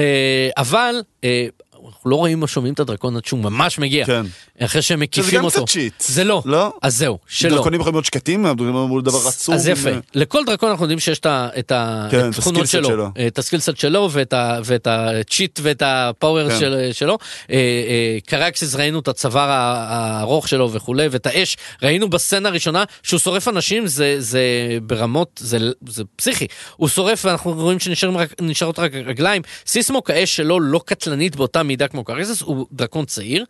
אבל 0.59 0.95
אה, 1.25 1.47
אנחנו 1.89 2.11
לא 2.11 2.17
רואים 2.17 2.43
או 2.43 2.49
שומעים 2.49 2.75
את 2.75 2.81
הדרקון 2.81 3.17
עד 3.17 3.25
שהוא 3.25 3.41
ממש 3.41 3.79
מגיע. 3.79 4.07
כן. 4.07 4.23
אחרי 4.61 4.83
שהם 4.83 4.99
שזה 4.99 5.03
מקיפים 5.03 5.39
גם 5.39 5.45
אותו. 5.45 5.65
קצת 5.65 5.73
שיט. 5.73 5.95
זה 6.01 6.25
לא. 6.25 6.43
לא? 6.45 6.73
אז 6.83 6.97
זהו, 6.99 7.19
שלא. 7.27 7.51
דרקונים 7.57 7.81
יכולים 7.81 7.95
להיות 7.95 8.05
שקטים, 8.05 8.47
מול 8.47 9.03
דבר 9.03 9.29
עצום. 9.29 9.55
אז 9.55 9.69
יפה, 9.69 9.91
אה, 9.91 9.99
לכל 10.15 10.45
דרקון 10.47 10.71
אנחנו 10.71 10.85
יודעים 10.85 10.99
שיש 10.99 11.19
את 11.19 11.73
כן, 12.11 12.29
התכונות 12.29 12.67
שלו, 12.67 12.89
שלו. 12.89 13.09
את 13.27 13.39
הסקילסט 13.39 13.77
שלו 13.77 14.11
ואת 14.13 14.87
הצ'יט 14.87 15.61
ואת 15.63 15.83
הפאוור 15.87 16.49
כן. 16.51 16.59
של- 16.59 16.89
שלו. 16.93 17.19
אה, 17.51 17.57
אה, 17.57 18.19
קרקסיס 18.27 18.75
ראינו 18.75 18.99
את 18.99 19.09
הצוואר 19.09 19.49
הארוך 19.51 20.49
שלו 20.49 20.73
וכולי, 20.73 21.09
ואת 21.11 21.27
האש, 21.27 21.57
ראינו 21.83 22.11
בסצנה 22.11 22.49
הראשונה 22.49 22.85
שהוא 23.03 23.21
שורף 23.21 23.49
אנשים, 23.49 23.87
זה 23.87 24.17
זה 24.19 24.41
ברמות, 24.83 25.41
זה 25.43 25.59
זה 25.89 26.03
פסיכי. 26.17 26.47
הוא 26.77 26.89
שורף 26.89 27.25
ואנחנו 27.25 27.53
רואים 27.53 27.79
שנשארות 27.81 28.79
רק 28.79 28.91
רגליים. 28.95 29.43
סיסמוק 29.67 30.11
האש 30.11 30.37
שלו 30.37 30.61
לא 30.61 30.81
קטלנית 30.85 31.37
באותה 31.37 31.63
מידה 31.63 31.76
כמו 31.89 32.05
קרקסיס, 32.05 32.41
הוא 32.43 32.67
דרקון 32.73 33.05
צעיר. 33.05 33.45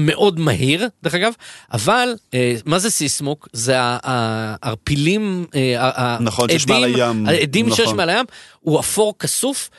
מאוד 0.00 0.40
מהיר 0.40 0.88
דרך 1.02 1.14
אגב 1.14 1.32
אבל 1.72 2.14
אה, 2.34 2.54
מה 2.64 2.78
זה 2.78 2.90
סיסמוק 2.90 3.48
זה 3.52 3.74
הערפילים 3.78 5.46
אה, 5.54 6.16
נכון, 6.20 6.48
שיש 6.48 6.62
העדים- 6.62 6.74
מעל 6.80 6.94
הים. 6.94 7.26
העדים 7.28 7.70
שיש 7.70 7.80
נכון. 7.80 7.96
מעל 7.96 8.08
הים 8.10 8.26
הוא 8.60 8.80
אפור 8.80 9.14
כסוף 9.18 9.70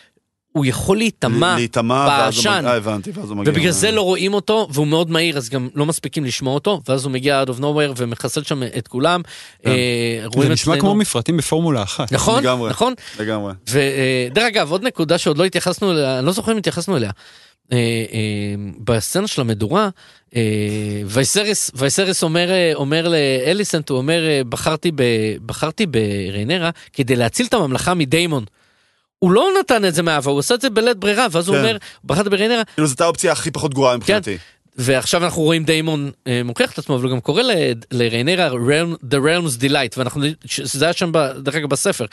הוא 0.52 0.66
יכול 0.66 0.97
להיטמע 0.97 1.56
בעשן. 2.08 2.64
אה. 2.68 2.80
ובגלל 3.45 3.72
זה 3.72 3.91
לא 3.91 4.02
רואים 4.02 4.34
אותו 4.34 4.68
והוא 4.72 4.88
מאוד 4.88 5.12
מהיר 5.12 5.38
אז 5.38 5.50
גם 5.50 5.70
לא 5.76 5.86
מספיקים 5.86 6.26
לשמוע 6.26 6.54
אותו 6.54 6.82
ואז 6.88 7.06
הוא 7.06 7.12
מגיע 7.12 7.43
out 7.43 7.50
of 7.50 7.60
nowhere 7.60 7.93
ומחסל 7.97 8.43
שם 8.43 8.64
את 8.78 8.88
כולם. 8.88 9.22
כן. 9.64 9.70
אה, 9.70 10.41
זה 10.41 10.50
נשמע 10.50 10.80
כמו 10.80 10.95
מפרטים 10.95 11.38
בפורמולה 11.38 11.84
אחת. 11.84 12.12
נכון. 12.12 12.43
נכון 12.70 12.93
לגמרי. 13.20 13.54
ודרך 13.70 14.43
אגב 14.47 14.72
עוד 14.72 14.84
נקודה 14.84 15.18
שעוד 15.18 15.38
לא 15.38 15.43
התייחסנו 15.43 15.91
אליה 15.91 16.20
אני 16.20 16.26
לא 16.26 16.32
זוכר 16.32 16.52
אם 16.52 16.58
התייחסנו 16.58 16.97
אליה. 16.97 17.12
אה, 17.72 17.78
אה, 17.78 18.56
בסצנה 18.84 19.28
של 19.28 19.41
המדורה 19.41 19.89
אה, 20.36 20.41
וייסריס 21.06 21.72
וייסריס 21.76 22.24
אומר 22.24 22.52
אה, 22.52 22.72
אומר 22.74 23.08
לאליסנט 23.08 23.89
הוא 23.89 23.97
אומר 23.97 24.26
אה, 24.28 24.41
בחרתי 25.45 25.86
בריינרה 25.86 26.70
כדי 26.93 27.16
להציל 27.16 27.45
את 27.45 27.54
הממלכה 27.54 27.93
מדיימון. 27.93 28.45
הוא 29.20 29.32
לא 29.32 29.49
נתן 29.59 29.86
את 29.86 29.95
זה 29.95 30.03
מאהבה 30.03 30.32
הוא 30.32 30.39
עושה 30.39 30.55
את 30.55 30.61
זה 30.61 30.70
בלית 30.70 30.97
ברירה 30.97 31.28
ואז 31.32 31.47
הוא 31.47 31.55
כן. 31.55 31.61
אומר 31.61 31.78
בחרתי 32.03 32.30
בריינרה 32.30 32.63
כאילו 32.63 32.88
זאת 32.88 33.01
האופציה 33.01 33.32
הכי 33.32 33.51
פחות 33.51 33.74
גרועה 33.74 33.97
מבחינתי. 33.97 34.38
ועכשיו 34.76 35.24
אנחנו 35.24 35.41
רואים 35.41 35.63
דיימון 35.63 36.11
אה, 36.28 36.41
מוכיח 36.45 36.72
את 36.72 36.78
עצמו 36.78 36.95
אבל 36.95 37.03
הוא 37.03 37.11
גם 37.11 37.20
קורא 37.20 37.43
לריינרה 37.91 38.49
The 39.11 39.15
Realm's 39.15 39.61
Delight 39.63 39.93
ואנחנו 39.97 40.22
שזה 40.45 40.86
היה 40.86 40.93
שם 40.93 41.11
דרך 41.38 41.55
אגב 41.55 41.70
בספר 41.70 42.05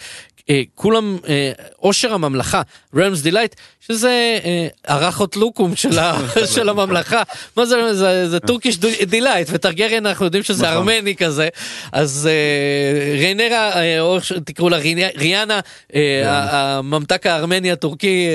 אה, 0.51 0.63
כולם 0.75 1.19
אה, 1.29 1.53
עונג 1.77 2.13
הממלכה 2.15 2.63
Realm's 2.95 3.25
Delight 3.31 3.55
שזה 3.81 4.39
אה, 4.45 4.67
הרחת 4.87 5.37
לוקום 5.37 5.77
של, 5.77 5.99
ה, 5.99 6.19
של 6.55 6.69
הממלכה 6.69 7.23
מה 7.57 7.67
זה 7.67 7.95
זה, 7.95 8.29
זה 8.29 8.41
Turkish 8.41 8.79
Delight 9.07 9.49
וטרגריאן 9.51 10.07
אנחנו 10.07 10.25
יודעים 10.25 10.43
שזה 10.43 10.63
נכון. 10.65 10.77
ארמני 10.77 11.17
כזה 11.17 11.49
אז 11.93 12.29
אה, 12.33 13.19
ריינרה 13.19 13.73
אה, 13.83 14.01
או 14.01 14.19
תקראו 14.45 14.69
לה 14.69 14.77
ריאנה- 15.17 15.61
אה, 15.95 16.23
ה- 16.31 16.79
הממתק 16.79 17.27
הארמני 17.27 17.73
הטורקי 17.73 18.27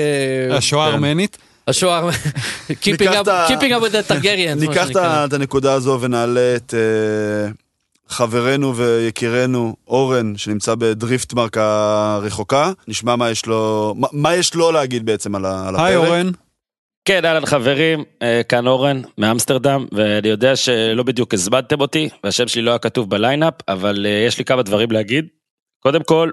אה, 0.50 0.56
השואה 0.56 0.86
כן. 0.86 0.90
הארמנית. 0.92 1.38
השוער, 1.68 2.08
keeping 2.70 3.08
up 3.72 3.82
with 3.82 3.92
the 3.92 4.12
Targaryens, 4.12 4.60
ניקח 4.60 4.86
את 4.90 5.32
הנקודה 5.32 5.72
הזו 5.72 5.98
ונעלה 6.00 6.56
את 6.56 6.74
אה, 6.74 7.50
חברנו 8.08 8.76
ויקירנו 8.76 9.76
אורן 9.88 10.32
שנמצא 10.36 10.74
בדריפטמרק 10.74 11.56
הרחוקה 11.56 12.72
נשמע 12.88 13.16
מה 13.16 13.30
יש 13.30 13.46
לו 13.46 13.94
מה- 14.12 14.34
יש 14.34 14.54
לו 14.54 14.72
להגיד 14.72 15.06
בעצם 15.06 15.34
על 15.34 15.44
הפרק. 15.46 15.80
היי 15.80 15.96
אורן. 15.96 16.30
כן, 17.04 17.24
אהלן 17.24 17.46
חברים, 17.46 18.04
אה, 18.22 18.40
כאן 18.48 18.66
אורן 18.66 19.02
מאמסטרדם, 19.18 19.86
ואני 19.92 20.28
יודע 20.28 20.56
שלא 20.56 21.02
בדיוק 21.02 21.34
הזמנתם 21.34 21.80
אותי, 21.80 22.08
והשם 22.24 22.48
שלי 22.48 22.62
לא 22.62 22.70
היה 22.70 22.78
כתוב 22.78 23.10
בליינאפ, 23.10 23.54
אבל 23.68 24.06
אה, 24.06 24.24
יש 24.26 24.38
לי 24.38 24.44
כמה 24.44 24.62
דברים 24.62 24.90
להגיד. 24.90 25.26
קודם 25.80 26.02
כל, 26.02 26.30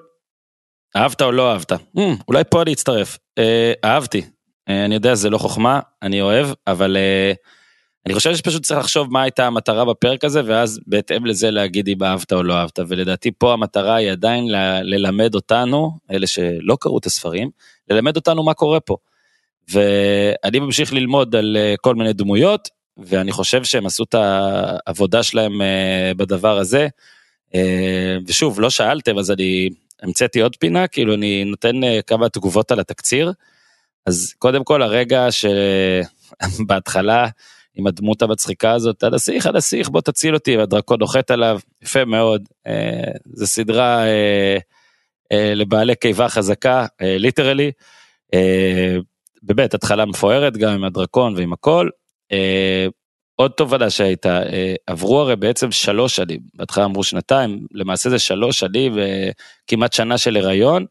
אהבת 0.95 1.21
או 1.21 1.31
לא 1.31 1.51
אהבת? 1.51 1.71
Hmm, 1.71 1.99
אולי 2.27 2.43
פה 2.49 2.61
אני 2.61 2.73
אצטרף. 2.73 3.17
אה, 3.37 3.73
אהבתי. 3.85 4.21
אה, 4.69 4.85
אני 4.85 4.95
יודע, 4.95 5.15
זה 5.15 5.29
לא 5.29 5.37
חוכמה, 5.37 5.79
אני 6.01 6.21
אוהב, 6.21 6.47
אבל 6.67 6.97
אה, 6.97 7.33
אני 8.05 8.13
חושב 8.13 8.35
שפשוט 8.35 8.63
צריך 8.63 8.79
לחשוב 8.79 9.11
מה 9.11 9.21
הייתה 9.21 9.47
המטרה 9.47 9.85
בפרק 9.85 10.23
הזה, 10.23 10.41
ואז 10.45 10.79
בהתאם 10.87 11.25
לזה 11.25 11.51
להגיד 11.51 11.89
אם 11.89 12.03
אהבת 12.03 12.33
או 12.33 12.43
לא 12.43 12.53
אהבת, 12.53 12.79
ולדעתי 12.87 13.31
פה 13.37 13.53
המטרה 13.53 13.95
היא 13.95 14.11
עדיין 14.11 14.51
ל- 14.51 14.81
ללמד 14.83 15.35
אותנו, 15.35 15.91
אלה 16.11 16.27
שלא 16.27 16.77
קראו 16.79 16.97
את 16.97 17.05
הספרים, 17.05 17.49
ללמד 17.89 18.15
אותנו 18.15 18.43
מה 18.43 18.53
קורה 18.53 18.79
פה. 18.79 18.97
ואני 19.71 20.59
ממשיך 20.59 20.93
ללמוד 20.93 21.35
על 21.35 21.57
אה, 21.59 21.75
כל 21.81 21.95
מיני 21.95 22.13
דמויות, 22.13 22.69
ואני 22.97 23.31
חושב 23.31 23.63
שהם 23.63 23.85
עשו 23.85 24.03
את 24.03 24.15
העבודה 24.15 25.23
שלהם 25.23 25.61
בדבר 26.17 26.57
הזה. 26.57 26.87
ושוב, 28.27 28.59
לא 28.59 28.69
שאלתם, 28.69 29.17
אז 29.17 29.31
אני 29.31 29.69
המצאתי 30.01 30.41
עוד 30.41 30.55
פינה, 30.55 30.87
כאילו 30.87 31.13
אני 31.13 31.43
נותן 31.43 31.75
כמה 32.07 32.29
תגובות 32.29 32.71
על 32.71 32.79
התקציר. 32.79 33.31
אז 34.09 34.33
קודם 34.37 34.63
כל 34.63 34.81
הרגע 34.81 35.27
שבהתחלה 36.41 37.27
עם 37.75 37.87
הדמות 37.87 38.21
המצחיקה 38.21 38.71
הזאת, 38.71 39.03
הנסיך, 39.03 39.45
הנסיך, 39.45 39.89
בוא 39.89 40.01
תציל 40.01 40.33
אותי, 40.33 40.57
והדרקון 40.57 40.99
נוחת 40.99 41.31
עליו, 41.31 41.59
יפה 41.81 42.05
מאוד. 42.05 42.47
אה, 42.67 43.11
זו 43.33 43.47
סדרה 43.47 44.05
אה, 44.05 44.57
אה, 45.31 45.53
לבעלי 45.55 45.95
קיבה 45.95 46.29
חזקה, 46.29 46.85
ליטרלי. 47.01 47.71
באמת, 49.43 49.73
התחלה 49.73 50.05
מפוארת 50.05 50.57
גם 50.57 50.73
עם 50.73 50.83
הדרקון 50.83 51.35
ועם 51.35 51.53
הכל. 51.53 51.89
אה, 52.31 52.87
עוד 53.35 53.51
תובנה 53.51 53.89
שהייתה, 53.89 54.43
אה, 54.43 54.75
עברו 54.87 55.19
הרי 55.19 55.35
בעצם 55.35 55.71
שלוש 55.71 56.15
שנים, 56.15 56.39
בהתחלה 56.53 56.85
אמרו 56.85 57.03
שנתיים, 57.03 57.65
למעשה 57.71 58.09
זה 58.09 58.19
שלוש 58.19 58.59
שנים 58.59 58.97
וכמעט 58.97 59.93
שנה 59.93 60.17
של 60.17 60.37
הריון, 60.37 60.85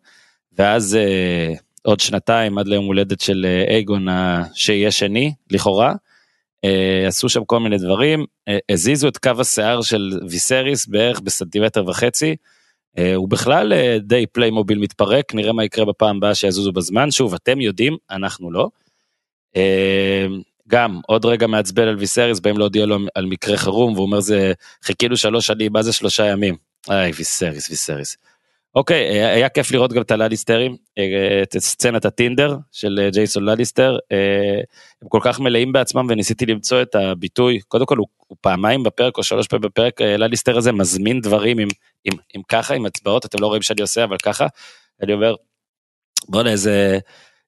ואז 0.53 0.97
אה, 0.97 1.55
עוד 1.89 2.01
שנתיים 2.01 2.59
עד 2.59 2.69
ליום 2.69 2.85
הולדת 2.85 3.21
של 3.21 3.47
אה, 3.49 3.75
אייגון 3.75 4.07
שיהיה 4.55 4.91
שני, 4.91 5.33
לכאורה. 5.51 5.95
אה, 6.65 7.05
עשו 7.07 7.29
שם 7.29 7.45
כל 7.45 7.61
מיני 7.61 7.79
דברים, 7.79 8.25
אה, 8.49 8.59
הזיזו 8.71 9.09
את 9.09 9.19
קו 9.19 9.31
השיער 9.39 9.83
של 9.83 10.21
ויסריס 10.31 10.87
בערך 10.87 11.21
בסנטימטר 11.21 11.87
וחצי. 11.87 12.37
הוא 13.15 13.29
בכלל 13.29 13.73
די 14.01 14.27
פליימוביל 14.27 14.79
מתפרק, 14.79 15.35
נראה 15.35 15.53
מה 15.53 15.65
יקרה 15.65 15.85
בפעם 15.85 16.17
הבאה 16.17 16.35
שיזוזו 16.35 16.73
בזמן. 16.73 17.11
שוב, 17.11 17.35
אתם 17.35 17.61
יודעים, 17.61 17.97
אנחנו 18.11 18.51
לא. 18.51 18.69
גם 20.69 21.01
עוד 21.07 21.25
רגע 21.25 21.47
מעצבן 21.47 21.89
על 21.89 21.97
ויסריס, 21.97 22.41
באים 22.41 22.59
להודיע 22.59 22.87
לו 22.87 22.99
על 23.15 23.27
מקרה 23.27 23.57
חירום, 23.57 23.93
והוא 23.93 24.07
אומר 24.07 24.21
זה 24.21 24.53
חיכינו 24.83 25.17
שלוש 25.17 25.47
שנים, 25.47 25.73
מה 25.73 25.83
זה 25.83 25.93
שלושה 25.93 26.27
ימים? 26.27 26.57
איי, 26.91 27.13
ויסריס, 27.17 27.71
ויסריס. 27.71 28.17
אוקיי, 28.75 29.23
היה 29.25 29.49
כיף 29.49 29.73
לראות 29.73 29.93
גם 29.93 30.03
את 30.03 30.11
הלליסטרים, 30.11 30.77
את 31.43 31.59
סצנת 31.59 32.05
הטינדר 32.05 32.57
של 32.73 33.09
ג'ייסון 33.13 33.45
לליסטר, 33.45 33.99
הם 35.03 35.09
כל 35.09 35.21
כך 35.23 35.41
מלאים 35.41 35.73
בעצמם 35.73 36.07
וניסיתי 36.11 36.47
למצוא 36.47 36.83
את 36.83 36.95
הביטוי, 36.95 37.61
קודם 37.61 37.87
כל 37.87 37.97
הוא, 37.97 38.07
הוא 38.27 38.37
פעמיים 38.41 38.83
בפרק 38.83 39.19
או 39.19 39.23
שלוש 39.23 39.47
פעמים 39.47 39.63
בפרק, 39.63 40.01
לליסטר 40.01 40.59
הזה 40.59 40.73
מזמין 40.73 41.21
דברים 41.21 41.59
עם, 41.59 41.69
עם, 42.05 42.13
עם 42.35 42.43
ככה, 42.49 42.75
עם 42.75 42.87
הצבעות, 42.87 43.25
אתם 43.25 43.43
לא 43.43 43.47
רואים 43.47 43.63
שאני 43.63 43.83
עושה, 43.83 44.05
אבל 44.05 44.17
ככה, 44.23 44.47
אני 45.03 45.13
אומר, 45.13 45.35
בוא'נה 46.29 46.51
איזה... 46.51 46.99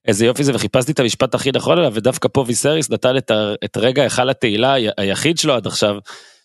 איזה 0.09 0.26
יופי 0.26 0.44
זה, 0.44 0.55
וחיפשתי 0.55 0.92
את 0.92 1.01
המשפט 1.01 1.34
הכי 1.34 1.51
נכון 1.52 1.78
עליו, 1.78 1.94
ודווקא 1.94 2.28
פה 2.32 2.44
ויסריס 2.47 2.90
נתן 2.90 3.16
את, 3.16 3.30
את 3.64 3.76
רגע 3.76 4.02
היכל 4.02 4.30
התהילה 4.30 4.74
היחיד 4.97 5.38
שלו 5.38 5.55
עד 5.55 5.66
עכשיו, 5.66 5.97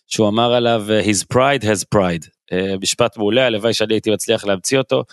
שהוא 0.06 0.28
אמר 0.28 0.52
עליו, 0.52 0.86
his 1.04 1.34
pride 1.34 1.62
has 1.62 1.84
pride. 1.94 2.35
אה, 2.52 2.78
משפט 2.82 3.16
מעולה, 3.16 3.46
הלוואי 3.46 3.74
שאני 3.74 3.94
הייתי 3.94 4.10
מצליח 4.10 4.44
להמציא 4.44 4.78
אותו. 4.78 5.04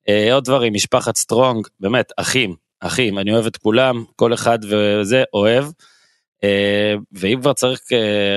אה, 0.00 0.32
עוד 0.32 0.44
דברים, 0.44 0.72
משפחת 0.74 1.16
סטרונג, 1.16 1.66
באמת, 1.80 2.12
אחים, 2.16 2.54
אחים, 2.80 3.18
אני 3.18 3.32
אוהב 3.32 3.46
את 3.46 3.56
כולם, 3.56 4.04
כל 4.16 4.34
אחד 4.34 4.58
וזה, 4.64 5.24
אוהב. 5.34 5.64
אה, 5.64 6.98
ואם 7.12 7.38
כבר 7.40 7.52
צריך 7.52 7.80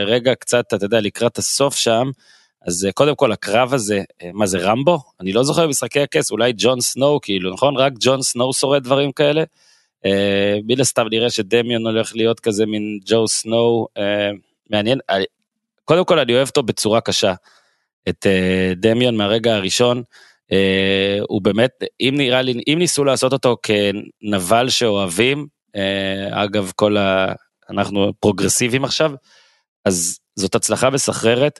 רגע 0.06 0.36
קצת, 0.36 0.74
אתה 0.74 0.86
יודע, 0.86 1.02
לקראת 1.02 1.38
הסוף 1.38 1.76
שם, 1.76 2.12
אז 2.68 2.88
קודם 2.94 3.16
כל 3.16 3.32
הקרב 3.32 3.74
הזה, 3.74 4.02
מה 4.34 4.46
זה 4.46 4.58
רמבו? 4.58 5.00
אני 5.20 5.34
לא 5.34 5.44
זוכר 5.44 5.66
במשחקי 5.66 6.00
הכס, 6.00 6.32
אולי 6.32 6.54
ג'ון 6.58 6.82
סנואו, 6.82 7.22
כאילו, 7.22 7.54
נכון? 7.54 7.78
רק 7.78 7.94
ג'ון 8.00 8.22
סנואו 8.22 8.54
שורד 8.54 8.84
דברים 8.84 9.12
כאלה. 9.12 9.44
מן 10.64 10.80
הסתם 10.80 11.08
נראה 11.12 11.30
שדיימון 11.30 11.88
הולך 11.88 12.16
להיות 12.16 12.40
כזה 12.40 12.66
מין 12.66 13.00
ג'ון 13.06 13.28
סנואו, 13.28 13.88
מעניין. 14.70 15.00
קודם 15.86 16.06
כל 16.06 16.20
אני 16.20 16.36
אוהב 16.36 16.48
אותו 16.48 16.64
בצורה 16.64 17.02
קשה. 17.02 17.34
את 18.10 18.26
אה, 18.26 18.76
דיימון 18.76 19.18
מהרגע 19.18 19.56
הראשון. 19.56 20.04
אה, 20.52 20.56
הוא 21.30 21.42
באמת, 21.42 21.72
אם 22.02 22.14
נראה 22.18 22.42
לי, 22.42 22.62
אם 22.68 22.76
ניסו 22.80 23.04
לעשות 23.04 23.34
אותו 23.34 23.58
כנבל 23.64 24.70
שאוהבים, 24.70 25.48
אה, 25.68 25.80
אגב 26.32 26.72
כל 26.76 26.98
ה... 26.98 27.34
אנחנו 27.70 28.14
פרוגרסיביים 28.20 28.84
עכשיו, 28.84 29.12
אז 29.86 30.20
זאת 30.36 30.56
הצלחה 30.56 30.90
מסחררת. 30.90 31.60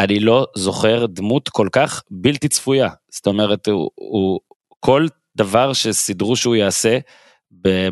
אני 0.00 0.20
לא 0.20 0.46
זוכר 0.56 1.06
דמות 1.06 1.48
כל 1.48 1.68
כך 1.72 2.02
בלתי 2.10 2.48
צפויה. 2.48 2.88
זאת 3.12 3.26
אומרת, 3.26 3.68
הוא, 3.68 3.90
הוא 3.94 4.40
כל 4.80 5.06
דבר 5.36 5.72
שסידרו 5.72 6.36
שהוא 6.36 6.56
יעשה 6.56 6.98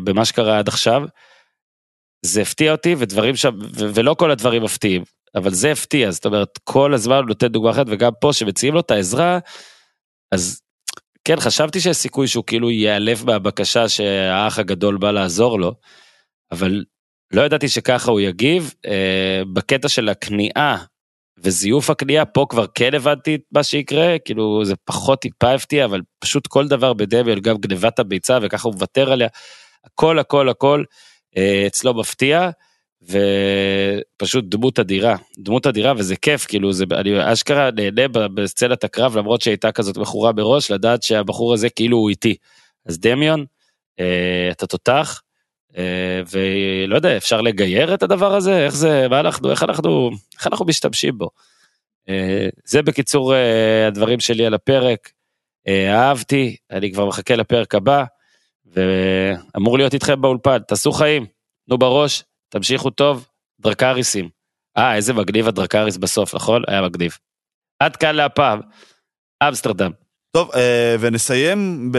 במה 0.03 0.25
שקרה 0.25 0.59
עד 0.59 0.67
עכשיו, 0.67 1.03
זה 2.25 2.41
הפתיע 2.41 2.71
אותי 2.71 2.95
ודברים 2.97 3.35
שם, 3.35 3.51
ולא 3.73 4.13
כל 4.13 4.31
הדברים 4.31 4.63
מפתיעים. 4.63 5.03
אבל 5.35 5.53
זה 5.53 5.71
הפתיע, 5.71 6.11
זאת 6.11 6.25
אומרת, 6.25 6.59
כל 6.63 6.93
הזמן 6.93 7.15
הוא 7.15 7.25
נותן 7.27 7.47
דוגמה 7.47 7.71
אחת, 7.71 7.85
וגם 7.89 8.11
פה 8.21 8.33
שמציעים 8.33 8.73
לו 8.73 8.79
את 8.79 8.91
העזרה, 8.91 9.39
אז 10.31 10.61
כן, 11.25 11.39
חשבתי 11.39 11.79
שיש 11.79 11.97
סיכוי 11.97 12.27
שהוא 12.27 12.43
כאילו 12.47 12.71
ייעלב 12.71 13.23
מהבקשה 13.25 13.89
שהאח 13.89 14.59
הגדול 14.59 14.97
בא 14.97 15.11
לעזור 15.11 15.59
לו, 15.59 15.73
אבל 16.51 16.83
לא 17.31 17.41
ידעתי 17.41 17.69
שככה 17.69 18.11
הוא 18.11 18.19
יגיב. 18.19 18.73
אה, 18.85 19.41
בקטע 19.53 19.89
של 19.89 20.09
הכניעה 20.09 20.83
וזיוף 21.43 21.89
הכניעה, 21.89 22.25
פה 22.25 22.45
כבר 22.49 22.65
כן 22.75 22.93
הבנתי 22.93 23.35
את 23.35 23.41
מה 23.51 23.63
שיקרה, 23.63 24.19
כאילו 24.25 24.65
זה 24.65 24.73
פחות 24.85 25.21
טיפה 25.21 25.53
הפתיע, 25.53 25.85
אבל 25.85 26.01
פשוט 26.19 26.47
כל 26.47 26.67
דבר 26.67 26.93
בדמיון, 26.93 27.39
גם 27.39 27.57
גנבת 27.57 27.99
הביצה 27.99 28.39
וככה 28.41 28.67
הוא 28.67 28.73
מוותר 28.73 29.11
עליה, 29.11 29.27
הכל 29.85 30.19
הכל 30.19 30.49
הכל 30.49 30.83
אה, 31.37 31.63
אצלו 31.67 31.93
מפתיע. 31.93 32.49
ופשוט 33.01 34.45
דמות 34.47 34.79
אדירה, 34.79 35.15
דמות 35.37 35.67
אדירה 35.67 35.93
וזה 35.97 36.15
כיף, 36.15 36.45
כאילו 36.45 36.73
זה, 36.73 36.85
אני 36.91 37.33
אשכרה 37.33 37.71
נהנה 37.71 38.07
בסצנת 38.07 38.83
הקרב 38.83 39.17
למרות 39.17 39.41
שהייתה 39.41 39.71
כזאת 39.71 39.97
מכורה 39.97 40.31
בראש, 40.31 40.71
לדעת 40.71 41.03
שהבחור 41.03 41.53
הזה 41.53 41.69
כאילו 41.69 41.97
הוא 41.97 42.09
איתי. 42.09 42.35
אז 42.85 42.99
דמיון, 42.99 43.45
אה, 43.99 44.49
אתה 44.51 44.67
תותח, 44.67 45.21
אה, 45.77 46.21
ולא 46.31 46.95
יודע, 46.95 47.17
אפשר 47.17 47.41
לגייר 47.41 47.93
את 47.93 48.03
הדבר 48.03 48.35
הזה? 48.35 48.65
איך 48.65 48.75
זה, 48.75 49.07
מה 49.09 49.19
אנחנו, 49.19 49.51
איך 49.51 49.63
אנחנו, 49.63 50.09
איך 50.37 50.47
אנחנו 50.47 50.65
משתמשים 50.65 51.17
בו? 51.17 51.29
אה, 52.09 52.49
זה 52.65 52.81
בקיצור 52.81 53.35
אה, 53.35 53.87
הדברים 53.87 54.19
שלי 54.19 54.45
על 54.45 54.53
הפרק. 54.53 55.11
אה, 55.67 55.95
אהבתי, 55.95 56.55
אני 56.71 56.91
כבר 56.91 57.05
מחכה 57.05 57.35
לפרק 57.35 57.75
הבא, 57.75 58.03
ואמור 58.65 59.77
להיות 59.77 59.93
איתכם 59.93 60.21
באולפן, 60.21 60.57
תעשו 60.67 60.91
חיים, 60.91 61.25
תנו 61.67 61.77
בראש, 61.77 62.23
תמשיכו 62.49 62.89
טוב, 62.89 63.27
דרקריסים. 63.59 64.29
אה, 64.77 64.95
איזה 64.95 65.13
מגניב 65.13 65.47
הדרקריס 65.47 65.97
בסוף, 65.97 66.35
נכון? 66.35 66.63
היה 66.67 66.81
מגניב. 66.81 67.17
עד 67.79 67.95
כאן 67.95 68.15
להפעם, 68.15 68.59
אמסטרדם. 69.43 69.91
טוב, 70.31 70.51
אה, 70.55 70.95
ונסיים 70.99 71.91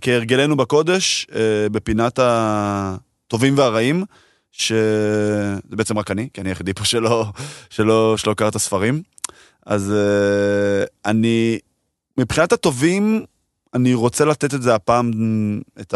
כהרגלנו 0.00 0.56
בקודש, 0.56 1.26
אה, 1.34 1.68
בפינת 1.68 2.18
הטובים 2.22 3.58
והרעים, 3.58 4.04
שזה 4.52 5.76
בעצם 5.76 5.98
רק 5.98 6.10
אני, 6.10 6.28
כי 6.32 6.40
אני 6.40 6.48
היחידי 6.48 6.72
פה 6.72 6.84
שלא, 6.84 7.26
שלא, 7.70 8.16
שלא 8.16 8.34
קרא 8.34 8.48
את 8.48 8.54
הספרים. 8.54 9.02
אז 9.66 9.92
אה, 9.92 11.10
אני, 11.10 11.58
מבחינת 12.18 12.52
הטובים, 12.52 13.24
אני 13.74 13.94
רוצה 13.94 14.24
לתת 14.24 14.54
את 14.54 14.62
זה 14.62 14.74
הפעם, 14.74 15.10
את, 15.80 15.94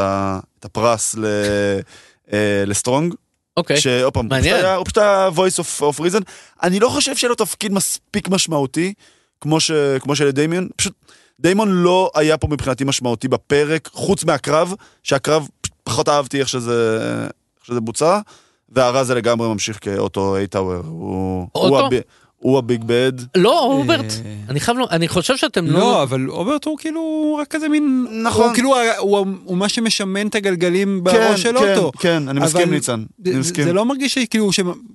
הפרס 0.65 1.17
לסטרונג. 2.67 3.15
אוקיי, 3.57 3.77
שעוד 3.81 4.13
פעם, 4.15 4.25
הוא 4.27 4.31
מעניין. 4.31 4.55
פשוט 4.55 4.65
היה- 4.65 4.75
הוא 4.77 4.85
פשוט 4.85 4.99
היה 4.99 5.29
voice 5.37 5.61
of, 5.63 5.83
of 5.83 6.01
reason. 6.01 6.23
אני 6.63 6.81
לא 6.81 6.89
חושב 6.89 7.17
שיהיה 7.17 7.29
לו 7.29 7.35
תפקיד 7.35 7.73
מספיק 7.73 8.29
משמעותי, 8.29 8.95
כמו, 9.41 9.61
ש, 9.61 9.71
כמו 10.01 10.17
שלדיימיון. 10.17 10.69
פשוט 10.77 10.93
דיימון 11.41 11.69
לא 11.71 12.11
היה 12.15 12.37
פה 12.39 12.47
מבחינתי 12.51 12.85
משמעותי 12.85 13.29
בפרק, 13.29 13.89
חוץ 13.93 14.25
מהקרב, 14.25 14.73
שהקרב 15.03 15.49
פחות 15.85 16.09
אהבתי 16.09 16.41
איך 16.41 16.49
שזה, 16.49 16.99
איך 17.59 17.67
שזה 17.67 17.81
בוצע, 17.81 18.21
והרע 18.69 19.05
זה 19.05 19.15
לגמרי 19.15 19.49
ממשיך 19.49 19.79
כאוטו 19.81 20.37
אייטאוור. 20.37 20.83
הוא, 20.87 21.49
הוא, 21.53 21.63
אוטו? 21.65 21.87
הב, 21.87 21.93
הוא 22.39 22.59
הביג 22.59 22.83
בד. 22.87 23.13
לא, 23.37 23.61
אוברט, 23.65 24.05
אה, 24.25 24.35
אני 24.49 24.61
חייב, 24.61 24.79
לו- 24.79 24.87
אני 24.91 25.09
חושב 25.09 25.37
שאתם 25.37 25.67
לא... 25.67 25.79
לא, 25.79 26.03
אבל 26.03 26.31
אוברט 26.31 26.65
הוא 26.65 26.79
כאילו 26.79 27.03
רק 27.41 27.49
כזה 27.49 27.69
מין... 27.69 28.07
נכון. 28.25 28.45
הוא 28.47 28.55
כאילו, 28.55 28.75
הוא, 28.99 29.27
מה 29.57 29.69
שמשמן 29.69 30.27
את 30.27 30.35
הגלגלים 30.35 31.05
בראש 31.05 31.43
של 31.43 31.59
כן, 31.59 31.75
אוטו. 31.77 31.93
כן, 31.99 32.29
אני 32.29 32.41
מסכים 32.41 32.71
ניצן, 32.71 32.93
אני 33.25 33.33
זה- 33.33 33.39
מסכים. 33.39 33.65
זה 33.65 33.73
לא 33.73 33.85
מרגיש 33.85 34.19
לי 34.19 34.27
כאילו, 34.27 34.51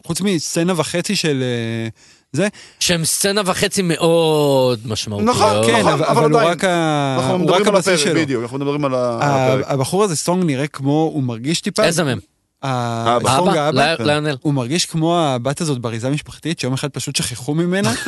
חוץ 0.05 0.21
מסצנה 0.21 0.73
וחצי 0.75 1.15
של 1.15 1.43
אה, 1.43 1.87
זה, 2.33 2.47
שהם 2.79 3.05
סצנה 3.05 3.41
וחצי 3.45 3.81
מאוד 3.81 4.79
משמעותיות. 4.85 5.29
נכון, 5.29 5.65
כן, 5.65 5.79
נכון, 5.79 5.91
אבל, 5.91 6.03
אבל 6.05 6.23
אבל 6.23 6.31
הוא. 6.33 6.41
רק, 6.41 6.63
ה... 6.63 7.15
אנחנו 7.19 7.33
הוא 7.33 7.41
רק 7.41 7.47
מדברים 7.47 7.67
על 7.67 7.75
הבסיס 7.75 7.93
הפרק, 8.01 8.05
שלו. 8.13 8.21
בדיוק, 8.21 8.43
אנחנו 8.43 8.57
מדברים 8.57 8.85
על 8.85 8.91
הפרק. 8.95 9.65
הבחור 9.67 10.03
הזה 10.03 10.15
סטרונג 10.15 10.43
נראה 10.43 10.67
כמו, 10.67 11.11
הוא 11.13 11.23
מרגיש 11.23 11.61
טיפה, 11.61 11.83
איזה 11.83 12.03
מהם? 12.03 12.19
האבא. 12.61 13.37
אבא, 13.39 13.51
האבא, 13.51 13.93
לי- 13.99 14.05
ליונל. 14.05 14.37
הוא 14.41 14.53
מרגיש 14.53 14.85
כמו 14.85 15.19
הבת 15.19 15.61
הזאת 15.61 15.79
באריזה 15.79 16.07
המשפחתית, 16.07 16.59
שיום 16.59 16.73
אחד 16.73 16.87
פשוט 16.89 17.15
שכחו 17.15 17.55
ממנה. 17.55 17.93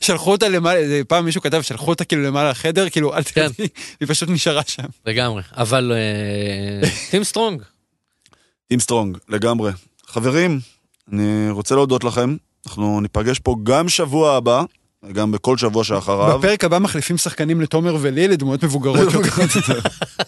שלחו 0.00 0.32
אותה 0.32 0.48
למעלה, 0.48 0.88
זה 0.88 1.00
פעם 1.08 1.24
מישהו 1.24 1.40
כתב, 1.42 1.60
שלחו 1.62 1.88
אותה 1.90 2.04
כאילו 2.04 2.22
למעלה 2.22 2.50
לחדר, 2.50 2.88
כאילו 2.90 3.14
אל 3.14 3.22
כן. 3.22 3.48
תרדי, 3.48 3.68
היא 4.00 4.08
פשוט 4.08 4.28
נשארה 4.28 4.62
שם. 4.66 4.82
לגמרי. 5.06 5.42
אבל 5.56 5.92
אה, 5.94 6.88
טים 7.10 7.24
סטרונג. 7.24 7.62
טים 8.68 8.80
סטרונג, 8.80 9.18
לגמרי. 9.28 9.72
חברים, 10.06 10.60
אני 11.12 11.50
רוצה 11.50 11.74
להודות 11.74 12.04
לכם. 12.04 12.36
אנחנו 12.66 13.00
ניפגש 13.00 13.38
פה 13.38 13.56
גם 13.62 13.88
שבוע 13.88 14.32
הבא, 14.36 14.62
וגם 15.02 15.32
בכל 15.32 15.56
שבוע 15.58 15.84
שאחריו. 15.84 16.38
בפרק 16.38 16.64
הבא 16.64 16.78
מחליפים 16.78 17.18
שחקנים 17.18 17.60
לתומר 17.60 17.96
ולי 18.00 18.28
לדמויות 18.28 18.64
מבוגרות 18.64 19.12
יותר. 19.14 19.80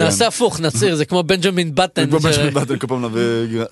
נעשה 0.00 0.26
הפוך, 0.26 0.60
נסיר, 0.60 0.96
זה 0.96 1.04
כמו 1.04 1.22
בנג'מין 1.22 1.74
באטן. 1.74 2.10
כמו 2.10 2.18
בנג'מין 2.18 2.54
באטן, 2.54 2.78
כל 2.78 2.86
פעם 2.86 3.04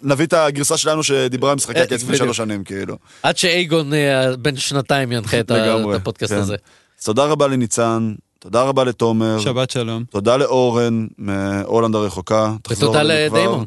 נביא- 0.02 0.24
את 0.24 0.32
הגרסה 0.32 0.76
שלנו 0.76 1.02
שדיברה 1.02 1.50
על 1.50 1.56
משחקי 1.56 1.78
אה, 1.78 1.84
הכס 1.84 2.02
לפני. 2.02 2.16
שלוש 2.16 2.36
שנים, 2.36 2.64
כאילו. 2.64 2.96
עד 3.22 3.36
שאייגון 3.36 3.94
אה, 3.94 4.36
בן 4.36 4.56
שנתיים 4.56 5.12
ינחה 5.12 5.40
את 5.40 5.50
הפודקאסט 5.94 6.32
כן. 6.32 6.38
הזה. 6.38 6.56
תודה 7.04 7.24
רבה 7.24 7.46
לניצן, 7.48 8.14
תודה 8.38 8.62
רבה 8.62 8.84
לתומר, 8.84 9.40
שבת 9.40 9.70
שלום. 9.70 10.04
תודה 10.10 10.36
לאורן 10.36 11.06
מהולנד 11.18 11.94
הרחוקה. 11.94 12.52
ותודה. 12.70 13.02
לדיימון. 13.02 13.64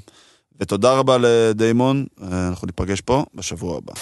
ותודה 0.59 0.93
רבה 0.93 1.17
לדיימון, 1.19 2.05
אה, 2.23 2.47
אנחנו 2.47 2.65
ניפגש 2.67 3.01
פה 3.01 3.25
בשבוע 3.35 3.77
הבא. 3.77 3.93